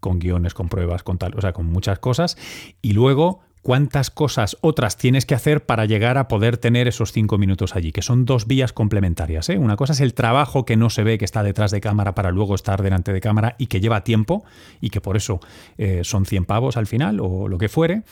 con 0.00 0.18
guiones, 0.20 0.54
con 0.54 0.68
pruebas, 0.68 1.02
con 1.02 1.18
tal, 1.18 1.34
o 1.36 1.40
sea, 1.40 1.52
con 1.52 1.66
muchas 1.66 1.98
cosas. 1.98 2.36
Y 2.82 2.92
luego, 2.92 3.40
cuántas 3.62 4.10
cosas 4.10 4.56
otras 4.60 4.96
tienes 4.96 5.26
que 5.26 5.34
hacer 5.34 5.64
para 5.64 5.84
llegar 5.84 6.18
a 6.18 6.28
poder 6.28 6.56
tener 6.56 6.88
esos 6.88 7.12
cinco 7.12 7.38
minutos 7.38 7.76
allí, 7.76 7.92
que 7.92 8.02
son 8.02 8.24
dos 8.24 8.46
vías 8.46 8.72
complementarias. 8.72 9.48
¿eh? 9.48 9.58
Una 9.58 9.76
cosa 9.76 9.92
es 9.92 10.00
el 10.00 10.14
trabajo 10.14 10.64
que 10.64 10.76
no 10.76 10.90
se 10.90 11.04
ve, 11.04 11.18
que 11.18 11.24
está 11.24 11.42
detrás 11.42 11.70
de 11.70 11.80
cámara 11.80 12.14
para 12.14 12.30
luego 12.30 12.54
estar 12.54 12.82
delante 12.82 13.12
de 13.12 13.20
cámara 13.20 13.56
y 13.58 13.66
que 13.66 13.80
lleva 13.80 14.04
tiempo 14.04 14.44
y 14.80 14.90
que 14.90 15.00
por 15.00 15.16
eso 15.16 15.40
eh, 15.76 16.00
son 16.04 16.26
100 16.26 16.44
pavos 16.44 16.76
al 16.76 16.86
final 16.86 17.20
o 17.20 17.48
lo 17.48 17.58
que 17.58 17.68
fuere. 17.68 18.02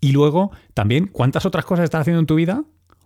Y 0.00 0.12
luego 0.12 0.50
también 0.74 1.06
cuántas 1.06 1.46
otras 1.46 1.64
cosas 1.64 1.84
estás 1.84 2.02
haciendo 2.02 2.20
en 2.20 2.26
tu 2.26 2.34
vida 2.34 2.64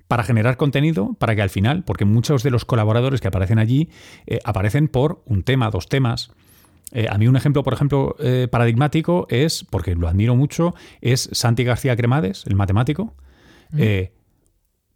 para 0.09 0.23
generar 0.23 0.57
contenido, 0.57 1.15
para 1.19 1.35
que 1.35 1.43
al 1.43 1.51
final, 1.51 1.83
porque 1.85 2.05
muchos 2.05 2.43
de 2.43 2.51
los 2.51 2.65
colaboradores 2.65 3.21
que 3.21 3.29
aparecen 3.29 3.59
allí 3.59 3.91
eh, 4.27 4.39
aparecen 4.45 4.89
por 4.89 5.23
un 5.27 5.43
tema, 5.43 5.71
dos 5.71 5.89
temas, 5.89 6.31
eh, 6.93 7.07
a 7.11 7.19
mí 7.19 7.27
un 7.27 7.37
ejemplo, 7.37 7.63
por 7.63 7.75
ejemplo, 7.75 8.17
eh, 8.19 8.49
paradigmático 8.51 9.27
es, 9.29 9.65
porque 9.69 9.95
lo 9.95 10.09
admiro 10.09 10.37
mucho, 10.37 10.75
es 11.01 11.29
Santi 11.33 11.65
García 11.65 11.97
Cremades, 11.97 12.45
el 12.47 12.55
matemático. 12.55 13.15
Eh, 13.77 14.13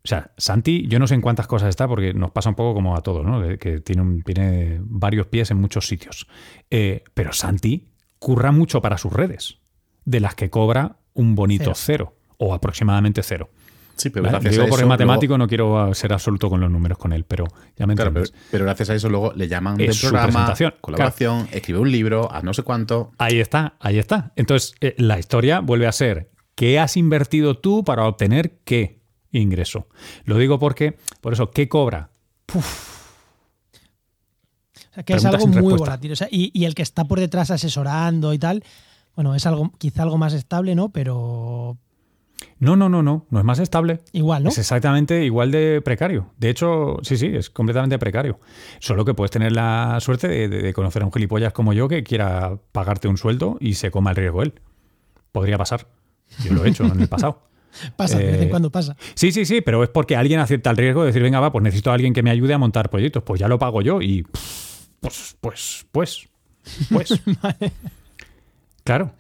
o 0.03 0.09
sea, 0.09 0.31
Santi, 0.39 0.87
yo 0.87 0.99
no 0.99 1.07
sé 1.07 1.15
en 1.15 1.21
cuántas 1.21 1.47
cosas 1.47 1.69
está, 1.69 1.89
porque 1.89 2.15
nos 2.15 2.31
pasa 2.31 2.49
un 2.49 2.55
poco 2.55 2.75
como 2.75 2.97
a 2.97 3.03
todos, 3.03 3.27
¿no? 3.27 3.59
Que 3.59 3.81
tiene, 3.81 4.23
tiene 4.23 4.79
varios 4.83 5.27
pies 5.27 5.51
en 5.51 5.59
muchos 5.59 5.87
sitios. 5.87 6.27
pero 6.69 7.33
Santi 7.33 7.89
curra 8.19 8.53
mucho 8.53 8.81
para 8.81 8.97
sus 8.97 9.13
redes, 9.13 9.59
de 10.05 10.21
las 10.21 10.35
que 10.35 10.49
cobra 10.49 10.97
un 11.13 11.35
bonito 11.35 11.73
cero 11.75 12.17
o 12.39 12.55
aproximadamente 12.55 13.23
cero. 13.23 13.51
Sí, 14.01 14.09
pero 14.09 14.25
gracias 14.25 14.55
digo 14.55 14.67
por 14.67 14.81
el 14.81 14.87
matemático, 14.87 15.37
no 15.37 15.47
quiero 15.47 15.93
ser 15.95 16.13
absoluto 16.13 16.49
con 16.49 16.59
los 16.61 16.71
números 16.71 16.97
con 16.97 17.13
él, 17.13 17.25
pero 17.25 17.47
ya 17.77 17.87
me 17.87 17.95
claro, 17.95 18.13
pero, 18.51 18.65
gracias 18.65 18.89
a 18.89 18.95
eso 18.95 19.11
luego 19.11 19.33
le 19.35 19.47
llaman 19.47 19.77
de 19.77 19.93
programa, 20.01 20.55
colaboración, 20.81 21.49
escribe 21.53 21.81
un 21.81 21.93
libro, 21.93 22.33
a 22.33 22.41
no 22.41 22.55
sé 22.55 22.63
cuánto. 22.63 23.13
Ahí 23.19 23.41
está, 23.41 23.75
ahí 23.79 23.99
está. 23.99 24.33
Entonces, 24.37 24.75
eh, 24.81 24.95
la 24.97 25.19
historia 25.19 25.61
vuelve 25.61 25.87
a 25.87 25.93
ser, 25.93 26.31
¿qué 26.55 26.79
has 26.79 26.97
invertido 26.97 27.59
tú 27.59 27.85
para 27.85 28.07
obtener 28.07 28.61
qué 28.65 29.03
ingreso? 29.33 29.89
Lo 30.25 30.39
digo 30.39 30.59
porque, 30.59 30.97
por 31.21 31.35
eso, 31.35 31.51
¿qué 31.51 31.69
cobra? 31.69 32.09
O 34.91 34.95
sea, 34.95 35.03
que 35.05 35.13
es 35.13 35.25
algo 35.27 35.47
muy 35.47 35.75
volátil. 35.75 36.13
O 36.13 36.17
sea, 36.17 36.29
y, 36.31 36.51
y 36.59 36.65
el 36.65 36.75
que 36.75 36.83
está 36.83 37.05
por 37.05 37.21
detrás 37.21 37.51
asesorando 37.51 38.33
y 38.33 38.39
tal, 38.39 38.65
bueno, 39.15 39.35
es 39.35 39.45
algo, 39.45 39.71
quizá 39.77 40.05
algo 40.05 40.17
más 40.17 40.33
estable, 40.33 40.75
¿no? 40.75 40.89
Pero, 40.89 41.77
no, 42.59 42.77
no, 42.77 42.89
no, 42.89 43.03
no, 43.03 43.27
no 43.31 43.39
es 43.39 43.45
más 43.45 43.59
estable. 43.59 44.01
Igual, 44.13 44.45
¿no? 44.45 44.51
Es 44.51 44.59
exactamente 44.59 45.25
igual 45.25 45.51
de 45.51 45.81
precario. 45.83 46.33
De 46.39 46.51
hecho, 46.51 46.99
sí, 47.03 47.17
sí, 47.17 47.27
es 47.35 47.51
completamente 47.51 47.99
precario. 47.99 48.39
Solo 48.79 49.05
que 49.05 49.15
puedes 49.15 49.31
tener 49.31 49.53
la 49.53 49.99
suerte 50.01 50.49
de, 50.49 50.73
conocer 50.73 51.03
a 51.03 51.07
un 51.07 51.13
gilipollas 51.13 51.53
como 51.53 51.73
yo 51.73 51.89
que 51.89 52.03
quiera 52.03 52.59
pagarte 52.73 53.09
un 53.09 53.17
sueldo 53.17 53.57
y 53.61 53.75
se 53.75 53.91
coma 53.91 54.11
el 54.11 54.17
riesgo 54.17 54.43
él. 54.43 54.55
Podría 55.33 55.59
pasar. 55.59 55.87
Yo 56.45 56.53
lo 56.53 56.65
he 56.65 56.69
hecho 56.69 56.85
en 56.85 57.01
el 57.01 57.09
pasado. 57.09 57.43
Pasa, 57.97 58.19
de 58.19 58.25
vez 58.25 58.35
en 58.35 58.49
eh, 58.49 58.51
cuando 58.51 58.71
pasa. 58.71 58.97
Sí, 59.15 59.31
sí, 59.31 59.45
sí, 59.45 59.61
pero 59.61 59.85
es 59.85 59.91
porque 59.91 60.17
alguien 60.17 60.41
acepta 60.41 60.71
el 60.71 60.77
riesgo 60.77 61.03
de 61.03 61.07
decir, 61.07 61.23
venga, 61.23 61.39
va, 61.39 61.53
pues 61.53 61.63
necesito 61.63 61.93
a 61.93 61.95
alguien 61.95 62.13
que 62.13 62.21
me 62.21 62.31
ayude 62.31 62.53
a 62.53 62.59
montar 62.59 62.91
proyectos. 62.91 63.23
Pues 63.23 63.39
ya 63.39 63.47
lo 63.47 63.61
pago 63.61 63.81
yo 63.81 64.03
y. 64.03 64.27
Pues, 65.01 65.37
pues, 65.41 65.87
pues, 65.93 66.29
pues. 66.91 67.21
Claro. 68.83 69.13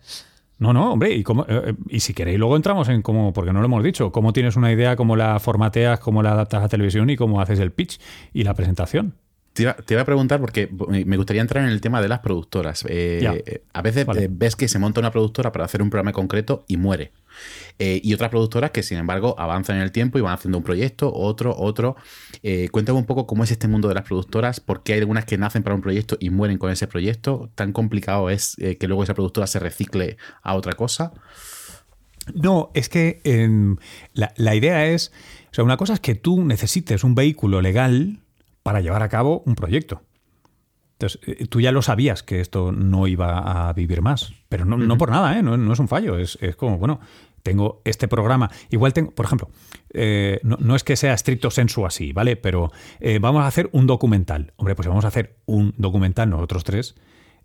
No, 0.60 0.74
no, 0.74 0.92
hombre, 0.92 1.14
y, 1.14 1.22
cómo, 1.22 1.44
eh, 1.48 1.62
eh, 1.68 1.74
y 1.88 2.00
si 2.00 2.12
queréis 2.12 2.38
luego 2.38 2.54
entramos 2.54 2.90
en 2.90 3.00
cómo, 3.00 3.32
porque 3.32 3.50
no 3.50 3.60
lo 3.60 3.64
hemos 3.64 3.82
dicho, 3.82 4.12
cómo 4.12 4.34
tienes 4.34 4.56
una 4.56 4.70
idea, 4.70 4.94
cómo 4.94 5.16
la 5.16 5.40
formateas, 5.40 6.00
cómo 6.00 6.22
la 6.22 6.32
adaptas 6.32 6.62
a 6.62 6.68
televisión 6.68 7.08
y 7.08 7.16
cómo 7.16 7.40
haces 7.40 7.58
el 7.60 7.72
pitch 7.72 7.98
y 8.34 8.44
la 8.44 8.52
presentación. 8.52 9.14
Te 9.84 9.94
iba, 9.94 10.02
a 10.02 10.04
preguntar 10.04 10.40
porque 10.40 10.68
me 10.70 11.16
gustaría 11.16 11.42
entrar 11.42 11.64
en 11.64 11.70
el 11.70 11.80
tema 11.80 12.00
de 12.00 12.08
las 12.08 12.20
productoras. 12.20 12.84
Eh, 12.88 13.62
a 13.72 13.82
veces 13.82 14.06
ves 14.30 14.56
que 14.56 14.68
se 14.68 14.78
monta 14.78 15.00
una 15.00 15.10
productora 15.10 15.52
para 15.52 15.64
hacer 15.64 15.82
un 15.82 15.90
programa 15.90 16.12
concreto 16.12 16.64
y 16.68 16.76
muere. 16.76 17.12
Eh, 17.78 18.00
y 18.02 18.12
otras 18.14 18.30
productoras 18.30 18.70
que, 18.70 18.82
sin 18.82 18.98
embargo, 18.98 19.34
avanzan 19.38 19.76
en 19.76 19.82
el 19.82 19.92
tiempo 19.92 20.18
y 20.18 20.20
van 20.20 20.34
haciendo 20.34 20.58
un 20.58 20.64
proyecto, 20.64 21.12
otro, 21.12 21.56
otro. 21.56 21.96
Eh, 22.42 22.68
cuéntame 22.70 22.98
un 22.98 23.06
poco 23.06 23.26
cómo 23.26 23.44
es 23.44 23.50
este 23.50 23.68
mundo 23.68 23.88
de 23.88 23.94
las 23.94 24.04
productoras, 24.04 24.60
por 24.60 24.82
qué 24.82 24.94
hay 24.94 25.00
algunas 25.00 25.24
que 25.24 25.38
nacen 25.38 25.62
para 25.62 25.74
un 25.74 25.82
proyecto 25.82 26.16
y 26.20 26.30
mueren 26.30 26.58
con 26.58 26.70
ese 26.70 26.86
proyecto. 26.86 27.50
¿Tan 27.54 27.72
complicado 27.72 28.30
es 28.30 28.56
eh, 28.58 28.76
que 28.76 28.86
luego 28.86 29.02
esa 29.02 29.14
productora 29.14 29.46
se 29.46 29.58
recicle 29.58 30.16
a 30.42 30.54
otra 30.54 30.74
cosa? 30.74 31.12
No, 32.34 32.70
es 32.74 32.88
que 32.88 33.20
em, 33.24 33.76
la, 34.12 34.54
idea 34.54 34.86
es, 34.86 35.10
o 35.50 35.54
sea, 35.54 35.64
una 35.64 35.76
cosa 35.76 35.94
es 35.94 36.00
que 36.00 36.14
tú 36.14 36.44
necesites 36.44 37.02
un 37.02 37.14
vehículo 37.14 37.60
legal 37.60 38.20
para 38.62 38.80
llevar 38.80 39.02
a 39.02 39.08
cabo 39.08 39.42
un 39.46 39.54
proyecto. 39.54 40.02
Entonces, 40.92 41.48
tú 41.48 41.62
ya 41.62 41.72
lo 41.72 41.80
sabías 41.80 42.22
que 42.22 42.40
esto 42.40 42.72
no 42.72 43.06
iba 43.06 43.68
a 43.68 43.72
vivir 43.72 44.02
más, 44.02 44.34
pero 44.50 44.66
no, 44.66 44.98
por 44.98 45.10
nada, 45.10 45.38
¿eh? 45.38 45.42
no, 45.42 45.72
es 45.72 45.78
un 45.78 45.88
fallo, 45.88 46.18
es, 46.18 46.36
es, 46.42 46.56
como, 46.56 46.76
bueno, 46.76 47.00
tengo 47.42 47.80
este 47.84 48.08
programa. 48.08 48.50
Igual 48.70 48.92
tengo, 48.92 49.10
por 49.12 49.26
ejemplo, 49.26 49.48
eh, 49.94 50.40
no, 50.42 50.76
es 50.76 50.84
que 50.84 50.96
sea 50.96 51.14
estricto 51.14 51.50
sensu 51.50 51.86
así, 51.86 52.12
¿vale? 52.12 52.36
Pero 52.36 52.70
eh, 53.00 53.18
vamos 53.18 53.42
a 53.42 53.46
hacer 53.46 53.70
un 53.72 53.86
documental. 53.86 54.52
Hombre, 54.56 54.74
pues 54.74 54.84
si 54.84 54.88
vamos 54.88 55.04
a 55.04 55.08
hacer 55.08 55.36
un 55.46 55.74
documental 55.78 56.28
nosotros 56.28 56.64
tres, 56.64 56.96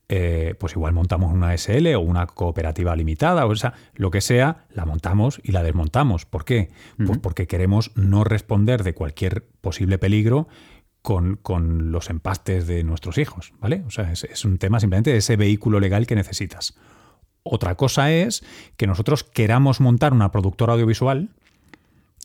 eh, 0.08 0.54
pues 0.60 0.74
igual 0.74 0.94
montamos 0.94 1.34
una 1.34 1.58
SL 1.58 1.96
o 1.96 2.02
una 2.02 2.28
cooperativa 2.28 2.96
limitada, 2.96 3.46
o 3.46 3.56
sea, 3.56 3.74
lo 3.96 4.12
que 4.12 4.22
sea, 4.22 4.66
la 4.72 4.86
montamos 4.86 5.42
y 5.44 5.52
la 5.52 5.64
desmontamos. 5.64 6.26
¿Por 6.26 6.46
qué? 6.46 6.70
Pues 7.04 7.18
porque 7.20 7.48
queremos 7.48 7.92
no 7.96 8.24
responder 8.24 8.84
de 8.84 8.94
cualquier 8.94 9.48
posible 9.62 9.98
peligro 9.98 10.48
con, 11.06 11.92
los 11.92 12.10
empastes 12.10 12.68
de 12.68 12.84
nuestros 12.84 13.18
hijos, 13.18 13.54
¿vale? 13.62 13.84
O 13.88 13.92
sea, 13.92 14.12
es, 14.12 14.26
es 14.26 14.44
un 14.44 14.58
tema 14.58 14.80
simplemente 14.80 15.12
de 15.12 15.18
ese 15.18 15.38
vehículo 15.38 15.80
legal 15.80 16.08
que 16.08 16.16
necesitas. 16.16 16.76
Otra 17.44 17.76
cosa 17.76 18.12
es 18.12 18.44
que 18.76 18.88
nosotros 18.88 19.24
queramos 19.24 19.80
montar 19.80 20.14
una 20.14 20.32
productora 20.32 20.74
audiovisual 20.74 21.30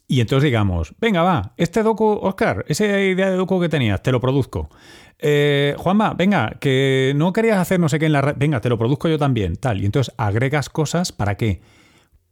Y 0.08 0.22
entonces 0.22 0.44
digamos, 0.44 0.94
venga, 0.98 1.22
va, 1.22 1.52
este 1.58 1.82
docu, 1.82 2.18
Oscar, 2.22 2.64
esa 2.68 2.84
idea 2.84 3.30
de 3.30 3.36
docu 3.36 3.60
que 3.60 3.68
tenías, 3.68 4.02
te 4.02 4.12
lo 4.12 4.20
produzco. 4.20 4.70
Eh, 5.18 5.74
Juanma, 5.76 6.14
venga, 6.14 6.56
que 6.58 7.12
no 7.14 7.34
querías 7.34 7.58
hacer 7.58 7.78
no 7.78 7.90
sé 7.90 7.98
qué 7.98 8.06
en 8.06 8.12
la 8.12 8.22
red, 8.22 8.34
venga, 8.38 8.60
te 8.60 8.70
lo 8.70 8.78
produzco 8.78 9.08
yo 9.08 9.18
también, 9.18 9.56
tal. 9.56 9.82
Y 9.82 9.86
entonces 9.86 10.12
agregas 10.16 10.70
cosas 10.70 11.12
para 11.12 11.36
qué? 11.36 11.60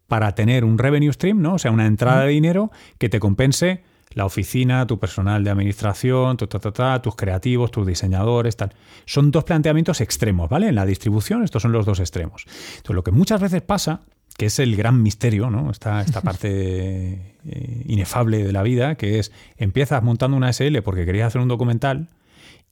Para 0.07 0.35
tener 0.35 0.65
un 0.65 0.79
revenue 0.79 1.13
stream, 1.13 1.43
¿no? 1.43 1.55
O 1.55 1.59
sea, 1.59 1.71
una 1.71 1.87
entrada 1.87 2.23
de 2.23 2.31
dinero 2.31 2.73
que 2.97 3.11
te 3.11 3.21
compense 3.21 3.85
la 4.13 4.25
oficina, 4.25 4.87
tu 4.87 4.99
personal 4.99 5.45
de 5.45 5.51
administración, 5.51 6.37
tu, 6.37 6.47
tus 6.47 7.17
creativos, 7.17 7.71
tus 7.71 7.87
diseñadores, 7.87 8.57
tal. 8.57 8.75
Son 9.05 9.31
dos 9.31 9.45
planteamientos 9.45 10.01
extremos, 10.01 10.49
¿vale? 10.49 10.69
En 10.69 10.75
la 10.75 10.87
distribución, 10.87 11.45
estos 11.45 11.63
son 11.63 11.73
los 11.73 11.87
dos 11.87 12.01
extremos. 12.01 12.45
Entonces, 12.47 12.95
lo 12.95 13.05
que 13.05 13.13
muchas 13.13 13.41
veces 13.41 13.63
pasa, 13.63 14.01
que 14.37 14.47
es 14.47 14.59
el 14.59 14.77
gran 14.77 15.03
misterio, 15.03 15.51
¿no? 15.51 15.71
Esta, 15.71 16.01
esta 16.01 16.21
parte 16.21 16.49
eh, 17.45 17.83
inefable 17.87 18.45
de 18.45 18.53
la 18.53 18.63
vida, 18.63 18.95
que 18.95 19.19
es, 19.19 19.33
empiezas 19.57 20.03
montando 20.03 20.37
una 20.37 20.53
SL 20.53 20.81
porque 20.83 21.05
querías 21.05 21.29
hacer 21.29 21.41
un 21.41 21.49
documental 21.49 22.09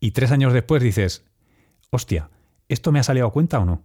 y 0.01 0.13
tres 0.13 0.31
años 0.31 0.53
después 0.53 0.83
dices, 0.83 1.25
hostia, 1.91 2.31
¿esto 2.69 2.93
me 2.93 2.99
ha 2.99 3.03
salido 3.03 3.27
a 3.27 3.33
cuenta 3.33 3.59
o 3.59 3.65
no? 3.65 3.83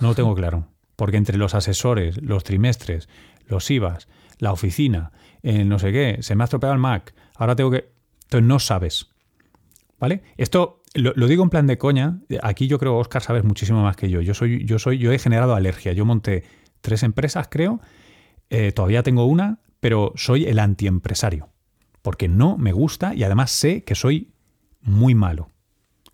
No 0.00 0.08
lo 0.08 0.14
tengo 0.14 0.34
claro. 0.34 0.68
Porque 0.96 1.16
entre 1.16 1.38
los 1.38 1.54
asesores, 1.54 2.20
los 2.22 2.44
trimestres, 2.44 3.08
los 3.46 3.70
IVAs, 3.70 4.08
la 4.38 4.52
oficina, 4.52 5.12
el 5.42 5.68
no 5.68 5.78
sé 5.78 5.92
qué, 5.92 6.18
se 6.20 6.34
me 6.34 6.42
ha 6.42 6.46
estropeado 6.46 6.74
el 6.74 6.80
Mac, 6.80 7.14
ahora 7.36 7.56
tengo 7.56 7.70
que... 7.70 7.90
Entonces 8.24 8.46
no 8.46 8.58
sabes. 8.58 9.08
¿Vale? 9.98 10.22
Esto 10.36 10.82
lo, 10.94 11.26
digo 11.26 11.42
en 11.42 11.50
plan 11.50 11.66
de 11.66 11.78
coña. 11.78 12.20
Aquí 12.42 12.66
yo 12.66 12.78
creo, 12.78 12.96
Oscar, 12.96 13.22
sabes 13.22 13.44
muchísimo 13.44 13.82
más 13.82 13.96
que 13.96 14.10
yo. 14.10 14.20
Yo 14.20 14.34
soy, 14.34 14.64
yo 14.64 14.78
soy, 14.78 14.98
yo 14.98 15.12
he 15.12 15.18
generado 15.18 15.54
alergia. 15.54 15.92
Yo 15.92 16.04
monté 16.04 16.44
tres 16.80 17.02
empresas, 17.02 17.48
creo. 17.50 17.80
Eh, 18.50 18.72
todavía 18.72 19.02
tengo 19.02 19.24
una, 19.24 19.60
pero 19.80 20.12
soy 20.16 20.44
el 20.44 20.58
antiempresario. 20.58 21.48
Porque 22.02 22.28
no 22.28 22.58
me 22.58 22.72
gusta 22.72 23.14
y 23.14 23.24
además 23.24 23.50
sé 23.50 23.84
que 23.84 23.94
soy 23.94 24.32
muy 24.80 25.14
malo. 25.14 25.48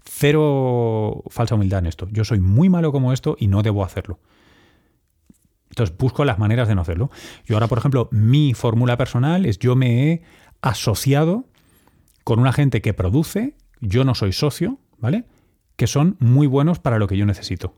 Cero 0.05 1.25
falsa 1.29 1.55
humildad 1.55 1.81
en 1.81 1.87
esto. 1.87 2.09
Yo 2.11 2.25
soy 2.25 2.41
muy 2.41 2.69
malo 2.69 2.93
como 2.93 3.13
esto 3.13 3.37
y 3.39 3.49
no 3.49 3.63
debo 3.63 3.85
hacerlo. 3.85 4.21
Entonces 5.79 5.97
busco 5.97 6.25
las 6.25 6.41
maneras 6.41 6.67
de 6.67 6.75
no 6.75 6.81
hacerlo. 6.81 7.09
Yo 7.47 7.55
ahora, 7.55 7.69
por 7.69 7.79
ejemplo, 7.79 8.09
mi 8.11 8.53
fórmula 8.53 8.97
personal 8.97 9.47
es 9.47 9.61
yo 9.61 9.77
me 9.77 10.11
he 10.11 10.23
asociado 10.61 11.45
con 12.25 12.41
una 12.41 12.53
gente 12.53 12.83
que 12.83 12.95
produce, 12.95 13.55
yo 13.81 14.05
no 14.05 14.17
soy 14.17 14.33
socio, 14.33 14.81
¿vale? 14.99 15.25
Que 15.77 15.87
son 15.87 16.17
muy 16.19 16.49
buenos 16.49 16.81
para 16.81 16.99
lo 16.99 17.07
que 17.07 17.17
yo 17.17 17.27
necesito. 17.27 17.77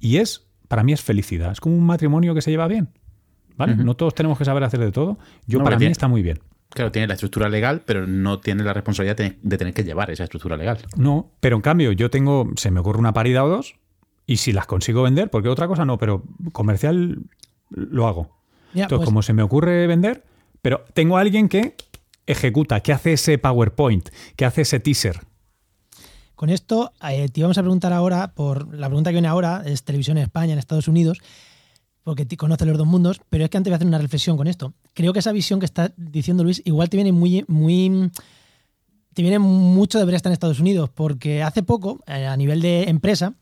Y 0.00 0.16
es, 0.16 0.48
para 0.68 0.82
mí 0.82 0.94
es 0.94 1.02
felicidad. 1.02 1.52
Es 1.52 1.60
como 1.60 1.76
un 1.76 1.84
matrimonio 1.84 2.34
que 2.34 2.40
se 2.40 2.50
lleva 2.50 2.66
bien. 2.68 2.88
¿Vale? 3.58 3.76
No 3.76 3.94
todos 3.94 4.14
tenemos 4.14 4.38
que 4.38 4.46
saber 4.46 4.64
hacer 4.64 4.80
de 4.80 4.90
todo. 4.90 5.18
Yo 5.46 5.62
para 5.62 5.78
mí 5.78 5.84
está 5.84 6.08
muy 6.08 6.22
bien. 6.22 6.40
Claro, 6.70 6.90
tiene 6.90 7.06
la 7.06 7.14
estructura 7.14 7.50
legal, 7.50 7.82
pero 7.84 8.06
no 8.06 8.40
tiene 8.40 8.64
la 8.64 8.72
responsabilidad 8.72 9.34
de 9.42 9.58
tener 9.58 9.74
que 9.74 9.84
llevar 9.84 10.10
esa 10.10 10.24
estructura 10.24 10.56
legal. 10.56 10.78
No, 10.96 11.30
pero 11.40 11.56
en 11.56 11.62
cambio 11.62 11.92
yo 11.92 12.08
tengo, 12.08 12.48
se 12.56 12.70
me 12.70 12.80
ocurre 12.80 12.98
una 12.98 13.12
parida 13.12 13.44
o 13.44 13.48
dos, 13.48 13.74
y 14.26 14.38
si 14.38 14.52
las 14.52 14.66
consigo 14.66 15.02
vender, 15.02 15.30
porque 15.30 15.50
otra 15.50 15.68
cosa 15.68 15.84
no, 15.84 15.98
pero 15.98 16.22
comercial 16.52 17.24
lo 17.74 18.06
hago. 18.06 18.30
Entonces, 18.74 18.98
pues 18.98 19.06
como 19.06 19.22
se 19.22 19.32
me 19.32 19.42
ocurre 19.42 19.86
vender, 19.86 20.24
pero 20.62 20.84
tengo 20.94 21.18
a 21.18 21.20
alguien 21.20 21.48
que 21.48 21.76
ejecuta, 22.26 22.80
que 22.80 22.92
hace 22.92 23.14
ese 23.14 23.38
PowerPoint, 23.38 24.08
que 24.36 24.44
hace 24.44 24.62
ese 24.62 24.80
teaser. 24.80 25.20
Con 26.34 26.50
esto, 26.50 26.92
eh, 27.08 27.28
te 27.28 27.40
íbamos 27.40 27.58
a 27.58 27.62
preguntar 27.62 27.92
ahora, 27.92 28.32
por 28.34 28.74
la 28.74 28.88
pregunta 28.88 29.10
que 29.10 29.14
viene 29.14 29.28
ahora, 29.28 29.62
es 29.64 29.84
televisión 29.84 30.18
en 30.18 30.24
España, 30.24 30.52
en 30.52 30.58
Estados 30.58 30.88
Unidos, 30.88 31.18
porque 32.02 32.26
conoce 32.36 32.66
los 32.66 32.76
dos 32.76 32.86
mundos, 32.86 33.20
pero 33.28 33.44
es 33.44 33.50
que 33.50 33.58
antes 33.58 33.70
voy 33.70 33.74
a 33.74 33.76
hacer 33.76 33.86
una 33.86 33.98
reflexión 33.98 34.36
con 34.36 34.48
esto. 34.48 34.74
Creo 34.94 35.12
que 35.12 35.20
esa 35.20 35.32
visión 35.32 35.60
que 35.60 35.66
está 35.66 35.92
diciendo 35.96 36.42
Luis 36.42 36.60
igual 36.64 36.88
te 36.88 36.96
viene 36.96 37.12
muy, 37.12 37.44
muy, 37.46 38.10
te 39.14 39.22
viene 39.22 39.38
mucho 39.38 40.04
de 40.04 40.16
estar 40.16 40.30
en 40.30 40.34
Estados 40.34 40.58
Unidos, 40.58 40.90
porque 40.90 41.42
hace 41.42 41.62
poco, 41.62 42.00
eh, 42.06 42.26
a 42.26 42.36
nivel 42.36 42.60
de 42.60 42.84
empresa, 42.84 43.34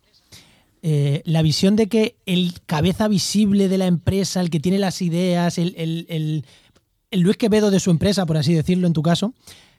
eh, 0.82 1.22
la 1.24 1.42
visión 1.42 1.76
de 1.76 1.88
que 1.88 2.16
el 2.26 2.54
cabeza 2.64 3.06
visible 3.08 3.68
de 3.68 3.78
la 3.78 3.86
empresa, 3.86 4.40
el 4.40 4.50
que 4.50 4.60
tiene 4.60 4.78
las 4.78 5.02
ideas, 5.02 5.58
el, 5.58 5.74
el, 5.76 6.06
el, 7.10 7.20
Luis 7.20 7.36
Quevedo 7.36 7.70
de 7.70 7.80
su 7.80 7.90
empresa, 7.90 8.24
por 8.24 8.36
así 8.36 8.54
decirlo 8.54 8.86
en 8.86 8.92
tu 8.92 9.02
caso, 9.02 9.34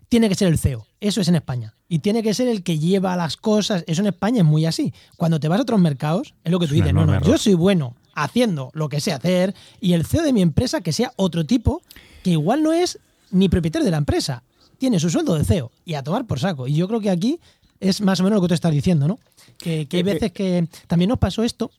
tiene 0.10 0.30
que 0.30 0.36
ser 0.36 0.50
el 0.50 0.60
CEO. 0.60 0.86
Eso 1.00 1.22
es 1.22 1.28
en 1.28 1.36
España. 1.36 1.74
Y 1.88 2.00
tiene 2.00 2.22
que 2.22 2.34
ser 2.34 2.48
el 2.48 2.64
que 2.64 2.78
lleva 2.78 3.16
las 3.16 3.38
cosas. 3.38 3.84
Eso 3.88 4.02
en 4.02 4.08
España 4.08 4.40
es 4.42 4.46
muy 4.46 4.66
así. 4.66 4.94
Cuando 5.18 5.40
te 5.40 5.48
vas 5.48 5.60
a 5.60 5.64
otros 5.64 5.80
mercados, 5.80 6.36
es 6.44 6.52
lo 6.52 6.60
que 6.60 6.68
tú 6.68 6.76
dices. 6.76 6.94
No, 6.94 7.06
no, 7.06 7.22
yo 7.22 7.38
soy 7.38 7.54
bueno 7.54 7.96
haciendo 8.14 8.70
lo 8.74 8.90
que 8.90 9.00
sé 9.00 9.14
hacer 9.14 9.56
y 9.80 9.94
el 9.94 10.06
CEO 10.06 10.24
de 10.24 10.34
mi 10.34 10.42
empresa 10.42 10.82
que 10.82 10.92
sea 10.92 11.14
otro 11.16 11.46
tipo 11.46 11.82
que 12.24 12.32
igual 12.32 12.62
no 12.62 12.74
es 12.74 13.00
ni 13.32 13.50
propietario 13.50 13.86
de 13.86 13.92
la 13.92 13.98
empresa. 13.98 14.44
Tiene 14.78 15.00
su 15.00 15.10
sueldo 15.10 15.36
de 15.36 15.46
CEO 15.46 15.72
y 15.86 15.96
a 15.96 16.04
tomar 16.04 16.26
por 16.26 16.40
saco. 16.40 16.68
Y 16.68 16.76
yo 16.76 16.88
creo 16.88 17.00
que 17.00 17.10
aquí 17.10 17.40
es 17.80 18.02
más 18.02 18.20
o 18.20 18.24
menos 18.24 18.38
lo 18.38 18.42
que 18.42 18.50
tú 18.50 18.54
estás 18.54 18.72
diciendo, 18.72 19.08
¿no? 19.08 19.20
Que, 19.58 19.88
hay 19.92 20.04
veces 20.04 20.32
que 20.32 20.68
también 20.88 21.10
nos 21.10 21.20
pasó 21.20 21.44
esto 21.44 21.72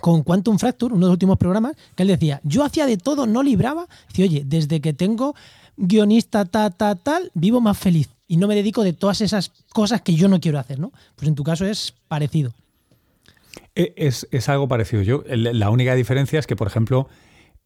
con 0.00 0.22
Quantum 0.22 0.58
Fracture, 0.58 0.94
uno 0.94 1.06
de 1.06 1.10
los 1.10 1.14
últimos 1.14 1.38
programas, 1.38 1.76
que 1.94 2.02
él 2.02 2.08
decía, 2.08 2.40
yo 2.42 2.64
hacía 2.64 2.86
de 2.86 2.96
todo, 2.96 3.26
no 3.26 3.42
libraba. 3.42 3.86
Dice, 4.08 4.24
oye, 4.24 4.42
desde 4.44 4.80
que 4.80 4.92
tengo 4.92 5.34
guionista, 5.76 6.44
ta, 6.44 6.70
ta, 6.70 6.94
tal, 6.96 7.30
vivo 7.34 7.60
más 7.60 7.78
feliz 7.78 8.08
y 8.26 8.36
no 8.36 8.48
me 8.48 8.54
dedico 8.54 8.82
de 8.82 8.92
todas 8.92 9.20
esas 9.20 9.50
cosas 9.72 10.00
que 10.02 10.14
yo 10.14 10.28
no 10.28 10.40
quiero 10.40 10.58
hacer, 10.58 10.78
¿no? 10.78 10.92
Pues 11.16 11.28
en 11.28 11.34
tu 11.34 11.44
caso 11.44 11.64
es 11.64 11.94
parecido. 12.08 12.52
E, 13.74 13.92
es, 13.96 14.48
algo 14.48 14.68
parecido. 14.68 15.02
Yo, 15.02 15.24
la 15.26 15.70
única 15.70 15.94
diferencia 15.94 16.38
es 16.38 16.46
que, 16.46 16.56
por 16.56 16.66
ejemplo, 16.66 17.08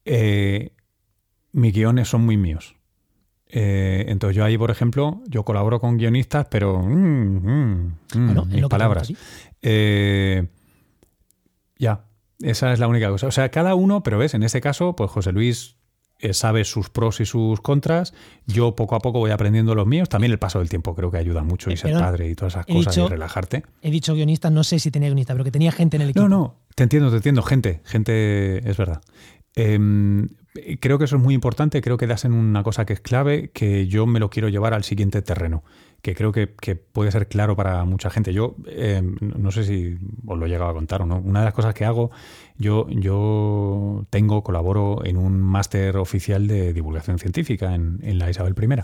eh, 0.05 0.73
mis 1.53 1.73
guiones 1.73 2.09
son 2.09 2.25
muy 2.25 2.37
míos. 2.37 2.75
Eh, 3.51 4.05
entonces 4.09 4.37
yo 4.37 4.45
ahí, 4.45 4.59
por 4.59 4.71
ejemplo, 4.71 5.23
yo 5.27 5.45
colaboro 5.45 5.81
con 5.81 5.97
guionistas, 5.97 6.47
pero 6.51 6.81
mm, 6.81 7.37
mm, 7.37 7.97
mm, 8.15 8.49
mis 8.49 8.67
palabras. 8.67 9.13
Eh, 9.63 10.47
ya, 11.79 12.05
esa 12.41 12.73
es 12.73 12.79
la 12.79 12.89
única 12.89 13.09
cosa. 13.09 13.27
O 13.27 13.31
sea, 13.31 13.51
cada 13.51 13.75
uno, 13.75 14.03
pero 14.03 14.19
ves, 14.19 14.35
en 14.35 14.43
este 14.43 14.61
caso, 14.61 14.95
pues 14.95 15.11
José 15.11 15.33
Luis 15.33 15.77
eh, 16.21 16.35
sabe 16.35 16.65
sus 16.65 16.91
pros 16.91 17.21
y 17.21 17.25
sus 17.25 17.61
contras. 17.61 18.13
Yo 18.47 18.75
poco 18.75 18.97
a 18.97 18.99
poco 18.99 19.21
voy 19.21 19.31
aprendiendo 19.31 19.75
los 19.75 19.87
míos. 19.87 20.09
También 20.09 20.33
el 20.33 20.39
paso 20.39 20.59
del 20.59 20.69
tiempo 20.69 20.95
creo 20.95 21.11
que 21.11 21.17
ayuda 21.17 21.43
mucho 21.43 21.71
y 21.71 21.77
ser 21.77 21.93
padre 21.93 22.29
y 22.29 22.35
todas 22.35 22.55
esas 22.55 22.67
cosas 22.67 22.97
y 22.97 23.07
relajarte. 23.07 23.63
He 23.83 23.91
dicho 23.91 24.15
guionista, 24.15 24.51
no 24.51 24.65
sé 24.65 24.79
si 24.79 24.91
tenía 24.91 25.09
guionista, 25.09 25.33
pero 25.35 25.45
que 25.45 25.53
tenía 25.53 25.73
gente 25.73 25.97
en 25.97 26.03
el 26.03 26.11
equipo. 26.11 26.29
No, 26.29 26.39
no, 26.39 26.55
te 26.75 26.83
entiendo, 26.83 27.11
te 27.11 27.17
entiendo. 27.17 27.43
Gente, 27.43 27.81
gente, 27.85 28.69
es 28.69 28.77
verdad. 28.77 29.01
Em, 29.55 30.29
creo 30.81 30.99
que 30.99 31.05
eso 31.05 31.17
es 31.17 31.23
muy 31.23 31.35
importante, 31.35 31.81
creo 31.81 31.97
que 31.97 32.07
das 32.07 32.25
en 32.25 32.33
una 32.33 32.63
cosa 32.63 32.85
que 32.85 32.93
es 32.93 33.01
clave, 33.01 33.51
que 33.51 33.87
yo 33.87 34.07
me 34.07 34.21
lo 34.21 34.31
quiero 34.31 34.49
llevar 34.49 34.75
al 34.75 34.85
siguiente 34.85 35.23
terreno, 35.23 35.63
que 36.03 36.15
creo 36.15 36.33
que, 36.33 36.47
puede 36.77 37.11
ser 37.11 37.29
claro 37.29 37.57
para 37.57 37.85
mucha 37.85 38.11
gente. 38.11 38.33
Yo 38.33 38.57
em, 38.67 39.17
no 39.21 39.51
sé 39.51 39.65
si 39.65 39.99
os 40.27 40.39
lo 40.39 40.47
he 40.47 40.49
llegado 40.49 40.71
a 40.71 40.75
contar 40.75 41.03
o 41.03 41.07
no. 41.07 41.19
Una 41.19 41.41
de 41.41 41.47
las 41.47 41.55
cosas 41.55 41.75
que 41.75 41.85
hago, 41.85 42.11
yo, 42.57 42.87
yo 42.89 44.07
tengo, 44.11 44.43
colaboro 44.43 45.05
en 45.05 45.17
un 45.17 45.41
máster 45.41 45.97
oficial 45.97 46.47
de 46.47 46.73
divulgación 46.73 47.19
científica 47.19 47.75
en, 47.75 47.99
en 48.03 48.19
la 48.19 48.31
Isabel 48.31 48.55
I. 48.59 48.83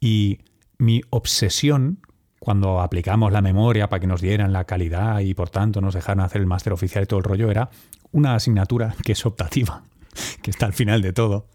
Y 0.00 0.38
mi 0.78 1.02
obsesión 1.10 2.00
cuando 2.44 2.80
aplicamos 2.80 3.32
la 3.32 3.40
memoria 3.40 3.88
para 3.88 4.00
que 4.00 4.06
nos 4.06 4.20
dieran 4.20 4.52
la 4.52 4.64
calidad 4.64 5.20
y 5.20 5.32
por 5.32 5.48
tanto 5.48 5.80
nos 5.80 5.94
dejaran 5.94 6.20
hacer 6.20 6.42
el 6.42 6.46
máster 6.46 6.74
oficial 6.74 7.04
y 7.04 7.06
todo 7.06 7.18
el 7.18 7.24
rollo, 7.24 7.50
era 7.50 7.70
una 8.12 8.34
asignatura 8.34 8.94
que 9.02 9.12
es 9.12 9.24
optativa, 9.24 9.82
que 10.42 10.50
está 10.50 10.66
al 10.66 10.72
final 10.72 11.02
de 11.02 11.12
todo, 11.12 11.48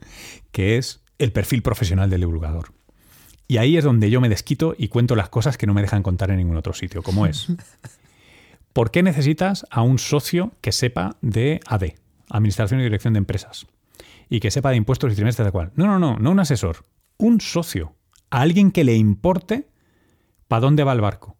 que 0.51 0.77
es 0.77 1.01
el 1.17 1.31
perfil 1.31 1.61
profesional 1.61 2.09
del 2.09 2.21
divulgador. 2.21 2.73
Y 3.47 3.57
ahí 3.57 3.77
es 3.77 3.83
donde 3.83 4.11
yo 4.11 4.21
me 4.21 4.29
desquito 4.29 4.75
y 4.77 4.89
cuento 4.89 5.15
las 5.15 5.29
cosas 5.29 5.57
que 5.57 5.65
no 5.65 5.73
me 5.73 5.81
dejan 5.81 6.03
contar 6.03 6.29
en 6.29 6.37
ningún 6.37 6.57
otro 6.57 6.73
sitio, 6.73 7.01
como 7.01 7.25
es. 7.25 7.47
¿Por 8.73 8.91
qué 8.91 9.01
necesitas 9.01 9.65
a 9.71 9.81
un 9.81 9.97
socio 9.97 10.51
que 10.61 10.71
sepa 10.71 11.17
de 11.21 11.59
AD, 11.65 11.95
Administración 12.29 12.79
y 12.79 12.83
Dirección 12.83 13.13
de 13.13 13.17
Empresas? 13.17 13.65
Y 14.29 14.39
que 14.39 14.51
sepa 14.51 14.69
de 14.69 14.75
impuestos 14.75 15.11
y 15.11 15.15
trimestres 15.15 15.47
de 15.47 15.51
cual. 15.51 15.71
No, 15.75 15.87
no, 15.87 15.97
no, 15.97 16.17
no 16.19 16.31
un 16.31 16.39
asesor, 16.39 16.85
un 17.17 17.41
socio. 17.41 17.95
A 18.29 18.41
alguien 18.41 18.71
que 18.71 18.83
le 18.83 18.95
importe 18.95 19.67
para 20.47 20.61
dónde 20.61 20.83
va 20.83 20.93
el 20.93 21.01
barco. 21.01 21.35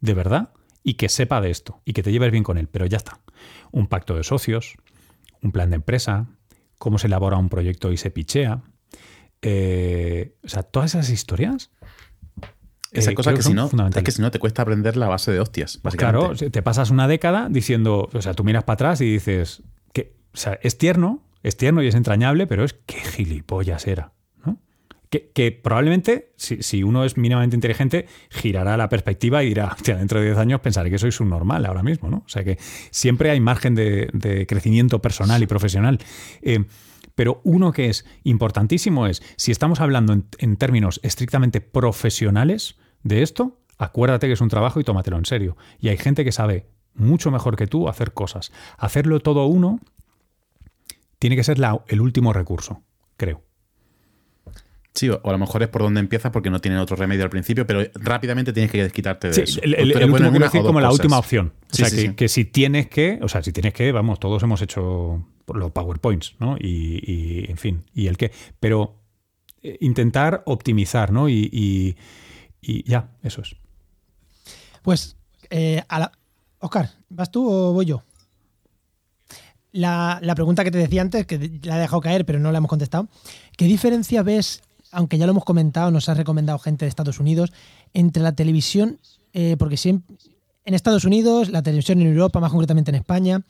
De 0.00 0.12
verdad. 0.12 0.50
Y 0.82 0.94
que 0.94 1.08
sepa 1.08 1.40
de 1.40 1.50
esto. 1.50 1.80
Y 1.86 1.94
que 1.94 2.02
te 2.02 2.12
lleves 2.12 2.30
bien 2.30 2.44
con 2.44 2.58
él. 2.58 2.68
Pero 2.68 2.84
ya 2.84 2.98
está. 2.98 3.20
Un 3.72 3.86
pacto 3.86 4.14
de 4.14 4.22
socios, 4.22 4.76
un 5.40 5.52
plan 5.52 5.70
de 5.70 5.76
empresa, 5.76 6.26
cómo 6.78 6.98
se 6.98 7.06
elabora 7.06 7.36
un 7.36 7.48
proyecto 7.48 7.92
y 7.92 7.96
se 7.96 8.10
pichea. 8.10 8.62
Eh, 9.42 10.36
o 10.44 10.48
sea, 10.48 10.62
todas 10.62 10.94
esas 10.94 11.10
historias. 11.10 11.70
Esa 12.92 13.10
eh, 13.10 13.14
cosa 13.14 13.34
que, 13.34 13.42
si 13.42 13.52
no, 13.52 13.68
es 13.94 14.02
que 14.04 14.10
si 14.12 14.22
no 14.22 14.30
te 14.30 14.38
cuesta 14.38 14.62
aprender 14.62 14.96
la 14.96 15.08
base 15.08 15.32
de 15.32 15.40
hostias, 15.40 15.80
Claro, 15.96 16.34
te 16.36 16.62
pasas 16.62 16.90
una 16.90 17.08
década 17.08 17.48
diciendo, 17.50 18.08
o 18.12 18.22
sea, 18.22 18.34
tú 18.34 18.44
miras 18.44 18.62
para 18.64 18.74
atrás 18.74 19.00
y 19.00 19.12
dices, 19.12 19.64
que, 19.92 20.14
o 20.32 20.36
sea, 20.36 20.60
es 20.62 20.78
tierno, 20.78 21.24
es 21.42 21.56
tierno 21.56 21.82
y 21.82 21.88
es 21.88 21.96
entrañable, 21.96 22.46
pero 22.46 22.64
es 22.64 22.72
que 22.72 23.00
gilipollas 23.00 23.88
era 23.88 24.12
que, 25.32 25.52
probablemente, 25.52 26.32
si, 26.36 26.82
uno 26.82 27.04
es 27.04 27.16
mínimamente 27.16 27.56
inteligente, 27.56 28.06
girará 28.30 28.76
la 28.76 28.88
perspectiva 28.88 29.42
y 29.42 29.48
dirá, 29.48 29.76
dentro 29.84 30.20
de 30.20 30.26
10 30.26 30.38
años 30.38 30.60
pensaré 30.60 30.90
que 30.90 30.98
soy 30.98 31.12
subnormal 31.12 31.64
ahora 31.66 31.82
mismo, 31.82 32.10
¿no? 32.10 32.18
O 32.18 32.28
sea 32.28 32.44
que 32.44 32.58
siempre 32.90 33.30
hay 33.30 33.40
margen 33.40 33.74
de, 33.74 34.46
crecimiento 34.48 35.00
personal 35.00 35.42
y 35.42 35.46
profesional. 35.46 35.98
Eh, 36.42 36.64
Pero 37.14 37.40
uno 37.44 37.72
que 37.72 37.88
es 37.88 38.04
importantísimo 38.24 39.06
es, 39.06 39.22
si 39.36 39.52
estamos 39.52 39.80
hablando 39.80 40.12
en, 40.12 40.26
en 40.38 40.56
términos 40.56 41.00
estrictamente 41.02 41.60
profesionales 41.60 42.76
de 43.02 43.22
esto, 43.22 43.60
acuérdate 43.78 44.26
que 44.26 44.32
es 44.32 44.40
un 44.40 44.48
trabajo 44.48 44.80
y 44.80 44.84
tómatelo 44.84 45.18
en 45.18 45.24
serio. 45.24 45.56
Y 45.78 45.88
hay 45.88 45.96
gente 45.96 46.24
que 46.24 46.32
sabe 46.32 46.66
mucho 46.94 47.30
mejor 47.30 47.56
que 47.56 47.66
tú 47.66 47.88
hacer 47.88 48.12
cosas. 48.12 48.52
Hacerlo 48.78 49.20
todo 49.20 49.46
uno 49.46 49.80
tiene 51.18 51.36
que 51.36 51.44
ser 51.44 51.58
el 51.88 52.00
último 52.00 52.32
recurso, 52.32 52.82
creo. 53.16 53.42
Sí, 54.94 55.08
o 55.08 55.20
a 55.24 55.32
lo 55.32 55.38
mejor 55.38 55.60
es 55.64 55.68
por 55.68 55.82
donde 55.82 55.98
empiezas 55.98 56.30
porque 56.30 56.50
no 56.50 56.60
tienen 56.60 56.78
otro 56.78 56.94
remedio 56.94 57.24
al 57.24 57.30
principio, 57.30 57.66
pero 57.66 57.80
rápidamente 57.94 58.52
tienes 58.52 58.70
que 58.70 58.80
desquitarte 58.80 59.28
de 59.28 59.42
eso. 59.42 59.60
El, 59.60 59.74
último 59.92 60.16
quiero 60.16 60.38
decir 60.38 60.62
como 60.62 60.80
la 60.80 60.92
última 60.92 61.18
opción. 61.18 61.52
O 61.72 61.74
sea, 61.74 61.88
que, 62.14 62.28
si 62.28 62.44
tienes 62.44 62.86
que, 62.86 63.18
o 63.20 63.28
sea, 63.28 63.42
si 63.42 63.52
tienes 63.52 63.74
que, 63.74 63.90
vamos, 63.90 64.20
todos 64.20 64.40
hemos 64.44 64.62
hecho 64.62 65.26
los 65.52 65.72
PowerPoints, 65.72 66.36
¿no? 66.38 66.56
Y, 66.60 67.44
en 67.48 67.56
fin, 67.56 67.84
y 67.92 68.06
el 68.06 68.16
qué. 68.16 68.30
Pero 68.60 69.02
eh, 69.62 69.78
intentar 69.80 70.44
optimizar, 70.46 71.10
¿no? 71.10 71.28
Y, 71.28 71.96
ya, 72.62 73.10
eso 73.24 73.42
es. 73.42 73.56
Pues, 74.82 75.16
eh, 75.50 75.82
Oscar, 76.60 76.90
¿vas 77.08 77.32
tú 77.32 77.50
o 77.50 77.72
voy 77.72 77.86
yo? 77.86 78.04
La, 79.72 80.20
la, 80.22 80.36
pregunta 80.36 80.62
que 80.62 80.70
te 80.70 80.78
decía 80.78 81.02
antes, 81.02 81.26
que 81.26 81.58
la 81.64 81.78
he 81.78 81.80
dejado 81.80 82.00
caer, 82.00 82.24
pero 82.24 82.38
no 82.38 82.52
la 82.52 82.58
hemos 82.58 82.68
contestado. 82.68 83.08
¿Qué 83.56 83.64
diferencia 83.64 84.22
ves 84.22 84.62
aunque 84.94 85.18
ya 85.18 85.26
lo 85.26 85.32
hemos 85.32 85.44
comentado, 85.44 85.90
nos 85.90 86.08
ha 86.08 86.14
recomendado 86.14 86.58
gente 86.58 86.84
de 86.84 86.88
Estados 86.88 87.20
Unidos, 87.20 87.52
entre 87.92 88.22
la 88.22 88.32
televisión, 88.32 88.98
eh, 89.32 89.56
porque 89.58 89.76
siempre, 89.76 90.16
en 90.64 90.74
Estados 90.74 91.04
Unidos, 91.04 91.50
la 91.50 91.62
televisión 91.62 92.00
en 92.00 92.08
Europa, 92.08 92.40
más 92.40 92.50
concretamente 92.50 92.90
en 92.90 92.94
España, 92.94 93.42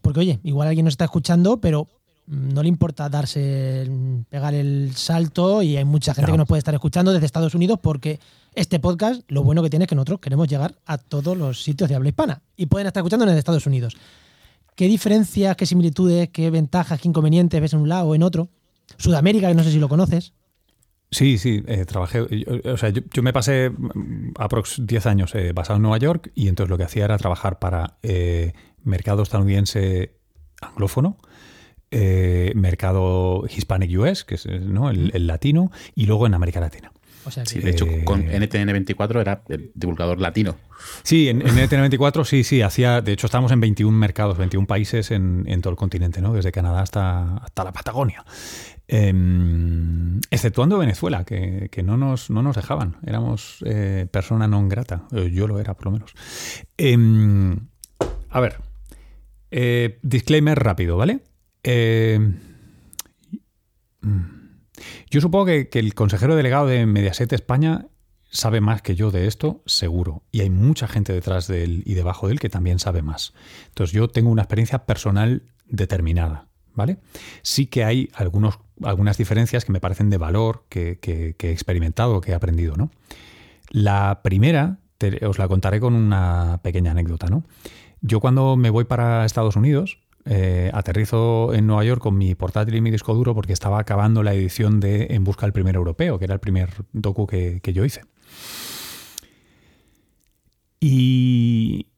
porque 0.00 0.20
oye, 0.20 0.40
igual 0.44 0.68
alguien 0.68 0.84
nos 0.84 0.94
está 0.94 1.04
escuchando, 1.04 1.60
pero 1.60 1.88
no 2.26 2.62
le 2.62 2.68
importa 2.68 3.08
darse, 3.08 3.90
pegar 4.28 4.54
el 4.54 4.92
salto 4.94 5.62
y 5.62 5.76
hay 5.76 5.84
mucha 5.84 6.14
gente 6.14 6.30
que 6.30 6.38
nos 6.38 6.46
puede 6.46 6.58
estar 6.58 6.74
escuchando 6.74 7.12
desde 7.12 7.26
Estados 7.26 7.54
Unidos 7.54 7.78
porque 7.82 8.20
este 8.54 8.78
podcast, 8.78 9.22
lo 9.28 9.42
bueno 9.42 9.62
que 9.62 9.70
tiene 9.70 9.84
es 9.84 9.88
que 9.88 9.94
nosotros 9.94 10.20
queremos 10.20 10.46
llegar 10.46 10.74
a 10.84 10.98
todos 10.98 11.36
los 11.36 11.62
sitios 11.62 11.88
de 11.88 11.96
habla 11.96 12.10
hispana 12.10 12.42
y 12.56 12.66
pueden 12.66 12.86
estar 12.86 13.00
escuchando 13.00 13.24
desde 13.24 13.38
Estados 13.38 13.66
Unidos. 13.66 13.96
¿Qué 14.74 14.86
diferencias, 14.86 15.56
qué 15.56 15.66
similitudes, 15.66 16.28
qué 16.28 16.50
ventajas, 16.50 17.00
qué 17.00 17.08
inconvenientes 17.08 17.60
ves 17.60 17.72
en 17.72 17.80
un 17.80 17.88
lado 17.88 18.08
o 18.08 18.14
en 18.14 18.22
otro? 18.22 18.48
Sudamérica, 18.96 19.48
que 19.48 19.54
no 19.54 19.64
sé 19.64 19.72
si 19.72 19.78
lo 19.78 19.88
conoces. 19.88 20.32
Sí, 21.10 21.38
sí, 21.38 21.62
eh, 21.66 21.86
trabajé, 21.86 22.20
o 22.20 22.76
sea, 22.76 22.90
yo, 22.90 23.22
me 23.22 23.32
pasé 23.32 23.70
mm, 23.70 24.32
aprox 24.36 24.86
10 24.86 25.06
años 25.06 25.34
eh, 25.34 25.52
basado 25.54 25.76
en 25.76 25.82
Nueva 25.82 25.96
York 25.98 26.30
y 26.34 26.48
entonces 26.48 26.68
lo 26.68 26.76
que 26.76 26.84
hacía 26.84 27.06
era 27.06 27.16
trabajar 27.16 27.58
para 27.58 27.96
eh, 28.02 28.52
mercado 28.84 29.22
estadounidense 29.22 30.12
anglófono, 30.60 31.16
mercado 31.90 33.44
Hispanic 33.48 33.98
US, 33.98 34.24
que 34.24 34.34
es 34.34 34.44
el, 34.44 35.26
latino, 35.26 35.70
y 35.94 36.04
luego 36.04 36.26
en 36.26 36.34
América 36.34 36.60
Latina. 36.60 36.92
O 37.24 37.30
sea, 37.30 37.46
sí, 37.46 37.60
de 37.60 37.70
hecho, 37.70 37.86
con 38.04 38.26
NTN24 38.26 39.20
era 39.20 39.42
el 39.48 39.70
divulgador 39.74 40.20
latino. 40.20 40.56
Sí, 41.02 41.28
en, 41.28 41.40
NTN24 41.40 42.24
sí, 42.24 42.44
sí, 42.44 42.60
hacía, 42.60 43.00
de 43.00 43.12
hecho 43.12 43.26
estábamos 43.26 43.52
en 43.52 43.60
21 43.60 43.96
mercados, 43.96 44.36
21 44.36 44.66
países 44.66 45.10
en, 45.10 45.44
todo 45.62 45.70
el 45.70 45.76
continente, 45.76 46.20
¿no? 46.20 46.34
Desde 46.34 46.52
Canadá 46.52 46.82
hasta, 46.82 47.38
hasta 47.38 47.64
la 47.64 47.72
Patagonia. 47.72 48.24
Em, 48.90 50.18
exceptuando 50.30 50.78
Venezuela, 50.78 51.24
que, 51.24 51.82
no, 51.84 51.98
nos, 51.98 52.30
no, 52.30 52.42
nos, 52.42 52.56
dejaban. 52.56 52.96
Éramos 53.06 53.58
eh, 53.66 54.06
persona 54.10 54.48
non 54.48 54.68
grata. 54.68 55.04
Eh, 55.12 55.28
yo 55.28 55.46
lo 55.46 55.60
era, 55.60 55.76
por 55.76 55.86
lo 55.86 55.92
menos. 55.92 56.16
Em, 56.78 57.68
a 58.30 58.40
ver. 58.40 58.64
Eh, 59.50 59.98
disclaimer 60.02 60.58
rápido, 60.58 60.96
¿vale? 60.96 61.20
Em, 61.62 62.40
yo 65.10 65.20
supongo 65.20 65.44
que, 65.44 65.68
que, 65.68 65.80
el 65.80 65.92
consejero 65.92 66.34
delegado 66.34 66.66
de 66.66 66.86
Mediaset 66.86 67.32
España 67.34 67.88
sabe 68.30 68.62
más 68.62 68.80
que 68.80 68.96
yo 68.96 69.10
de 69.10 69.26
esto, 69.26 69.62
seguro. 69.66 70.24
Y 70.32 70.40
hay 70.40 70.50
mucha 70.50 70.88
gente 70.88 71.12
detrás 71.12 71.46
de 71.46 71.62
él 71.62 71.82
y 71.84 71.92
debajo 71.92 72.26
de 72.26 72.34
él 72.34 72.40
que 72.40 72.48
también 72.48 72.78
sabe 72.78 73.02
más. 73.02 73.34
Entonces 73.68 73.92
yo 73.92 74.08
tengo 74.08 74.30
una 74.30 74.42
experiencia 74.42 74.86
personal 74.86 75.42
determinada. 75.66 76.48
¿vale? 76.78 76.98
Sí 77.42 77.66
que 77.66 77.82
hay 77.82 78.08
algunos, 78.14 78.60
algunas 78.82 79.16
diferencias 79.18 79.64
que 79.64 79.72
me 79.72 79.80
parecen 79.80 80.10
de 80.10 80.18
valor, 80.18 80.64
que, 80.68 80.98
he 81.02 81.50
experimentado, 81.50 82.20
que 82.20 82.32
he 82.32 82.34
aprendido, 82.34 82.76
¿no? 82.76 82.90
La 83.70 84.20
primera, 84.22 84.78
os 85.26 85.38
la 85.38 85.48
contaré 85.48 85.80
con 85.80 85.94
una 85.94 86.60
pequeña 86.62 86.92
anécdota, 86.92 87.28
¿no? 87.28 87.44
Yo 88.00 88.20
cuando 88.20 88.56
me 88.56 88.70
voy 88.70 88.84
para 88.84 89.24
Estados 89.24 89.56
Unidos, 89.56 89.98
eh, 90.24 90.70
aterrizo 90.74 91.54
en 91.54 91.66
Nueva 91.66 91.84
York 91.84 92.02
con 92.02 92.16
mi 92.16 92.34
portátil 92.34 92.74
y 92.74 92.80
mi 92.80 92.90
disco 92.90 93.14
duro 93.14 93.34
porque 93.34 93.52
estaba 93.52 93.78
acabando 93.78 94.22
la 94.22 94.34
edición 94.34 94.78
de 94.80 95.08
En 95.10 95.24
Busca 95.24 95.46
del 95.46 95.52
Primer 95.52 95.74
Europeo, 95.74 96.18
que 96.18 96.26
era 96.26 96.34
el 96.34 96.40
primer 96.40 96.70
docu 96.92 97.26
que, 97.26 97.60
que 97.60 97.72
yo 97.72 97.84
hice. 97.84 98.02
Y, 100.80 101.88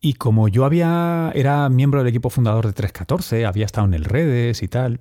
y 0.00 0.14
como 0.14 0.48
yo 0.48 0.64
había 0.64 1.30
era 1.34 1.68
miembro 1.68 2.00
del 2.00 2.08
equipo 2.08 2.30
fundador 2.30 2.66
de 2.66 2.72
314, 2.72 3.44
había 3.44 3.66
estado 3.66 3.86
en 3.86 3.94
el 3.94 4.04
Redes 4.04 4.62
y 4.62 4.68
tal, 4.68 5.00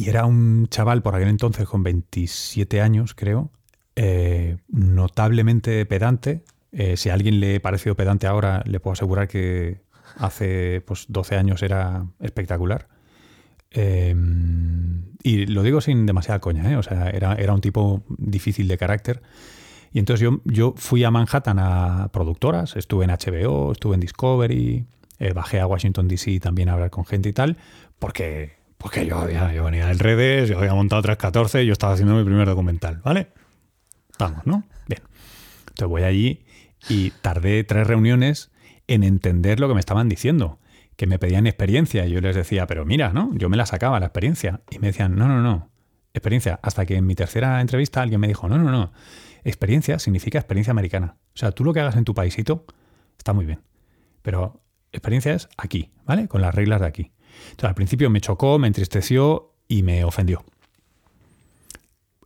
y 0.00 0.08
era 0.08 0.24
un 0.24 0.66
chaval 0.68 1.02
por 1.02 1.14
aquel 1.14 1.28
entonces 1.28 1.68
con 1.68 1.82
27 1.82 2.80
años, 2.80 3.14
creo, 3.14 3.50
eh, 3.96 4.56
notablemente 4.68 5.84
pedante. 5.84 6.42
Eh, 6.72 6.96
si 6.96 7.10
a 7.10 7.14
alguien 7.14 7.38
le 7.38 7.60
pareció 7.60 7.94
pedante 7.94 8.26
ahora, 8.26 8.62
le 8.64 8.80
puedo 8.80 8.94
asegurar 8.94 9.28
que 9.28 9.82
hace 10.16 10.80
pues, 10.86 11.04
12 11.10 11.36
años 11.36 11.62
era 11.62 12.06
espectacular. 12.18 12.88
Eh, 13.72 14.14
y 15.22 15.44
lo 15.44 15.62
digo 15.62 15.82
sin 15.82 16.06
demasiada 16.06 16.40
coña, 16.40 16.78
o 16.78 16.82
sea, 16.82 17.10
era, 17.10 17.34
era 17.34 17.52
un 17.52 17.60
tipo 17.60 18.02
difícil 18.08 18.68
de 18.68 18.78
carácter. 18.78 19.20
Y 19.92 19.98
entonces 19.98 20.24
yo, 20.24 20.40
yo 20.46 20.72
fui 20.78 21.04
a 21.04 21.10
Manhattan 21.10 21.58
a 21.58 22.08
productoras, 22.10 22.74
estuve 22.74 23.04
en 23.04 23.10
HBO, 23.10 23.72
estuve 23.72 23.96
en 23.96 24.00
Discovery, 24.00 24.86
bajé 25.34 25.60
a 25.60 25.66
Washington 25.66 26.08
DC 26.08 26.40
también 26.40 26.70
a 26.70 26.72
hablar 26.72 26.88
con 26.88 27.04
gente 27.04 27.28
y 27.28 27.34
tal, 27.34 27.58
porque, 27.98 28.59
porque 28.80 29.04
yo, 29.04 29.18
había, 29.18 29.52
yo 29.52 29.64
venía 29.64 29.88
del 29.88 29.98
redes, 29.98 30.48
yo 30.48 30.58
había 30.58 30.72
montado 30.72 31.02
314, 31.02 31.66
yo 31.66 31.72
estaba 31.74 31.92
haciendo 31.92 32.14
mi 32.14 32.24
primer 32.24 32.48
documental, 32.48 33.02
¿vale? 33.04 33.28
Vamos, 34.18 34.46
¿no? 34.46 34.64
Bien. 34.88 35.02
Entonces 35.68 35.86
voy 35.86 36.02
allí 36.04 36.46
y 36.88 37.10
tardé 37.20 37.62
tres 37.64 37.86
reuniones 37.86 38.50
en 38.86 39.04
entender 39.04 39.60
lo 39.60 39.68
que 39.68 39.74
me 39.74 39.80
estaban 39.80 40.08
diciendo, 40.08 40.60
que 40.96 41.06
me 41.06 41.18
pedían 41.18 41.46
experiencia. 41.46 42.06
Y 42.06 42.12
yo 42.12 42.22
les 42.22 42.34
decía, 42.34 42.66
pero 42.66 42.86
mira, 42.86 43.12
¿no? 43.12 43.30
Yo 43.34 43.50
me 43.50 43.58
la 43.58 43.66
sacaba 43.66 44.00
la 44.00 44.06
experiencia. 44.06 44.62
Y 44.70 44.78
me 44.78 44.86
decían, 44.86 45.14
no, 45.14 45.28
no, 45.28 45.42
no, 45.42 45.70
experiencia. 46.14 46.58
Hasta 46.62 46.86
que 46.86 46.96
en 46.96 47.06
mi 47.06 47.14
tercera 47.14 47.60
entrevista 47.60 48.00
alguien 48.00 48.20
me 48.20 48.28
dijo, 48.28 48.48
no, 48.48 48.56
no, 48.56 48.70
no 48.70 48.92
Experiencia 49.44 49.98
significa 49.98 50.38
experiencia 50.38 50.70
americana. 50.70 51.16
O 51.34 51.38
sea, 51.38 51.52
tú 51.52 51.64
lo 51.64 51.74
que 51.74 51.80
hagas 51.80 51.96
en 51.96 52.04
tu 52.04 52.14
paísito 52.14 52.64
está 53.18 53.34
muy 53.34 53.44
bien. 53.44 53.60
Pero 54.22 54.62
experiencia 54.90 55.34
es 55.34 55.50
aquí, 55.58 55.90
¿vale? 56.06 56.28
Con 56.28 56.40
las 56.40 56.54
reglas 56.54 56.80
de 56.80 56.86
aquí. 56.86 57.12
Entonces, 57.50 57.68
al 57.68 57.74
principio 57.74 58.10
me 58.10 58.20
chocó, 58.20 58.58
me 58.58 58.66
entristeció 58.66 59.52
y 59.68 59.82
me 59.82 60.04
ofendió. 60.04 60.44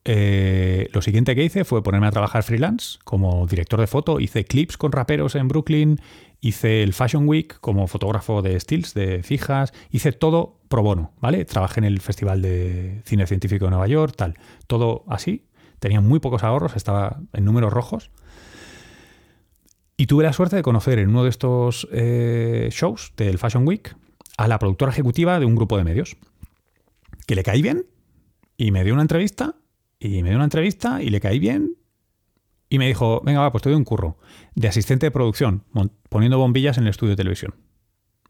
Eh, 0.06 0.90
lo 0.92 1.00
siguiente 1.00 1.34
que 1.34 1.44
hice 1.44 1.64
fue 1.64 1.82
ponerme 1.82 2.06
a 2.06 2.10
trabajar 2.10 2.42
freelance 2.42 2.98
como 3.04 3.46
director 3.46 3.80
de 3.80 3.86
foto. 3.86 4.20
Hice 4.20 4.44
clips 4.44 4.76
con 4.76 4.92
raperos 4.92 5.34
en 5.34 5.48
Brooklyn, 5.48 6.00
hice 6.40 6.82
el 6.82 6.92
Fashion 6.92 7.26
Week 7.26 7.58
como 7.60 7.86
fotógrafo 7.86 8.42
de 8.42 8.60
stills, 8.60 8.92
de 8.92 9.22
fijas, 9.22 9.72
hice 9.90 10.12
todo 10.12 10.58
pro 10.68 10.82
bono, 10.82 11.12
¿vale? 11.20 11.44
Trabajé 11.46 11.80
en 11.80 11.84
el 11.84 12.00
Festival 12.00 12.42
de 12.42 13.00
Cine 13.04 13.26
Científico 13.26 13.64
de 13.64 13.70
Nueva 13.70 13.86
York, 13.86 14.14
tal. 14.16 14.34
Todo 14.66 15.04
así, 15.08 15.46
tenía 15.78 16.02
muy 16.02 16.20
pocos 16.20 16.44
ahorros, 16.44 16.76
estaba 16.76 17.20
en 17.32 17.44
números 17.44 17.72
rojos. 17.72 18.10
Y 19.96 20.06
tuve 20.06 20.24
la 20.24 20.32
suerte 20.32 20.56
de 20.56 20.62
conocer 20.62 20.98
en 20.98 21.08
uno 21.08 21.22
de 21.22 21.30
estos 21.30 21.88
eh, 21.92 22.68
shows 22.72 23.12
del 23.16 23.38
Fashion 23.38 23.66
Week 23.66 23.96
a 24.36 24.48
la 24.48 24.58
productora 24.58 24.92
ejecutiva 24.92 25.38
de 25.38 25.46
un 25.46 25.54
grupo 25.54 25.76
de 25.76 25.84
medios, 25.84 26.16
que 27.26 27.34
le 27.34 27.42
caí 27.42 27.62
bien 27.62 27.86
y 28.56 28.70
me 28.70 28.84
dio 28.84 28.94
una 28.94 29.02
entrevista, 29.02 29.56
y 29.98 30.22
me 30.22 30.28
dio 30.28 30.36
una 30.36 30.44
entrevista 30.44 31.02
y 31.02 31.08
le 31.08 31.20
caí 31.20 31.38
bien 31.38 31.76
y 32.68 32.78
me 32.78 32.86
dijo, 32.86 33.22
venga, 33.24 33.40
va, 33.40 33.52
pues 33.52 33.62
te 33.62 33.70
doy 33.70 33.76
un 33.76 33.84
curro 33.84 34.18
de 34.54 34.68
asistente 34.68 35.06
de 35.06 35.10
producción, 35.10 35.64
poniendo 36.08 36.38
bombillas 36.38 36.76
en 36.76 36.84
el 36.84 36.90
estudio 36.90 37.12
de 37.12 37.16
televisión. 37.16 37.54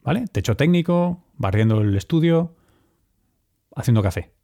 ¿Vale? 0.03 0.27
Techo 0.31 0.57
técnico, 0.57 1.25
barriendo 1.37 1.81
el 1.81 1.97
estudio, 1.97 2.55
haciendo 3.75 4.03
café. 4.03 4.35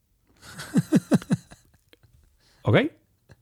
¿Ok? 2.63 2.79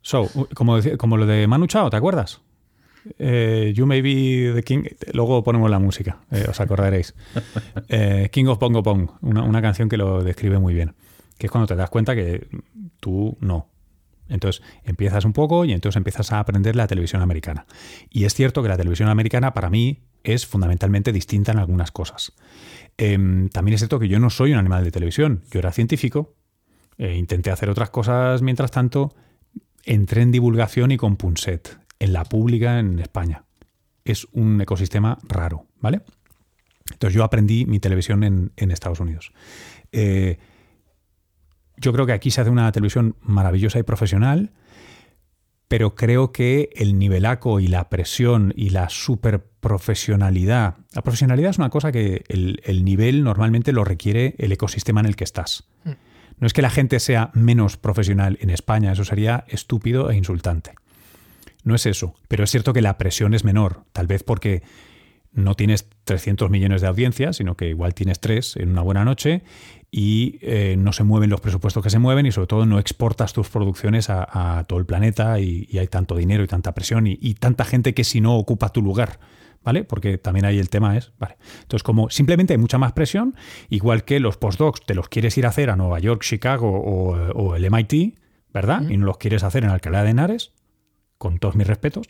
So, 0.02 0.28
como, 0.54 0.78
como 0.98 1.16
lo 1.16 1.26
de 1.26 1.46
Manu 1.46 1.66
Chao, 1.66 1.90
¿te 1.90 1.96
acuerdas? 1.96 2.40
Eh, 3.18 3.72
you 3.74 3.86
may 3.86 4.00
be 4.00 4.52
the 4.54 4.62
king. 4.62 4.84
Luego 5.12 5.42
ponemos 5.42 5.70
la 5.70 5.78
música, 5.78 6.20
eh, 6.30 6.46
os 6.48 6.60
acordaréis. 6.60 7.14
Eh, 7.88 8.28
king 8.32 8.46
of 8.46 8.58
Pongo 8.58 8.82
Pong, 8.82 9.08
una, 9.22 9.62
canción 9.62 9.88
que 9.88 9.96
lo 9.96 10.22
describe 10.22 10.58
muy 10.58 10.74
bien. 10.74 10.94
Que 11.38 11.46
es 11.46 11.50
cuando 11.50 11.66
te 11.66 11.76
das 11.76 11.88
cuenta 11.88 12.14
que 12.14 12.48
tú 13.00 13.36
no. 13.40 13.68
Entonces 14.28 14.62
empiezas 14.84 15.24
un 15.24 15.32
poco 15.32 15.64
y 15.64 15.72
entonces 15.72 15.96
empiezas 15.96 16.32
a 16.32 16.40
aprender 16.40 16.76
la 16.76 16.86
televisión 16.86 17.22
americana. 17.22 17.66
Y 18.10 18.24
es 18.24 18.34
cierto 18.34 18.62
que 18.62 18.68
la 18.68 18.76
televisión 18.76 19.08
americana 19.08 19.54
para 19.54 19.70
mí 19.70 20.02
es 20.22 20.46
fundamentalmente 20.46 21.12
distinta 21.12 21.52
en 21.52 21.58
algunas 21.58 21.90
cosas. 21.92 22.32
Em, 22.98 23.48
también 23.48 23.74
es 23.74 23.80
cierto 23.80 23.98
que 23.98 24.08
yo 24.08 24.18
no 24.18 24.28
soy 24.28 24.52
un 24.52 24.58
animal 24.58 24.84
de 24.84 24.90
televisión, 24.90 25.42
yo 25.50 25.60
era 25.60 25.72
científico, 25.72 26.34
intenté 26.98 27.50
hacer 27.50 27.70
otras 27.70 27.90
cosas 27.90 28.42
mientras 28.42 28.72
tanto, 28.72 29.14
entré 29.84 30.22
en 30.22 30.32
divulgación 30.32 30.90
y 30.90 30.96
con 30.96 31.16
Punset, 31.16 31.78
en 31.98 32.12
la 32.12 32.24
pública 32.24 32.78
en 32.78 32.98
España. 32.98 33.44
Es 34.04 34.26
un 34.32 34.60
ecosistema 34.60 35.18
raro, 35.28 35.66
¿vale? 35.80 36.02
Entonces 36.92 37.14
yo 37.14 37.24
aprendí 37.24 37.66
mi 37.66 37.80
televisión 37.80 38.24
en, 38.24 38.70
Estados 38.70 39.00
Unidos. 39.00 39.32
Eh, 39.92 40.38
yo 41.76 41.92
creo 41.92 42.06
que 42.06 42.12
aquí 42.12 42.30
se 42.30 42.40
hace 42.40 42.50
una 42.50 42.72
televisión 42.72 43.16
maravillosa 43.20 43.78
y 43.78 43.82
profesional, 43.82 44.52
pero 45.68 45.94
creo 45.94 46.32
que 46.32 46.70
el 46.74 46.98
nivelaco 46.98 47.60
y 47.60 47.68
la 47.68 47.88
presión 47.90 48.54
y 48.56 48.70
la 48.70 48.88
superprofesionalidad. 48.88 50.76
La 50.94 51.02
profesionalidad 51.02 51.50
es 51.50 51.58
una 51.58 51.68
cosa 51.68 51.92
que 51.92 52.24
el, 52.28 52.84
nivel 52.84 53.22
normalmente 53.22 53.72
lo 53.72 53.84
requiere 53.84 54.34
el 54.38 54.50
ecosistema 54.52 55.00
en 55.00 55.06
el 55.06 55.16
que 55.16 55.24
estás. 55.24 55.68
Mm. 55.84 55.90
No 56.38 56.46
es 56.46 56.52
que 56.52 56.62
la 56.62 56.70
gente 56.70 57.00
sea 57.00 57.30
menos 57.34 57.76
profesional 57.76 58.38
en 58.40 58.48
España, 58.50 58.92
eso 58.92 59.04
sería 59.04 59.44
estúpido 59.48 60.10
e 60.10 60.16
insultante. 60.16 60.72
No 61.68 61.74
es 61.74 61.84
eso, 61.84 62.14
pero 62.28 62.44
es 62.44 62.50
cierto 62.50 62.72
que 62.72 62.80
la 62.80 62.96
presión 62.96 63.34
es 63.34 63.44
menor, 63.44 63.84
tal 63.92 64.06
vez 64.06 64.22
porque 64.22 64.62
no 65.32 65.54
tienes 65.54 65.86
300 66.04 66.48
millones 66.48 66.80
de 66.80 66.86
audiencias, 66.86 67.36
sino 67.36 67.58
que 67.58 67.68
igual 67.68 67.92
tienes 67.92 68.20
tres 68.20 68.56
en 68.56 68.70
una 68.70 68.80
buena 68.80 69.04
noche 69.04 69.42
y 69.90 70.38
eh, 70.40 70.76
no 70.78 70.94
se 70.94 71.04
mueven 71.04 71.28
los 71.28 71.42
presupuestos 71.42 71.82
que 71.82 71.90
se 71.90 71.98
mueven 71.98 72.24
y 72.24 72.32
sobre 72.32 72.46
todo 72.46 72.64
no 72.64 72.78
exportas 72.78 73.34
tus 73.34 73.50
producciones 73.50 74.08
a, 74.08 74.64
todo 74.66 74.78
el 74.78 74.86
planeta 74.86 75.40
y, 75.40 75.68
hay 75.78 75.88
tanto 75.88 76.16
dinero 76.16 76.42
y 76.42 76.46
tanta 76.46 76.72
presión 76.72 77.06
y, 77.06 77.34
tanta 77.34 77.66
gente 77.66 77.92
que 77.92 78.02
si 78.02 78.22
no 78.22 78.38
ocupa 78.38 78.70
tu 78.70 78.80
lugar. 78.80 79.20
¿Vale? 79.62 79.84
Porque 79.84 80.16
también 80.16 80.46
ahí 80.46 80.58
el 80.58 80.70
tema 80.70 80.96
es, 80.96 81.12
¿vale? 81.18 81.36
Entonces, 81.60 81.82
como 81.82 82.08
simplemente 82.08 82.54
hay 82.54 82.58
mucha 82.58 82.78
más 82.78 82.92
presión, 82.92 83.34
igual 83.68 84.04
que 84.04 84.20
los 84.20 84.38
postdocs 84.38 84.86
te 84.86 84.94
los 84.94 85.10
quieres 85.10 85.36
ir 85.36 85.44
a 85.44 85.50
hacer 85.50 85.68
a 85.68 85.76
Nueva 85.76 85.98
York, 85.98 86.22
Chicago 86.22 86.70
o, 86.70 87.54
el 87.54 87.70
MIT, 87.70 88.18
¿verdad? 88.54 88.88
Y 88.88 88.96
no 88.96 89.04
los 89.04 89.18
quieres 89.18 89.42
hacer 89.42 89.64
en 89.64 89.70
Alcalá 89.70 90.04
de 90.04 90.10
Henares, 90.10 90.52
con 91.18 91.38
todos 91.38 91.56
mis 91.56 91.66
respetos, 91.66 92.08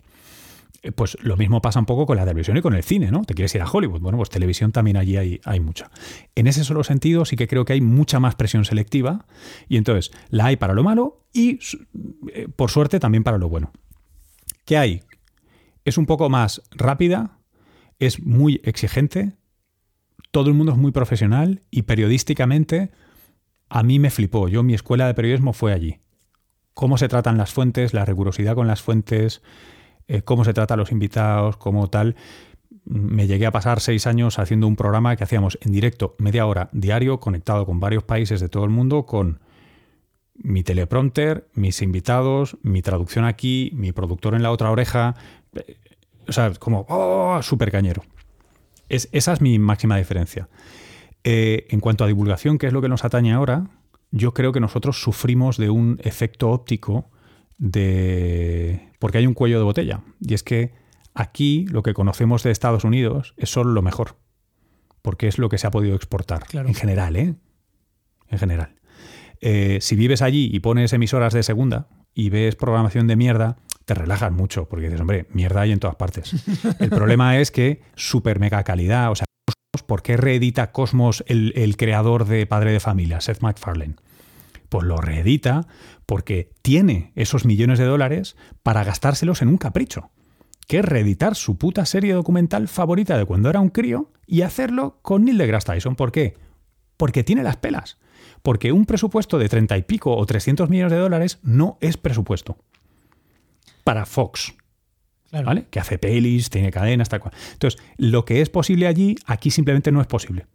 eh, 0.82 0.92
pues 0.92 1.16
lo 1.20 1.36
mismo 1.36 1.61
pasa 1.61 1.80
un 1.80 1.86
poco 1.86 2.06
con 2.06 2.16
la 2.16 2.24
televisión 2.24 2.56
y 2.56 2.62
con 2.62 2.74
el 2.74 2.84
cine, 2.84 3.11
¿no? 3.11 3.24
Te 3.24 3.34
quieres 3.34 3.54
ir 3.54 3.62
a 3.62 3.70
Hollywood. 3.70 4.00
Bueno, 4.00 4.18
pues 4.18 4.30
televisión 4.30 4.70
también 4.70 4.96
allí 4.96 5.16
hay, 5.16 5.61
mucha. 5.61 5.90
En 6.34 6.46
ese 6.46 6.62
solo 6.62 6.84
sentido 6.84 7.24
sí 7.24 7.36
que 7.36 7.48
creo 7.48 7.64
que 7.64 7.72
hay 7.72 7.80
mucha 7.80 8.20
más 8.20 8.36
presión 8.36 8.64
selectiva 8.64 9.26
y 9.68 9.76
entonces 9.76 10.12
la 10.30 10.46
hay 10.46 10.56
para 10.56 10.74
lo 10.74 10.84
malo 10.84 11.24
y, 11.32 11.59
eh, 12.32 12.48
por 12.54 12.70
suerte, 12.70 13.00
también 13.00 13.24
para 13.24 13.38
lo 13.38 13.48
bueno. 13.48 13.72
¿Qué 14.64 14.76
hay? 14.76 15.02
Es 15.84 15.98
un 15.98 16.06
poco 16.06 16.28
más 16.28 16.62
rápida, 16.70 17.40
es 17.98 18.22
muy 18.22 18.61
exigente, 18.64 19.32
todo 20.30 20.48
el 20.48 20.54
mundo 20.54 20.72
es 20.72 20.78
muy 20.78 20.92
profesional 20.92 21.62
y 21.70 21.82
periodísticamente 21.82 22.92
a 23.68 23.82
mí 23.82 23.98
me 23.98 24.11
flipó. 24.11 24.48
Yo 24.48 24.62
mi 24.62 24.74
escuela 24.74 25.06
de 25.06 25.14
periodismo 25.14 25.52
fue 25.52 25.72
allí. 25.72 25.98
Cómo 26.79 26.97
se 26.97 27.09
tratan 27.09 27.39
las 27.39 27.53
fuentes, 27.53 27.93
la 27.93 28.05
rigurosidad 28.05 28.55
con 28.55 28.68
las 28.68 28.83
fuentes, 28.83 29.43
eh, 30.07 30.22
cómo 30.22 30.45
se 30.45 30.55
trata 30.55 30.74
a 30.74 30.76
los 30.76 30.93
invitados, 30.93 31.57
cómo 31.57 31.91
tal. 31.91 32.14
Me 32.85 33.26
llegué 33.26 33.47
a 33.47 33.51
pasar 33.51 33.81
seis 33.81 34.07
años 34.07 34.39
haciendo 34.39 34.68
un 34.68 34.76
programa 34.76 35.16
que 35.16 35.24
hacíamos 35.24 35.59
en 35.61 35.72
directo, 35.72 36.14
media 36.18 36.47
hora 36.47 36.68
diario, 36.70 37.18
conectado 37.18 37.66
con 37.66 37.81
varios 37.81 38.05
países 38.05 38.39
de 38.39 38.49
todo 38.49 38.62
el 38.62 38.70
mundo, 38.70 39.07
con 39.07 39.41
mi 40.37 40.62
teleprompter, 40.62 41.49
mis 41.53 41.83
invitados, 41.83 42.57
mi 42.62 42.81
traducción 42.81 43.24
aquí, 43.24 43.72
mi 43.74 43.91
productor 43.91 44.37
en 44.37 44.45
la 44.45 44.53
otra 44.53 44.70
oreja. 44.70 45.16
O 46.29 46.33
sea, 46.33 46.53
como 46.61 46.87
oh, 46.89 47.43
súper 47.43 47.72
cañero. 47.72 48.05
Es, 48.89 49.09
esa 49.11 49.33
es 49.33 49.41
mi 49.41 49.59
máxima 49.59 49.97
diferencia. 49.97 50.49
Eh, 51.24 51.66
en 51.70 51.81
cuanto 51.81 52.05
a 52.05 52.07
divulgación, 52.07 52.57
que 52.57 52.68
es 52.68 52.72
lo 52.72 52.81
que 52.81 52.89
nos 52.89 53.05
atañe 53.05 53.33
ahora, 53.33 53.66
yo 54.11 54.34
creo 54.34 54.52
que 54.52 54.61
nosotros 54.61 55.00
sufrimos 55.02 55.56
de 55.56 55.70
un 55.70 55.98
efecto 56.02 56.50
óptico 56.50 57.11
de... 57.59 58.88
porque 58.98 59.18
hay 59.18 59.26
un 59.26 59.34
cuello 59.34 59.59
de 59.59 59.64
botella. 59.64 60.02
Y 60.20 60.34
es 60.34 60.42
que 60.42 60.72
aquí 61.14 61.66
lo 61.70 61.82
que 61.82 61.94
conocemos 61.94 62.42
de 62.42 62.50
Estados 62.50 62.84
Unidos 62.84 63.34
es 63.36 63.50
solo 63.50 63.72
lo 63.72 63.82
mejor, 63.82 64.16
porque 65.02 65.28
es 65.28 65.38
lo 65.38 65.48
que 65.48 65.59
se 65.59 65.66
ha 65.66 65.70
podido 65.70 65.96
exportar, 65.96 66.44
en 66.52 66.74
general, 66.74 67.16
¿eh? 67.16 67.34
En 68.28 68.38
general. 68.38 68.76
Eh, 69.40 69.78
si 69.80 69.96
vives 69.96 70.22
allí 70.22 70.50
y 70.52 70.61
pones 70.61 70.92
emisoras 70.92 71.32
de 71.32 71.42
segunda 71.42 71.88
y 72.14 72.30
ves 72.30 72.56
programación 72.56 73.06
de 73.06 73.16
mierda, 73.16 73.59
te 73.84 73.94
relajas 73.94 74.32
mucho, 74.32 74.68
porque 74.68 74.86
dices, 74.86 75.00
hombre, 75.00 75.26
mierda 75.32 75.62
hay 75.62 75.72
en 75.72 75.78
todas 75.78 75.96
partes. 75.96 76.34
El 76.78 76.90
problema 76.90 77.38
es 77.38 77.50
que 77.50 77.82
super 77.94 78.38
mega 78.38 78.62
calidad, 78.64 79.11
o 79.11 79.14
sea, 79.14 79.24
¿por 79.87 80.03
qué 80.03 80.16
reedita 80.16 80.71
Cosmos 80.73 81.25
el, 81.27 81.77
creador 81.77 82.27
de 82.27 82.47
Padre 82.47 82.73
de 82.73 82.81
Familia, 82.81 83.21
Seth 83.21 83.41
MacFarlane? 83.41 83.97
Pues 84.69 84.85
lo 84.85 84.99
reedita 84.99 85.66
porque 86.07 86.53
tiene 86.62 87.12
esos 87.14 87.45
millones 87.45 87.79
de 87.79 87.87
dólares 87.87 88.37
para 88.62 88.85
gastárselos 88.85 89.41
en 89.43 89.49
un 89.49 89.57
capricho, 89.57 90.11
que 90.66 90.81
es 90.81 90.85
reeditar 90.85 91.35
su 91.35 91.57
puta 91.57 91.87
serie 91.87 92.12
documental 92.12 92.69
favorita 92.69 93.16
de 93.16 93.25
cuando 93.25 93.49
era 93.49 93.61
un 93.61 93.71
crío 93.71 94.12
y 94.27 94.43
hacerlo 94.43 94.99
con 95.03 95.25
Neil 95.25 95.39
deGrasse 95.39 95.73
Tyson. 95.73 95.97
¿Por 95.97 96.12
qué? 96.12 96.35
Porque 96.97 97.25
tiene 97.25 97.43
las 97.43 97.57
pelas. 97.57 97.99
Porque 98.43 98.73
un 98.73 98.85
presupuesto 98.85 99.39
de 99.39 99.49
30 99.49 99.79
y 99.79 99.83
pico 99.83 100.14
o 100.14 100.27
300 100.27 100.69
millones 100.69 100.93
de 100.93 100.99
dólares 100.99 101.39
no 101.43 101.79
es 101.81 101.97
presupuesto. 101.97 102.59
Para 103.85 104.05
Fox. 104.05 104.55
¿Vale? 105.31 105.66
Que 105.70 105.81
hace 105.81 105.99
pelis, 105.99 106.49
tiene 106.51 106.70
cadenas, 106.70 107.09
tal 107.09 107.20
cual. 107.20 107.35
Entonces, 107.53 107.81
lo 107.97 108.24
que 108.24 108.41
es 108.41 108.49
posible 108.49 108.87
allí, 108.87 109.16
aquí 109.26 109.51
simplemente 109.51 109.93
no 109.93 110.01
es 110.01 110.07
posible. 110.07 110.47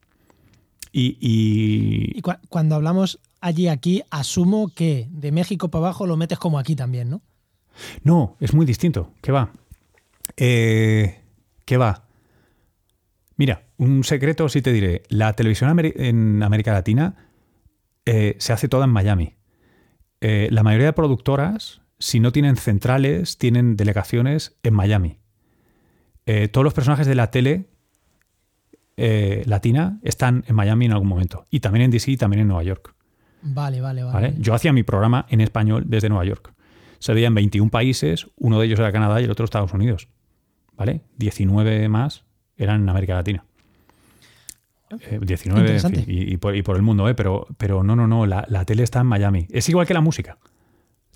Y, 0.92 1.18
y... 1.20 2.22
cuando 2.50 2.76
hablamos 2.76 3.20
allí, 3.42 3.68
aquí, 3.68 4.04
asumo 4.10 4.70
que 4.74 5.08
de 5.12 5.32
México 5.32 5.70
para 5.70 5.86
abajo 5.86 6.06
lo 6.06 6.18
metes 6.18 6.40
como 6.40 6.60
aquí 6.60 6.76
también, 6.76 7.10
¿no? 7.10 7.22
No, 8.04 8.38
es 8.40 8.54
muy 8.54 8.66
distinto. 8.66 9.14
¿Qué 9.22 9.32
va? 9.32 9.52
Eh, 10.38 11.20
¿Qué 11.66 11.78
va? 11.78 12.08
Mira, 13.38 13.64
un 13.78 14.04
secreto 14.04 14.48
sí 14.50 14.62
te 14.62 14.72
diré. 14.72 15.04
La 15.10 15.34
televisión 15.34 15.80
en 15.80 16.44
América 16.44 16.72
Latina 16.72 17.16
eh, 18.06 18.36
se 18.40 18.54
hace 18.54 18.68
toda 18.68 18.86
en 18.86 18.92
Miami. 18.92 19.36
Eh, 20.22 20.48
la 20.52 20.64
mayoría 20.64 20.88
de 20.88 20.94
productoras, 20.94 21.82
si 22.04 22.20
no 22.20 22.32
tienen 22.32 22.56
centrales, 22.58 23.38
tienen 23.38 23.76
delegaciones 23.76 24.58
en 24.64 24.74
Miami. 24.74 25.20
todos 26.52 26.64
los 26.64 26.74
personajes 26.74 27.08
de 27.08 27.16
la 27.16 27.32
tele 27.32 27.68
eh, 28.96 29.44
latina 29.48 30.00
están 30.04 30.44
en 30.48 30.56
Miami 30.56 30.86
en 30.86 30.92
algún 30.92 31.08
momento. 31.08 31.46
Y 31.50 31.62
también 31.62 31.86
en 31.86 31.92
DC 31.92 32.12
y 32.12 32.18
también 32.18 32.42
en 32.42 32.48
Nueva 32.48 32.64
York. 32.64 32.94
Vale, 33.42 33.82
vale, 33.82 34.04
vale, 34.04 34.36
Yo 34.38 34.54
hacía 34.54 34.72
mi 34.72 34.84
programa 34.84 35.26
en 35.30 35.42
español 35.42 35.86
desde 35.88 36.10
Nueva 36.10 36.26
York. 36.26 36.54
Se 37.00 37.14
veía 37.14 37.28
en 37.28 37.36
21 37.36 37.70
países, 37.72 38.28
uno 38.38 38.60
de 38.60 38.68
ellos 38.68 38.80
era 38.80 38.92
Canadá 38.92 39.20
y 39.20 39.26
el 39.26 39.32
otro 39.32 39.44
Estados 39.44 39.74
Unidos. 39.74 40.08
¿Vale? 40.78 41.02
19 41.18 41.90
más 41.90 42.24
eran 42.56 42.84
en 42.84 42.90
América 42.90 43.16
Latina. 43.16 43.44
19 45.22 45.76
eh, 45.76 46.04
y, 46.08 46.38
por, 46.38 46.76
el 46.76 46.82
mundo, 46.84 47.10
¿eh? 47.10 47.16
pero, 47.16 47.48
pero 47.58 47.84
no, 47.84 47.96
no, 47.96 48.08
no, 48.08 48.28
la, 48.28 48.66
tele 48.66 48.84
está 48.84 49.02
en 49.02 49.08
Miami. 49.08 49.48
Es 49.50 49.68
igual 49.68 49.88
que 49.88 49.94
la 49.96 50.02
música. 50.02 50.38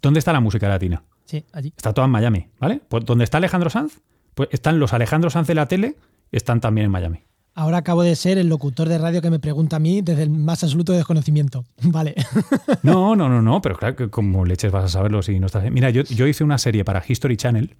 ¿Dónde 0.01 0.19
está 0.19 0.33
la 0.33 0.39
música 0.39 0.67
latina? 0.67 1.03
Sí, 1.25 1.43
allí. 1.51 1.73
Está 1.75 1.93
toda 1.93 2.05
en 2.05 2.11
Miami, 2.11 2.47
¿vale? 2.59 2.81
Pues 2.87 3.05
donde 3.05 3.23
está 3.23 3.37
Alejandro 3.37 3.69
Sanz, 3.69 3.99
pues 4.33 4.49
están 4.51 4.79
los 4.79 4.93
Alejandro 4.93 5.29
Sanz 5.29 5.47
de 5.47 5.55
la 5.55 5.67
tele, 5.67 5.95
están 6.31 6.61
también 6.61 6.85
en 6.85 6.91
Miami. 6.91 7.19
Ahora 7.57 7.77
acabo 7.77 8.03
de 8.03 8.15
ser 8.15 8.37
el 8.37 8.49
locutor 8.49 8.87
de 8.87 8.99
radio 8.99 9.19
que 9.19 9.31
me 9.31 9.39
pregunta 9.39 9.77
a 9.77 9.79
mí 9.79 10.01
desde 10.01 10.21
el 10.21 10.29
más 10.29 10.63
absoluto 10.63 10.93
desconocimiento. 10.93 11.65
Vale. 11.81 12.13
No, 12.83 13.15
no, 13.15 13.27
no, 13.29 13.41
no, 13.41 13.61
pero 13.63 13.75
claro 13.75 13.95
que 13.95 14.11
como 14.11 14.45
leches 14.45 14.71
vas 14.71 14.85
a 14.85 14.89
saberlo 14.89 15.23
si 15.23 15.39
no 15.39 15.47
estás. 15.47 15.69
Mira, 15.71 15.89
yo, 15.89 16.27
hice 16.27 16.43
una 16.43 16.59
serie 16.59 16.85
para 16.85 17.03
History 17.05 17.35
Channel 17.35 17.75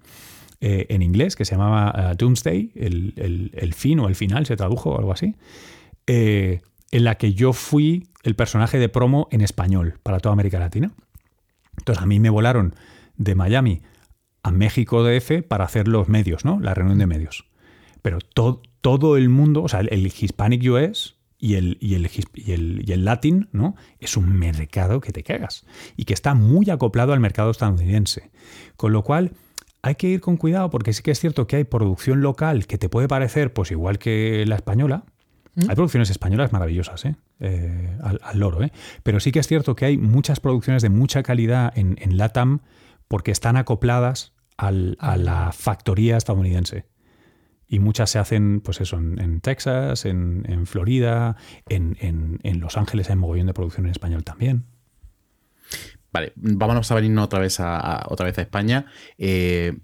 eh, 0.60 0.86
en 0.88 1.02
inglés 1.02 1.36
que 1.36 1.44
se 1.44 1.54
llamaba 1.54 2.10
eh, 2.10 2.14
Doomsday, 2.18 2.72
el, 2.74 3.72
fin 3.72 4.00
o 4.00 4.08
el 4.08 4.16
final 4.16 4.46
se 4.46 4.56
tradujo 4.56 4.90
o 4.90 4.98
algo 4.98 5.12
así, 5.12 5.36
eh, 6.08 6.60
en 6.90 7.04
la 7.04 7.14
que 7.14 7.34
yo 7.34 7.52
fui 7.52 8.08
el 8.24 8.34
personaje 8.34 8.80
de 8.80 8.88
promo 8.88 9.28
en 9.30 9.42
español 9.42 10.00
para 10.02 10.18
toda 10.18 10.32
América 10.32 10.58
Latina. 10.58 10.90
Entonces 11.78 12.02
a 12.02 12.06
mí 12.06 12.20
me 12.20 12.30
volaron 12.30 12.74
de 13.16 13.34
Miami 13.34 13.82
a 14.42 14.50
México 14.50 15.02
DF 15.02 15.42
para 15.46 15.64
hacer 15.64 15.88
los 15.88 16.08
medios, 16.08 16.44
¿no? 16.44 16.60
La 16.60 16.74
reunión 16.74 16.98
de 16.98 17.06
medios. 17.06 17.46
Pero 18.02 18.18
todo, 18.20 18.62
todo 18.80 19.16
el 19.16 19.28
mundo, 19.28 19.62
o 19.62 19.68
sea, 19.68 19.80
el, 19.80 20.06
Hispanic 20.06 20.62
US 20.70 21.16
y 21.38 21.54
el, 21.54 21.78
y 21.80 21.94
el, 21.94 22.10
y 22.34 22.92
el, 22.92 23.04
Latin, 23.04 23.48
¿no? 23.52 23.74
Es 23.98 24.16
un 24.16 24.32
mercado 24.38 25.00
que 25.00 25.12
te 25.12 25.22
cagas 25.22 25.66
y 25.96 26.04
que 26.04 26.14
está 26.14 26.34
muy 26.34 26.70
acoplado 26.70 27.12
al 27.12 27.20
mercado 27.20 27.50
estadounidense. 27.50 28.30
Con 28.76 28.92
lo 28.92 29.02
cual, 29.02 29.32
hay 29.82 29.94
que 29.96 30.08
ir 30.08 30.20
con 30.20 30.36
cuidado 30.36 30.70
porque 30.70 30.92
sí 30.92 31.02
que 31.02 31.10
es 31.10 31.20
cierto 31.20 31.46
que 31.46 31.56
hay 31.56 31.64
producción 31.64 32.20
local 32.20 32.66
que 32.66 32.78
te 32.78 32.88
puede 32.88 33.08
parecer, 33.08 33.52
pues 33.52 33.70
igual 33.70 33.98
que 33.98 34.44
la 34.46 34.56
española, 34.56 35.04
Hay 35.66 35.74
producciones 35.74 36.10
españolas 36.10 36.52
maravillosas, 36.52 37.04
¿eh? 37.04 37.16
Eh, 37.40 37.98
al, 38.00 38.38
loro, 38.38 38.62
¿eh? 38.62 38.72
Pero 39.02 39.18
sí 39.18 39.32
que 39.32 39.40
es 39.40 39.46
cierto 39.48 39.74
que 39.74 39.86
hay 39.86 39.98
muchas 39.98 40.38
producciones 40.38 40.82
de 40.82 40.88
mucha 40.88 41.22
calidad 41.22 41.72
en, 41.76 42.16
LATAM 42.16 42.60
porque 43.08 43.32
están 43.32 43.56
acopladas 43.56 44.34
a 44.56 44.70
la 44.70 45.50
factoría 45.52 46.16
estadounidense. 46.16 46.86
Y 47.70 47.80
muchas 47.80 48.10
se 48.10 48.18
hacen, 48.18 48.60
pues 48.60 48.80
eso, 48.80 48.96
en, 48.96 49.40
Texas, 49.40 50.06
en, 50.06 50.66
Florida, 50.66 51.36
en, 51.68 52.38
Los 52.60 52.78
Ángeles 52.78 53.10
hay 53.10 53.16
mogollón 53.16 53.46
de 53.46 53.54
producción 53.54 53.86
en 53.86 53.92
español 53.92 54.24
también. 54.24 54.64
Vale, 56.10 56.32
vámonos 56.36 56.90
a 56.90 56.94
venirnos 56.94 57.26
otra 57.26 57.40
vez 57.40 57.60
a, 57.60 58.06
otra 58.08 58.24
vez 58.24 58.38
a 58.38 58.42
España. 58.42 58.86
Eh, 59.18 59.76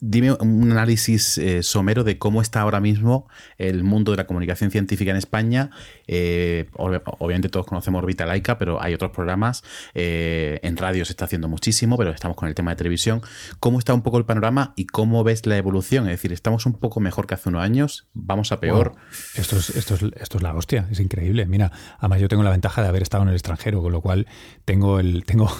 dime 0.00 0.32
un 0.32 0.72
análisis 0.72 1.36
eh, 1.38 1.62
somero 1.62 2.04
de 2.04 2.18
cómo 2.18 2.40
está 2.40 2.62
ahora 2.62 2.80
mismo 2.80 3.28
el 3.58 3.84
mundo 3.84 4.12
de 4.12 4.16
la 4.16 4.26
comunicación 4.26 4.70
científica 4.70 5.10
en 5.10 5.16
España. 5.16 5.70
Eh, 6.06 6.68
obviamente 6.74 7.48
todos 7.48 7.66
conocemos 7.66 8.02
Orbita 8.02 8.26
Laica, 8.26 8.58
pero 8.58 8.82
hay 8.82 8.94
otros 8.94 9.10
programas. 9.10 9.62
Eh, 9.94 10.58
en 10.62 10.76
radio 10.76 11.04
se 11.04 11.12
está 11.12 11.26
haciendo 11.26 11.48
muchísimo, 11.48 11.96
pero 11.98 12.10
estamos 12.10 12.36
con 12.36 12.48
el 12.48 12.54
tema 12.54 12.70
de 12.70 12.76
televisión. 12.76 13.20
¿Cómo 13.60 13.78
está 13.78 13.92
un 13.92 14.02
poco 14.02 14.18
el 14.18 14.24
panorama 14.24 14.72
y 14.76 14.86
cómo 14.86 15.22
ves 15.22 15.46
la 15.46 15.56
evolución? 15.56 16.04
Es 16.04 16.12
decir, 16.12 16.32
¿estamos 16.32 16.66
un 16.66 16.74
poco 16.74 17.00
mejor 17.00 17.26
que 17.26 17.34
hace 17.34 17.50
unos 17.50 17.62
años? 17.62 18.08
¿Vamos 18.14 18.52
a 18.52 18.60
peor? 18.60 18.94
Esto, 19.36 19.58
es, 19.58 19.70
esto, 19.70 19.94
es, 19.94 20.02
esto 20.16 20.38
es 20.38 20.42
la 20.42 20.54
hostia, 20.54 20.88
es 20.90 21.00
increíble. 21.00 21.46
Mira, 21.46 21.72
además 21.98 22.20
yo 22.20 22.28
tengo 22.28 22.42
la 22.42 22.50
ventaja 22.50 22.82
de 22.82 22.88
haber 22.88 23.02
estado 23.02 23.22
en 23.24 23.28
el 23.28 23.34
extranjero, 23.34 23.82
con 23.82 23.92
lo 23.92 24.00
cual 24.00 24.26
tengo 24.64 24.98
el, 24.98 25.24
tengo, 25.24 25.50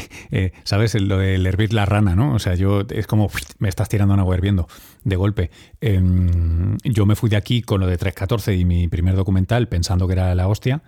¿sabes? 0.64 0.94
Lo 1.00 1.18
del 1.18 1.46
hervir 1.46 1.72
la 1.72 1.86
rana, 1.86 2.14
¿no? 2.14 2.34
O 2.34 2.38
sea, 2.38 2.54
yo 2.54 2.82
es 2.90 3.06
como 3.06 3.30
me 3.58 3.68
tirando 3.88 4.14
una 4.14 4.22
agua 4.22 4.36
hirviendo 4.36 4.68
de 5.04 5.16
golpe. 5.16 5.50
Em, 5.80 6.76
yo 6.84 7.06
me 7.06 7.16
fui 7.16 7.30
de 7.30 7.36
aquí 7.36 7.62
con 7.62 7.80
lo 7.80 7.86
de 7.86 7.96
314 7.96 8.54
y 8.54 8.64
mi 8.64 8.88
primer 8.88 9.14
documental 9.16 9.68
pensando 9.68 10.06
que 10.06 10.14
era 10.14 10.34
la 10.34 10.48
hostia. 10.48 10.82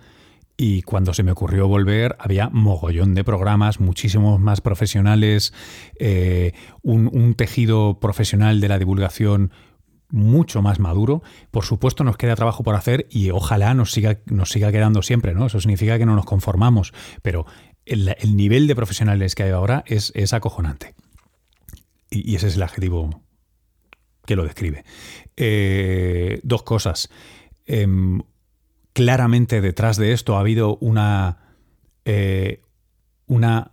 Y 0.61 0.81
cuando 0.81 1.13
se 1.13 1.23
me 1.23 1.31
ocurrió 1.31 1.69
volver, 1.69 2.17
había 2.19 2.49
mogollón 2.49 3.15
de 3.15 3.23
programas, 3.23 3.79
muchísimos 3.79 4.41
más 4.41 4.59
profesionales, 4.59 5.53
eh, 5.97 6.51
un, 6.81 7.33
tejido 7.35 8.01
profesional 8.01 8.59
de 8.59 8.67
la 8.67 8.77
divulgación 8.77 9.51
mucho 10.09 10.61
más 10.61 10.79
maduro. 10.79 11.23
Por 11.49 11.63
supuesto, 11.63 12.03
nos 12.03 12.17
queda 12.17 12.35
trabajo 12.35 12.63
por 12.63 12.75
hacer 12.75 13.07
y 13.09 13.29
ojalá 13.29 13.73
nos 13.73 13.93
siga, 13.93 14.19
nos 14.25 14.49
siga 14.49 14.69
quedando 14.73 15.01
siempre, 15.01 15.33
¿no? 15.33 15.45
Eso 15.45 15.61
significa 15.61 15.97
que 15.97 16.05
no 16.05 16.15
nos 16.15 16.25
conformamos, 16.25 16.93
pero 17.21 17.45
el, 17.85 18.35
nivel 18.35 18.67
de 18.67 18.75
profesionales 18.75 19.35
que 19.35 19.43
hay 19.43 19.51
ahora 19.51 19.85
es, 19.87 20.11
es 20.13 20.33
acojonante. 20.33 20.93
Y, 22.09 22.35
ese 22.35 22.47
es 22.47 22.55
el 22.55 22.63
adjetivo 22.63 23.23
que 24.25 24.35
lo 24.35 24.43
describe. 24.43 24.83
Eh, 25.35 26.39
dos 26.43 26.63
cosas. 26.63 27.09
Em, 27.65 28.21
claramente 28.93 29.61
detrás 29.61 29.97
de 29.97 30.13
esto 30.13 30.37
ha 30.37 30.41
habido 30.41 30.77
una. 30.77 31.37
Eh, 32.05 32.61
una. 33.27 33.71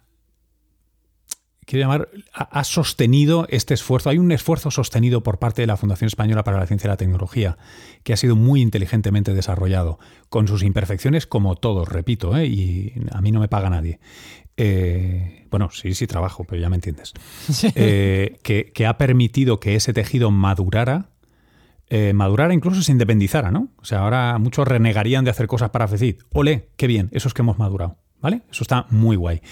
Quiero 1.64 1.84
llamar. 1.84 2.08
Ha, 2.32 2.62
sostenido 2.62 3.46
este 3.50 3.74
esfuerzo. 3.74 4.10
Hay 4.10 4.18
un 4.18 4.30
esfuerzo 4.30 4.70
sostenido 4.70 5.22
por 5.22 5.38
parte 5.38 5.62
de 5.62 5.66
la 5.66 5.76
Fundación 5.76 6.06
Española 6.06 6.44
para 6.44 6.58
la 6.58 6.66
Ciencia 6.66 6.86
y 6.86 6.90
la 6.90 6.96
Tecnología 6.96 7.58
que 8.04 8.12
ha 8.12 8.16
sido 8.16 8.36
muy 8.36 8.62
inteligentemente 8.62 9.34
desarrollado, 9.34 9.98
con 10.28 10.46
sus 10.46 10.62
imperfecciones, 10.62 11.26
como 11.26 11.56
todos, 11.56 11.88
repito, 11.88 12.36
¿eh? 12.36 12.46
y 12.46 12.92
a 13.10 13.20
mí 13.20 13.32
no 13.32 13.40
me 13.40 13.48
paga 13.48 13.68
nadie. 13.68 13.98
Eh, 14.56 15.46
bueno, 15.50 15.70
sí, 15.70 15.94
sí 15.94 16.06
trabajo, 16.06 16.44
pero 16.44 16.60
ya 16.60 16.70
me 16.70 16.76
entiendes, 16.76 17.12
eh, 17.74 18.38
que, 18.42 18.86
ha 18.86 18.98
permitido 18.98 19.60
que 19.60 19.74
ese 19.74 19.92
tejido 19.92 20.30
madurara, 20.30 21.10
eh, 21.88 22.12
madurara 22.14 22.54
incluso 22.54 22.82
se 22.82 22.92
independizara, 22.92 23.50
¿no? 23.50 23.68
O 23.76 23.84
sea, 23.84 24.00
ahora 24.00 24.38
muchos 24.38 24.66
renegarían 24.66 25.24
de 25.24 25.30
hacer 25.30 25.46
cosas 25.46 25.70
para 25.70 25.86
FECID. 25.88 26.16
Ole, 26.32 26.70
qué 26.76 26.86
bien, 26.86 27.10
eso 27.12 27.28
es 27.28 27.34
que 27.34 27.42
hemos 27.42 27.58
madurado. 27.58 27.98
¿Vale? 28.18 28.40
Eso 28.50 28.64
está 28.64 28.86
muy 28.88 29.14
guay. 29.14 29.42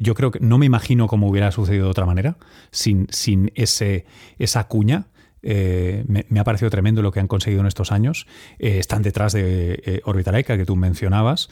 yo 0.00 0.14
creo 0.14 0.30
que 0.30 0.38
no 0.38 0.58
me 0.58 0.66
imagino 0.66 1.08
cómo 1.08 1.28
hubiera 1.28 1.50
sucedido 1.50 1.86
de 1.86 1.90
otra 1.90 2.04
manera, 2.04 2.36
sin, 2.70 3.06
sin 3.10 3.50
ese, 3.54 4.04
esa 4.38 4.68
cuña. 4.68 5.08
me, 5.42 6.38
ha 6.38 6.44
parecido 6.44 6.70
tremendo 6.70 7.00
lo 7.00 7.10
que 7.10 7.20
han 7.20 7.26
conseguido 7.26 7.62
en 7.62 7.66
estos 7.66 7.90
años. 7.90 8.26
están 8.58 9.02
detrás 9.02 9.32
de 9.32 10.02
Orbitalaica, 10.04 10.58
que 10.58 10.66
tú 10.66 10.76
mencionabas. 10.76 11.48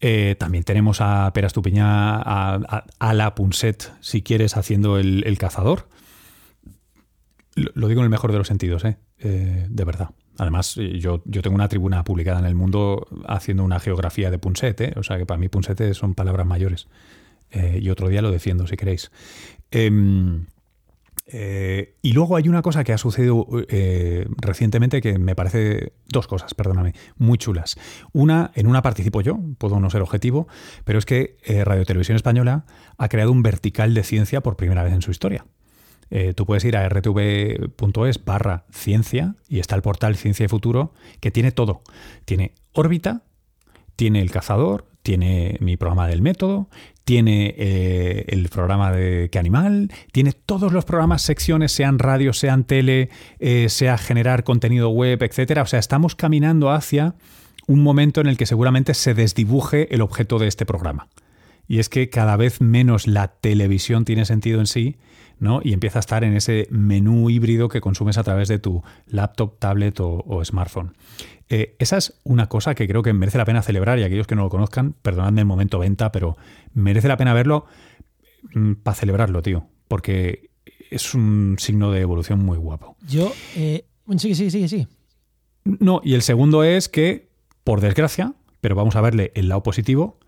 Eh, 0.00 0.36
también 0.38 0.64
tenemos 0.64 1.00
a 1.00 1.30
Pera 1.34 1.48
Estupiña, 1.48 2.16
a, 2.20 3.14
la 3.14 3.34
Punset, 3.34 3.92
si 4.00 4.22
quieres, 4.22 4.56
haciendo 4.56 4.98
el, 4.98 5.38
cazador. 5.38 5.88
Lo, 7.54 7.88
digo 7.88 8.00
en 8.00 8.04
el 8.04 8.10
mejor 8.10 8.30
de 8.32 8.38
los 8.38 8.46
sentidos, 8.46 8.84
¿eh? 8.84 8.98
Eh, 9.18 9.66
de 9.68 9.84
verdad. 9.84 10.10
Además, 10.38 10.76
yo, 10.76 11.22
yo, 11.24 11.42
tengo 11.42 11.56
una 11.56 11.68
tribuna 11.68 12.04
publicada 12.04 12.38
en 12.38 12.44
el 12.46 12.54
mundo 12.54 13.08
haciendo 13.26 13.64
una 13.64 13.80
geografía 13.80 14.30
de 14.30 14.38
Punset, 14.38 14.96
o 14.96 15.02
sea 15.02 15.18
que 15.18 15.26
para 15.26 15.38
mí 15.38 15.48
Punset 15.48 15.94
son 15.94 16.14
palabras 16.14 16.46
mayores. 16.46 16.86
y 17.50 17.90
otro 17.90 18.08
día 18.08 18.22
lo 18.22 18.30
defiendo, 18.30 18.66
si 18.68 18.76
queréis. 18.76 19.10
Eh, 21.30 21.96
y 22.00 22.12
luego 22.12 22.36
hay 22.36 22.48
una 22.48 22.62
cosa 22.62 22.84
que 22.84 22.94
ha 22.94 22.98
sucedido 22.98 23.46
eh, 23.68 24.26
recientemente 24.38 25.02
que 25.02 25.18
me 25.18 25.34
parece, 25.34 25.92
dos 26.08 26.26
cosas, 26.26 26.54
perdóname, 26.54 26.94
muy 27.16 27.36
chulas. 27.36 27.76
Una, 28.12 28.50
en 28.54 28.66
una 28.66 28.80
participo 28.80 29.20
yo, 29.20 29.38
puedo 29.58 29.78
no 29.78 29.90
ser 29.90 30.00
objetivo, 30.00 30.48
pero 30.84 30.98
es 30.98 31.04
que 31.04 31.36
eh, 31.44 31.64
Radio 31.64 31.84
Televisión 31.84 32.16
Española 32.16 32.64
ha 32.96 33.08
creado 33.08 33.30
un 33.30 33.42
vertical 33.42 33.92
de 33.92 34.02
ciencia 34.04 34.40
por 34.40 34.56
primera 34.56 34.82
vez 34.82 34.94
en 34.94 35.02
su 35.02 35.10
historia. 35.10 35.46
tú 36.34 36.46
puedes 36.46 36.64
ir 36.64 36.74
a 36.74 36.88
rtv.es 36.88 38.24
barra 38.24 38.64
ciencia 38.70 39.34
y 39.46 39.58
está 39.58 39.76
el 39.76 39.82
portal 39.82 40.16
Ciencia 40.16 40.46
y 40.46 40.48
Futuro 40.48 40.94
que 41.20 41.30
tiene 41.30 41.52
todo. 41.52 41.82
Tiene 42.24 42.54
órbita, 42.72 43.24
tiene 43.96 44.22
el 44.22 44.30
cazador, 44.30 44.86
tiene 45.02 45.56
mi 45.60 45.76
programa 45.76 46.08
del 46.08 46.22
método, 46.22 46.68
tiene 47.04 47.54
eh, 47.56 48.26
el 48.28 48.48
programa 48.50 48.92
de 48.92 49.30
qué 49.30 49.38
animal, 49.38 49.90
tiene 50.12 50.32
todos 50.32 50.72
los 50.72 50.84
programas, 50.84 51.22
secciones, 51.22 51.72
sean 51.72 51.98
radio, 51.98 52.32
sean 52.34 52.64
tele, 52.64 53.08
eh, 53.38 53.68
sea 53.70 53.96
generar 53.96 54.44
contenido 54.44 54.90
web, 54.90 55.22
etcétera. 55.22 55.62
O 55.62 55.66
sea, 55.66 55.78
estamos 55.78 56.14
caminando 56.14 56.70
hacia 56.70 57.14
un 57.66 57.82
momento 57.82 58.20
en 58.20 58.26
el 58.26 58.36
que 58.36 58.46
seguramente 58.46 58.92
se 58.94 59.14
desdibuje 59.14 59.94
el 59.94 60.02
objeto 60.02 60.38
de 60.38 60.48
este 60.48 60.66
programa. 60.66 61.08
Y 61.66 61.78
es 61.78 61.88
que 61.88 62.10
cada 62.10 62.36
vez 62.36 62.60
menos 62.60 63.06
la 63.06 63.28
televisión 63.28 64.04
tiene 64.04 64.24
sentido 64.24 64.60
en 64.60 64.66
sí, 64.66 64.96
¿no? 65.40 65.60
Y 65.62 65.72
empieza 65.72 65.98
a 65.98 66.00
estar 66.00 66.24
en 66.24 66.34
ese 66.34 66.66
menú 66.70 67.30
híbrido 67.30 67.68
que 67.68 67.80
consumes 67.80 68.18
a 68.18 68.24
través 68.24 68.48
de 68.48 68.58
tu 68.58 68.82
laptop, 69.06 69.58
tablet 69.58 70.00
o 70.00 70.44
smartphone. 70.44 70.94
Eh, 71.50 71.76
esa 71.78 71.96
es 71.96 72.20
una 72.24 72.48
cosa 72.48 72.74
que 72.74 72.86
creo 72.86 73.02
que 73.02 73.12
merece 73.12 73.38
la 73.38 73.44
pena 73.44 73.62
celebrar 73.62 73.98
y 73.98 74.02
aquellos 74.02 74.26
que 74.26 74.34
no 74.34 74.42
lo 74.42 74.50
conozcan, 74.50 74.92
perdonadme 74.92 75.40
el 75.40 75.46
momento 75.46 75.78
venta, 75.78 76.12
pero 76.12 76.36
merece 76.74 77.08
la 77.08 77.16
pena 77.16 77.32
verlo 77.32 77.66
mm, 78.54 78.74
para 78.74 78.94
celebrarlo, 78.94 79.40
tío, 79.42 79.66
porque 79.88 80.50
es 80.90 81.14
un 81.14 81.56
signo 81.58 81.90
de 81.90 82.00
evolución 82.00 82.44
muy 82.44 82.58
guapo. 82.58 82.96
Yo, 83.06 83.32
eh, 83.56 83.86
sí, 84.18 84.34
sí, 84.34 84.50
sí, 84.50 84.68
sí. 84.68 84.86
No, 85.64 86.00
y 86.04 86.14
el 86.14 86.22
segundo 86.22 86.64
es 86.64 86.88
que, 86.88 87.30
por 87.64 87.80
desgracia, 87.80 88.34
pero 88.60 88.74
vamos 88.74 88.96
a 88.96 89.00
verle 89.00 89.32
el 89.34 89.48
lado 89.48 89.62
positivo, 89.62 90.18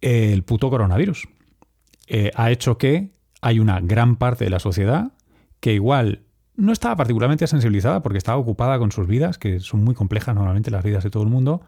el 0.00 0.42
puto 0.42 0.68
coronavirus 0.68 1.28
eh, 2.08 2.30
ha 2.34 2.50
hecho 2.50 2.76
que 2.76 3.10
hay 3.42 3.58
una 3.58 3.80
gran 3.80 4.16
parte 4.16 4.44
de 4.44 4.50
la 4.50 4.60
sociedad 4.60 5.12
que 5.60 5.74
igual 5.74 6.22
no 6.56 6.72
estaba 6.72 6.96
particularmente 6.96 7.46
sensibilizada 7.46 8.02
porque 8.02 8.18
estaba 8.18 8.38
ocupada 8.38 8.78
con 8.78 8.92
sus 8.92 9.06
vidas, 9.06 9.36
que 9.36 9.60
son 9.60 9.84
muy 9.84 9.94
complejas 9.94 10.34
normalmente 10.34 10.70
las 10.70 10.84
vidas 10.84 11.04
de 11.04 11.10
todo 11.10 11.22
el 11.22 11.28
mundo, 11.28 11.60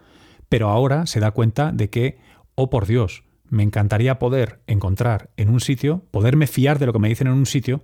pero 0.48 0.68
ahora 0.68 1.06
se 1.06 1.20
da 1.20 1.32
cuenta 1.32 1.72
de 1.72 1.90
que, 1.90 2.18
oh 2.54 2.70
por 2.70 2.86
Dios, 2.86 3.24
me 3.50 3.62
encantaría 3.62 4.18
poder 4.18 4.60
encontrar 4.66 5.30
en 5.36 5.50
un 5.50 5.60
sitio, 5.60 6.04
poderme 6.10 6.46
fiar 6.46 6.78
de 6.78 6.86
lo 6.86 6.92
que 6.92 6.98
me 6.98 7.08
dicen 7.08 7.26
en 7.26 7.34
un 7.34 7.46
sitio 7.46 7.82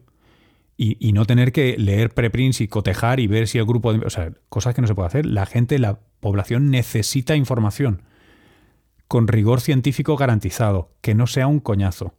y, 0.76 1.12
no 1.12 1.26
tener 1.26 1.52
que 1.52 1.76
leer 1.76 2.14
preprints 2.14 2.62
y 2.62 2.68
cotejar 2.68 3.20
y 3.20 3.26
ver 3.26 3.48
si 3.48 3.58
el 3.58 3.66
grupo 3.66 3.92
de... 3.92 3.98
O 4.06 4.08
sea, 4.08 4.32
cosas 4.48 4.74
que 4.74 4.80
no 4.80 4.86
se 4.86 4.94
puede 4.94 5.08
hacer. 5.08 5.26
La 5.26 5.44
gente, 5.44 5.78
la 5.78 6.00
población 6.20 6.70
necesita 6.70 7.36
información 7.36 8.00
con 9.06 9.28
rigor 9.28 9.60
científico 9.60 10.16
garantizado, 10.16 10.94
que 11.02 11.14
no 11.14 11.26
sea 11.26 11.48
un 11.48 11.60
coñazo, 11.60 12.14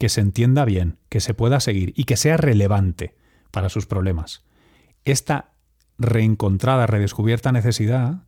que 0.00 0.08
se 0.08 0.22
entienda 0.22 0.64
bien, 0.64 0.96
que 1.10 1.20
se 1.20 1.34
pueda 1.34 1.60
seguir 1.60 1.92
y 1.94 2.04
que 2.04 2.16
sea 2.16 2.38
relevante 2.38 3.14
para 3.50 3.68
sus 3.68 3.84
problemas. 3.84 4.42
Esta 5.04 5.50
reencontrada, 5.98 6.86
redescubierta 6.86 7.52
necesidad, 7.52 8.22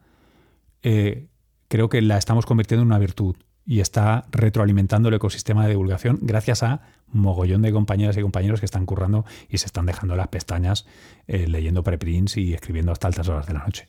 eh, 0.82 1.28
creo 1.68 1.88
que 1.88 2.02
la 2.02 2.18
estamos 2.18 2.44
convirtiendo 2.44 2.82
en 2.82 2.88
una 2.88 2.98
virtud 2.98 3.36
y 3.64 3.80
está 3.80 4.26
retroalimentando 4.30 5.08
el 5.08 5.14
ecosistema 5.14 5.62
de 5.62 5.70
divulgación 5.70 6.18
gracias 6.20 6.62
a 6.62 6.82
mogollón 7.06 7.62
de 7.62 7.72
compañeras 7.72 8.18
y 8.18 8.20
compañeros 8.20 8.60
que 8.60 8.66
están 8.66 8.84
currando 8.84 9.24
y 9.48 9.56
se 9.56 9.64
están 9.64 9.86
dejando 9.86 10.14
las 10.14 10.28
pestañas 10.28 10.84
eh, 11.26 11.48
leyendo 11.48 11.82
preprints 11.82 12.36
y 12.36 12.52
escribiendo 12.52 12.92
hasta 12.92 13.08
altas 13.08 13.28
horas 13.28 13.46
de 13.46 13.54
la 13.54 13.60
noche. 13.60 13.88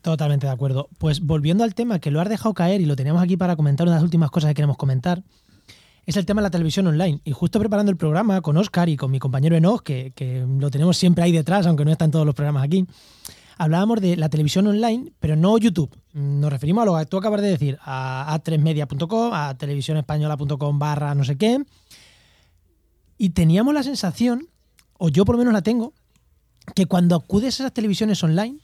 Totalmente 0.00 0.48
de 0.48 0.52
acuerdo. 0.52 0.88
Pues 0.98 1.20
volviendo 1.20 1.62
al 1.62 1.76
tema 1.76 2.00
que 2.00 2.10
lo 2.10 2.20
has 2.20 2.28
dejado 2.28 2.54
caer 2.54 2.80
y 2.80 2.86
lo 2.86 2.96
teníamos 2.96 3.22
aquí 3.22 3.36
para 3.36 3.54
comentar 3.54 3.86
una 3.86 3.92
de 3.92 3.96
las 3.98 4.04
últimas 4.04 4.32
cosas 4.32 4.50
que 4.50 4.54
queremos 4.54 4.76
comentar, 4.76 5.22
es 6.04 6.16
el 6.16 6.26
tema 6.26 6.40
de 6.40 6.46
la 6.46 6.50
televisión 6.50 6.86
online. 6.86 7.20
Y 7.24 7.32
justo 7.32 7.58
preparando 7.58 7.90
el 7.90 7.96
programa 7.96 8.40
con 8.40 8.56
Oscar 8.56 8.88
y 8.88 8.96
con 8.96 9.10
mi 9.10 9.18
compañero 9.18 9.56
Enoch, 9.56 9.82
que, 9.82 10.46
lo 10.58 10.70
tenemos 10.70 10.96
siempre 10.96 11.24
ahí 11.24 11.32
detrás, 11.32 11.66
aunque 11.66 11.84
no 11.84 11.92
están 11.92 12.10
todos 12.10 12.26
los 12.26 12.34
programas 12.34 12.64
aquí, 12.64 12.86
hablábamos 13.56 14.00
de 14.00 14.16
la 14.16 14.28
televisión 14.28 14.66
online, 14.66 15.12
pero 15.20 15.36
no 15.36 15.56
YouTube. 15.58 15.96
Nos 16.12 16.50
referimos 16.50 16.82
a 16.82 16.86
lo 16.86 16.98
que 16.98 17.06
tú 17.06 17.18
acabas 17.18 17.40
de 17.42 17.48
decir, 17.48 17.78
a 17.82 18.36
a3media.com, 18.36 19.32
a 19.32 19.56
televisiónespañola.com 19.56 20.78
barra 20.78 21.14
no 21.14 21.24
sé 21.24 21.36
qué. 21.36 21.62
Y 23.16 23.30
teníamos 23.30 23.72
la 23.72 23.82
sensación, 23.82 24.48
o 24.98 25.08
yo 25.08 25.24
por 25.24 25.36
lo 25.36 25.38
menos 25.38 25.54
la 25.54 25.62
tengo, 25.62 25.92
que 26.74 26.86
cuando 26.86 27.14
acudes 27.14 27.60
a 27.60 27.64
esas 27.64 27.72
televisiones 27.72 28.22
online, 28.24 28.58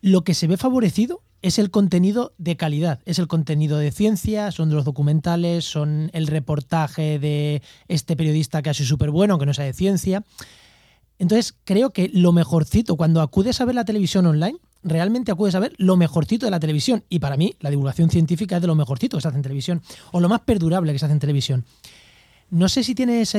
lo 0.00 0.22
que 0.22 0.34
se 0.34 0.46
ve 0.46 0.56
favorecido 0.56 1.20
es 1.46 1.60
el 1.60 1.70
contenido 1.70 2.32
de 2.38 2.56
calidad, 2.56 2.98
es 3.04 3.20
el 3.20 3.28
contenido 3.28 3.78
de 3.78 3.92
ciencia, 3.92 4.50
son 4.50 4.70
los 4.70 4.84
documentales, 4.84 5.64
son 5.64 6.10
el 6.12 6.26
reportaje 6.26 7.20
de 7.20 7.62
este 7.86 8.16
periodista 8.16 8.62
que 8.62 8.70
ha 8.70 8.74
sido 8.74 8.88
súper 8.88 9.12
bueno, 9.12 9.34
aunque 9.34 9.46
no 9.46 9.54
sea 9.54 9.64
de 9.64 9.72
ciencia. 9.72 10.24
Entonces, 11.20 11.54
creo 11.62 11.90
que 11.90 12.10
lo 12.12 12.32
mejorcito, 12.32 12.96
cuando 12.96 13.20
acudes 13.20 13.60
a 13.60 13.64
ver 13.64 13.76
la 13.76 13.84
televisión 13.84 14.26
online, 14.26 14.58
realmente 14.82 15.30
acudes 15.30 15.54
a 15.54 15.60
ver 15.60 15.72
lo 15.76 15.96
mejorcito 15.96 16.46
de 16.46 16.50
la 16.50 16.58
televisión. 16.58 17.04
Y 17.08 17.20
para 17.20 17.36
mí, 17.36 17.54
la 17.60 17.70
divulgación 17.70 18.10
científica 18.10 18.56
es 18.56 18.62
de 18.62 18.66
lo 18.66 18.74
mejorcito 18.74 19.16
que 19.16 19.20
se 19.20 19.28
hace 19.28 19.36
en 19.36 19.42
televisión, 19.42 19.82
o 20.10 20.18
lo 20.18 20.28
más 20.28 20.40
perdurable 20.40 20.92
que 20.92 20.98
se 20.98 21.04
hace 21.04 21.12
en 21.12 21.20
televisión. 21.20 21.64
No 22.50 22.68
sé 22.68 22.82
si 22.82 22.96
tiene 22.96 23.20
esa, 23.20 23.38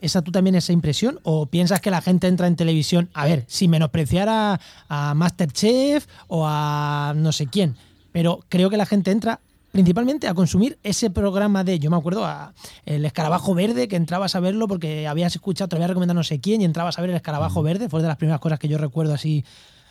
esa 0.00 0.22
tú 0.22 0.30
también 0.30 0.54
esa 0.54 0.72
impresión 0.72 1.20
o 1.22 1.46
piensas 1.46 1.80
que 1.80 1.90
la 1.90 2.00
gente 2.00 2.28
entra 2.28 2.46
en 2.46 2.56
televisión, 2.56 3.10
a 3.14 3.24
ver, 3.26 3.44
sin 3.48 3.70
menospreciar 3.70 4.28
a, 4.28 4.60
a 4.88 5.14
Masterchef 5.14 6.06
o 6.28 6.44
a 6.46 7.14
no 7.16 7.32
sé 7.32 7.46
quién, 7.46 7.76
pero 8.12 8.40
creo 8.48 8.70
que 8.70 8.76
la 8.76 8.86
gente 8.86 9.10
entra 9.10 9.40
principalmente 9.70 10.26
a 10.28 10.34
consumir 10.34 10.78
ese 10.82 11.10
programa 11.10 11.62
de, 11.64 11.78
yo 11.78 11.90
me 11.90 11.96
acuerdo, 11.96 12.24
a 12.24 12.54
el 12.86 13.04
escarabajo 13.04 13.54
verde, 13.54 13.88
que 13.88 13.96
entrabas 13.96 14.34
a 14.34 14.40
verlo 14.40 14.66
porque 14.66 15.06
habías 15.06 15.34
escuchado, 15.34 15.68
te 15.68 15.76
había 15.76 15.88
recomendado 15.88 16.16
no 16.16 16.24
sé 16.24 16.40
quién 16.40 16.62
y 16.62 16.64
entrabas 16.64 16.98
a 16.98 17.02
ver 17.02 17.10
el 17.10 17.16
escarabajo 17.16 17.62
verde, 17.62 17.88
fue 17.88 18.02
de 18.02 18.08
las 18.08 18.16
primeras 18.16 18.40
cosas 18.40 18.58
que 18.58 18.68
yo 18.68 18.78
recuerdo 18.78 19.14
así, 19.14 19.44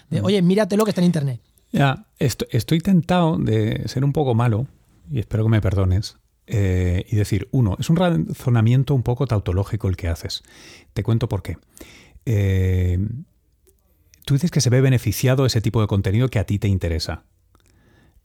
de, 0.09 0.21
oye, 0.21 0.41
mírate 0.41 0.77
lo 0.77 0.83
que 0.83 0.91
está 0.91 1.01
en 1.01 1.05
internet. 1.05 1.41
Ya, 1.71 2.05
estoy, 2.17 2.47
estoy 2.51 2.79
tentado 2.79 3.37
de 3.37 3.87
ser 3.87 4.03
un 4.03 4.13
poco 4.13 4.33
malo, 4.33 4.67
y 5.11 5.19
espero 5.19 5.43
que 5.43 5.49
me 5.49 5.61
perdones, 5.61 6.17
eh, 6.47 7.05
y 7.09 7.17
decir, 7.17 7.49
uno, 7.51 7.75
es 7.77 7.89
un 7.89 7.97
razonamiento 7.97 8.95
un 8.95 9.03
poco 9.03 9.27
tautológico 9.27 9.89
el 9.89 9.97
que 9.97 10.07
haces. 10.07 10.43
Te 10.93 11.03
cuento 11.03 11.27
por 11.27 11.43
qué. 11.43 11.57
Eh, 12.25 12.97
tú 14.25 14.33
dices 14.33 14.49
que 14.49 14.61
se 14.61 14.69
ve 14.69 14.79
beneficiado 14.79 15.45
ese 15.45 15.59
tipo 15.59 15.81
de 15.81 15.87
contenido 15.87 16.29
que 16.29 16.39
a 16.39 16.45
ti 16.45 16.57
te 16.57 16.69
interesa. 16.69 17.23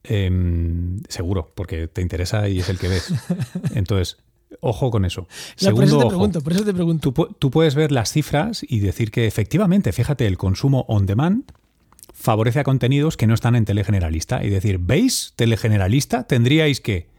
Em, 0.04 1.00
seguro, 1.08 1.52
porque 1.54 1.88
te 1.88 2.00
interesa 2.00 2.48
y 2.48 2.60
es 2.60 2.68
el 2.68 2.78
que 2.78 2.88
ves. 2.88 3.12
Entonces, 3.74 4.18
ojo 4.60 4.90
con 4.92 5.04
eso. 5.04 5.26
por 5.72 5.84
eso 5.84 5.98
te 5.98 6.06
pregunto, 6.06 6.40
por 6.42 6.52
eso 6.52 6.64
te 6.64 6.74
pregunto. 6.74 7.12
Tú, 7.12 7.36
tú, 7.38 7.50
puedes 7.50 7.74
ver 7.74 7.90
las 7.90 8.12
cifras 8.12 8.64
y 8.68 8.78
decir 8.80 9.10
que 9.10 9.26
efectivamente, 9.26 9.92
fíjate, 9.92 10.28
el 10.28 10.38
consumo 10.38 10.84
on 10.88 11.06
demand 11.06 11.44
favorece 12.12 12.60
a 12.60 12.64
contenidos 12.64 13.16
que 13.16 13.26
no 13.26 13.34
están 13.34 13.56
en 13.56 13.64
telegeneralista. 13.64 14.44
Y 14.44 14.50
decir, 14.50 14.78
¿veis? 14.78 15.32
Telegeneralista 15.34 16.24
tendríais 16.24 16.80
que 16.80 17.11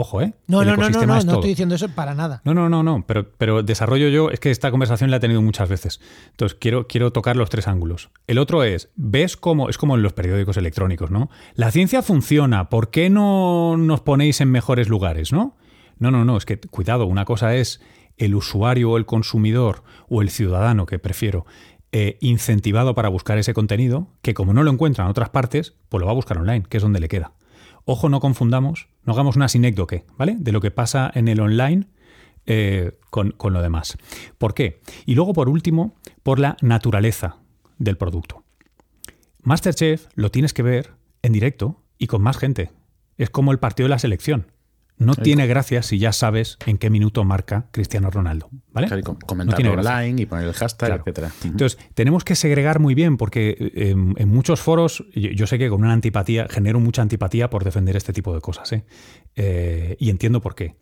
Ojo, 0.00 0.22
¿eh? 0.22 0.32
No, 0.46 0.62
no, 0.62 0.76
no, 0.76 0.90
no, 0.90 1.00
no, 1.06 1.06
no 1.06 1.32
estoy 1.32 1.48
diciendo 1.48 1.74
eso 1.74 1.88
para 1.88 2.14
nada. 2.14 2.40
No, 2.44 2.54
no, 2.54 2.68
no, 2.68 2.84
no, 2.84 3.04
pero, 3.04 3.32
pero 3.36 3.64
desarrollo 3.64 4.08
yo, 4.08 4.30
es 4.30 4.38
que 4.38 4.52
esta 4.52 4.70
conversación 4.70 5.10
la 5.10 5.16
he 5.16 5.20
tenido 5.20 5.42
muchas 5.42 5.68
veces. 5.68 6.00
Entonces, 6.30 6.56
quiero, 6.60 6.86
quiero 6.86 7.10
tocar 7.10 7.36
los 7.36 7.50
tres 7.50 7.66
ángulos. 7.66 8.08
El 8.28 8.38
otro 8.38 8.62
es, 8.62 8.92
ves 8.94 9.36
cómo, 9.36 9.68
es 9.68 9.76
como 9.76 9.96
en 9.96 10.02
los 10.02 10.12
periódicos 10.12 10.56
electrónicos, 10.56 11.10
¿no? 11.10 11.30
La 11.56 11.72
ciencia 11.72 12.00
funciona, 12.02 12.68
¿por 12.68 12.90
qué 12.90 13.10
no 13.10 13.76
nos 13.76 14.00
ponéis 14.02 14.40
en 14.40 14.52
mejores 14.52 14.88
lugares, 14.88 15.32
no? 15.32 15.56
No, 15.98 16.12
no, 16.12 16.24
no, 16.24 16.36
es 16.36 16.46
que, 16.46 16.60
cuidado, 16.60 17.06
una 17.06 17.24
cosa 17.24 17.56
es 17.56 17.80
el 18.18 18.36
usuario 18.36 18.92
o 18.92 18.98
el 18.98 19.04
consumidor 19.04 19.82
o 20.08 20.22
el 20.22 20.30
ciudadano, 20.30 20.86
que 20.86 21.00
prefiero, 21.00 21.44
eh, 21.90 22.18
incentivado 22.20 22.94
para 22.94 23.08
buscar 23.08 23.36
ese 23.38 23.52
contenido, 23.52 24.12
que 24.22 24.32
como 24.32 24.54
no 24.54 24.62
lo 24.62 24.70
encuentra 24.70 25.02
en 25.02 25.10
otras 25.10 25.30
partes, 25.30 25.74
pues 25.88 25.98
lo 25.98 26.06
va 26.06 26.12
a 26.12 26.14
buscar 26.14 26.38
online, 26.38 26.66
que 26.68 26.76
es 26.76 26.84
donde 26.84 27.00
le 27.00 27.08
queda. 27.08 27.32
Ojo, 27.90 28.10
no 28.10 28.20
confundamos, 28.20 28.88
no 29.08 29.14
hagamos 29.14 29.36
una 29.36 29.48
sinécdoque, 29.48 30.04
¿vale? 30.18 30.36
De 30.38 30.52
lo 30.52 30.60
que 30.60 30.70
pasa 30.70 31.10
en 31.14 31.28
el 31.28 31.40
online 31.40 31.86
eh, 32.44 32.92
con, 33.08 33.30
con, 33.30 33.54
lo 33.54 33.62
demás. 33.62 33.96
¿Por 34.36 34.52
qué? 34.52 34.82
Y 35.06 35.14
luego, 35.14 35.32
por 35.32 35.48
último, 35.48 35.96
por 36.22 36.38
la 36.38 36.58
naturaleza 36.60 37.38
del 37.78 37.96
producto. 37.96 38.44
Masterchef 39.44 40.08
lo 40.14 40.30
tienes 40.30 40.52
que 40.52 40.62
ver 40.62 40.90
en 41.22 41.32
directo 41.32 41.82
y 41.96 42.06
con 42.06 42.20
más 42.20 42.36
gente. 42.36 42.70
Es 43.16 43.30
como 43.30 43.50
el 43.50 43.58
partido 43.58 43.86
de 43.86 43.92
la 43.92 43.98
selección 43.98 44.52
no 44.98 45.14
tiene 45.14 45.46
gracia 45.46 45.82
si 45.82 45.98
ya 45.98 46.12
sabes 46.12 46.58
en 46.66 46.78
qué 46.78 46.90
minuto 46.90 47.24
marca 47.24 47.68
Cristiano 47.70 48.10
Ronaldo. 48.10 48.50
¿vale? 48.72 49.02
comentar 49.26 49.66
online 49.66 50.22
y 50.22 50.26
poner 50.26 50.46
el 50.46 50.52
hashtag, 50.52 51.00
etcétera. 51.00 51.32
Entonces, 51.44 51.78
tenemos 51.94 52.24
que 52.24 52.34
segregar 52.34 52.80
muy 52.80 52.94
bien 52.94 53.16
porque 53.16 53.56
eh, 53.58 53.90
en, 53.90 54.28
muchos 54.28 54.60
foros, 54.60 55.04
yo, 55.14 55.46
sé 55.46 55.58
que 55.58 55.68
con 55.68 55.82
una 55.82 55.92
antipatía, 55.92 56.46
genero 56.48 56.80
mucha 56.80 57.02
antipatía 57.02 57.50
por 57.50 57.64
defender 57.64 57.96
este 57.96 58.12
tipo 58.12 58.34
de 58.34 58.40
cosas. 58.40 58.72
¿eh? 58.72 58.84
Eh, 59.36 59.96
y 59.98 60.10
entiendo 60.10 60.40
por 60.40 60.54
qué. 60.54 60.76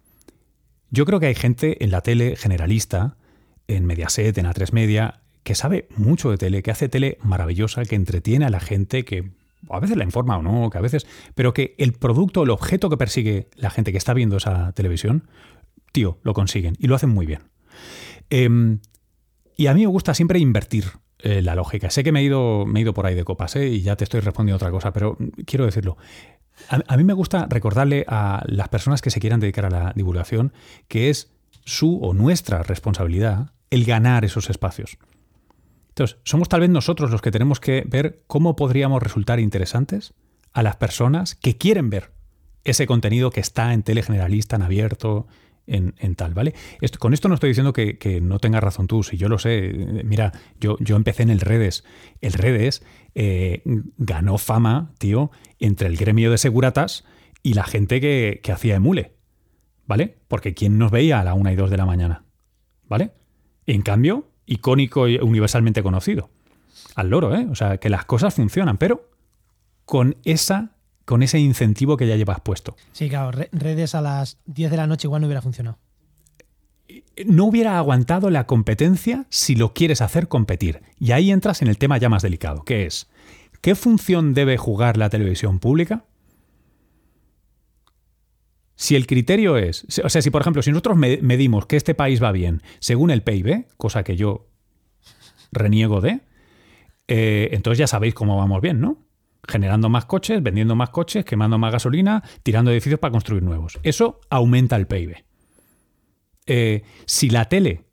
Yo 0.90 1.04
creo 1.04 1.20
que 1.20 1.26
hay 1.26 1.34
gente 1.34 1.84
en 1.84 1.90
la 1.90 2.00
tele 2.00 2.36
generalista, 2.36 3.16
en 3.68 3.84
Mediaset, 3.84 4.36
en 4.38 4.46
A3 4.46 4.72
Media, 4.72 5.20
que 5.42 5.54
sabe 5.54 5.88
mucho 5.96 6.30
de 6.30 6.38
tele, 6.38 6.62
que 6.62 6.70
hace 6.70 6.88
tele 6.88 7.18
maravillosa, 7.22 7.84
que 7.84 7.96
entretiene 7.96 8.46
a 8.46 8.50
la 8.50 8.60
gente, 8.60 9.04
que 9.04 9.30
a 9.70 9.80
veces 9.80 9.96
la 9.96 10.04
informa 10.04 10.38
o 10.38 10.42
no, 10.42 10.70
que 10.70 10.78
a 10.78 10.80
veces, 10.80 11.06
pero 11.34 11.52
que 11.52 11.74
el 11.78 11.92
producto, 11.92 12.42
el 12.42 12.50
objeto 12.50 12.90
que 12.90 12.96
persigue 12.96 13.48
la 13.56 13.70
gente 13.70 13.92
que 13.92 13.98
está 13.98 14.14
viendo 14.14 14.36
esa 14.36 14.72
televisión, 14.72 15.28
tío, 15.92 16.18
lo 16.22 16.34
consiguen 16.34 16.76
y 16.78 16.86
lo 16.86 16.94
hacen 16.94 17.10
muy 17.10 17.26
bien. 17.26 17.42
Em, 18.30 18.80
y 19.56 19.66
a 19.68 19.74
mí 19.74 19.80
me 19.80 19.86
gusta 19.86 20.14
siempre 20.14 20.38
invertir 20.38 20.84
eh, 21.18 21.42
la 21.42 21.54
lógica. 21.54 21.90
Sé 21.90 22.04
que 22.04 22.12
me 22.12 22.20
he 22.20 22.24
ido, 22.24 22.66
me 22.66 22.80
he 22.80 22.82
ido 22.82 22.94
por 22.94 23.06
ahí 23.06 23.14
de 23.14 23.24
copas 23.24 23.56
¿eh? 23.56 23.68
y 23.68 23.82
ya 23.82 23.96
te 23.96 24.04
estoy 24.04 24.20
respondiendo 24.20 24.56
otra 24.56 24.70
cosa, 24.70 24.92
pero 24.92 25.16
quiero 25.46 25.64
decirlo. 25.64 25.96
a 26.68 26.96
mí 26.96 27.04
me 27.04 27.14
gusta 27.14 27.46
recordarle 27.48 28.04
a 28.08 28.42
las 28.46 28.68
personas 28.68 29.00
que 29.00 29.10
se 29.10 29.20
quieran 29.20 29.40
dedicar 29.40 29.66
a 29.66 29.70
la 29.70 29.92
divulgación 29.94 30.52
que 30.88 31.10
es 31.10 31.32
su 31.64 31.98
o 32.02 32.14
nuestra 32.14 32.62
responsabilidad 32.62 33.52
el 33.70 33.84
ganar 33.84 34.24
esos 34.24 34.50
espacios. 34.50 34.98
Entonces, 35.96 36.18
somos 36.24 36.50
tal 36.50 36.60
vez 36.60 36.68
nosotros 36.68 37.10
los 37.10 37.22
que 37.22 37.30
tenemos 37.30 37.58
que 37.58 37.82
ver 37.86 38.22
cómo 38.26 38.54
podríamos 38.54 39.02
resultar 39.02 39.40
interesantes 39.40 40.12
a 40.52 40.62
las 40.62 40.76
personas 40.76 41.34
que 41.34 41.56
quieren 41.56 41.88
ver 41.88 42.12
ese 42.64 42.86
contenido 42.86 43.30
que 43.30 43.40
está 43.40 43.72
en 43.72 43.82
telegeneralista, 43.82 44.56
en 44.56 44.62
abierto, 44.62 45.26
en, 45.66 45.94
tal, 46.14 46.34
¿vale? 46.34 46.54
con 46.98 47.14
esto 47.14 47.28
no 47.28 47.34
estoy 47.34 47.48
diciendo 47.48 47.72
que, 47.72 48.20
no 48.20 48.38
tengas 48.40 48.62
razón 48.62 48.88
tú, 48.88 49.02
si 49.04 49.16
yo 49.16 49.30
lo 49.30 49.38
sé. 49.38 49.72
Mira, 50.04 50.32
yo, 50.60 50.76
empecé 50.94 51.22
en 51.22 51.30
el 51.30 51.40
Redes. 51.40 51.82
El 52.20 52.34
Redes 52.34 52.82
eh, 53.14 53.62
ganó 53.96 54.36
fama, 54.36 54.92
tío, 54.98 55.30
entre 55.60 55.88
el 55.88 55.96
gremio 55.96 56.30
de 56.30 56.36
seguratas 56.36 57.06
y 57.42 57.54
la 57.54 57.64
gente 57.64 58.02
que, 58.02 58.40
que 58.42 58.52
hacía 58.52 58.74
emule, 58.74 59.14
¿vale? 59.86 60.18
Porque 60.28 60.52
¿quién 60.52 60.76
nos 60.76 60.90
veía 60.90 61.20
a 61.20 61.24
la 61.24 61.32
una 61.32 61.54
y 61.54 61.56
dos 61.56 61.70
de 61.70 61.78
la 61.78 61.86
mañana? 61.86 62.26
¿Vale? 62.86 63.12
En 63.66 63.80
cambio, 63.80 64.35
icónico 64.46 65.08
y 65.08 65.18
universalmente 65.18 65.82
conocido. 65.82 66.30
Al 66.94 67.10
loro, 67.10 67.34
¿eh? 67.36 67.46
O 67.50 67.54
sea, 67.54 67.78
que 67.78 67.90
las 67.90 68.04
cosas 68.04 68.34
funcionan, 68.34 68.78
pero 68.78 69.10
con 69.84 70.16
esa 70.24 70.76
con 71.06 71.22
ese 71.22 71.38
incentivo 71.38 71.96
que 71.96 72.06
ya 72.06 72.16
llevas 72.16 72.40
puesto. 72.40 72.76
Sí, 72.92 73.08
claro, 73.08 73.30
redes 73.52 73.94
a 73.94 74.02
las 74.02 74.38
10 74.46 74.72
de 74.72 74.76
la 74.76 74.86
noche 74.88 75.06
igual 75.06 75.22
no 75.22 75.28
hubiera 75.28 75.40
funcionado. 75.40 75.78
No 77.24 77.44
hubiera 77.44 77.78
aguantado 77.78 78.28
la 78.28 78.46
competencia 78.46 79.24
si 79.30 79.54
lo 79.54 79.72
quieres 79.72 80.02
hacer 80.02 80.28
competir. 80.28 80.82
Y 80.98 81.12
ahí 81.12 81.30
entras 81.30 81.62
en 81.62 81.68
el 81.68 81.78
tema 81.78 81.96
ya 81.96 82.08
más 82.08 82.22
delicado, 82.22 82.64
que 82.64 82.86
es, 82.86 83.08
¿qué 83.60 83.76
función 83.76 84.34
debe 84.34 84.56
jugar 84.56 84.96
la 84.96 85.08
televisión 85.08 85.60
pública? 85.60 86.04
Si 88.76 88.94
el 88.94 89.06
criterio 89.06 89.56
es, 89.56 89.86
o 90.04 90.08
sea, 90.08 90.20
si 90.20 90.30
por 90.30 90.42
ejemplo, 90.42 90.62
si 90.62 90.70
nosotros 90.70 90.96
medimos 90.96 91.66
que 91.66 91.76
este 91.76 91.94
país 91.94 92.22
va 92.22 92.30
bien 92.30 92.62
según 92.78 93.10
el 93.10 93.22
PIB, 93.22 93.66
cosa 93.78 94.04
que 94.04 94.16
yo 94.16 94.50
reniego 95.50 96.02
de, 96.02 96.20
eh, 97.08 97.48
entonces 97.52 97.78
ya 97.78 97.86
sabéis 97.86 98.14
cómo 98.14 98.36
vamos 98.36 98.60
bien, 98.60 98.80
¿no? 98.80 98.98
Generando 99.48 99.88
más 99.88 100.04
coches, 100.04 100.42
vendiendo 100.42 100.76
más 100.76 100.90
coches, 100.90 101.24
quemando 101.24 101.56
más 101.56 101.72
gasolina, 101.72 102.22
tirando 102.42 102.70
edificios 102.70 103.00
para 103.00 103.12
construir 103.12 103.42
nuevos. 103.42 103.78
Eso 103.82 104.20
aumenta 104.28 104.76
el 104.76 104.86
PIB. 104.86 105.24
Eh, 106.46 106.82
si 107.06 107.30
la 107.30 107.46
tele 107.46 107.84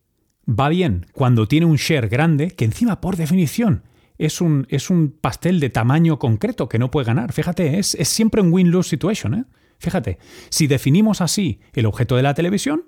va 0.48 0.68
bien 0.68 1.06
cuando 1.14 1.48
tiene 1.48 1.66
un 1.66 1.78
share 1.78 2.10
grande, 2.10 2.52
que 2.52 2.66
encima 2.66 3.00
por 3.00 3.16
definición 3.16 3.84
es 4.18 4.42
un, 4.42 4.68
es 4.70 4.90
un 4.90 5.12
pastel 5.12 5.60
de 5.60 5.70
tamaño 5.70 6.20
concreto 6.20 6.68
que 6.68 6.80
no 6.80 6.92
puede 6.92 7.06
ganar. 7.06 7.32
Fíjate, 7.32 7.80
es, 7.80 7.96
es 7.96 8.10
siempre 8.10 8.42
un 8.42 8.52
win-lose 8.52 8.90
situation. 8.90 9.34
¿eh? 9.34 9.46
Fíjate, 9.84 10.18
si 10.50 10.68
definimos 10.68 11.20
así 11.20 11.60
el 11.74 11.86
objeto 11.86 12.16
de 12.16 12.24
la 12.24 12.34
televisión, 12.34 12.86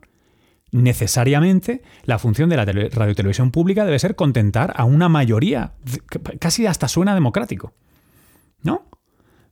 necesariamente 0.71 1.81
la 2.05 2.19
función 2.19 2.49
de 2.49 2.55
la 2.55 2.63
radiotelevisión 2.63 3.51
pública 3.51 3.83
debe 3.83 3.99
ser 3.99 4.15
contentar 4.15 4.73
a 4.77 4.85
una 4.85 5.09
mayoría, 5.09 5.73
casi 6.39 6.65
hasta 6.67 6.87
suena 6.87 7.13
democrático. 7.13 7.73
¿No? 8.63 8.87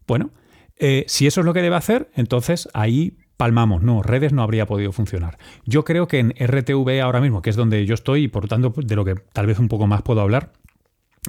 Bueno, 0.07 0.31
eh, 0.77 1.03
si 1.09 1.27
eso 1.27 1.41
es 1.41 1.45
lo 1.45 1.53
que 1.53 1.61
debe 1.61 1.75
hacer, 1.75 2.09
entonces 2.15 2.69
ahí 2.73 3.17
palmamos. 3.35 3.83
No, 3.83 4.01
redes 4.03 4.31
no 4.31 4.41
habría 4.41 4.65
podido 4.65 4.93
funcionar. 4.93 5.37
Yo 5.65 5.83
creo 5.83 6.07
que 6.07 6.19
en 6.19 6.33
RTV 6.39 7.01
ahora 7.01 7.19
mismo, 7.19 7.41
que 7.41 7.49
es 7.49 7.57
donde 7.57 7.85
yo 7.85 7.93
estoy 7.93 8.23
y 8.23 8.27
por 8.29 8.43
lo 8.43 8.47
tanto 8.47 8.73
de 8.75 8.95
lo 8.95 9.03
que 9.03 9.15
tal 9.33 9.47
vez 9.47 9.59
un 9.59 9.67
poco 9.67 9.85
más 9.85 10.01
puedo 10.01 10.21
hablar, 10.21 10.53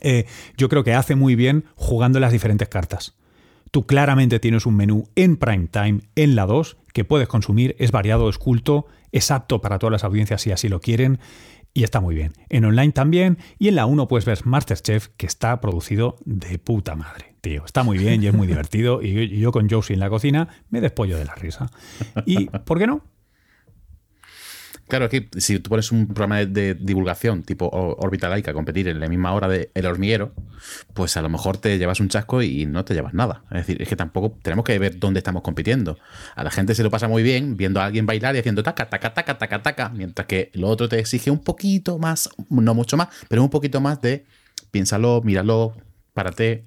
Eh, 0.00 0.26
yo 0.56 0.68
creo 0.68 0.82
que 0.82 0.92
hace 0.92 1.14
muy 1.14 1.36
bien 1.36 1.66
jugando 1.76 2.18
las 2.18 2.32
diferentes 2.32 2.68
cartas. 2.68 3.14
Tú 3.74 3.88
claramente 3.88 4.38
tienes 4.38 4.66
un 4.66 4.76
menú 4.76 5.08
en 5.16 5.36
prime 5.36 5.66
time, 5.66 6.02
en 6.14 6.36
la 6.36 6.46
2, 6.46 6.76
que 6.92 7.04
puedes 7.04 7.26
consumir, 7.26 7.74
es 7.80 7.90
variado, 7.90 8.28
es 8.28 8.38
culto, 8.38 8.86
es 9.10 9.32
apto 9.32 9.60
para 9.60 9.80
todas 9.80 9.90
las 9.90 10.04
audiencias 10.04 10.42
si 10.42 10.52
así 10.52 10.68
lo 10.68 10.80
quieren 10.80 11.18
y 11.72 11.82
está 11.82 12.00
muy 12.00 12.14
bien. 12.14 12.34
En 12.50 12.66
online 12.66 12.92
también 12.92 13.38
y 13.58 13.66
en 13.66 13.74
la 13.74 13.86
1 13.86 14.06
puedes 14.06 14.26
ver 14.26 14.46
Masterchef 14.46 15.08
que 15.16 15.26
está 15.26 15.60
producido 15.60 16.18
de 16.24 16.60
puta 16.60 16.94
madre. 16.94 17.34
Tío, 17.40 17.64
está 17.64 17.82
muy 17.82 17.98
bien 17.98 18.22
y 18.22 18.28
es 18.28 18.32
muy 18.32 18.46
divertido 18.46 19.02
y 19.02 19.40
yo 19.40 19.50
con 19.50 19.68
Josie 19.68 19.94
en 19.94 19.98
la 19.98 20.08
cocina 20.08 20.50
me 20.70 20.80
despollo 20.80 21.16
de 21.16 21.24
la 21.24 21.34
risa. 21.34 21.68
¿Y 22.26 22.46
por 22.46 22.78
qué 22.78 22.86
no? 22.86 23.02
Claro, 24.88 25.06
es 25.06 25.10
que 25.10 25.28
si 25.40 25.58
tú 25.60 25.70
pones 25.70 25.90
un 25.92 26.06
programa 26.06 26.44
de, 26.44 26.74
divulgación 26.74 27.42
tipo 27.42 27.68
órbita 27.72 28.28
laica 28.28 28.50
a 28.50 28.54
competir 28.54 28.88
en 28.88 29.00
la 29.00 29.08
misma 29.08 29.32
hora 29.32 29.48
de 29.48 29.70
El 29.74 29.86
Hormiguero, 29.86 30.32
pues 30.92 31.16
a 31.16 31.22
lo 31.22 31.30
mejor 31.30 31.56
te 31.56 31.78
llevas 31.78 32.00
un 32.00 32.08
chasco 32.08 32.42
y 32.42 32.66
no 32.66 32.84
te 32.84 32.92
llevas 32.92 33.14
nada. 33.14 33.44
Es 33.50 33.66
decir, 33.66 33.80
es 33.80 33.88
que 33.88 33.96
tampoco 33.96 34.36
tenemos 34.42 34.64
que 34.64 34.78
ver 34.78 34.98
dónde 34.98 35.18
estamos 35.18 35.42
compitiendo. 35.42 35.98
A 36.36 36.44
la 36.44 36.50
gente 36.50 36.74
se 36.74 36.82
lo 36.82 36.90
pasa 36.90 37.08
muy 37.08 37.22
bien 37.22 37.56
viendo 37.56 37.80
a 37.80 37.86
alguien 37.86 38.04
bailar 38.04 38.36
y 38.36 38.40
haciendo 38.40 38.62
taca, 38.62 38.90
taca, 38.90 39.14
taca, 39.14 39.38
taca, 39.38 39.62
taca, 39.62 39.88
mientras 39.88 40.26
que 40.26 40.50
lo 40.54 40.68
otro 40.68 40.88
te 40.88 40.98
exige 40.98 41.30
un 41.30 41.42
poquito 41.42 41.98
más, 41.98 42.28
no 42.50 42.74
mucho 42.74 42.96
más, 42.98 43.08
pero 43.28 43.42
un 43.42 43.50
poquito 43.50 43.80
más 43.80 44.02
de 44.02 44.26
piénsalo, 44.70 45.22
míralo, 45.22 45.74
párate. 46.12 46.64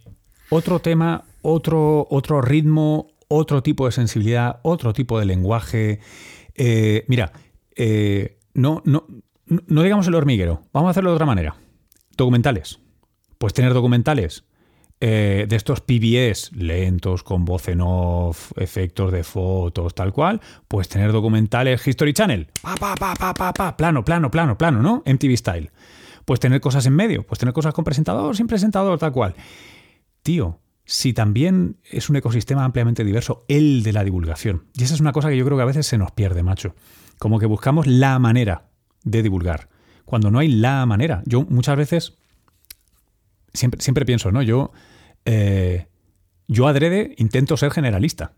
Otro 0.50 0.80
tema, 0.80 1.26
otro, 1.42 2.08
otro 2.10 2.42
ritmo, 2.42 3.10
otro 3.28 3.62
tipo 3.62 3.86
de 3.86 3.92
sensibilidad, 3.92 4.60
otro 4.64 4.94
tipo 4.94 5.20
de 5.20 5.26
lenguaje. 5.26 6.00
Eh, 6.56 7.04
mira, 7.08 7.32
eh, 7.78 8.40
no, 8.54 8.82
no, 8.86 9.08
no 9.46 9.84
digamos 9.84 10.08
el 10.08 10.16
hormiguero, 10.16 10.64
vamos 10.74 10.88
a 10.88 10.92
hacerlo 10.92 11.12
de 11.12 11.16
otra 11.16 11.26
manera. 11.26 11.56
Documentales. 12.18 12.80
Pues 13.38 13.54
tener 13.54 13.74
documentales 13.74 14.44
eh, 15.00 15.46
de 15.48 15.56
estos 15.56 15.82
PBS 15.82 16.54
lentos, 16.56 17.22
con 17.22 17.46
voz 17.46 17.68
en 17.68 17.82
off, 17.82 18.52
efectos 18.56 19.12
de 19.12 19.24
fotos, 19.24 19.94
tal 19.94 20.12
cual, 20.12 20.42
pues 20.68 20.90
tener 20.90 21.12
documentales 21.12 21.86
History 21.88 22.14
Channel, 22.14 22.48
pa, 22.64 22.76
pa, 22.76 22.96
pa, 22.96 23.14
pa, 23.14 23.34
pa, 23.36 23.54
pa, 23.54 23.78
plano, 23.78 24.04
plano, 24.04 24.32
plano, 24.32 24.58
plano, 24.58 24.82
¿no? 24.82 25.04
MTV 25.06 25.38
Style. 25.38 25.72
Pues 26.26 26.40
tener 26.40 26.60
cosas 26.62 26.88
en 26.88 26.96
medio, 26.96 27.22
pues 27.24 27.38
tener 27.38 27.54
cosas 27.54 27.76
con 27.76 27.86
presentador, 27.86 28.36
sin 28.36 28.48
presentador, 28.48 28.98
tal 28.98 29.12
cual. 29.12 29.36
Tío, 30.24 30.60
si 30.84 31.14
también 31.14 31.78
es 31.84 32.10
un 32.10 32.16
ecosistema 32.16 32.66
ampliamente 32.66 33.04
diverso, 33.04 33.46
el 33.48 33.84
de 33.84 33.94
la 33.94 34.04
divulgación. 34.04 34.66
Y 34.74 34.84
esa 34.84 34.96
es 34.96 35.00
una 35.00 35.12
cosa 35.12 35.30
que 35.30 35.38
yo 35.38 35.46
creo 35.46 35.58
que 35.58 35.64
a 35.64 35.68
veces 35.68 35.86
se 35.86 36.00
nos 36.00 36.12
pierde, 36.12 36.42
macho. 36.42 36.74
Como 37.20 37.40
que 37.40 37.46
buscamos 37.46 37.88
la 37.88 38.20
manera 38.20 38.70
de 39.04 39.24
divulgar, 39.24 39.70
cuando 40.06 40.32
no 40.32 40.40
hay 40.40 40.50
la 40.50 40.86
manera. 40.86 41.24
Yo 41.26 41.44
muchas 41.44 41.78
veces, 41.78 42.18
siempre, 43.54 43.82
siempre 43.82 44.06
pienso, 44.06 44.32
¿no? 44.32 44.42
Yo, 44.42 44.72
eh, 45.26 45.88
yo 46.48 46.68
adrede 46.68 47.16
intento 47.18 47.58
ser 47.58 47.72
generalista. 47.72 48.34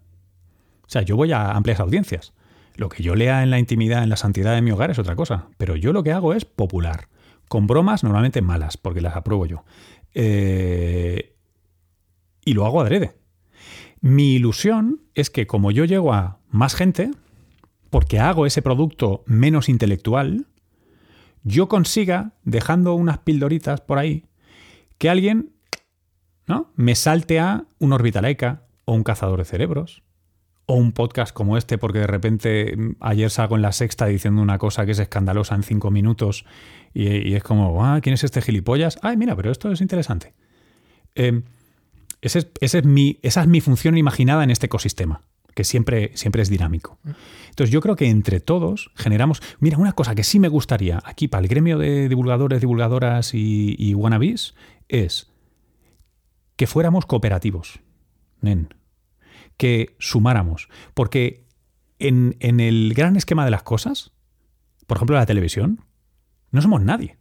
O 0.83 0.89
sea, 0.89 1.01
yo 1.03 1.15
voy 1.15 1.31
a 1.31 1.51
amplias 1.51 1.79
audiencias. 1.79 2.33
Lo 2.75 2.89
que 2.89 3.03
yo 3.03 3.13
lea 3.13 3.43
en 3.43 3.51
la 3.51 3.59
intimidad, 3.59 4.03
en 4.03 4.09
la 4.09 4.15
santidad 4.15 4.55
de 4.55 4.61
mi 4.61 4.71
hogar 4.71 4.89
es 4.89 4.99
otra 4.99 5.15
cosa. 5.15 5.47
Pero 5.57 5.75
yo 5.75 5.93
lo 5.93 6.01
que 6.01 6.11
hago 6.11 6.33
es 6.33 6.45
popular. 6.45 7.09
Con 7.47 7.67
bromas 7.67 8.03
normalmente 8.03 8.41
malas, 8.41 8.77
porque 8.77 9.01
las 9.01 9.15
apruebo 9.15 9.45
yo. 9.45 9.65
Eh, 10.13 11.35
y 12.45 12.53
lo 12.53 12.65
hago 12.65 12.81
adrede. 12.81 13.17
Mi 14.01 14.33
ilusión 14.33 15.01
es 15.13 15.29
que 15.29 15.45
como 15.45 15.71
yo 15.71 15.85
llego 15.85 16.13
a 16.13 16.39
más 16.49 16.73
gente, 16.73 17.11
porque 17.89 18.19
hago 18.19 18.45
ese 18.45 18.61
producto 18.61 19.23
menos 19.25 19.69
intelectual, 19.69 20.47
yo 21.43 21.67
consiga, 21.67 22.33
dejando 22.43 22.93
unas 22.93 23.19
pildoritas 23.19 23.81
por 23.81 23.97
ahí, 23.97 24.25
que 24.97 25.09
alguien 25.09 25.53
¿no? 26.47 26.71
me 26.75 26.95
salte 26.95 27.39
a 27.39 27.65
un 27.79 27.93
Orbitaleca 27.93 28.63
o 28.85 28.93
un 28.93 29.03
cazador 29.03 29.39
de 29.39 29.45
cerebros 29.45 30.03
o 30.65 30.75
un 30.75 30.91
podcast 30.91 31.33
como 31.33 31.57
este, 31.57 31.77
porque 31.77 31.99
de 31.99 32.07
repente 32.07 32.75
mm, 32.75 32.97
ayer 32.99 33.29
salgo 33.31 33.55
en 33.55 33.63
la 33.63 33.71
sexta 33.71 34.05
diciendo 34.05 34.41
una 34.41 34.59
cosa 34.59 34.85
que 34.85 34.91
es 34.91 34.99
escandalosa 34.99 35.55
en 35.55 35.63
cinco 35.63 35.89
minutos 35.89 36.45
y, 36.93 37.33
es 37.33 37.43
como, 37.43 37.85
ah, 37.85 37.99
¿quién 38.01 38.13
es 38.13 38.23
este 38.23 38.41
gilipollas? 38.41 38.97
Ay, 39.01 39.15
mira, 39.15 39.35
pero 39.35 39.51
esto 39.51 39.71
es 39.71 39.79
interesante. 39.79 40.33
Em, 41.15 41.43
esa 42.21 42.39
es 42.61 43.47
mi 43.47 43.61
función 43.61 43.97
imaginada 43.97 44.43
en 44.43 44.51
este 44.51 44.65
ecosistema 44.65 45.28
que 45.59 45.65
siempre, 45.65 46.11
siempre 46.13 46.41
es 46.41 46.47
dinámico. 46.47 46.99
Entonces 47.49 47.69
yo 47.69 47.81
creo 47.81 47.97
que 47.97 48.07
entre 48.07 48.39
todos 48.39 48.91
generamos... 48.95 49.41
Mira, 49.59 49.77
una 49.77 49.91
cosa 49.91 50.15
que 50.15 50.23
sí 50.23 50.39
me 50.39 50.47
gustaría 50.47 51.01
aquí 51.03 51.27
para 51.27 51.41
el 51.41 51.49
gremio 51.49 51.77
de 51.77 52.07
divulgadores, 52.07 52.61
divulgadoras 52.61 53.33
y, 53.33 53.75
y 53.77 53.93
wannabes 53.93 54.55
es 54.87 55.33
que 56.55 56.65
fuéramos 56.65 57.05
cooperativos, 57.05 57.81
nen, 58.39 58.73
que 59.57 59.97
sumáramos, 59.99 60.69
porque 60.93 61.45
en, 61.97 62.37
en 62.39 62.61
el 62.61 62.93
gran 62.93 63.17
esquema 63.17 63.43
de 63.43 63.51
las 63.51 63.63
cosas, 63.63 64.13
por 64.87 64.95
ejemplo 64.95 65.17
la 65.17 65.25
televisión, 65.25 65.83
no 66.51 66.61
somos 66.61 66.81
nadie. 66.81 67.17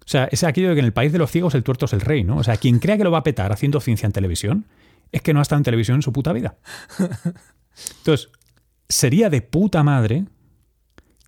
O 0.00 0.08
sea, 0.08 0.28
es 0.30 0.44
aquello 0.44 0.68
de 0.68 0.74
que 0.74 0.80
en 0.80 0.86
el 0.86 0.92
país 0.92 1.10
de 1.10 1.18
los 1.18 1.30
ciegos 1.30 1.54
el 1.54 1.64
tuerto 1.64 1.86
es 1.86 1.94
el 1.94 2.02
rey, 2.02 2.22
¿no? 2.22 2.36
O 2.36 2.44
sea, 2.44 2.58
quien 2.58 2.80
crea 2.80 2.98
que 2.98 3.04
lo 3.04 3.10
va 3.10 3.20
a 3.20 3.24
petar 3.24 3.50
haciendo 3.50 3.80
ciencia 3.80 4.06
en 4.06 4.12
televisión 4.12 4.66
es 5.12 5.22
que 5.22 5.32
no 5.32 5.40
ha 5.40 5.42
estado 5.42 5.58
en 5.58 5.64
televisión 5.64 5.96
en 5.96 6.02
su 6.02 6.12
puta 6.12 6.32
vida. 6.32 6.56
Entonces, 7.98 8.30
sería 8.88 9.30
de 9.30 9.42
puta 9.42 9.82
madre 9.82 10.24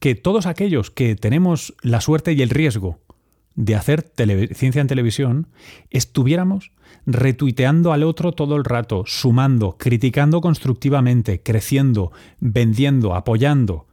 que 0.00 0.14
todos 0.14 0.46
aquellos 0.46 0.90
que 0.90 1.16
tenemos 1.16 1.74
la 1.82 2.00
suerte 2.00 2.32
y 2.32 2.42
el 2.42 2.50
riesgo 2.50 3.00
de 3.58 3.74
hacer 3.74 4.12
ciencia 4.54 4.80
en 4.80 4.86
televisión, 4.86 5.48
estuviéramos 5.90 6.70
retuiteando 7.06 7.92
al 7.92 8.04
otro 8.04 8.30
todo 8.30 8.54
el 8.54 8.64
rato, 8.64 9.02
sumando, 9.04 9.76
criticando 9.76 10.40
constructivamente, 10.40 11.42
creciendo, 11.42 12.12
vendiendo, 12.38 13.16
apoyando, 13.16 13.88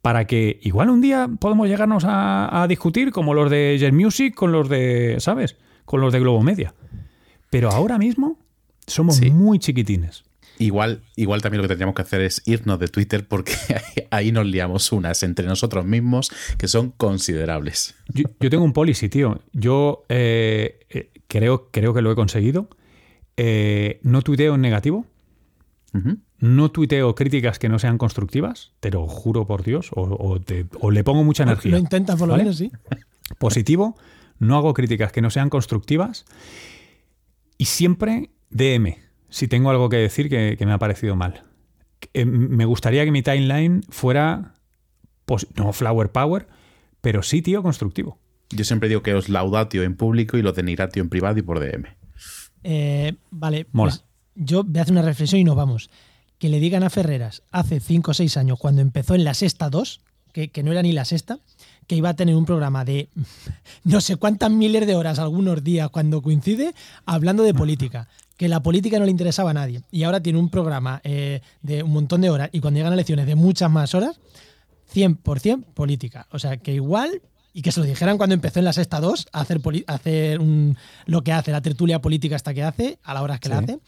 para 0.00 0.26
que 0.26 0.60
igual 0.62 0.88
un 0.88 1.02
día 1.02 1.28
podamos 1.38 1.68
llegarnos 1.68 2.04
a, 2.06 2.64
discutir 2.70 3.12
como 3.12 3.34
los 3.34 3.50
de 3.50 3.76
Jet 3.78 3.92
Music 3.92 4.34
con 4.34 4.50
los 4.50 4.70
de, 4.70 5.16
¿sabes? 5.18 5.58
Con 5.84 6.00
los 6.00 6.10
de 6.10 6.20
Globo 6.20 6.42
Media. 6.42 6.74
Pero 7.50 7.70
ahora 7.70 7.98
mismo 7.98 8.38
somos 8.86 9.20
muy 9.20 9.58
chiquitines. 9.58 10.24
Igual, 10.58 11.02
igual 11.16 11.42
también 11.42 11.58
lo 11.58 11.64
que 11.64 11.68
tendríamos 11.68 11.94
que 11.94 12.02
hacer 12.02 12.20
es 12.20 12.42
irnos 12.44 12.78
de 12.78 12.88
Twitter 12.88 13.26
porque 13.26 13.54
ahí 14.10 14.32
nos 14.32 14.46
liamos 14.46 14.92
unas 14.92 15.22
entre 15.22 15.46
nosotros 15.46 15.84
mismos 15.84 16.30
que 16.58 16.68
son 16.68 16.90
considerables. 16.90 17.94
Yo, 18.12 18.50
tengo 18.50 18.62
un 18.62 18.72
policy, 18.72 19.08
tío. 19.08 19.40
Yo 19.52 20.04
eh, 20.08 20.80
eh, 20.90 21.10
creo, 21.26 21.68
creo 21.70 21.94
que 21.94 22.02
lo 22.02 22.12
he 22.12 22.14
conseguido. 22.14 22.68
Eh, 23.36 23.98
no 24.02 24.22
tuiteo 24.22 24.54
en 24.54 24.60
negativo. 24.60 25.06
No 26.38 26.70
tuiteo 26.70 27.14
críticas 27.14 27.58
que 27.58 27.68
no 27.68 27.78
sean 27.78 27.98
constructivas, 27.98 28.72
te 28.80 28.90
lo 28.90 29.06
juro 29.06 29.46
por 29.46 29.62
Dios, 29.62 29.90
o, 29.94 30.40
le 30.90 31.04
pongo 31.04 31.22
mucha 31.22 31.42
energía. 31.42 31.72
Lo 31.72 31.78
intenta 31.78 32.16
por 32.16 32.28
lo 32.28 32.36
menos, 32.36 32.56
sí. 32.56 32.72
Positivo, 33.38 33.94
no 34.38 34.56
hago 34.56 34.72
críticas 34.72 35.12
que 35.12 35.20
no 35.20 35.28
sean 35.28 35.50
constructivas 35.50 36.24
y 37.58 37.66
siempre 37.66 38.30
DM, 38.52 38.96
si 39.28 39.48
tengo 39.48 39.70
algo 39.70 39.88
que 39.88 39.96
decir 39.96 40.28
que, 40.28 40.56
me 40.64 40.72
ha 40.72 40.78
parecido 40.78 41.16
mal. 41.16 41.42
Eh, 42.14 42.24
me 42.24 42.64
gustaría 42.64 43.04
que 43.04 43.10
mi 43.10 43.22
timeline 43.22 43.82
fuera, 43.88 44.54
no 45.56 45.72
flower 45.72 46.10
power, 46.10 46.46
pero 47.00 47.22
sí, 47.22 47.42
tío, 47.42 47.62
constructivo. 47.62 48.18
Yo 48.50 48.64
siempre 48.64 48.88
digo 48.88 49.02
que 49.02 49.14
os 49.14 49.28
laudatio 49.28 49.82
en 49.82 49.96
público 49.96 50.36
y 50.36 50.42
lo 50.42 50.52
denigratio 50.52 51.02
en 51.02 51.08
privado 51.08 51.38
y 51.38 51.42
por 51.42 51.60
DM. 51.60 51.86
Eh, 52.64 53.14
vale, 53.30 53.64
pues 53.64 54.04
yo 54.34 54.64
voy 54.64 54.78
a 54.78 54.82
hacer 54.82 54.92
una 54.92 55.02
reflexión 55.02 55.40
y 55.40 55.44
nos 55.44 55.56
vamos. 55.56 55.90
Que 56.38 56.48
le 56.48 56.60
digan 56.60 56.82
a 56.82 56.90
Ferreras 56.90 57.42
hace 57.50 57.80
5 57.80 58.10
o 58.10 58.14
6 58.14 58.36
años, 58.36 58.58
cuando 58.58 58.82
empezó 58.82 59.14
en 59.14 59.24
la 59.24 59.34
sexta 59.34 59.70
2, 59.70 60.00
que, 60.32 60.48
que 60.48 60.62
no 60.62 60.72
era 60.72 60.82
ni 60.82 60.92
la 60.92 61.04
sexta, 61.04 61.38
que 61.86 61.96
iba 61.96 62.10
a 62.10 62.14
tener 62.14 62.34
un 62.34 62.44
programa 62.44 62.84
de 62.84 63.08
no 63.84 64.00
sé 64.00 64.16
cuántas 64.16 64.50
miles 64.50 64.86
de 64.86 64.94
horas 64.94 65.18
algunos 65.18 65.62
días 65.62 65.88
cuando 65.90 66.22
coincide 66.22 66.74
hablando 67.06 67.42
de 67.42 67.54
política. 67.54 68.08
Que 68.42 68.48
la 68.48 68.60
política 68.60 68.98
no 68.98 69.04
le 69.04 69.12
interesaba 69.12 69.50
a 69.50 69.54
nadie. 69.54 69.82
Y 69.92 70.02
ahora 70.02 70.20
tiene 70.20 70.36
un 70.36 70.48
programa 70.48 71.00
eh, 71.04 71.42
de 71.62 71.84
un 71.84 71.92
montón 71.92 72.22
de 72.22 72.28
horas 72.28 72.50
y 72.50 72.58
cuando 72.58 72.78
llegan 72.78 72.92
elecciones 72.92 73.24
de 73.24 73.36
muchas 73.36 73.70
más 73.70 73.94
horas, 73.94 74.18
100% 74.92 75.64
política. 75.74 76.26
O 76.32 76.40
sea, 76.40 76.56
que 76.56 76.74
igual, 76.74 77.22
y 77.52 77.62
que 77.62 77.70
se 77.70 77.78
lo 77.78 77.86
dijeran 77.86 78.18
cuando 78.18 78.34
empezó 78.34 78.58
en 78.58 78.64
la 78.64 78.72
sexta 78.72 78.98
2 78.98 79.28
a 79.32 79.40
hacer, 79.42 79.60
hacer 79.86 80.40
lo 81.06 81.22
que 81.22 81.32
hace, 81.32 81.52
la 81.52 81.60
tertulia 81.60 82.02
política 82.02 82.34
hasta 82.34 82.52
que 82.52 82.64
hace, 82.64 82.98
a 83.04 83.14
la 83.14 83.22
hora 83.22 83.38
que 83.38 83.48
la 83.48 83.58
hace. 83.58 83.78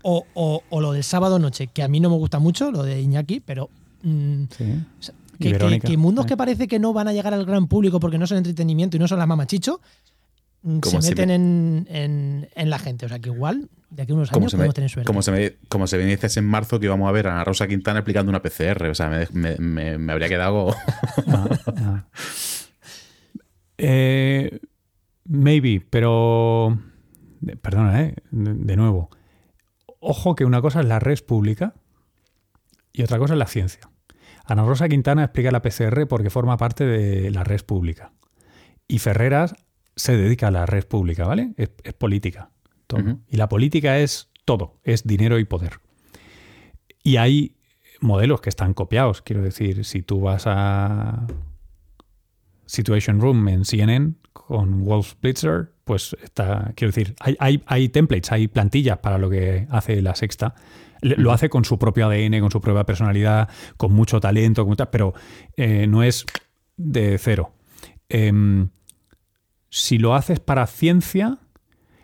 O, 0.00 0.24
o, 0.32 0.80
lo 0.80 0.92
del 0.92 1.04
sábado 1.04 1.38
noche, 1.38 1.66
que 1.66 1.82
a 1.82 1.88
mí 1.88 2.00
no 2.00 2.08
me 2.08 2.16
gusta 2.16 2.38
mucho, 2.38 2.70
lo 2.70 2.84
de 2.84 3.02
Iñaki, 3.02 3.40
pero 3.40 3.68
mm, 4.02 4.44
que, 5.38 5.96
mundos 5.98 6.24
que 6.24 6.38
parece 6.38 6.68
que 6.68 6.78
no 6.78 6.94
van 6.94 7.08
a 7.08 7.12
llegar 7.12 7.34
al 7.34 7.44
gran 7.44 7.66
público 7.66 8.00
porque 8.00 8.16
no 8.16 8.26
son 8.26 8.38
entretenimiento 8.38 8.96
y 8.96 9.00
no 9.00 9.08
son 9.08 9.18
las 9.18 9.28
mamachicho, 9.28 9.82
se 10.82 10.98
meten 10.98 11.30
en, 11.88 12.70
la 12.70 12.78
gente. 12.78 13.06
O 13.06 13.08
sea 13.08 13.18
que 13.18 13.30
igual, 13.30 13.70
de 13.90 14.02
aquí 14.02 14.12
a 14.12 14.14
unos 14.14 14.32
años 14.32 14.52
podemos 14.52 14.74
tener 14.74 14.90
suerte. 14.90 15.06
Como 15.06 15.22
se, 15.22 15.32
me, 15.32 15.56
como 15.68 15.86
se 15.86 15.96
me 15.96 16.04
dices 16.04 16.36
en 16.36 16.46
marzo 16.46 16.78
que 16.78 16.86
íbamos 16.86 17.08
a 17.08 17.12
ver 17.12 17.28
a 17.28 17.42
Rosa 17.44 17.66
Quintana 17.66 18.00
explicando 18.00 18.30
una 18.30 18.42
PCR. 18.42 18.86
O 18.90 18.94
sea, 18.94 19.10
me, 19.32 20.12
habría 20.12 20.28
quedado. 20.28 20.74
Eh, 23.82 24.60
maybe, 25.24 25.80
pero... 25.88 26.78
Perdona, 27.62 28.02
¿eh? 28.02 28.14
De 28.30 28.76
nuevo. 28.76 29.08
Ojo 30.00 30.34
que 30.34 30.44
una 30.44 30.60
cosa 30.60 30.80
es 30.80 30.86
la 30.86 30.98
red 30.98 31.18
pública 31.24 31.72
y 32.92 33.02
otra 33.02 33.18
cosa 33.18 33.32
es 33.32 33.38
la 33.38 33.46
ciencia. 33.46 33.88
Ana 34.44 34.64
Rosa 34.64 34.86
Quintana 34.86 35.24
explica 35.24 35.50
la 35.50 35.62
PCR 35.62 36.06
porque 36.06 36.28
forma 36.28 36.58
parte 36.58 36.84
de 36.84 37.30
la 37.30 37.42
red 37.42 37.62
pública. 37.62 38.12
Y 38.86 38.98
Ferreras 38.98 39.54
se 40.00 40.16
dedica 40.16 40.48
a 40.48 40.50
la 40.50 40.66
red 40.66 40.86
pública, 40.86 41.26
¿vale? 41.26 41.52
Es, 41.56 41.68
política. 41.98 42.50
Y 43.28 43.36
la 43.36 43.48
política 43.48 43.98
es 43.98 44.30
todo, 44.44 44.80
es 44.82 45.06
dinero 45.06 45.38
y 45.38 45.44
poder. 45.44 45.74
Y 47.04 47.16
hay 47.16 47.54
modelos 48.00 48.40
que 48.40 48.48
están 48.48 48.74
copiados. 48.74 49.22
Quiero 49.22 49.42
decir, 49.42 49.84
si 49.84 50.02
tú 50.02 50.20
vas 50.22 50.44
a 50.46 51.26
Situation 52.66 53.20
Room 53.20 53.46
en 53.48 53.64
CNN 53.64 54.14
con 54.32 54.84
Wolf 54.84 55.14
Blitzer, 55.20 55.72
pues 55.84 56.16
está, 56.22 56.72
quiero 56.74 56.92
decir, 56.92 57.14
hay, 57.20 57.62
hay, 57.66 57.88
templates, 57.90 58.32
hay 58.32 58.48
plantillas 58.48 58.98
para 58.98 59.18
lo 59.18 59.28
que 59.30 59.66
hace 59.70 60.00
la 60.02 60.14
sexta. 60.14 60.54
Lo 61.02 61.32
hace 61.32 61.48
con 61.48 61.64
su 61.64 61.78
propio 61.78 62.08
ADN, 62.08 62.40
con 62.40 62.50
su 62.50 62.60
propia 62.60 62.84
personalidad, 62.84 63.48
con 63.76 63.92
mucho 63.92 64.20
talento, 64.20 64.66
pero 64.90 65.14
eh, 65.56 65.86
no 65.86 66.02
es 66.02 66.26
de 66.76 67.18
cero. 67.18 67.52
Em, 68.08 68.68
si 69.70 69.98
lo 69.98 70.14
haces 70.14 70.40
para 70.40 70.66
ciencia, 70.66 71.38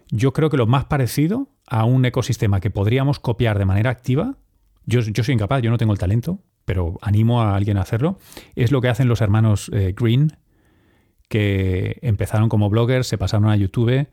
yo 0.09 0.32
creo 0.32 0.51
que 0.51 0.56
lo 0.56 0.66
más 0.66 0.86
parecido 0.86 1.51
a 1.66 1.84
un 1.84 2.05
ecosistema 2.05 2.60
que 2.60 2.70
podríamos 2.70 3.18
copiar 3.18 3.59
de 3.59 3.64
manera 3.64 3.90
activa, 3.90 4.36
yo, 4.86 5.02
soy 5.02 5.34
incapaz, 5.34 5.62
yo 5.62 5.70
no 5.70 5.78
tengo 5.78 5.93
el 5.93 5.98
talento, 5.98 6.38
pero 6.64 6.97
animo 7.02 7.43
a 7.43 7.56
alguien 7.56 7.76
a 7.76 7.82
hacerlo, 7.82 8.18
es 8.55 8.70
lo 8.70 8.80
que 8.80 8.88
hacen 8.88 9.09
los 9.09 9.20
hermanos 9.20 9.70
eh, 9.74 9.94
Green, 9.97 10.38
que 11.28 11.98
empezaron 12.02 12.48
como 12.48 12.70
bloggers, 12.70 13.09
se 13.09 13.18
pasaron 13.18 13.51
a 13.51 13.56
YouTube, 13.56 14.06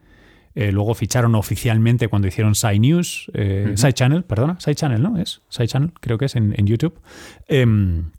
eh, 0.55 0.71
luego 0.71 0.95
ficharon 0.95 1.35
oficialmente 1.35 2.07
cuando 2.07 2.27
hicieron 2.27 2.55
Side 2.55 2.80
News, 2.80 3.31
eh, 3.35 3.73
Side 3.75 3.93
Channel, 3.93 4.23
perdona, 4.23 4.59
Side 4.59 4.75
Channel, 4.75 5.01
¿no? 5.01 5.19
Es 5.19 5.41
Side 5.49 5.67
Channel, 5.67 5.93
creo 5.99 6.17
que 6.17 6.25
es 6.25 6.35
en, 6.35 6.53
YouTube. 6.65 6.99
Em, 7.47 8.11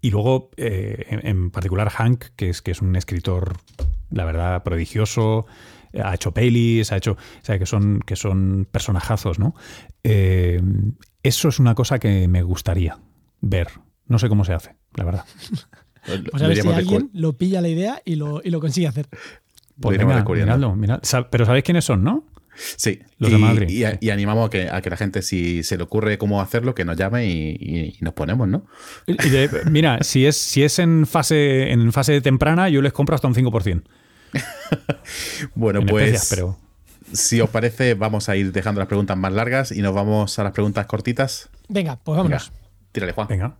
y 0.00 0.10
luego, 0.10 0.50
en, 0.56 1.50
particular, 1.50 1.88
Hank, 1.90 2.24
que 2.34 2.48
es, 2.50 2.62
que 2.62 2.70
es 2.72 2.82
un 2.82 2.96
escritor, 2.96 3.58
la 4.10 4.24
verdad, 4.24 4.62
prodigioso, 4.62 5.46
ha 6.02 6.14
hecho 6.14 6.32
pelis, 6.32 6.92
ha 6.92 6.96
hecho. 6.96 7.12
O 7.12 7.44
sea, 7.44 7.58
que 7.58 7.66
son, 7.66 8.00
que 8.04 8.16
son 8.16 8.66
personajazos, 8.70 9.38
¿no? 9.38 9.54
Eh, 10.04 10.60
eso 11.22 11.48
es 11.48 11.58
una 11.58 11.74
cosa 11.74 11.98
que 11.98 12.28
me 12.28 12.42
gustaría 12.42 12.98
ver. 13.40 13.68
No 14.06 14.18
sé 14.18 14.28
cómo 14.28 14.44
se 14.44 14.52
hace, 14.54 14.76
la 14.94 15.04
verdad. 15.04 15.24
Pues 16.30 16.42
a 16.42 16.48
ver 16.48 16.56
si 16.56 16.66
alguien 16.66 17.10
lo 17.12 17.34
pilla 17.34 17.60
la 17.60 17.68
idea 17.68 18.00
y 18.06 18.14
lo, 18.14 18.40
y 18.42 18.48
lo 18.48 18.58
consigue 18.58 18.86
hacer. 18.86 19.06
Pues 19.78 19.98
venga, 19.98 20.24
Pero 21.30 21.44
¿sabéis 21.44 21.62
quiénes 21.62 21.84
son, 21.84 22.02
no? 22.02 22.24
Sí, 22.76 23.00
los 23.18 23.32
y, 23.32 23.80
de 23.80 23.98
y, 24.00 24.10
animamos 24.10 24.46
a 24.46 24.50
que, 24.50 24.68
a 24.70 24.80
que, 24.82 24.90
la 24.90 24.96
gente, 24.96 25.22
si 25.22 25.62
se 25.62 25.76
le 25.76 25.82
ocurre 25.84 26.18
cómo 26.18 26.40
hacerlo, 26.40 26.74
que 26.74 26.84
nos 26.84 26.96
llame 26.96 27.26
y, 27.26 27.96
nos 28.00 28.14
ponemos, 28.14 28.48
¿no? 28.48 28.66
mira, 29.70 30.02
si 30.02 30.26
es, 30.26 30.36
si 30.36 30.62
es 30.62 30.78
en, 30.78 31.06
fase, 31.06 31.70
en 31.70 31.92
fase 31.92 32.20
temprana, 32.20 32.68
yo 32.68 32.82
les 32.82 32.92
compro 32.92 33.14
hasta 33.14 33.28
un 33.28 33.34
5%. 33.34 33.82
bueno, 35.54 35.84
pues. 35.86 36.28
pero... 36.30 36.58
Si 37.12 37.40
os 37.40 37.50
parece, 37.50 37.94
vamos 37.94 38.28
a 38.28 38.36
ir 38.36 38.52
dejando 38.52 38.78
las 38.78 38.86
preguntas 38.86 39.16
más 39.16 39.32
largas 39.32 39.72
y 39.72 39.82
nos 39.82 39.92
vamos 39.92 40.38
a 40.38 40.44
las 40.44 40.52
preguntas 40.52 40.86
cortitas. 40.86 41.50
Venga, 41.68 41.96
pues 41.96 42.16
vámonos. 42.16 42.52
tírale, 42.92 43.12
Juan. 43.12 43.26
Venga. 43.26 43.56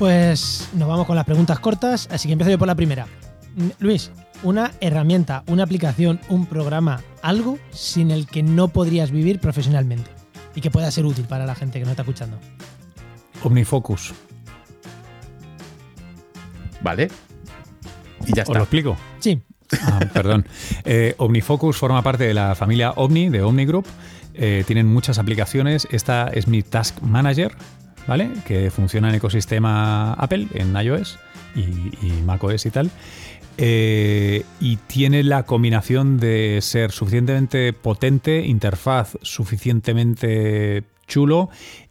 Pues 0.00 0.66
nos 0.72 0.88
vamos 0.88 1.06
con 1.06 1.14
las 1.14 1.26
preguntas 1.26 1.60
cortas, 1.60 2.08
así 2.10 2.26
que 2.26 2.32
empiezo 2.32 2.50
yo 2.50 2.58
por 2.58 2.66
la 2.66 2.74
primera. 2.74 3.06
Luis, 3.80 4.10
una 4.42 4.72
herramienta, 4.80 5.44
una 5.46 5.64
aplicación, 5.64 6.18
un 6.30 6.46
programa, 6.46 7.02
algo 7.20 7.58
sin 7.70 8.10
el 8.10 8.26
que 8.26 8.42
no 8.42 8.68
podrías 8.68 9.10
vivir 9.10 9.40
profesionalmente 9.40 10.10
y 10.54 10.62
que 10.62 10.70
pueda 10.70 10.90
ser 10.90 11.04
útil 11.04 11.26
para 11.26 11.44
la 11.44 11.54
gente 11.54 11.78
que 11.78 11.84
no 11.84 11.90
está 11.90 12.00
escuchando. 12.00 12.38
Omnifocus. 13.42 14.14
Vale. 16.80 17.08
Y 18.26 18.34
ya 18.34 18.44
está. 18.44 18.52
¿Os 18.52 18.56
lo 18.56 18.62
explico? 18.62 18.96
Sí. 19.18 19.42
Ah, 19.82 20.00
perdón. 20.14 20.46
Eh, 20.84 21.14
Omnifocus 21.18 21.76
forma 21.76 22.00
parte 22.00 22.24
de 22.24 22.32
la 22.32 22.54
familia 22.54 22.92
Omni, 22.92 23.28
de 23.28 23.42
Omni 23.42 23.66
Group. 23.66 23.86
Eh, 24.32 24.64
tienen 24.66 24.86
muchas 24.86 25.18
aplicaciones. 25.18 25.86
Esta 25.90 26.28
es 26.28 26.48
mi 26.48 26.62
Task 26.62 27.02
Manager, 27.02 27.54
¿vale? 28.10 28.28
Que 28.44 28.72
funciona 28.72 29.08
en 29.08 29.14
ecosistema 29.14 30.14
Apple, 30.14 30.48
en 30.54 30.74
iOS 30.74 31.16
y, 31.54 31.60
y 32.04 32.22
macOS 32.26 32.66
y 32.66 32.70
tal. 32.72 32.90
Eh, 33.56 34.44
y 34.58 34.76
tiene 34.88 35.22
la 35.22 35.44
combinación 35.44 36.18
de 36.18 36.58
ser 36.60 36.90
suficientemente 36.90 37.72
potente, 37.72 38.44
interfaz 38.44 39.16
suficientemente 39.22 40.82
chulo 41.06 41.50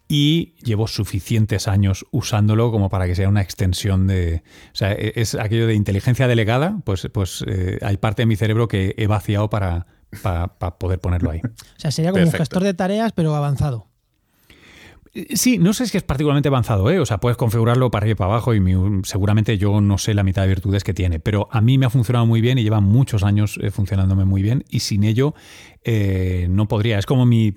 y 0.09 0.55
llevo 0.61 0.87
suficientes 0.87 1.69
años 1.69 2.05
usándolo 2.11 2.69
como 2.69 2.89
para 2.89 3.07
que 3.07 3.15
sea 3.15 3.29
una 3.29 3.41
extensión 3.41 4.05
de... 4.05 4.43
O 4.73 4.75
sea, 4.75 4.91
e-, 4.91 5.13
es 5.15 5.35
aquello 5.35 5.67
de 5.67 5.75
inteligencia 5.75 6.27
delegada, 6.27 6.81
pues, 6.83 7.07
pues 7.13 7.45
eh, 7.47 7.79
hay 7.81 7.95
parte 7.95 8.23
de 8.23 8.25
mi 8.25 8.35
cerebro 8.35 8.67
que 8.67 8.93
he 8.97 9.07
vaciado 9.07 9.49
para, 9.49 9.87
para, 10.21 10.49
poder 10.79 10.99
ponerlo 10.99 11.31
ahí. 11.31 11.39
O 11.77 11.79
sea, 11.79 11.91
sería 11.91 12.11
como 12.11 12.25
un 12.25 12.31
gestor 12.33 12.63
de 12.63 12.73
tareas, 12.73 13.13
pero 13.13 13.33
avanzado. 13.35 13.88
Sí, 15.33 15.57
no 15.57 15.73
sé 15.73 15.87
si 15.87 15.97
es 15.97 16.03
particularmente 16.03 16.49
avanzado, 16.49 16.89
¿eh? 16.91 16.99
O 16.99 17.05
sea, 17.05 17.19
puedes 17.19 17.37
configurarlo 17.37 17.89
para 17.89 18.03
arriba 18.03 18.11
y 18.11 18.15
para 18.15 18.31
abajo 18.31 18.53
y 18.53 18.61
seguramente 19.03 19.57
yo 19.57 19.81
no 19.81 19.97
sé 19.97 20.13
la 20.13 20.23
mitad 20.23 20.43
de 20.43 20.49
virtudes 20.49 20.83
que 20.83 20.93
tiene, 20.93 21.19
pero 21.19 21.47
a 21.51 21.61
mí 21.61 21.77
me 21.77 21.87
ha 21.87 21.89
funcionado 21.89 22.25
muy 22.25 22.41
bien 22.41 22.57
y 22.59 22.63
lleva 22.63 22.79
muchos 22.79 23.23
años 23.23 23.59
eh, 23.61 23.71
funcionándome 23.71 24.25
muy 24.25 24.43
bien 24.43 24.65
y 24.69 24.81
sin 24.81 25.03
ello 25.03 25.33
eh, 25.83 26.47
no 26.49 26.67
podría. 26.67 26.99
Es 26.99 27.07
como 27.07 27.25
mi, 27.25 27.51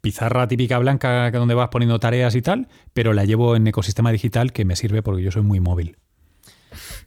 pizarra 0.00 0.46
típica 0.46 0.78
blanca 0.78 1.30
donde 1.30 1.54
vas 1.54 1.70
poniendo 1.70 1.98
tareas 1.98 2.34
y 2.36 2.42
tal, 2.42 2.68
pero 2.92 3.12
la 3.12 3.24
llevo 3.24 3.56
en 3.56 3.66
ecosistema 3.66 4.12
digital 4.12 4.52
que 4.52 4.64
me 4.64 4.76
sirve 4.76 5.02
porque 5.02 5.22
yo 5.22 5.32
soy 5.32 5.42
muy 5.42 5.60
móvil. 5.60 5.96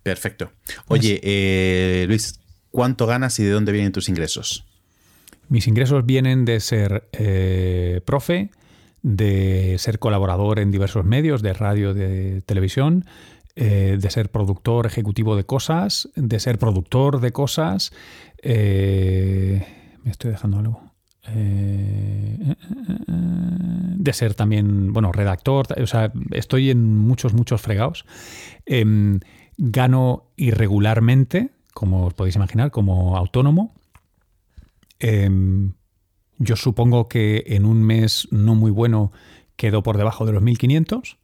Perfecto. 0.03 0.51
Oye, 0.87 1.19
eh, 1.23 2.05
Luis, 2.07 2.39
¿cuánto 2.71 3.05
ganas 3.05 3.39
y 3.39 3.43
de 3.43 3.51
dónde 3.51 3.71
vienen 3.71 3.91
tus 3.91 4.09
ingresos? 4.09 4.65
Mis 5.47 5.67
ingresos 5.67 6.05
vienen 6.05 6.43
de 6.43 6.59
ser 6.59 7.07
profe, 8.03 8.49
de 9.07 9.77
ser 9.79 9.99
colaborador 9.99 10.59
en 10.59 10.69
diversos 10.69 11.05
medios, 11.05 11.41
de 11.41 11.53
radio, 11.53 11.93
de 11.93 12.41
televisión, 12.41 13.05
eh, 13.55 13.97
de 13.99 14.09
ser 14.09 14.29
productor 14.29 14.85
ejecutivo 14.85 15.37
de 15.37 15.45
cosas, 15.45 16.09
de 16.15 16.39
ser 16.41 16.59
productor 16.59 17.21
de 17.21 17.31
cosas. 17.31 17.93
Eh, 18.43 19.65
me 20.03 20.11
estoy 20.11 20.31
dejando 20.31 20.59
algo. 20.59 20.81
Eh, 21.29 22.55
de 23.07 24.13
ser 24.13 24.33
también, 24.33 24.91
bueno, 24.91 25.11
redactor, 25.13 25.67
o 25.81 25.87
sea, 25.87 26.11
estoy 26.31 26.69
en 26.69 26.97
muchos, 26.97 27.33
muchos 27.33 27.61
fregados. 27.61 28.05
Em, 28.65 29.21
gano 29.57 30.25
irregularmente, 30.35 31.51
como 31.73 32.07
os 32.07 32.13
podéis 32.13 32.35
imaginar, 32.35 32.71
como 32.71 33.15
autónomo. 33.15 33.73
Em, 34.99 35.73
yo 36.39 36.55
supongo 36.55 37.07
que 37.07 37.43
en 37.47 37.65
un 37.65 37.83
mes 37.83 38.27
no 38.31 38.55
muy 38.55 38.71
bueno 38.71 39.11
quedo 39.55 39.83
por 39.83 39.97
debajo 39.97 40.25
de 40.25 40.33
los 40.33 40.41
1500 40.41 41.17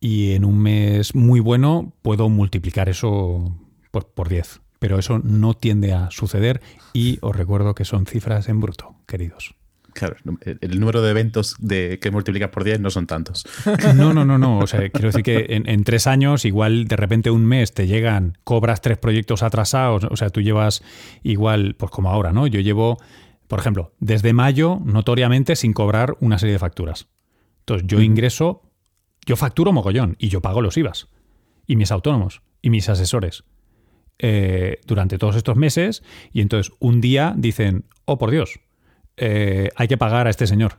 y 0.00 0.32
en 0.32 0.44
un 0.44 0.58
mes 0.58 1.14
muy 1.14 1.40
bueno 1.40 1.92
puedo 2.02 2.28
multiplicar 2.28 2.88
eso 2.88 3.56
por, 3.90 4.28
10. 4.28 4.60
Pero 4.78 4.98
eso 4.98 5.18
no 5.18 5.54
tiende 5.54 5.92
a 5.92 6.10
suceder 6.10 6.60
y 6.92 7.18
os 7.20 7.36
recuerdo 7.36 7.74
que 7.74 7.84
son 7.84 8.06
cifras 8.06 8.48
en 8.48 8.60
bruto, 8.60 8.94
queridos. 9.06 9.54
Claro, 9.92 10.16
el 10.60 10.78
número 10.78 11.02
de 11.02 11.10
eventos 11.10 11.56
de, 11.58 11.98
que 12.00 12.12
multiplicas 12.12 12.50
por 12.50 12.62
10 12.62 12.80
no 12.80 12.90
son 12.90 13.06
tantos. 13.06 13.44
No, 13.94 14.14
no, 14.14 14.24
no, 14.24 14.38
no. 14.38 14.58
O 14.58 14.66
sea, 14.66 14.88
quiero 14.88 15.08
decir 15.08 15.24
que 15.24 15.46
en, 15.50 15.68
en, 15.68 15.84
tres 15.84 16.06
años, 16.06 16.44
igual 16.44 16.86
de 16.86 16.96
repente 16.96 17.30
un 17.30 17.44
mes 17.44 17.74
te 17.74 17.88
llegan, 17.88 18.38
cobras 18.44 18.80
tres 18.80 18.98
proyectos 18.98 19.42
atrasados. 19.42 20.04
O 20.04 20.16
sea, 20.16 20.30
tú 20.30 20.40
llevas 20.40 20.82
igual, 21.24 21.74
pues 21.74 21.90
como 21.90 22.08
ahora, 22.08 22.32
¿no? 22.32 22.46
Yo 22.46 22.60
llevo 22.60 22.98
por 23.50 23.58
ejemplo, 23.58 23.92
desde 23.98 24.32
mayo, 24.32 24.78
notoriamente 24.84 25.56
sin 25.56 25.72
cobrar 25.72 26.16
una 26.20 26.38
serie 26.38 26.52
de 26.52 26.60
facturas. 26.60 27.08
Entonces, 27.58 27.84
yo 27.88 28.00
ingreso, 28.00 28.62
yo 29.26 29.34
facturo 29.34 29.72
mogollón 29.72 30.14
y 30.20 30.28
yo 30.28 30.40
pago 30.40 30.62
los 30.62 30.76
IVAs. 30.76 31.08
Y 31.66 31.74
mis 31.74 31.90
autónomos 31.90 32.42
y 32.62 32.70
mis 32.70 32.88
asesores. 32.88 33.42
Eh, 34.20 34.78
durante 34.86 35.18
todos 35.18 35.34
estos 35.34 35.56
meses. 35.56 36.04
Y 36.32 36.42
entonces, 36.42 36.72
un 36.78 37.00
día 37.00 37.34
dicen, 37.36 37.86
oh, 38.04 38.18
por 38.18 38.30
Dios, 38.30 38.60
eh, 39.16 39.70
hay 39.74 39.88
que 39.88 39.98
pagar 39.98 40.28
a 40.28 40.30
este 40.30 40.46
señor. 40.46 40.78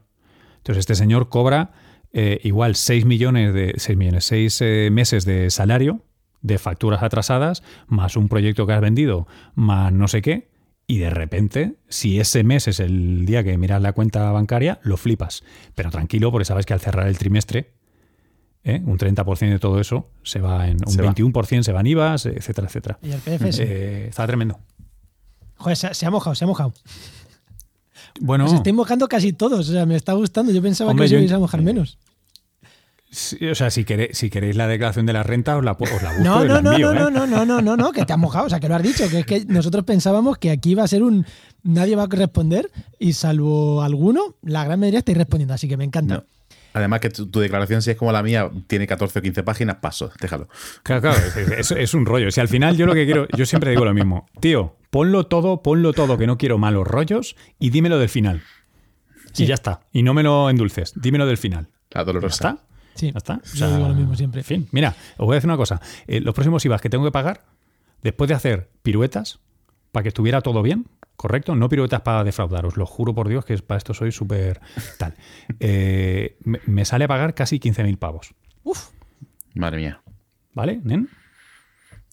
Entonces, 0.56 0.80
este 0.80 0.96
señor 0.96 1.28
cobra 1.28 1.74
eh, 2.14 2.40
igual 2.42 2.78
6 2.78 3.04
millones 3.04 3.54
de 3.54 3.74
6 3.76 3.98
millones, 3.98 4.24
6 4.24 4.92
meses 4.92 5.26
de 5.26 5.50
salario 5.50 6.06
de 6.42 6.58
facturas 6.58 7.04
atrasadas, 7.04 7.64
más 7.88 8.16
un 8.16 8.30
proyecto 8.30 8.66
que 8.66 8.72
has 8.72 8.82
vendido, 8.82 9.28
más 9.56 9.92
no 9.92 10.08
sé 10.08 10.22
qué, 10.22 10.51
y 10.88 10.98
de 10.98 11.10
repente, 11.10 11.76
si 11.88 12.20
ese 12.20 12.44
mes 12.44 12.68
es 12.68 12.80
el 12.80 13.26
día 13.26 13.44
que 13.44 13.58
miras 13.58 13.82
la 13.82 13.94
cuenta 13.94 14.30
bancaria, 14.32 14.80
lo 14.84 14.98
flipas. 14.98 15.44
Pero 15.76 15.90
tranquilo, 15.90 16.32
porque 16.32 16.46
sabes 16.46 16.66
que 16.66 16.74
al 16.74 16.80
cerrar 16.82 17.08
el 17.08 17.18
trimestre, 17.18 17.72
¿eh? 18.64 18.82
un 18.86 18.98
30% 18.98 19.50
de 19.50 19.60
todo 19.60 19.80
eso 19.80 20.10
se 20.24 20.40
va 20.42 20.68
en 20.68 20.78
un 20.86 20.92
Se 20.92 21.02
va. 21.02 21.14
21% 21.14 21.64
se 21.64 21.72
va 21.72 21.80
en 21.80 21.88
IVAs, 21.88 22.26
etcétera, 22.26 22.68
etcétera. 22.68 23.00
Y 23.02 23.12
el 23.12 23.20
PFS. 23.20 23.60
Eh, 23.64 24.08
está 24.10 24.28
tremendo. 24.28 24.60
Joder, 25.56 25.78
se, 25.78 25.88
ha- 25.88 25.94
se 25.94 26.06
ha 26.06 26.12
mojado, 26.12 26.36
se 26.36 26.44
ha 26.44 26.48
mojado. 26.48 26.74
Bueno, 28.20 28.46
Os 28.46 28.54
estáis 28.54 28.76
mojando 28.76 29.08
casi 29.08 29.32
todos. 29.32 29.70
O 29.70 29.72
sea, 29.72 29.86
me 29.86 29.96
está 29.96 30.14
gustando. 30.14 30.52
Yo 30.52 30.62
pensaba 30.62 30.92
Hombre, 30.92 31.08
que 31.08 31.16
os 31.16 31.20
ibais 31.22 31.32
a 31.32 31.40
mojar 31.40 31.62
menos. 31.62 31.98
Sí, 33.12 33.46
o 33.48 33.54
sea, 33.56 33.70
si 33.70 33.84
queréis, 33.84 34.18
si 34.18 34.30
queréis 34.30 34.56
la 34.56 34.68
declaración 34.68 35.06
de 35.06 35.14
la 35.14 35.22
renta, 35.24 35.58
os 35.58 35.64
la, 35.64 35.74
os 35.74 36.02
la 36.02 36.10
busco 36.10 36.24
No, 36.24 36.44
no, 36.46 36.62
no, 36.62 36.72
envío, 36.72 36.94
no, 36.94 37.08
¿eh? 37.10 37.12
no, 37.12 37.28
no, 37.28 37.46
no, 37.46 37.62
no, 37.62 37.78
no, 37.78 37.92
que 37.92 38.06
te 38.06 38.14
has 38.14 38.20
mojado. 38.20 38.46
O 38.46 38.50
sea, 38.50 38.60
que 38.60 38.68
lo 38.68 38.76
has 38.76 38.84
dicho. 38.84 39.08
Que 39.10 39.20
es 39.20 39.26
que 39.26 39.46
nosotros 39.46 39.84
pensábamos 39.84 40.38
que 40.38 40.50
aquí 40.52 40.72
iba 40.72 40.84
a 40.84 40.88
ser 40.88 41.04
un. 41.04 41.26
Nadie 41.64 41.96
va 41.96 42.04
a 42.04 42.08
responder 42.10 42.72
y 42.98 43.14
salvo 43.14 43.84
alguno, 43.84 44.36
la 44.42 44.64
gran 44.66 44.80
mayoría 44.80 45.00
estáis 45.00 45.18
respondiendo. 45.18 45.54
Así 45.54 45.68
que 45.68 45.78
me 45.78 45.84
encanta. 45.84 46.16
No. 46.16 46.24
Además 46.74 47.02
que 47.02 47.10
tu, 47.10 47.28
tu 47.30 47.42
declaración, 47.42 47.82
si 47.82 47.92
es 47.92 47.98
como 47.98 48.14
la 48.14 48.24
mía, 48.24 48.50
tiene 48.68 48.88
14 48.88 49.20
o 49.20 49.22
15 49.22 49.44
páginas, 49.44 49.76
paso, 49.82 50.10
déjalo. 50.22 50.48
Claro, 50.84 51.02
claro, 51.02 51.18
es, 51.18 51.38
es- 51.38 51.72
es 51.72 51.94
un 51.94 52.06
rollo. 52.06 52.32
Si 52.32 52.40
al 52.40 52.48
final 52.48 52.78
yo 52.78 52.86
lo 52.86 52.94
que 52.94 53.04
quiero, 53.06 53.28
yo 53.36 53.46
siempre 53.46 53.72
digo 53.72 53.84
lo 53.84 53.94
mismo. 53.94 54.26
Tío, 54.40 54.78
ponlo 54.90 55.26
todo, 55.28 55.62
ponlo 55.64 55.92
todo, 55.92 56.18
que 56.18 56.28
no 56.28 56.38
quiero 56.38 56.58
malos 56.58 56.88
rollos 56.88 57.36
y 57.60 57.72
dímelo 57.72 58.00
del 58.00 58.08
final. 58.08 58.42
Sí. 59.34 59.44
Y 59.44 59.48
ya 59.48 59.56
está. 59.56 59.82
Y 59.92 60.02
no 60.04 60.14
me 60.14 60.24
lo 60.24 60.50
endulces, 60.50 60.94
dímelo 60.96 61.26
del 61.26 61.38
final. 61.38 61.68
La 61.92 62.02
¿Ya 62.02 62.06
dolorosa. 62.06 62.50
está? 62.52 62.64
Sí, 62.96 63.12
¿Ya 63.12 63.18
está? 63.18 63.42
yo 63.56 63.76
digo 63.76 63.88
lo 63.88 63.96
mismo 63.96 64.16
siempre. 64.16 64.42
En 64.42 64.46
fin, 64.46 64.68
mira, 64.72 64.96
os 65.18 65.26
voy 65.26 65.34
a 65.34 65.36
decir 65.36 65.50
una 65.50 65.58
cosa. 65.58 65.82
Eh, 66.08 66.20
los 66.22 66.34
próximos 66.34 66.64
IVAs 66.66 66.82
que 66.82 66.90
tengo 66.90 67.04
que 67.06 67.12
pagar, 67.12 67.42
después 68.04 68.28
de 68.28 68.34
hacer 68.36 68.70
piruetas, 68.84 69.40
para 69.92 70.04
que 70.04 70.10
estuviera 70.10 70.42
todo 70.42 70.62
bien, 70.62 70.88
¿correcto? 71.16 71.56
No 71.56 71.70
piruetas 71.70 72.02
para 72.02 72.24
defraudaros, 72.24 72.78
lo 72.78 72.86
juro 72.86 73.14
por 73.14 73.28
Dios 73.30 73.46
que 73.46 73.54
es- 73.54 73.62
para 73.62 73.78
esto 73.78 73.94
soy 73.94 74.12
súper 74.12 74.60
tal. 74.98 75.16
Eh, 75.60 76.38
me, 76.44 76.60
me 76.66 76.86
sale 76.86 77.06
a 77.06 77.08
pagar 77.08 77.34
casi 77.34 77.60
15.000 77.60 77.98
pavos, 77.98 78.34
Uf, 78.64 78.90
Madre 79.54 79.78
mía. 79.78 80.02
¿vale, 80.54 80.80
nen? 80.84 81.10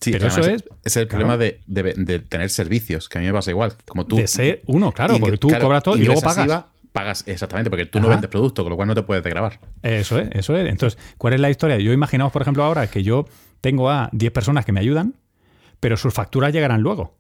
Sí, 0.00 0.12
Pero 0.12 0.28
eso 0.28 0.40
es- 0.42 0.64
es 0.84 0.96
el 0.96 1.08
claro. 1.08 1.26
problema 1.26 1.36
de, 1.36 1.60
de- 1.66 1.94
de 1.96 2.18
tener 2.20 2.50
servicios, 2.50 3.08
que 3.08 3.18
a 3.18 3.20
mí 3.20 3.26
me 3.26 3.32
pasa 3.32 3.50
igual. 3.50 3.72
Como 3.86 4.06
tú. 4.06 4.16
de 4.16 4.28
ser 4.28 4.62
uno, 4.66 4.92
claro, 4.92 5.18
porque 5.18 5.38
tú 5.38 5.48
claro, 5.48 5.64
cobras 5.64 5.82
todo 5.82 5.96
y 5.96 6.04
luego 6.04 6.20
pagas. 6.20 6.46
IVA, 6.46 6.68
pagas, 6.98 7.24
exactamente, 7.26 7.70
porque 7.70 7.86
tú 7.86 8.00
no 8.00 8.08
vendes 8.08 8.28
producto, 8.30 8.62
con 8.62 8.70
lo 8.70 8.76
cual 8.76 8.88
no 8.88 8.94
te 8.94 9.02
puedes 9.02 9.22
grabar. 9.24 9.60
Eso 9.82 10.18
es, 10.18 10.28
eso 10.32 10.56
es. 10.56 10.68
Entonces, 10.68 10.98
¿cuál 11.18 11.34
es 11.34 11.40
la 11.40 11.50
historia? 11.50 11.78
Yo 11.78 11.92
imaginaos, 11.92 12.32
por 12.32 12.42
ejemplo, 12.42 12.64
ahora 12.64 12.86
que 12.88 13.02
yo 13.02 13.24
tengo 13.60 13.90
a 13.90 14.08
10 14.12 14.32
personas 14.32 14.64
que 14.64 14.72
me 14.72 14.80
ayudan, 14.80 15.14
pero 15.80 15.96
sus 15.96 16.12
facturas 16.14 16.52
llegarán 16.52 16.80
luego. 16.82 17.16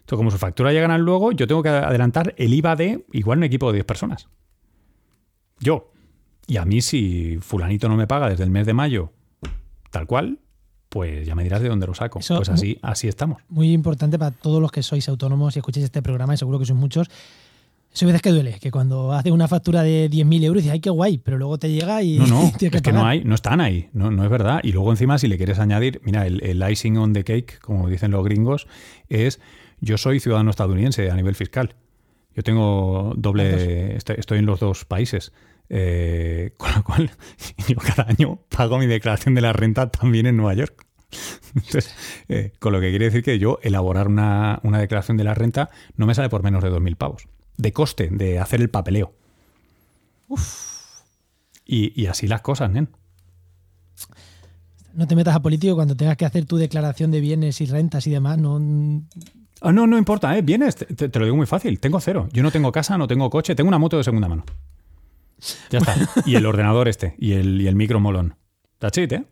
Entonces, 0.00 0.16
como 0.16 0.30
sus 0.30 0.40
facturas 0.40 0.72
llegarán 0.72 1.00
luego, 1.02 1.32
yo 1.32 1.46
tengo 1.46 1.62
que 1.62 1.68
adelantar 1.68 2.34
el 2.36 2.52
IVA 2.54 2.76
de 2.76 3.04
igual 3.12 3.38
un 3.38 3.44
equipo 3.44 3.68
de 3.68 3.74
10 3.76 3.84
personas. 3.86 4.28
Yo. 5.60 5.90
Y 6.46 6.56
a 6.56 6.64
mí, 6.64 6.80
si 6.80 7.38
fulanito 7.40 7.88
no 7.88 7.96
me 7.96 8.06
paga 8.06 8.28
desde 8.28 8.44
el 8.44 8.50
mes 8.50 8.66
de 8.66 8.74
mayo, 8.74 9.12
tal 9.90 10.06
cual, 10.06 10.40
pues 10.88 11.26
ya 11.26 11.34
me 11.34 11.44
dirás 11.44 11.62
de 11.62 11.68
dónde 11.68 11.86
lo 11.86 11.94
saco. 11.94 12.18
Eso- 12.18 12.36
pues 12.36 12.48
así, 12.48 12.78
así 12.82 13.08
estamos. 13.08 13.40
muy 13.48 13.72
importante 13.72 14.18
para 14.18 14.32
todos 14.32 14.60
los 14.60 14.70
que 14.72 14.82
sois 14.82 15.08
autónomos 15.08 15.54
y 15.56 15.60
escucháis 15.60 15.84
este 15.84 16.02
programa, 16.02 16.34
y 16.34 16.36
seguro 16.36 16.58
que 16.58 16.66
sois 16.66 16.78
muchos. 16.78 17.08
Eso 17.92 18.06
veces 18.06 18.22
que 18.22 18.30
duele, 18.30 18.58
que 18.58 18.70
cuando 18.70 19.12
haces 19.12 19.32
una 19.32 19.48
factura 19.48 19.82
de 19.82 20.08
10.000 20.10 20.44
euros 20.44 20.62
dices, 20.62 20.72
ay, 20.72 20.80
qué 20.80 20.88
guay, 20.88 21.18
pero 21.18 21.36
luego 21.36 21.58
te 21.58 21.70
llega 21.70 22.02
y 22.02 22.18
No, 22.18 22.26
no, 22.26 22.52
que 22.58 22.68
es 22.68 22.82
que 22.82 22.92
no 22.92 23.04
hay, 23.04 23.22
no 23.22 23.34
están 23.34 23.60
ahí, 23.60 23.90
no, 23.92 24.10
no 24.10 24.24
es 24.24 24.30
verdad. 24.30 24.60
Y 24.62 24.72
luego 24.72 24.90
encima 24.90 25.18
si 25.18 25.28
le 25.28 25.36
quieres 25.36 25.58
añadir, 25.58 26.00
mira, 26.04 26.26
el, 26.26 26.42
el 26.42 26.70
icing 26.70 26.96
on 26.96 27.12
the 27.12 27.22
cake, 27.22 27.58
como 27.60 27.88
dicen 27.88 28.10
los 28.10 28.24
gringos, 28.24 28.66
es 29.10 29.40
yo 29.80 29.98
soy 29.98 30.20
ciudadano 30.20 30.50
estadounidense 30.50 31.10
a 31.10 31.14
nivel 31.16 31.34
fiscal. 31.34 31.74
Yo 32.34 32.42
tengo 32.42 33.12
doble, 33.16 33.96
estoy, 33.96 34.16
estoy 34.18 34.38
en 34.38 34.46
los 34.46 34.60
dos 34.60 34.84
países. 34.86 35.32
Eh, 35.68 36.52
con 36.56 36.72
lo 36.74 36.84
cual, 36.84 37.10
yo 37.68 37.76
cada 37.76 38.08
año 38.08 38.40
pago 38.48 38.78
mi 38.78 38.86
declaración 38.86 39.34
de 39.34 39.42
la 39.42 39.52
renta 39.52 39.90
también 39.90 40.26
en 40.26 40.36
Nueva 40.36 40.54
York. 40.54 40.86
Entonces, 41.54 41.94
eh, 42.28 42.52
con 42.58 42.72
lo 42.72 42.80
que 42.80 42.90
quiere 42.90 43.06
decir 43.06 43.22
que 43.22 43.38
yo 43.38 43.58
elaborar 43.62 44.08
una, 44.08 44.60
una 44.62 44.78
declaración 44.78 45.18
de 45.18 45.24
la 45.24 45.34
renta 45.34 45.68
no 45.96 46.06
me 46.06 46.14
sale 46.14 46.30
por 46.30 46.42
menos 46.42 46.62
de 46.62 46.70
2.000 46.70 46.96
pavos. 46.96 47.28
De 47.56 47.72
coste, 47.72 48.08
de 48.10 48.38
hacer 48.38 48.60
el 48.60 48.70
papeleo. 48.70 49.12
Y, 51.66 52.00
y 52.00 52.06
así 52.06 52.26
las 52.26 52.40
cosas, 52.40 52.70
nen. 52.70 52.88
No 54.94 55.06
te 55.06 55.16
metas 55.16 55.34
a 55.34 55.40
político 55.40 55.74
cuando 55.74 55.96
tengas 55.96 56.16
que 56.16 56.24
hacer 56.26 56.44
tu 56.44 56.56
declaración 56.56 57.10
de 57.10 57.20
bienes 57.20 57.60
y 57.60 57.66
rentas 57.66 58.06
y 58.06 58.10
demás. 58.10 58.38
No, 58.38 58.60
Ah, 59.64 59.70
no, 59.72 59.86
no 59.86 59.96
importa, 59.96 60.36
¿eh? 60.36 60.42
Vienes, 60.42 60.74
te, 60.74 61.08
lo 61.18 61.24
digo 61.24 61.36
muy 61.36 61.46
fácil. 61.46 61.78
Tengo 61.78 62.00
cero. 62.00 62.28
Yo 62.32 62.42
no 62.42 62.50
tengo 62.50 62.72
casa, 62.72 62.98
no 62.98 63.06
tengo 63.06 63.30
coche, 63.30 63.54
tengo 63.54 63.68
una 63.68 63.78
moto 63.78 63.96
de 63.96 64.02
segunda 64.04 64.26
mano. 64.28 64.44
Ya 65.70 65.78
está. 65.78 65.94
Y 66.26 66.34
el 66.34 66.44
ordenador 66.46 66.88
este, 66.88 67.14
y 67.18 67.32
el, 67.34 67.60
y 67.60 67.68
el 67.68 67.76
micro 67.76 68.00
molón. 68.00 68.34
That's 68.78 68.98
it, 68.98 69.12
¿eh? 69.12 69.24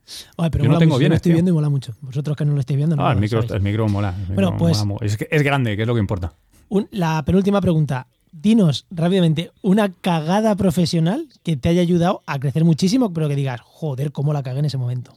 Pero 0.52 0.64
Yo 0.64 0.70
no 0.70 0.78
tengo 0.78 0.90
mucho. 0.92 0.98
Bienes, 1.00 1.10
lo 1.10 1.16
estoy 1.16 1.30
tío. 1.30 1.34
viendo 1.34 1.50
y 1.50 1.54
mola 1.54 1.68
mucho. 1.68 1.94
Vosotros 2.00 2.36
que 2.36 2.44
no 2.44 2.52
lo 2.54 2.60
estáis 2.60 2.76
viendo, 2.76 2.94
no 2.94 3.04
Ah, 3.04 3.12
el 3.12 3.18
micro, 3.18 3.40
el 3.42 3.60
micro 3.60 3.88
mola. 3.88 4.14
el 4.16 4.34
Bueno, 4.34 4.52
micro 4.52 4.58
pues- 4.58 4.84
mola 4.84 5.04
es, 5.04 5.16
que 5.16 5.26
es 5.28 5.42
grande, 5.42 5.74
que 5.76 5.82
es 5.82 5.88
lo 5.88 5.94
que 5.94 6.00
importa. 6.00 6.32
Un- 6.70 6.88
la 6.92 7.22
penúltima 7.24 7.60
pregunta. 7.60 8.06
Dinos 8.32 8.86
rápidamente 8.90 9.50
una 9.60 9.92
cagada 9.92 10.54
profesional 10.56 11.28
que 11.42 11.56
te 11.56 11.68
haya 11.68 11.82
ayudado 11.82 12.22
a 12.26 12.38
crecer 12.38 12.64
muchísimo, 12.64 13.12
pero 13.12 13.28
que 13.28 13.34
digas, 13.36 13.60
joder, 13.60 14.12
cómo 14.12 14.32
la 14.32 14.42
cagué 14.42 14.60
en 14.60 14.64
ese 14.66 14.78
momento. 14.78 15.12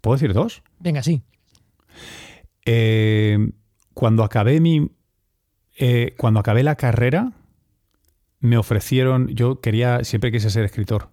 ¿Puedo 0.00 0.16
decir 0.16 0.32
dos? 0.32 0.62
Venga, 0.78 1.02
sí. 1.02 1.20
Eh, 2.64 3.50
cuando 3.94 4.24
acabé 4.24 4.60
mi. 4.60 4.90
eh, 5.78 6.14
cuando 6.18 6.40
acabé 6.40 6.62
la 6.62 6.76
carrera, 6.76 7.32
me 8.40 8.56
ofrecieron. 8.56 9.28
Yo 9.28 9.60
quería. 9.60 10.04
Siempre 10.04 10.32
quise 10.32 10.50
ser 10.50 10.64
escritor. 10.64 11.10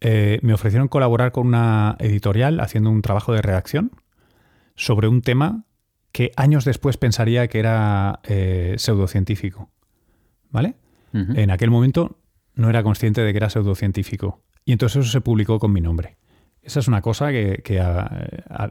Eh, 0.00 0.40
me 0.42 0.54
ofrecieron 0.54 0.88
colaborar 0.88 1.30
con 1.30 1.46
una 1.46 1.96
editorial 2.00 2.58
haciendo 2.60 2.90
un 2.90 3.02
trabajo 3.02 3.32
de 3.32 3.42
redacción 3.42 3.92
sobre 4.74 5.08
un 5.08 5.20
tema 5.22 5.64
que 6.12 6.32
años 6.36 6.64
después 6.64 6.96
pensaría 6.96 7.48
que 7.48 7.58
era 7.58 8.20
eh, 8.24 8.74
pseudocientífico. 8.78 9.70
¿Vale? 10.50 10.74
En 11.12 11.50
aquel 11.50 11.70
momento 11.70 12.18
no 12.54 12.70
era 12.70 12.84
consciente 12.84 13.20
de 13.20 13.32
que 13.32 13.38
era 13.38 13.50
pseudocientífico. 13.50 14.42
Y 14.64 14.72
entonces 14.72 15.02
eso 15.02 15.10
se 15.10 15.20
publicó 15.20 15.58
con 15.58 15.72
mi 15.72 15.80
nombre. 15.80 16.16
Esa 16.62 16.80
es 16.80 16.88
una 16.88 17.00
cosa 17.00 17.30
que, 17.30 17.62
que, 17.64 17.82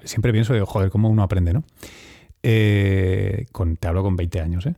siempre 0.03 0.31
pienso, 0.31 0.53
de, 0.53 0.61
joder, 0.61 0.89
cómo 0.89 1.09
uno 1.09 1.23
aprende, 1.23 1.53
¿no? 1.53 1.63
Eh, 2.43 3.45
con, 3.51 3.75
te 3.75 3.87
hablo 3.87 4.03
con 4.03 4.15
20 4.15 4.39
años, 4.39 4.65
¿eh? 4.65 4.75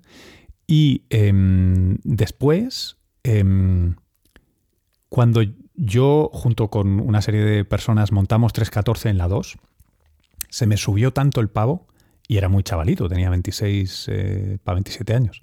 Y 0.66 1.04
em, 1.10 1.98
después, 2.04 2.98
em, 3.24 3.96
cuando 5.10 5.42
yo, 5.76 6.30
junto 6.34 6.70
con 6.70 7.00
una 7.02 7.22
serie 7.22 7.42
de 7.42 7.66
personas, 7.66 8.12
montamos 8.12 8.54
314 8.54 9.10
en 9.10 9.18
la 9.18 9.28
2, 9.28 9.58
se 10.50 10.68
me 10.68 10.78
subió 10.78 11.12
tanto 11.12 11.42
el 11.42 11.50
pavo, 11.50 11.88
y 12.32 12.38
era 12.38 12.48
muy 12.48 12.64
chavalito, 12.64 13.10
tenía 13.10 13.30
26 13.30 14.10
para 14.64 14.76
27 14.76 15.14
años, 15.14 15.42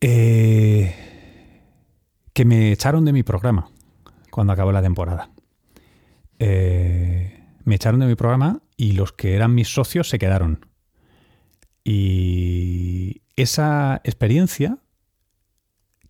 eh, 0.00 0.92
que 2.32 2.44
me 2.44 2.72
echaron 2.72 3.04
de 3.04 3.12
mi 3.12 3.22
programa 3.22 3.70
cuando 4.32 4.52
acabó 4.52 4.72
la 4.72 4.82
temporada. 4.82 5.30
Eh, 6.40 7.40
me 7.62 7.76
echaron 7.76 8.00
de 8.00 8.06
mi 8.06 8.16
programa 8.16 8.62
y 8.76 8.94
los 8.94 9.12
que 9.12 9.36
eran 9.36 9.54
mis 9.54 9.68
socios 9.68 10.08
se 10.08 10.18
quedaron. 10.18 10.66
Y 11.84 13.22
esa 13.36 14.00
experiencia, 14.02 14.78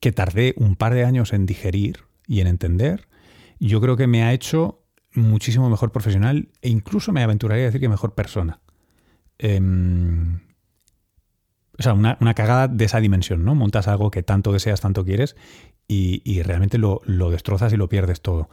que 0.00 0.10
tardé 0.10 0.54
un 0.56 0.74
par 0.74 0.94
de 0.94 1.04
años 1.04 1.34
en 1.34 1.44
digerir 1.44 2.04
y 2.26 2.40
en 2.40 2.46
entender, 2.46 3.08
yo 3.60 3.82
creo 3.82 3.98
que 3.98 4.06
me 4.06 4.22
ha 4.22 4.32
hecho 4.32 4.83
muchísimo 5.14 5.70
mejor 5.70 5.92
profesional 5.92 6.48
e 6.62 6.68
incluso 6.68 7.12
me 7.12 7.22
aventuraría 7.22 7.64
a 7.64 7.66
decir 7.66 7.80
que 7.80 7.88
mejor 7.88 8.14
persona. 8.14 8.60
Em, 9.38 10.40
o 11.78 11.82
sea, 11.82 11.92
una, 11.92 12.18
una 12.20 12.34
cagada 12.34 12.68
de 12.68 12.84
esa 12.84 13.00
dimensión, 13.00 13.44
¿no? 13.44 13.54
Montas 13.54 13.88
algo 13.88 14.10
que 14.10 14.22
tanto 14.22 14.52
deseas, 14.52 14.80
tanto 14.80 15.04
quieres 15.04 15.36
y, 15.88 16.22
y 16.24 16.42
realmente 16.42 16.78
lo, 16.78 17.00
lo 17.04 17.30
destrozas 17.30 17.72
y 17.72 17.76
lo 17.76 17.88
pierdes 17.88 18.20
todo. 18.20 18.48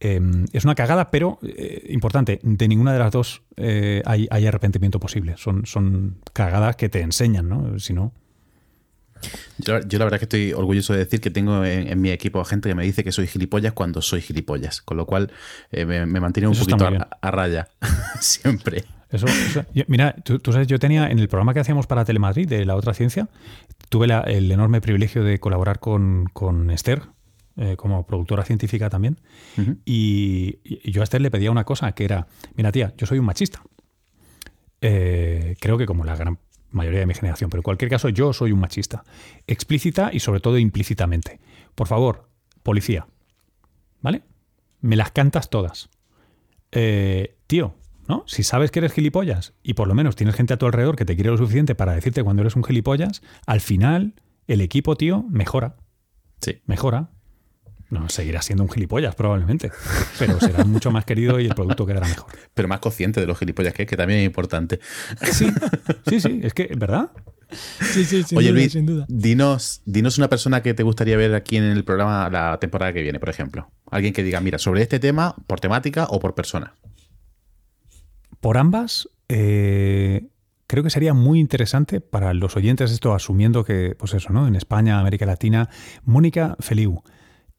Eh, 0.00 0.20
es 0.52 0.64
una 0.64 0.74
cagada, 0.74 1.10
pero 1.10 1.38
eh, 1.42 1.86
importante, 1.90 2.40
de 2.42 2.68
ninguna 2.68 2.92
de 2.92 2.98
las 2.98 3.12
dos 3.12 3.42
eh, 3.56 4.02
hay, 4.06 4.26
hay 4.30 4.46
arrepentimiento 4.46 4.98
posible. 4.98 5.34
Son, 5.36 5.66
son 5.66 6.20
cagadas 6.32 6.76
que 6.76 6.88
te 6.88 7.00
enseñan, 7.00 7.48
¿no? 7.48 7.78
Si 7.78 7.92
no, 7.92 8.12
Yo, 9.58 9.80
yo 9.80 9.98
la 9.98 10.04
verdad 10.06 10.18
que 10.18 10.24
estoy 10.24 10.52
orgulloso 10.52 10.92
de 10.94 11.00
decir 11.00 11.20
que 11.20 11.30
tengo 11.30 11.64
en, 11.64 11.88
en 11.88 12.00
mi 12.00 12.10
equipo 12.10 12.42
gente 12.44 12.68
que 12.68 12.74
me 12.74 12.82
dice 12.84 13.04
que 13.04 13.12
soy 13.12 13.26
gilipollas 13.26 13.72
cuando 13.72 14.00
soy 14.02 14.20
gilipollas, 14.22 14.80
con 14.82 14.96
lo 14.96 15.06
cual 15.06 15.30
eh, 15.70 15.84
me, 15.84 16.06
me 16.06 16.20
mantiene 16.20 16.46
un 16.48 16.54
Eso 16.54 16.64
poquito 16.64 16.86
a, 17.20 17.30
raya 17.30 17.68
siempre. 18.20 18.84
Eso, 19.10 19.26
eso- 19.26 19.64
yo- 19.74 19.84
mira, 19.88 20.14
tú, 20.24 20.38
tú 20.38 20.52
sabes, 20.52 20.66
yo 20.68 20.78
tenía 20.78 21.10
en 21.10 21.18
el 21.18 21.28
programa 21.28 21.52
que 21.52 21.60
hacíamos 21.60 21.86
para 21.86 22.04
Telemadrid 22.04 22.48
de 22.48 22.64
la 22.64 22.76
otra 22.76 22.94
ciencia, 22.94 23.28
tuve 23.88 24.06
la- 24.06 24.20
el 24.20 24.50
enorme 24.52 24.80
privilegio 24.80 25.24
de 25.24 25.38
colaborar 25.40 25.80
con, 25.80 26.26
con 26.32 26.70
Esther, 26.70 27.02
eh, 27.56 27.76
como 27.76 28.06
productora 28.06 28.44
científica 28.44 28.88
también, 28.88 29.18
y 29.84 30.58
yo 30.90 31.00
a 31.02 31.04
Esther 31.04 31.20
le 31.20 31.30
pedía 31.30 31.50
una 31.50 31.64
cosa 31.64 31.92
que 31.92 32.04
era, 32.04 32.26
mira 32.54 32.70
tía, 32.72 32.94
yo 32.96 33.06
soy 33.06 33.18
un 33.18 33.26
machista. 33.26 33.60
eh, 34.80 35.56
creo 35.60 35.76
que 35.76 35.86
como 35.86 36.04
la 36.04 36.16
gran 36.16 36.38
mayoría 36.70 37.00
de 37.00 37.06
mi 37.06 37.14
generación, 37.14 37.50
pero 37.50 37.60
en 37.60 37.64
cualquier 37.64 37.90
caso 37.90 38.08
yo 38.08 38.32
soy 38.32 38.52
un 38.52 38.60
machista, 38.60 39.04
explícita 39.46 40.10
y 40.12 40.20
sobre 40.20 40.40
todo 40.40 40.58
implícitamente. 40.58 41.40
Por 41.74 41.86
favor, 41.86 42.28
policía, 42.62 43.06
¿vale? 44.00 44.22
Me 44.80 44.96
las 44.96 45.10
cantas 45.10 45.50
todas. 45.50 45.90
Eh, 46.72 47.36
tío, 47.46 47.74
¿no? 48.08 48.24
Si 48.26 48.42
sabes 48.42 48.70
que 48.70 48.78
eres 48.78 48.92
gilipollas 48.92 49.54
y 49.62 49.74
por 49.74 49.88
lo 49.88 49.94
menos 49.94 50.16
tienes 50.16 50.34
gente 50.34 50.54
a 50.54 50.56
tu 50.56 50.66
alrededor 50.66 50.96
que 50.96 51.04
te 51.04 51.14
quiere 51.14 51.30
lo 51.30 51.36
suficiente 51.36 51.74
para 51.74 51.94
decirte 51.94 52.22
cuando 52.22 52.42
eres 52.42 52.56
un 52.56 52.64
gilipollas, 52.64 53.22
al 53.46 53.60
final 53.60 54.14
el 54.46 54.60
equipo, 54.60 54.96
tío, 54.96 55.24
mejora. 55.28 55.76
Sí. 56.40 56.60
Mejora. 56.66 57.10
No, 57.90 58.08
seguirá 58.08 58.40
siendo 58.40 58.62
un 58.62 58.70
gilipollas 58.70 59.16
probablemente, 59.16 59.72
pero 60.18 60.38
será 60.38 60.64
mucho 60.64 60.92
más 60.92 61.04
querido 61.04 61.40
y 61.40 61.46
el 61.46 61.54
producto 61.54 61.86
quedará 61.86 62.06
mejor. 62.06 62.30
Pero 62.54 62.68
más 62.68 62.78
consciente 62.78 63.20
de 63.20 63.26
los 63.26 63.36
gilipollas 63.38 63.74
que 63.74 63.82
es, 63.82 63.88
que 63.88 63.96
también 63.96 64.20
es 64.20 64.26
importante. 64.26 64.78
Sí, 65.32 65.46
sí, 66.08 66.20
sí, 66.20 66.40
es 66.42 66.54
que, 66.54 66.70
¿verdad? 66.76 67.10
Sí, 67.50 68.04
sí, 68.04 68.22
sin 68.22 68.38
Oye 68.38 68.50
duda, 68.50 68.60
Luis, 68.60 68.72
sin 68.72 68.86
duda. 68.86 69.06
Dinos, 69.08 69.82
dinos 69.84 70.18
una 70.18 70.28
persona 70.28 70.62
que 70.62 70.72
te 70.72 70.84
gustaría 70.84 71.16
ver 71.16 71.34
aquí 71.34 71.56
en 71.56 71.64
el 71.64 71.84
programa 71.84 72.30
la 72.30 72.58
temporada 72.60 72.92
que 72.92 73.02
viene, 73.02 73.18
por 73.18 73.28
ejemplo. 73.28 73.70
Alguien 73.90 74.12
que 74.12 74.22
diga, 74.22 74.40
mira, 74.40 74.58
sobre 74.58 74.82
este 74.82 75.00
tema, 75.00 75.34
por 75.48 75.58
temática 75.58 76.06
o 76.10 76.20
por 76.20 76.36
persona. 76.36 76.74
Por 78.40 78.56
ambas, 78.56 79.08
eh, 79.28 80.28
creo 80.68 80.84
que 80.84 80.90
sería 80.90 81.12
muy 81.12 81.40
interesante 81.40 82.00
para 82.00 82.32
los 82.34 82.56
oyentes, 82.56 82.92
esto 82.92 83.14
asumiendo 83.14 83.64
que, 83.64 83.96
pues 83.98 84.14
eso, 84.14 84.32
¿no? 84.32 84.46
En 84.46 84.54
España, 84.54 85.00
América 85.00 85.26
Latina, 85.26 85.68
Mónica 86.04 86.56
Feliu. 86.60 87.02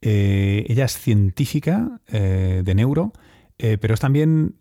Eh, 0.02 0.65
ella 0.68 0.86
es 0.86 0.98
científica 0.98 2.02
eh, 2.07 2.64
de 2.65 2.76
neuro, 2.76 3.14
eh, 3.60 3.78
pero 3.80 3.94
es 3.94 3.99
también 3.99 4.56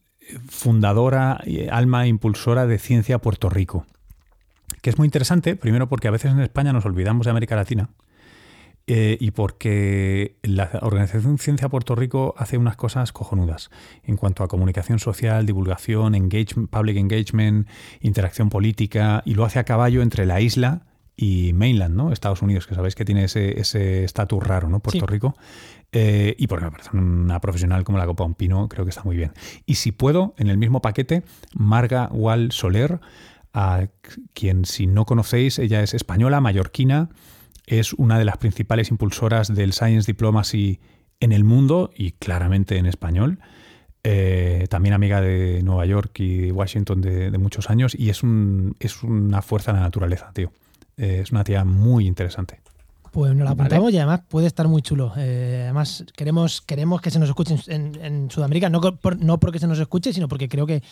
fundadora, 0.48 1.42
alma 1.70 2.06
impulsora 2.06 2.66
de 2.66 2.78
Ciencia 2.78 3.18
Puerto 3.18 3.48
Rico. 3.48 3.86
Que 4.82 4.90
es 4.90 4.98
muy 4.98 5.06
interesante, 5.06 5.56
primero 5.56 5.88
porque 5.88 6.08
a 6.08 6.12
veces 6.12 6.30
en 6.30 6.40
España 6.40 6.72
nos 6.72 6.84
olvidamos 6.84 7.24
de 7.24 7.30
América 7.30 7.56
Latina 7.56 7.90
y 8.86 9.30
porque 9.30 10.36
la 10.42 10.68
Organización 10.82 11.38
Ciencia 11.38 11.68
Puerto 11.68 11.94
Rico 11.94 12.34
hace 12.36 12.58
unas 12.58 12.76
cosas 12.76 13.12
cojonudas 13.12 13.70
en 14.02 14.16
cuanto 14.16 14.42
a 14.42 14.48
comunicación 14.48 14.98
social, 14.98 15.46
divulgación, 15.46 16.16
engagement, 16.16 16.70
public 16.70 16.96
engagement, 16.96 17.68
interacción 18.00 18.48
política, 18.48 19.22
y 19.24 19.34
lo 19.34 19.44
hace 19.44 19.60
a 19.60 19.64
caballo 19.64 20.02
entre 20.02 20.26
la 20.26 20.40
isla 20.40 20.89
y 21.22 21.52
mainland, 21.52 21.94
¿no? 21.94 22.12
Estados 22.12 22.40
Unidos, 22.40 22.66
que 22.66 22.74
sabéis 22.74 22.94
que 22.94 23.04
tiene 23.04 23.24
ese 23.24 23.60
ese 23.60 24.04
estatus 24.04 24.42
raro, 24.42 24.70
¿no? 24.70 24.80
Puerto 24.80 25.06
Sí. 25.06 25.06
Rico. 25.06 25.36
Eh, 25.92 26.34
y 26.38 26.46
porque 26.46 26.64
me 26.64 26.70
parece 26.70 26.96
una 26.96 27.40
profesional 27.40 27.84
como 27.84 27.98
la 27.98 28.06
Copa 28.06 28.24
Un 28.24 28.34
Pino, 28.34 28.68
creo 28.70 28.86
que 28.86 28.88
está 28.88 29.02
muy 29.02 29.16
bien. 29.16 29.32
Y 29.66 29.74
si 29.74 29.92
puedo, 29.92 30.34
en 30.38 30.48
el 30.48 30.56
mismo 30.56 30.80
paquete, 30.80 31.22
Marga 31.52 32.08
Wall 32.10 32.52
Soler, 32.52 33.00
a 33.52 33.88
quien 34.32 34.64
si 34.64 34.86
no 34.86 35.04
conocéis, 35.04 35.58
ella 35.58 35.82
es 35.82 35.92
española, 35.92 36.40
mallorquina, 36.40 37.10
es 37.66 37.92
una 37.92 38.18
de 38.18 38.24
las 38.24 38.38
principales 38.38 38.90
impulsoras 38.90 39.54
del 39.54 39.74
Science 39.74 40.06
Diplomacy 40.10 40.80
en 41.20 41.32
el 41.32 41.44
mundo 41.44 41.90
y 41.94 42.12
claramente 42.12 42.78
en 42.78 42.86
español. 42.86 43.40
Eh, 44.04 44.66
también 44.70 44.94
amiga 44.94 45.20
de 45.20 45.60
Nueva 45.62 45.84
York 45.84 46.18
y 46.20 46.50
Washington 46.50 47.02
de, 47.02 47.30
de 47.30 47.36
muchos 47.38 47.68
años 47.68 47.94
y 47.94 48.08
es, 48.08 48.22
un, 48.22 48.74
es 48.80 49.02
una 49.02 49.42
fuerza 49.42 49.72
de 49.72 49.80
la 49.80 49.84
naturaleza, 49.84 50.30
tío. 50.32 50.50
Eh, 51.00 51.20
es 51.22 51.30
una 51.32 51.44
tía 51.44 51.64
muy 51.64 52.06
interesante. 52.06 52.60
Pues 53.10 53.30
nos 53.34 53.38
la 53.44 53.54
Vale. 53.54 53.62
apuntamos 53.62 53.92
y 53.92 53.96
además 53.96 54.20
puede 54.28 54.46
estar 54.46 54.68
muy 54.68 54.82
chulo. 54.82 55.12
Eh, 55.16 55.62
además, 55.64 56.04
queremos, 56.16 56.60
queremos 56.60 57.00
que 57.00 57.10
se 57.10 57.18
nos 57.18 57.28
escuche 57.28 57.56
en, 57.68 57.98
en 58.02 58.30
Sudamérica, 58.30 58.68
no, 58.68 58.80
por- 58.80 59.18
no 59.18 59.40
porque 59.40 59.58
se 59.58 59.66
nos 59.66 59.78
escuche, 59.80 60.12
sino 60.12 60.28
porque 60.28 60.48
creo 60.48 60.66
que, 60.66 60.82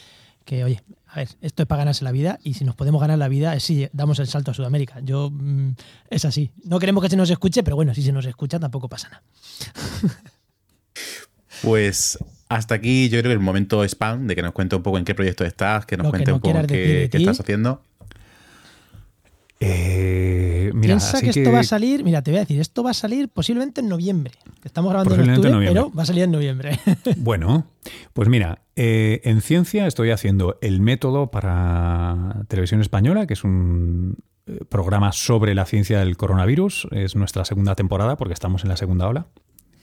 que, 0.44 0.64
oye, 0.64 0.82
a 1.06 1.16
ver, 1.16 1.28
esto 1.42 1.62
es 1.62 1.68
para 1.68 1.80
ganarse 1.80 2.04
la 2.04 2.10
vida 2.10 2.38
y 2.42 2.54
si 2.54 2.64
nos 2.64 2.74
podemos 2.74 3.00
ganar 3.00 3.18
la 3.18 3.28
vida 3.28 3.54
es 3.54 3.62
si 3.62 3.88
damos 3.92 4.18
el 4.18 4.26
salto 4.26 4.50
a 4.50 4.54
Sudamérica. 4.54 4.98
Yo, 5.04 5.30
mm, 5.30 5.74
es 6.10 6.24
así. 6.24 6.50
No 6.64 6.78
queremos 6.80 7.04
que 7.04 7.10
se 7.10 7.16
nos 7.16 7.30
escuche, 7.30 7.62
pero 7.62 7.76
bueno, 7.76 7.94
si 7.94 8.02
se 8.02 8.10
nos 8.12 8.24
escucha 8.26 8.58
tampoco 8.58 8.88
pasa 8.88 9.10
nada. 9.10 9.22
Pues 11.62 12.18
hasta 12.48 12.76
aquí 12.76 13.08
yo 13.08 13.18
creo 13.18 13.30
que 13.30 13.34
el 13.34 13.40
momento 13.40 13.82
spam 13.84 14.26
de 14.26 14.36
que 14.36 14.42
nos 14.42 14.52
cuente 14.52 14.76
un 14.76 14.82
poco 14.82 14.98
en 14.98 15.04
qué 15.04 15.14
proyecto 15.14 15.44
estás, 15.44 15.86
que 15.86 15.96
nos 15.96 16.06
Lo 16.06 16.12
que 16.12 16.18
cuente 16.18 16.30
no 16.30 16.36
un 16.36 16.40
poco 16.40 16.66
qué, 16.68 17.10
estás 17.12 17.40
haciendo. 17.40 17.82
Eh, 19.60 20.70
mira, 20.72 20.94
Piensa 20.94 21.20
que 21.20 21.30
esto 21.30 21.50
va 21.50 21.60
a 21.60 21.64
salir, 21.64 22.04
mira, 22.04 22.22
te 22.22 22.30
voy 22.30 22.38
a 22.38 22.40
decir, 22.40 22.60
esto 22.60 22.82
va 22.82 22.90
a 22.90 22.94
salir 22.94 23.28
posiblemente 23.28 23.80
en 23.80 23.88
noviembre. 23.88 24.34
Estamos 24.64 24.90
grabando 24.90 25.14
en 25.14 25.30
octubre, 25.30 25.50
noviembre. 25.50 25.80
pero 25.82 25.92
va 25.92 26.02
a 26.02 26.06
salir 26.06 26.24
en 26.24 26.30
noviembre. 26.30 26.78
Bueno, 27.16 27.66
pues 28.12 28.28
mira, 28.28 28.62
eh, 28.76 29.20
en 29.24 29.40
ciencia 29.40 29.86
estoy 29.86 30.10
haciendo 30.10 30.58
el 30.60 30.80
método 30.80 31.30
para 31.30 32.44
televisión 32.48 32.80
española, 32.80 33.26
que 33.26 33.34
es 33.34 33.44
un 33.44 34.16
eh, 34.46 34.60
programa 34.68 35.12
sobre 35.12 35.54
la 35.54 35.64
ciencia 35.64 35.98
del 35.98 36.16
coronavirus. 36.16 36.88
Es 36.92 37.16
nuestra 37.16 37.44
segunda 37.44 37.74
temporada 37.74 38.16
porque 38.16 38.34
estamos 38.34 38.62
en 38.62 38.68
la 38.68 38.76
segunda 38.76 39.08
ola. 39.08 39.26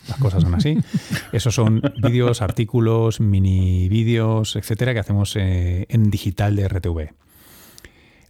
Las 0.08 0.18
cosas 0.20 0.44
son 0.44 0.56
así. 0.56 0.78
Esos 1.32 1.56
son 1.56 1.82
vídeos, 1.98 2.42
artículos, 2.42 3.20
mini 3.20 3.90
vídeos, 3.90 4.56
etcétera, 4.56 4.94
que 4.94 5.00
hacemos 5.00 5.36
eh, 5.36 5.86
en 5.90 6.10
digital 6.10 6.56
de 6.56 6.68
RTV. 6.68 7.14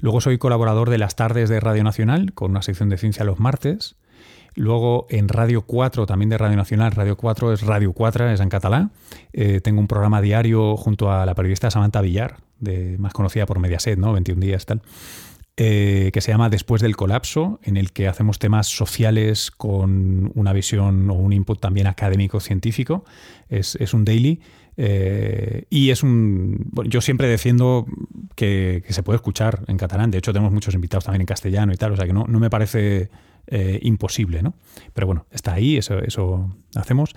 Luego 0.05 0.21
soy 0.21 0.37
colaborador 0.37 0.91
de 0.91 0.99
las 0.99 1.15
tardes 1.15 1.49
de 1.49 1.59
Radio 1.59 1.83
Nacional 1.83 2.31
con 2.33 2.51
una 2.51 2.61
sección 2.61 2.89
de 2.89 2.97
ciencia 2.99 3.25
los 3.25 3.39
martes. 3.39 3.95
Luego 4.53 5.07
en 5.09 5.27
Radio 5.27 5.63
4, 5.63 6.05
también 6.05 6.29
de 6.29 6.37
Radio 6.37 6.55
Nacional, 6.55 6.91
Radio 6.91 7.17
4 7.17 7.53
es 7.53 7.63
Radio 7.63 7.91
4, 7.91 8.29
es 8.29 8.39
en 8.39 8.49
catalán. 8.49 8.91
Eh, 9.33 9.61
tengo 9.61 9.79
un 9.79 9.87
programa 9.87 10.21
diario 10.21 10.77
junto 10.77 11.11
a 11.11 11.25
la 11.25 11.33
periodista 11.33 11.71
Samantha 11.71 12.01
Villar, 12.01 12.37
más 12.99 13.13
conocida 13.13 13.47
por 13.47 13.57
Mediaset, 13.57 13.97
¿no? 13.97 14.13
21 14.13 14.39
días 14.45 14.67
tal. 14.67 14.83
eh, 15.57 16.11
que 16.13 16.21
se 16.21 16.31
llama 16.31 16.51
Después 16.51 16.83
del 16.83 16.95
colapso, 16.95 17.59
en 17.63 17.75
el 17.75 17.91
que 17.91 18.07
hacemos 18.07 18.37
temas 18.37 18.67
sociales 18.67 19.49
con 19.49 20.31
una 20.35 20.53
visión 20.53 21.09
o 21.09 21.15
un 21.15 21.33
input 21.33 21.59
también 21.59 21.87
académico-científico. 21.87 23.05
Es, 23.49 23.75
es 23.77 23.95
un 23.95 24.05
daily. 24.05 24.39
Eh, 24.77 25.65
y 25.69 25.89
es 25.89 26.03
un. 26.03 26.67
bueno, 26.71 26.89
yo 26.89 27.01
siempre 27.01 27.27
defiendo 27.27 27.85
que, 28.35 28.83
se 28.89 29.03
puede 29.03 29.15
escuchar 29.15 29.63
en 29.67 29.77
catalán. 29.77 30.11
De 30.11 30.17
hecho, 30.17 30.33
tenemos 30.33 30.53
muchos 30.53 30.73
invitados 30.73 31.05
también 31.05 31.21
en 31.21 31.27
castellano 31.27 31.73
y 31.73 31.77
tal. 31.77 31.93
O 31.93 31.95
sea 31.95 32.05
que 32.05 32.13
no, 32.13 32.25
no 32.27 32.39
me 32.39 32.49
parece 32.49 33.09
eh, 33.47 33.79
imposible, 33.83 34.41
¿no? 34.41 34.55
Pero 34.93 35.07
bueno, 35.07 35.25
está 35.31 35.53
ahí, 35.53 35.77
eso, 35.77 35.99
eso 35.99 36.55
hacemos. 36.75 37.15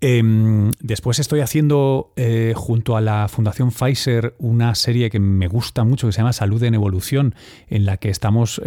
Em, 0.00 0.70
después 0.80 1.18
estoy 1.18 1.40
haciendo 1.40 2.12
eh, 2.16 2.54
junto 2.56 2.96
a 2.96 3.00
la 3.00 3.26
Fundación 3.28 3.72
Pfizer 3.72 4.36
una 4.38 4.74
serie 4.76 5.10
que 5.10 5.18
me 5.18 5.48
gusta 5.48 5.82
mucho 5.82 6.06
que 6.06 6.12
se 6.12 6.18
llama 6.18 6.32
Salud 6.32 6.62
en 6.62 6.74
Evolución, 6.74 7.34
en 7.68 7.84
la 7.84 7.96
que 7.96 8.08
estamos 8.08 8.62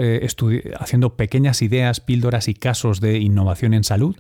haciendo 0.78 1.16
pequeñas 1.16 1.62
ideas, 1.62 2.02
píldoras 2.02 2.50
y 2.50 2.54
casos 2.54 3.00
de 3.00 3.18
innovación 3.20 3.74
en 3.74 3.84
salud. 3.84 4.18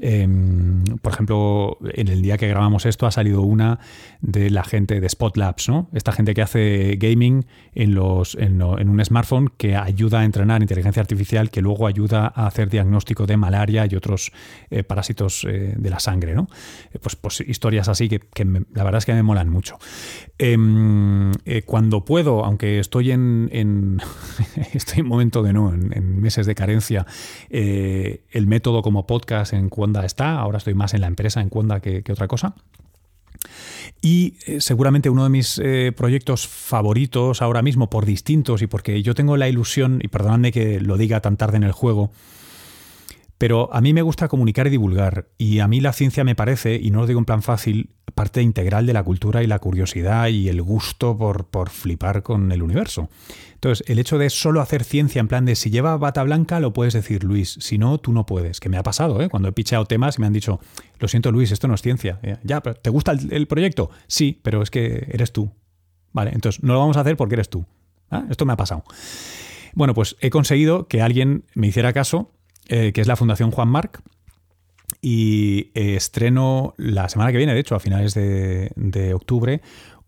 Em, 0.00 0.84
por 1.02 1.12
ejemplo, 1.12 1.78
en 1.94 2.08
el 2.08 2.22
día 2.22 2.38
que 2.38 2.48
grabamos 2.48 2.86
esto 2.86 3.06
ha 3.06 3.10
salido 3.10 3.42
una 3.42 3.78
de 4.20 4.50
la 4.50 4.64
gente 4.64 5.00
de 5.00 5.06
Spot 5.06 5.36
Labs, 5.36 5.68
¿no? 5.68 5.88
Esta 5.92 6.12
gente 6.12 6.34
que 6.34 6.42
hace 6.42 6.96
gaming 6.98 7.44
en, 7.74 7.94
los, 7.94 8.34
en, 8.36 8.62
un 8.62 9.04
smartphone 9.04 9.50
que 9.56 9.76
ayuda 9.76 10.20
a 10.20 10.24
entrenar 10.24 10.62
inteligencia 10.62 11.00
artificial, 11.00 11.50
que 11.50 11.60
luego 11.62 11.86
ayuda 11.86 12.32
a 12.34 12.46
hacer 12.46 12.68
diagnóstico 12.70 13.26
de 13.26 13.36
malaria 13.36 13.86
y 13.90 13.94
otros 13.96 14.32
eh, 14.70 14.82
parásitos 14.84 15.44
eh, 15.48 15.74
de 15.76 15.90
la 15.90 16.00
sangre, 16.00 16.34
¿no? 16.34 16.48
Eh, 16.92 16.98
pues, 17.00 17.16
pues 17.16 17.40
historias 17.40 17.88
así 17.88 18.08
que, 18.08 18.44
la 18.44 18.84
verdad 18.84 18.98
es 18.98 19.06
que 19.06 19.14
me 19.14 19.22
molan 19.22 19.48
mucho. 19.48 19.78
Em, 20.38 21.32
cuando 21.66 22.04
puedo, 22.04 22.44
aunque 22.44 22.78
estoy 22.78 23.10
en, 23.10 23.48
en- 23.52 24.00
estoy 24.72 25.00
en 25.00 25.06
momento 25.06 25.42
de 25.42 25.52
no, 25.52 25.72
en, 25.72 26.20
meses 26.20 26.46
de 26.46 26.54
carencia, 26.54 27.06
el 27.50 28.46
método 28.46 28.82
como 28.82 29.06
podcast 29.06 29.52
en 29.52 29.68
Cuonda 29.82 30.04
está. 30.04 30.38
Ahora 30.38 30.58
estoy 30.58 30.74
más 30.74 30.94
en 30.94 31.00
la 31.00 31.08
empresa 31.08 31.40
en 31.40 31.48
Cuonda 31.48 31.80
que, 31.80 32.04
otra 32.08 32.28
cosa. 32.28 32.54
Y 34.00 34.34
eh, 34.46 34.60
seguramente 34.60 35.10
uno 35.10 35.24
de 35.24 35.28
mis 35.28 35.58
eh, 35.58 35.90
proyectos 35.90 36.46
favoritos 36.46 37.42
ahora 37.42 37.62
mismo, 37.62 37.90
por 37.90 38.06
distintos 38.06 38.62
y 38.62 38.68
porque 38.68 39.02
yo 39.02 39.16
tengo 39.16 39.36
la 39.36 39.48
ilusión, 39.48 39.98
y 40.00 40.06
perdonadme 40.06 40.52
que 40.52 40.80
lo 40.80 40.96
diga 40.96 41.18
tan 41.18 41.36
tarde 41.36 41.56
en 41.56 41.64
el 41.64 41.72
juego, 41.72 42.12
pero 43.42 43.74
a 43.74 43.80
mí 43.80 43.92
me 43.92 44.02
gusta 44.02 44.28
comunicar 44.28 44.68
y 44.68 44.70
divulgar. 44.70 45.26
Y 45.36 45.58
a 45.58 45.66
mí 45.66 45.80
la 45.80 45.92
ciencia 45.92 46.22
me 46.22 46.36
parece, 46.36 46.76
y 46.76 46.92
no 46.92 47.00
lo 47.00 47.08
digo 47.08 47.18
en 47.18 47.24
plan 47.24 47.42
fácil, 47.42 47.90
parte 48.14 48.40
integral 48.40 48.86
de 48.86 48.92
la 48.92 49.02
cultura 49.02 49.42
y 49.42 49.48
la 49.48 49.58
curiosidad 49.58 50.28
y 50.28 50.48
el 50.48 50.62
gusto 50.62 51.18
por, 51.18 51.46
por 51.46 51.68
flipar 51.70 52.22
con 52.22 52.52
el 52.52 52.62
universo. 52.62 53.08
Entonces, 53.54 53.84
el 53.88 53.98
hecho 53.98 54.16
de 54.16 54.30
solo 54.30 54.60
hacer 54.60 54.84
ciencia 54.84 55.18
en 55.18 55.26
plan 55.26 55.44
de 55.44 55.56
si 55.56 55.70
lleva 55.70 55.96
bata 55.96 56.22
blanca, 56.22 56.60
lo 56.60 56.72
puedes 56.72 56.94
decir, 56.94 57.24
Luis. 57.24 57.56
Si 57.60 57.78
no, 57.78 57.98
tú 57.98 58.12
no 58.12 58.26
puedes. 58.26 58.60
Que 58.60 58.68
me 58.68 58.76
ha 58.76 58.84
pasado, 58.84 59.20
¿eh? 59.20 59.28
Cuando 59.28 59.48
he 59.48 59.52
picheado 59.52 59.86
temas 59.86 60.18
y 60.18 60.20
me 60.20 60.28
han 60.28 60.32
dicho, 60.32 60.60
lo 61.00 61.08
siento, 61.08 61.32
Luis, 61.32 61.50
esto 61.50 61.66
no 61.66 61.74
es 61.74 61.82
ciencia. 61.82 62.20
Eh, 62.22 62.36
Ya, 62.44 62.60
pero 62.62 62.76
¿te 62.76 62.90
gusta 62.90 63.10
el, 63.10 63.32
el 63.32 63.48
proyecto? 63.48 63.90
Sí, 64.06 64.38
pero 64.44 64.62
es 64.62 64.70
que 64.70 65.08
eres 65.10 65.32
tú. 65.32 65.50
Vale, 66.12 66.30
entonces 66.32 66.62
no 66.62 66.74
lo 66.74 66.78
vamos 66.78 66.96
a 66.96 67.00
hacer 67.00 67.16
porque 67.16 67.34
eres 67.34 67.48
tú. 67.48 67.66
¿Ah? 68.08 68.22
Esto 68.30 68.46
me 68.46 68.52
ha 68.52 68.56
pasado. 68.56 68.84
Bueno, 69.74 69.94
pues 69.94 70.14
he 70.20 70.30
conseguido 70.30 70.86
que 70.86 71.02
alguien 71.02 71.44
me 71.54 71.66
hiciera 71.66 71.92
caso, 71.92 72.30
eh, 72.68 72.92
que 72.92 73.00
es 73.00 73.06
la 73.06 73.16
Fundación 73.16 73.50
Juan 73.50 73.68
Marc, 73.68 74.02
y 75.00 75.70
eh, 75.74 75.96
estreno 75.96 76.74
la 76.76 77.08
semana 77.08 77.32
que 77.32 77.38
viene, 77.38 77.54
de 77.54 77.60
hecho, 77.60 77.74
a 77.74 77.80
finales 77.80 78.14
de, 78.14 79.12
octubre, 79.14 79.60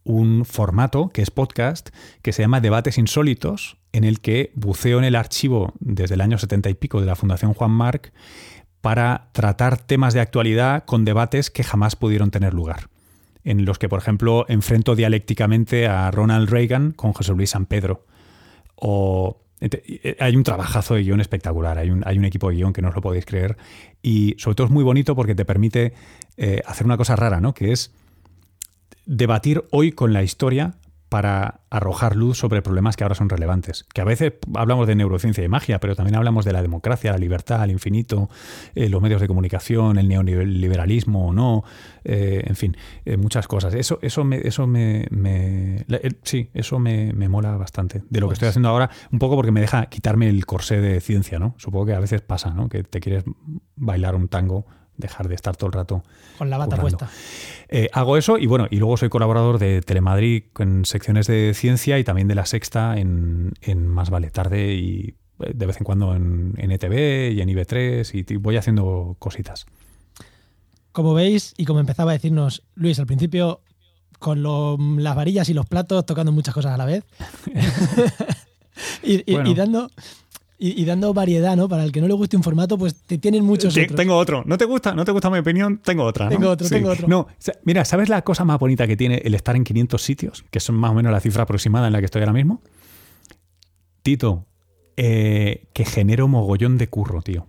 un 0.05 0.45
formato 0.45 1.09
que 1.09 1.23
es 1.23 1.31
podcast 1.31 1.91
que 2.23 2.33
se 2.33 2.43
llama 2.43 2.61
Debates 2.61 2.99
Insólitos, 2.99 3.77
en 3.93 4.05
el 4.05 4.21
que 4.21 4.53
buceo 4.55 4.99
en 4.99 5.05
el 5.05 5.17
archivo 5.17 5.73
desde 5.81 6.15
el 6.15 6.21
año 6.21 6.39
70 6.39 6.71
y 6.71 6.75
pico 6.75 7.01
de 7.01 7.07
la 7.07 7.17
Fundación 7.17 7.55
Juan 7.55 7.71
Marc 7.71 8.13
para 8.81 9.31
tratar 9.33 9.79
temas 9.79 10.15
de 10.15 10.21
actualidad 10.21 10.85
con 10.85 11.05
debates 11.05 11.51
que 11.51 11.65
jamás 11.65 11.97
pudieron 11.97 12.31
tener 12.31 12.53
lugar. 12.53 12.89
En 13.43 13.65
los 13.65 13.79
que, 13.79 13.89
por 13.89 13.99
ejemplo, 13.99 14.47
enfrento 14.49 14.95
dialécticamente 14.95 15.87
a 15.87 16.11
Ronald 16.11 16.51
Reagan 16.51 16.93
con 16.93 17.13
José 17.13 17.33
Luis 17.33 17.51
San 17.51 17.67
Pedro. 17.67 18.07
O 18.75 19.44
hay 20.19 20.37
un 20.37 20.43
trabajazo 20.43 20.95
de 20.95 21.03
guion 21.03 21.21
espectacular, 21.21 21.79
hay 21.79 21.91
un, 21.91 22.03
hay 22.07 22.19
un, 22.19 22.25
equipo 22.25 22.51
de 22.51 22.57
guion 22.57 22.73
que 22.73 22.83
no 22.83 22.89
os 22.89 22.95
lo 22.95 23.01
podéis 23.01 23.25
creer 23.25 23.57
y 24.03 24.35
sobre 24.39 24.55
todo 24.55 24.67
es 24.67 24.73
muy 24.73 24.85
bonito 24.85 25.15
porque 25.15 25.35
te 25.35 25.45
permite 25.45 25.93
eh, 26.37 26.61
hacer 26.67 26.87
una 26.87 26.97
cosa 26.97 27.17
rara, 27.17 27.41
¿no? 27.41 27.55
Que 27.55 27.73
es 27.73 27.93
debatir 29.07 29.65
hoy 29.71 29.93
con 29.93 30.13
la 30.13 30.23
historia 30.23 30.75
para 31.15 31.61
arrojar 31.71 32.17
luz 32.17 32.39
sobre 32.39 32.61
problemas 32.61 32.97
que 32.97 33.05
ahora 33.05 33.15
son 33.15 33.29
relevantes. 33.29 33.87
Que 33.95 34.01
a 34.01 34.05
veces 34.05 34.33
hablamos 34.53 34.89
de 34.89 34.97
neurociencia 34.97 35.45
y 35.45 35.49
magia, 35.49 35.79
pero 35.79 35.95
también 35.95 36.17
hablamos 36.17 36.45
de 36.45 36.53
la 36.53 36.61
democracia, 36.61 37.13
la 37.13 37.19
libertad, 37.19 37.63
el 37.63 37.71
infinito, 37.71 38.29
eh, 38.75 38.89
los 38.89 39.01
medios 39.01 39.21
de 39.21 39.29
comunicación, 39.29 39.97
el 39.97 40.09
neoliberalismo 40.09 41.29
o 41.29 41.33
no, 41.33 41.63
eh, 42.03 42.43
en 42.45 42.57
fin, 42.57 42.77
eh, 43.05 43.17
muchas 43.17 43.47
cosas. 43.47 43.75
Eso, 43.75 44.01
eso 44.03 44.25
me, 44.25 44.39
eso 44.39 44.67
me, 44.67 45.07
sí, 46.25 46.51
eso 46.53 46.81
me, 46.81 47.13
mola 47.29 47.57
bastante 47.57 48.03
de 48.11 48.21
lo 48.21 48.27
que 48.27 48.33
estoy 48.33 48.47
pues 48.47 48.51
haciendo 48.51 48.71
ahora, 48.71 48.91
un 49.13 49.21
poco 49.21 49.37
porque 49.37 49.53
me 49.53 49.61
deja 49.61 49.87
quitarme 49.87 50.29
el 50.29 50.45
corsé 50.47 50.81
de 50.81 51.01
ciencia, 51.01 51.39
¿no? 51.39 51.55
Supongo 51.59 51.87
que 51.87 51.95
a 51.95 52.01
veces 52.01 52.23
pasa, 52.23 52.51
¿no? 52.51 52.69
Que 52.69 52.83
te 52.83 52.99
quieres 52.99 53.23
bailar 53.77 54.17
un 54.17 54.27
tango 54.27 54.67
dejar 54.97 55.29
de 55.29 55.35
estar 55.35 55.57
todo 55.57 55.69
el 55.69 55.73
rato 55.73 56.03
con 56.39 56.51
la 56.51 56.59
bata 56.59 56.77
puesta. 56.77 57.11
Eh, 57.69 57.89
hago 57.93 58.17
eso 58.17 58.39
y 58.39 58.47
bueno, 58.47 58.67
y 58.71 58.77
luego 58.77 58.97
soy 58.97 59.09
colaborador 59.09 59.59
de 59.59 59.81
Telemadrid 59.81 60.45
en 60.59 60.85
secciones 60.85 61.27
de 61.27 61.53
ciencia 61.55 61.99
y 61.99 62.05
también 62.05 62.29
de 62.29 62.35
la 62.35 62.47
sexta 62.47 62.97
en, 62.99 63.53
Más 63.89 64.11
Vale 64.11 64.31
Tarde 64.31 64.75
y 64.75 65.15
eh, 65.41 65.53
de 65.55 65.67
vez 65.67 65.79
en 65.79 65.85
cuando 65.85 66.15
en, 66.15 66.55
en 66.59 66.71
ETV 66.71 67.33
y 67.33 67.41
en 67.41 67.49
IB3 67.49 68.27
y 68.31 68.37
voy 68.37 68.57
haciendo 68.57 69.17
cositas. 69.19 69.67
Como 70.93 71.13
veis, 71.13 71.55
y 71.57 71.65
como 71.65 71.81
empezaba 71.81 72.13
a 72.13 72.15
decirnos 72.15 72.63
Luis 72.77 73.01
al 73.01 73.07
principio, 73.07 73.61
con 74.19 74.43
las 75.03 75.17
varillas 75.17 75.49
y 75.49 75.55
los 75.55 75.67
platos 75.67 76.07
tocando 76.07 76.33
muchas 76.33 76.55
cosas 76.55 76.73
a 76.73 76.77
la 76.77 76.85
vez. 76.85 77.05
y, 79.03 79.55
dando, 79.55 79.91
y, 80.57 80.85
dando 80.85 81.13
variedad, 81.13 81.57
¿no? 81.57 81.69
Para 81.69 81.83
el 81.83 81.91
que 81.91 82.01
no 82.01 82.07
le 82.07 82.15
guste 82.15 82.37
un 82.37 82.43
formato, 82.43 82.79
pues 82.79 82.95
te 82.95 83.19
tienen 83.19 83.45
muchos 83.45 83.77
otros. 83.77 83.97
Tengo 83.97 84.17
otro. 84.17 84.45
¿No 84.47 84.57
te 84.57 84.65
gusta? 84.65 84.95
¿No 84.95 85.05
te 85.05 85.11
gusta 85.11 85.29
mi 85.29 85.39
opinión? 85.39 85.81
Tengo 85.85 86.05
otra. 86.05 86.29
Tengo 86.29 86.49
otro, 86.49 86.69
tengo 86.69 86.91
otro. 86.91 87.09
No, 87.09 87.27
mira, 87.65 87.85
¿sabes 87.85 88.09
la 88.09 88.23
cosa 88.23 88.45
más 88.45 88.59
bonita 88.61 88.87
que 88.87 88.97
tiene 88.97 89.21
el 89.25 89.35
estar 89.35 89.57
en 89.57 89.65
500 89.65 90.01
sitios? 90.01 90.45
Que 90.51 90.61
son 90.61 90.77
más 90.77 90.93
o 90.93 90.95
menos 90.95 91.13
la 91.13 91.21
cifra 91.21 91.43
aproximada 91.43 91.89
en 91.89 91.93
la 91.93 91.99
que 91.99 92.05
estoy 92.05 92.23
ahora 92.23 92.33
mismo. 92.33 92.63
Tito, 94.03 94.47
eh, 94.97 95.67
que 95.73 95.85
genero 95.85 96.29
mogollón 96.29 96.79
de 96.79 96.89
curro, 96.89 97.21
tío. 97.21 97.47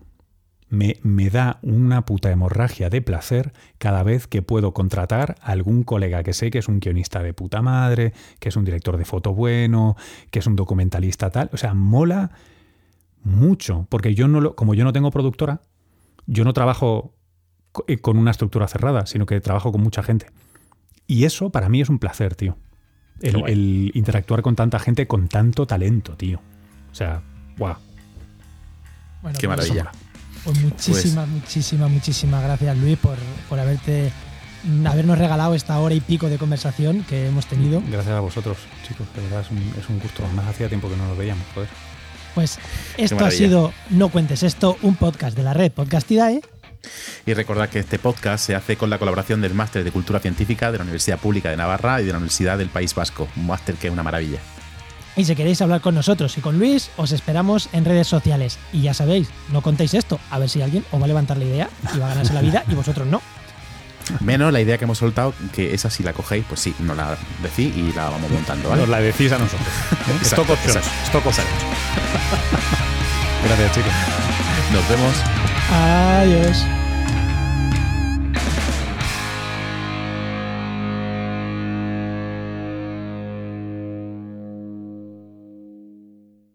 Me, 0.68 0.98
me, 1.04 1.30
da 1.30 1.60
una 1.62 2.06
puta 2.06 2.32
hemorragia 2.32 2.90
de 2.90 3.02
placer 3.04 3.54
cada 3.78 4.02
vez 4.02 4.26
que 4.26 4.42
puedo 4.42 4.74
contratar 4.74 5.36
a 5.42 5.52
algún 5.52 5.84
colega 5.84 6.24
que 6.24 6.34
sé 6.34 6.50
que 6.50 6.58
es 6.58 6.68
un 6.68 6.80
guionista 6.80 7.22
de 7.22 7.36
puta 7.36 7.62
madre, 7.62 8.14
que 8.40 8.50
es 8.50 8.56
un 8.56 8.66
director 8.66 8.98
de 8.98 9.06
foto 9.06 9.34
bueno, 9.34 9.96
que 10.32 10.40
es 10.40 10.48
un 10.48 10.56
documentalista 10.56 11.30
tal. 11.30 11.52
O 11.54 11.58
sea, 11.58 11.76
mola 11.76 12.32
mucho, 13.26 13.88
porque 13.90 14.16
yo 14.16 14.28
no 14.28 14.40
lo, 14.40 14.56
como 14.56 14.74
yo 14.76 14.86
no 14.86 14.94
tengo 14.94 15.12
productora, 15.12 15.62
yo 16.28 16.46
no 16.46 16.54
trabajo 16.54 17.14
eh, 17.88 17.98
con 17.98 18.18
una 18.18 18.32
estructura 18.32 18.68
cerrada, 18.68 19.06
sino 19.06 19.26
que 19.26 19.42
trabajo 19.42 19.72
con 19.72 19.82
mucha 19.82 20.04
gente. 20.04 20.28
Y 21.08 21.26
eso 21.26 21.50
para 21.50 21.68
mí 21.68 21.82
es 21.82 21.90
un 21.90 22.00
placer, 22.00 22.36
tío. 22.36 22.58
El, 23.22 23.92
interactuar 23.94 24.42
con 24.42 24.56
tanta 24.56 24.78
gente 24.78 25.08
con 25.08 25.28
tanto 25.28 25.66
talento, 25.66 26.16
tío. 26.16 26.40
O 26.92 26.96
sea, 26.96 27.22
guau. 27.58 27.76
Qué 29.40 29.48
pues 29.48 29.48
maravilla. 29.48 29.92
Pues 30.44 30.62
muchísimas, 30.62 31.28
pues 31.28 31.42
muchísimas, 31.42 31.90
muchísimas 31.90 32.44
gracias, 32.44 32.78
Luis, 32.78 32.98
por, 32.98 33.18
por 33.50 33.60
haberte 33.60 34.12
habernos 34.86 35.18
regalado 35.18 35.56
esta 35.56 35.80
hora 35.80 35.96
y 35.96 36.02
pico 36.02 36.30
de 36.30 36.38
conversación 36.38 37.04
que 37.04 37.28
hemos 37.28 37.46
tenido. 37.48 37.82
Gracias 37.90 38.16
a 38.16 38.20
vosotros, 38.20 38.58
chicos. 38.88 39.08
De 39.16 39.22
verdad 39.22 39.42
es 39.42 39.52
un, 39.52 39.58
es 39.80 39.90
un 39.90 40.00
gusto. 40.00 40.24
Más 40.36 40.46
hacía 40.46 40.68
tiempo 40.68 40.90
que 40.90 40.98
no 40.98 41.08
nos 41.08 41.18
veíamos, 41.18 41.46
joder. 41.54 41.70
Pues 42.36 42.60
esto 42.98 43.26
ha 43.26 43.32
sido 43.32 43.74
No 43.90 44.10
Cuentes 44.10 44.44
Esto, 44.44 44.78
un 44.82 44.96
podcast 44.96 45.36
de 45.36 45.44
la 45.44 45.54
red 45.54 45.72
Podcastidae. 45.72 46.42
Y 47.26 47.34
recordad 47.34 47.70
que 47.70 47.80
este 47.80 47.98
podcast 47.98 48.46
se 48.46 48.56
hace 48.56 48.76
con 48.76 48.90
la 48.90 49.00
colaboración 49.00 49.42
del 49.42 49.54
Máster 49.54 49.84
de 49.84 49.92
Cultura 49.92 50.20
Científica 50.20 50.72
de 50.72 50.78
la 50.78 50.84
Universidad 50.84 51.18
Pública 51.18 51.50
de 51.50 51.58
Navarra 51.58 52.02
y 52.02 52.06
de 52.06 52.12
la 52.12 52.18
Universidad 52.18 52.58
del 52.58 52.70
País 52.70 52.94
Vasco, 52.94 53.28
un 53.38 53.48
máster 53.48 53.76
que 53.76 53.88
es 53.88 53.94
una 53.94 54.04
maravilla. 54.04 54.40
Y 55.16 55.24
si 55.24 55.34
queréis 55.34 55.62
hablar 55.62 55.80
con 55.80 55.96
nosotros 55.96 56.38
y 56.38 56.42
con 56.42 56.60
Luis, 56.60 56.92
os 56.98 57.14
esperamos 57.14 57.70
en 57.72 57.86
redes 57.86 58.08
sociales. 58.08 58.60
Y 58.74 58.82
ya 58.82 58.94
sabéis, 58.94 59.30
no 59.52 59.62
contéis 59.62 59.94
esto, 59.94 60.20
a 60.30 60.38
ver 60.38 60.50
si 60.50 60.62
alguien 60.62 60.84
os 60.92 61.00
va 61.00 61.06
a 61.06 61.08
levantar 61.08 61.38
la 61.38 61.46
idea 61.46 61.70
y 61.96 62.00
va 62.00 62.08
a 62.08 62.10
ganarse 62.10 62.34
la 62.34 62.42
vida 62.42 62.66
y 62.68 62.76
vosotros 62.76 63.08
no. 63.08 63.22
Menos 64.20 64.54
la 64.54 64.62
idea 64.62 64.78
que 64.78 64.84
hemos 64.86 64.98
soltado, 64.98 65.34
que 65.54 65.74
esa 65.74 65.90
si 65.90 66.04
la 66.04 66.14
cogéis, 66.14 66.46
pues 66.48 66.60
sí, 66.60 66.76
nos 66.80 66.96
la 66.96 67.18
decís 67.42 67.76
y 67.76 67.92
la 67.94 68.10
vamos 68.10 68.30
montando, 68.30 68.70
¿vale? 68.70 68.82
Nos 68.82 68.90
la 68.90 69.02
decís 69.02 69.32
a 69.32 69.38
nosotros. 69.38 69.68
Stock 70.22 70.50
options. 70.50 70.86
Stock 71.06 71.26
options. 71.26 71.48
Gracias, 73.46 73.72
chicos. 73.74 73.94
Nos 74.72 74.90
vemos. 74.90 75.16
Adiós. 75.72 76.85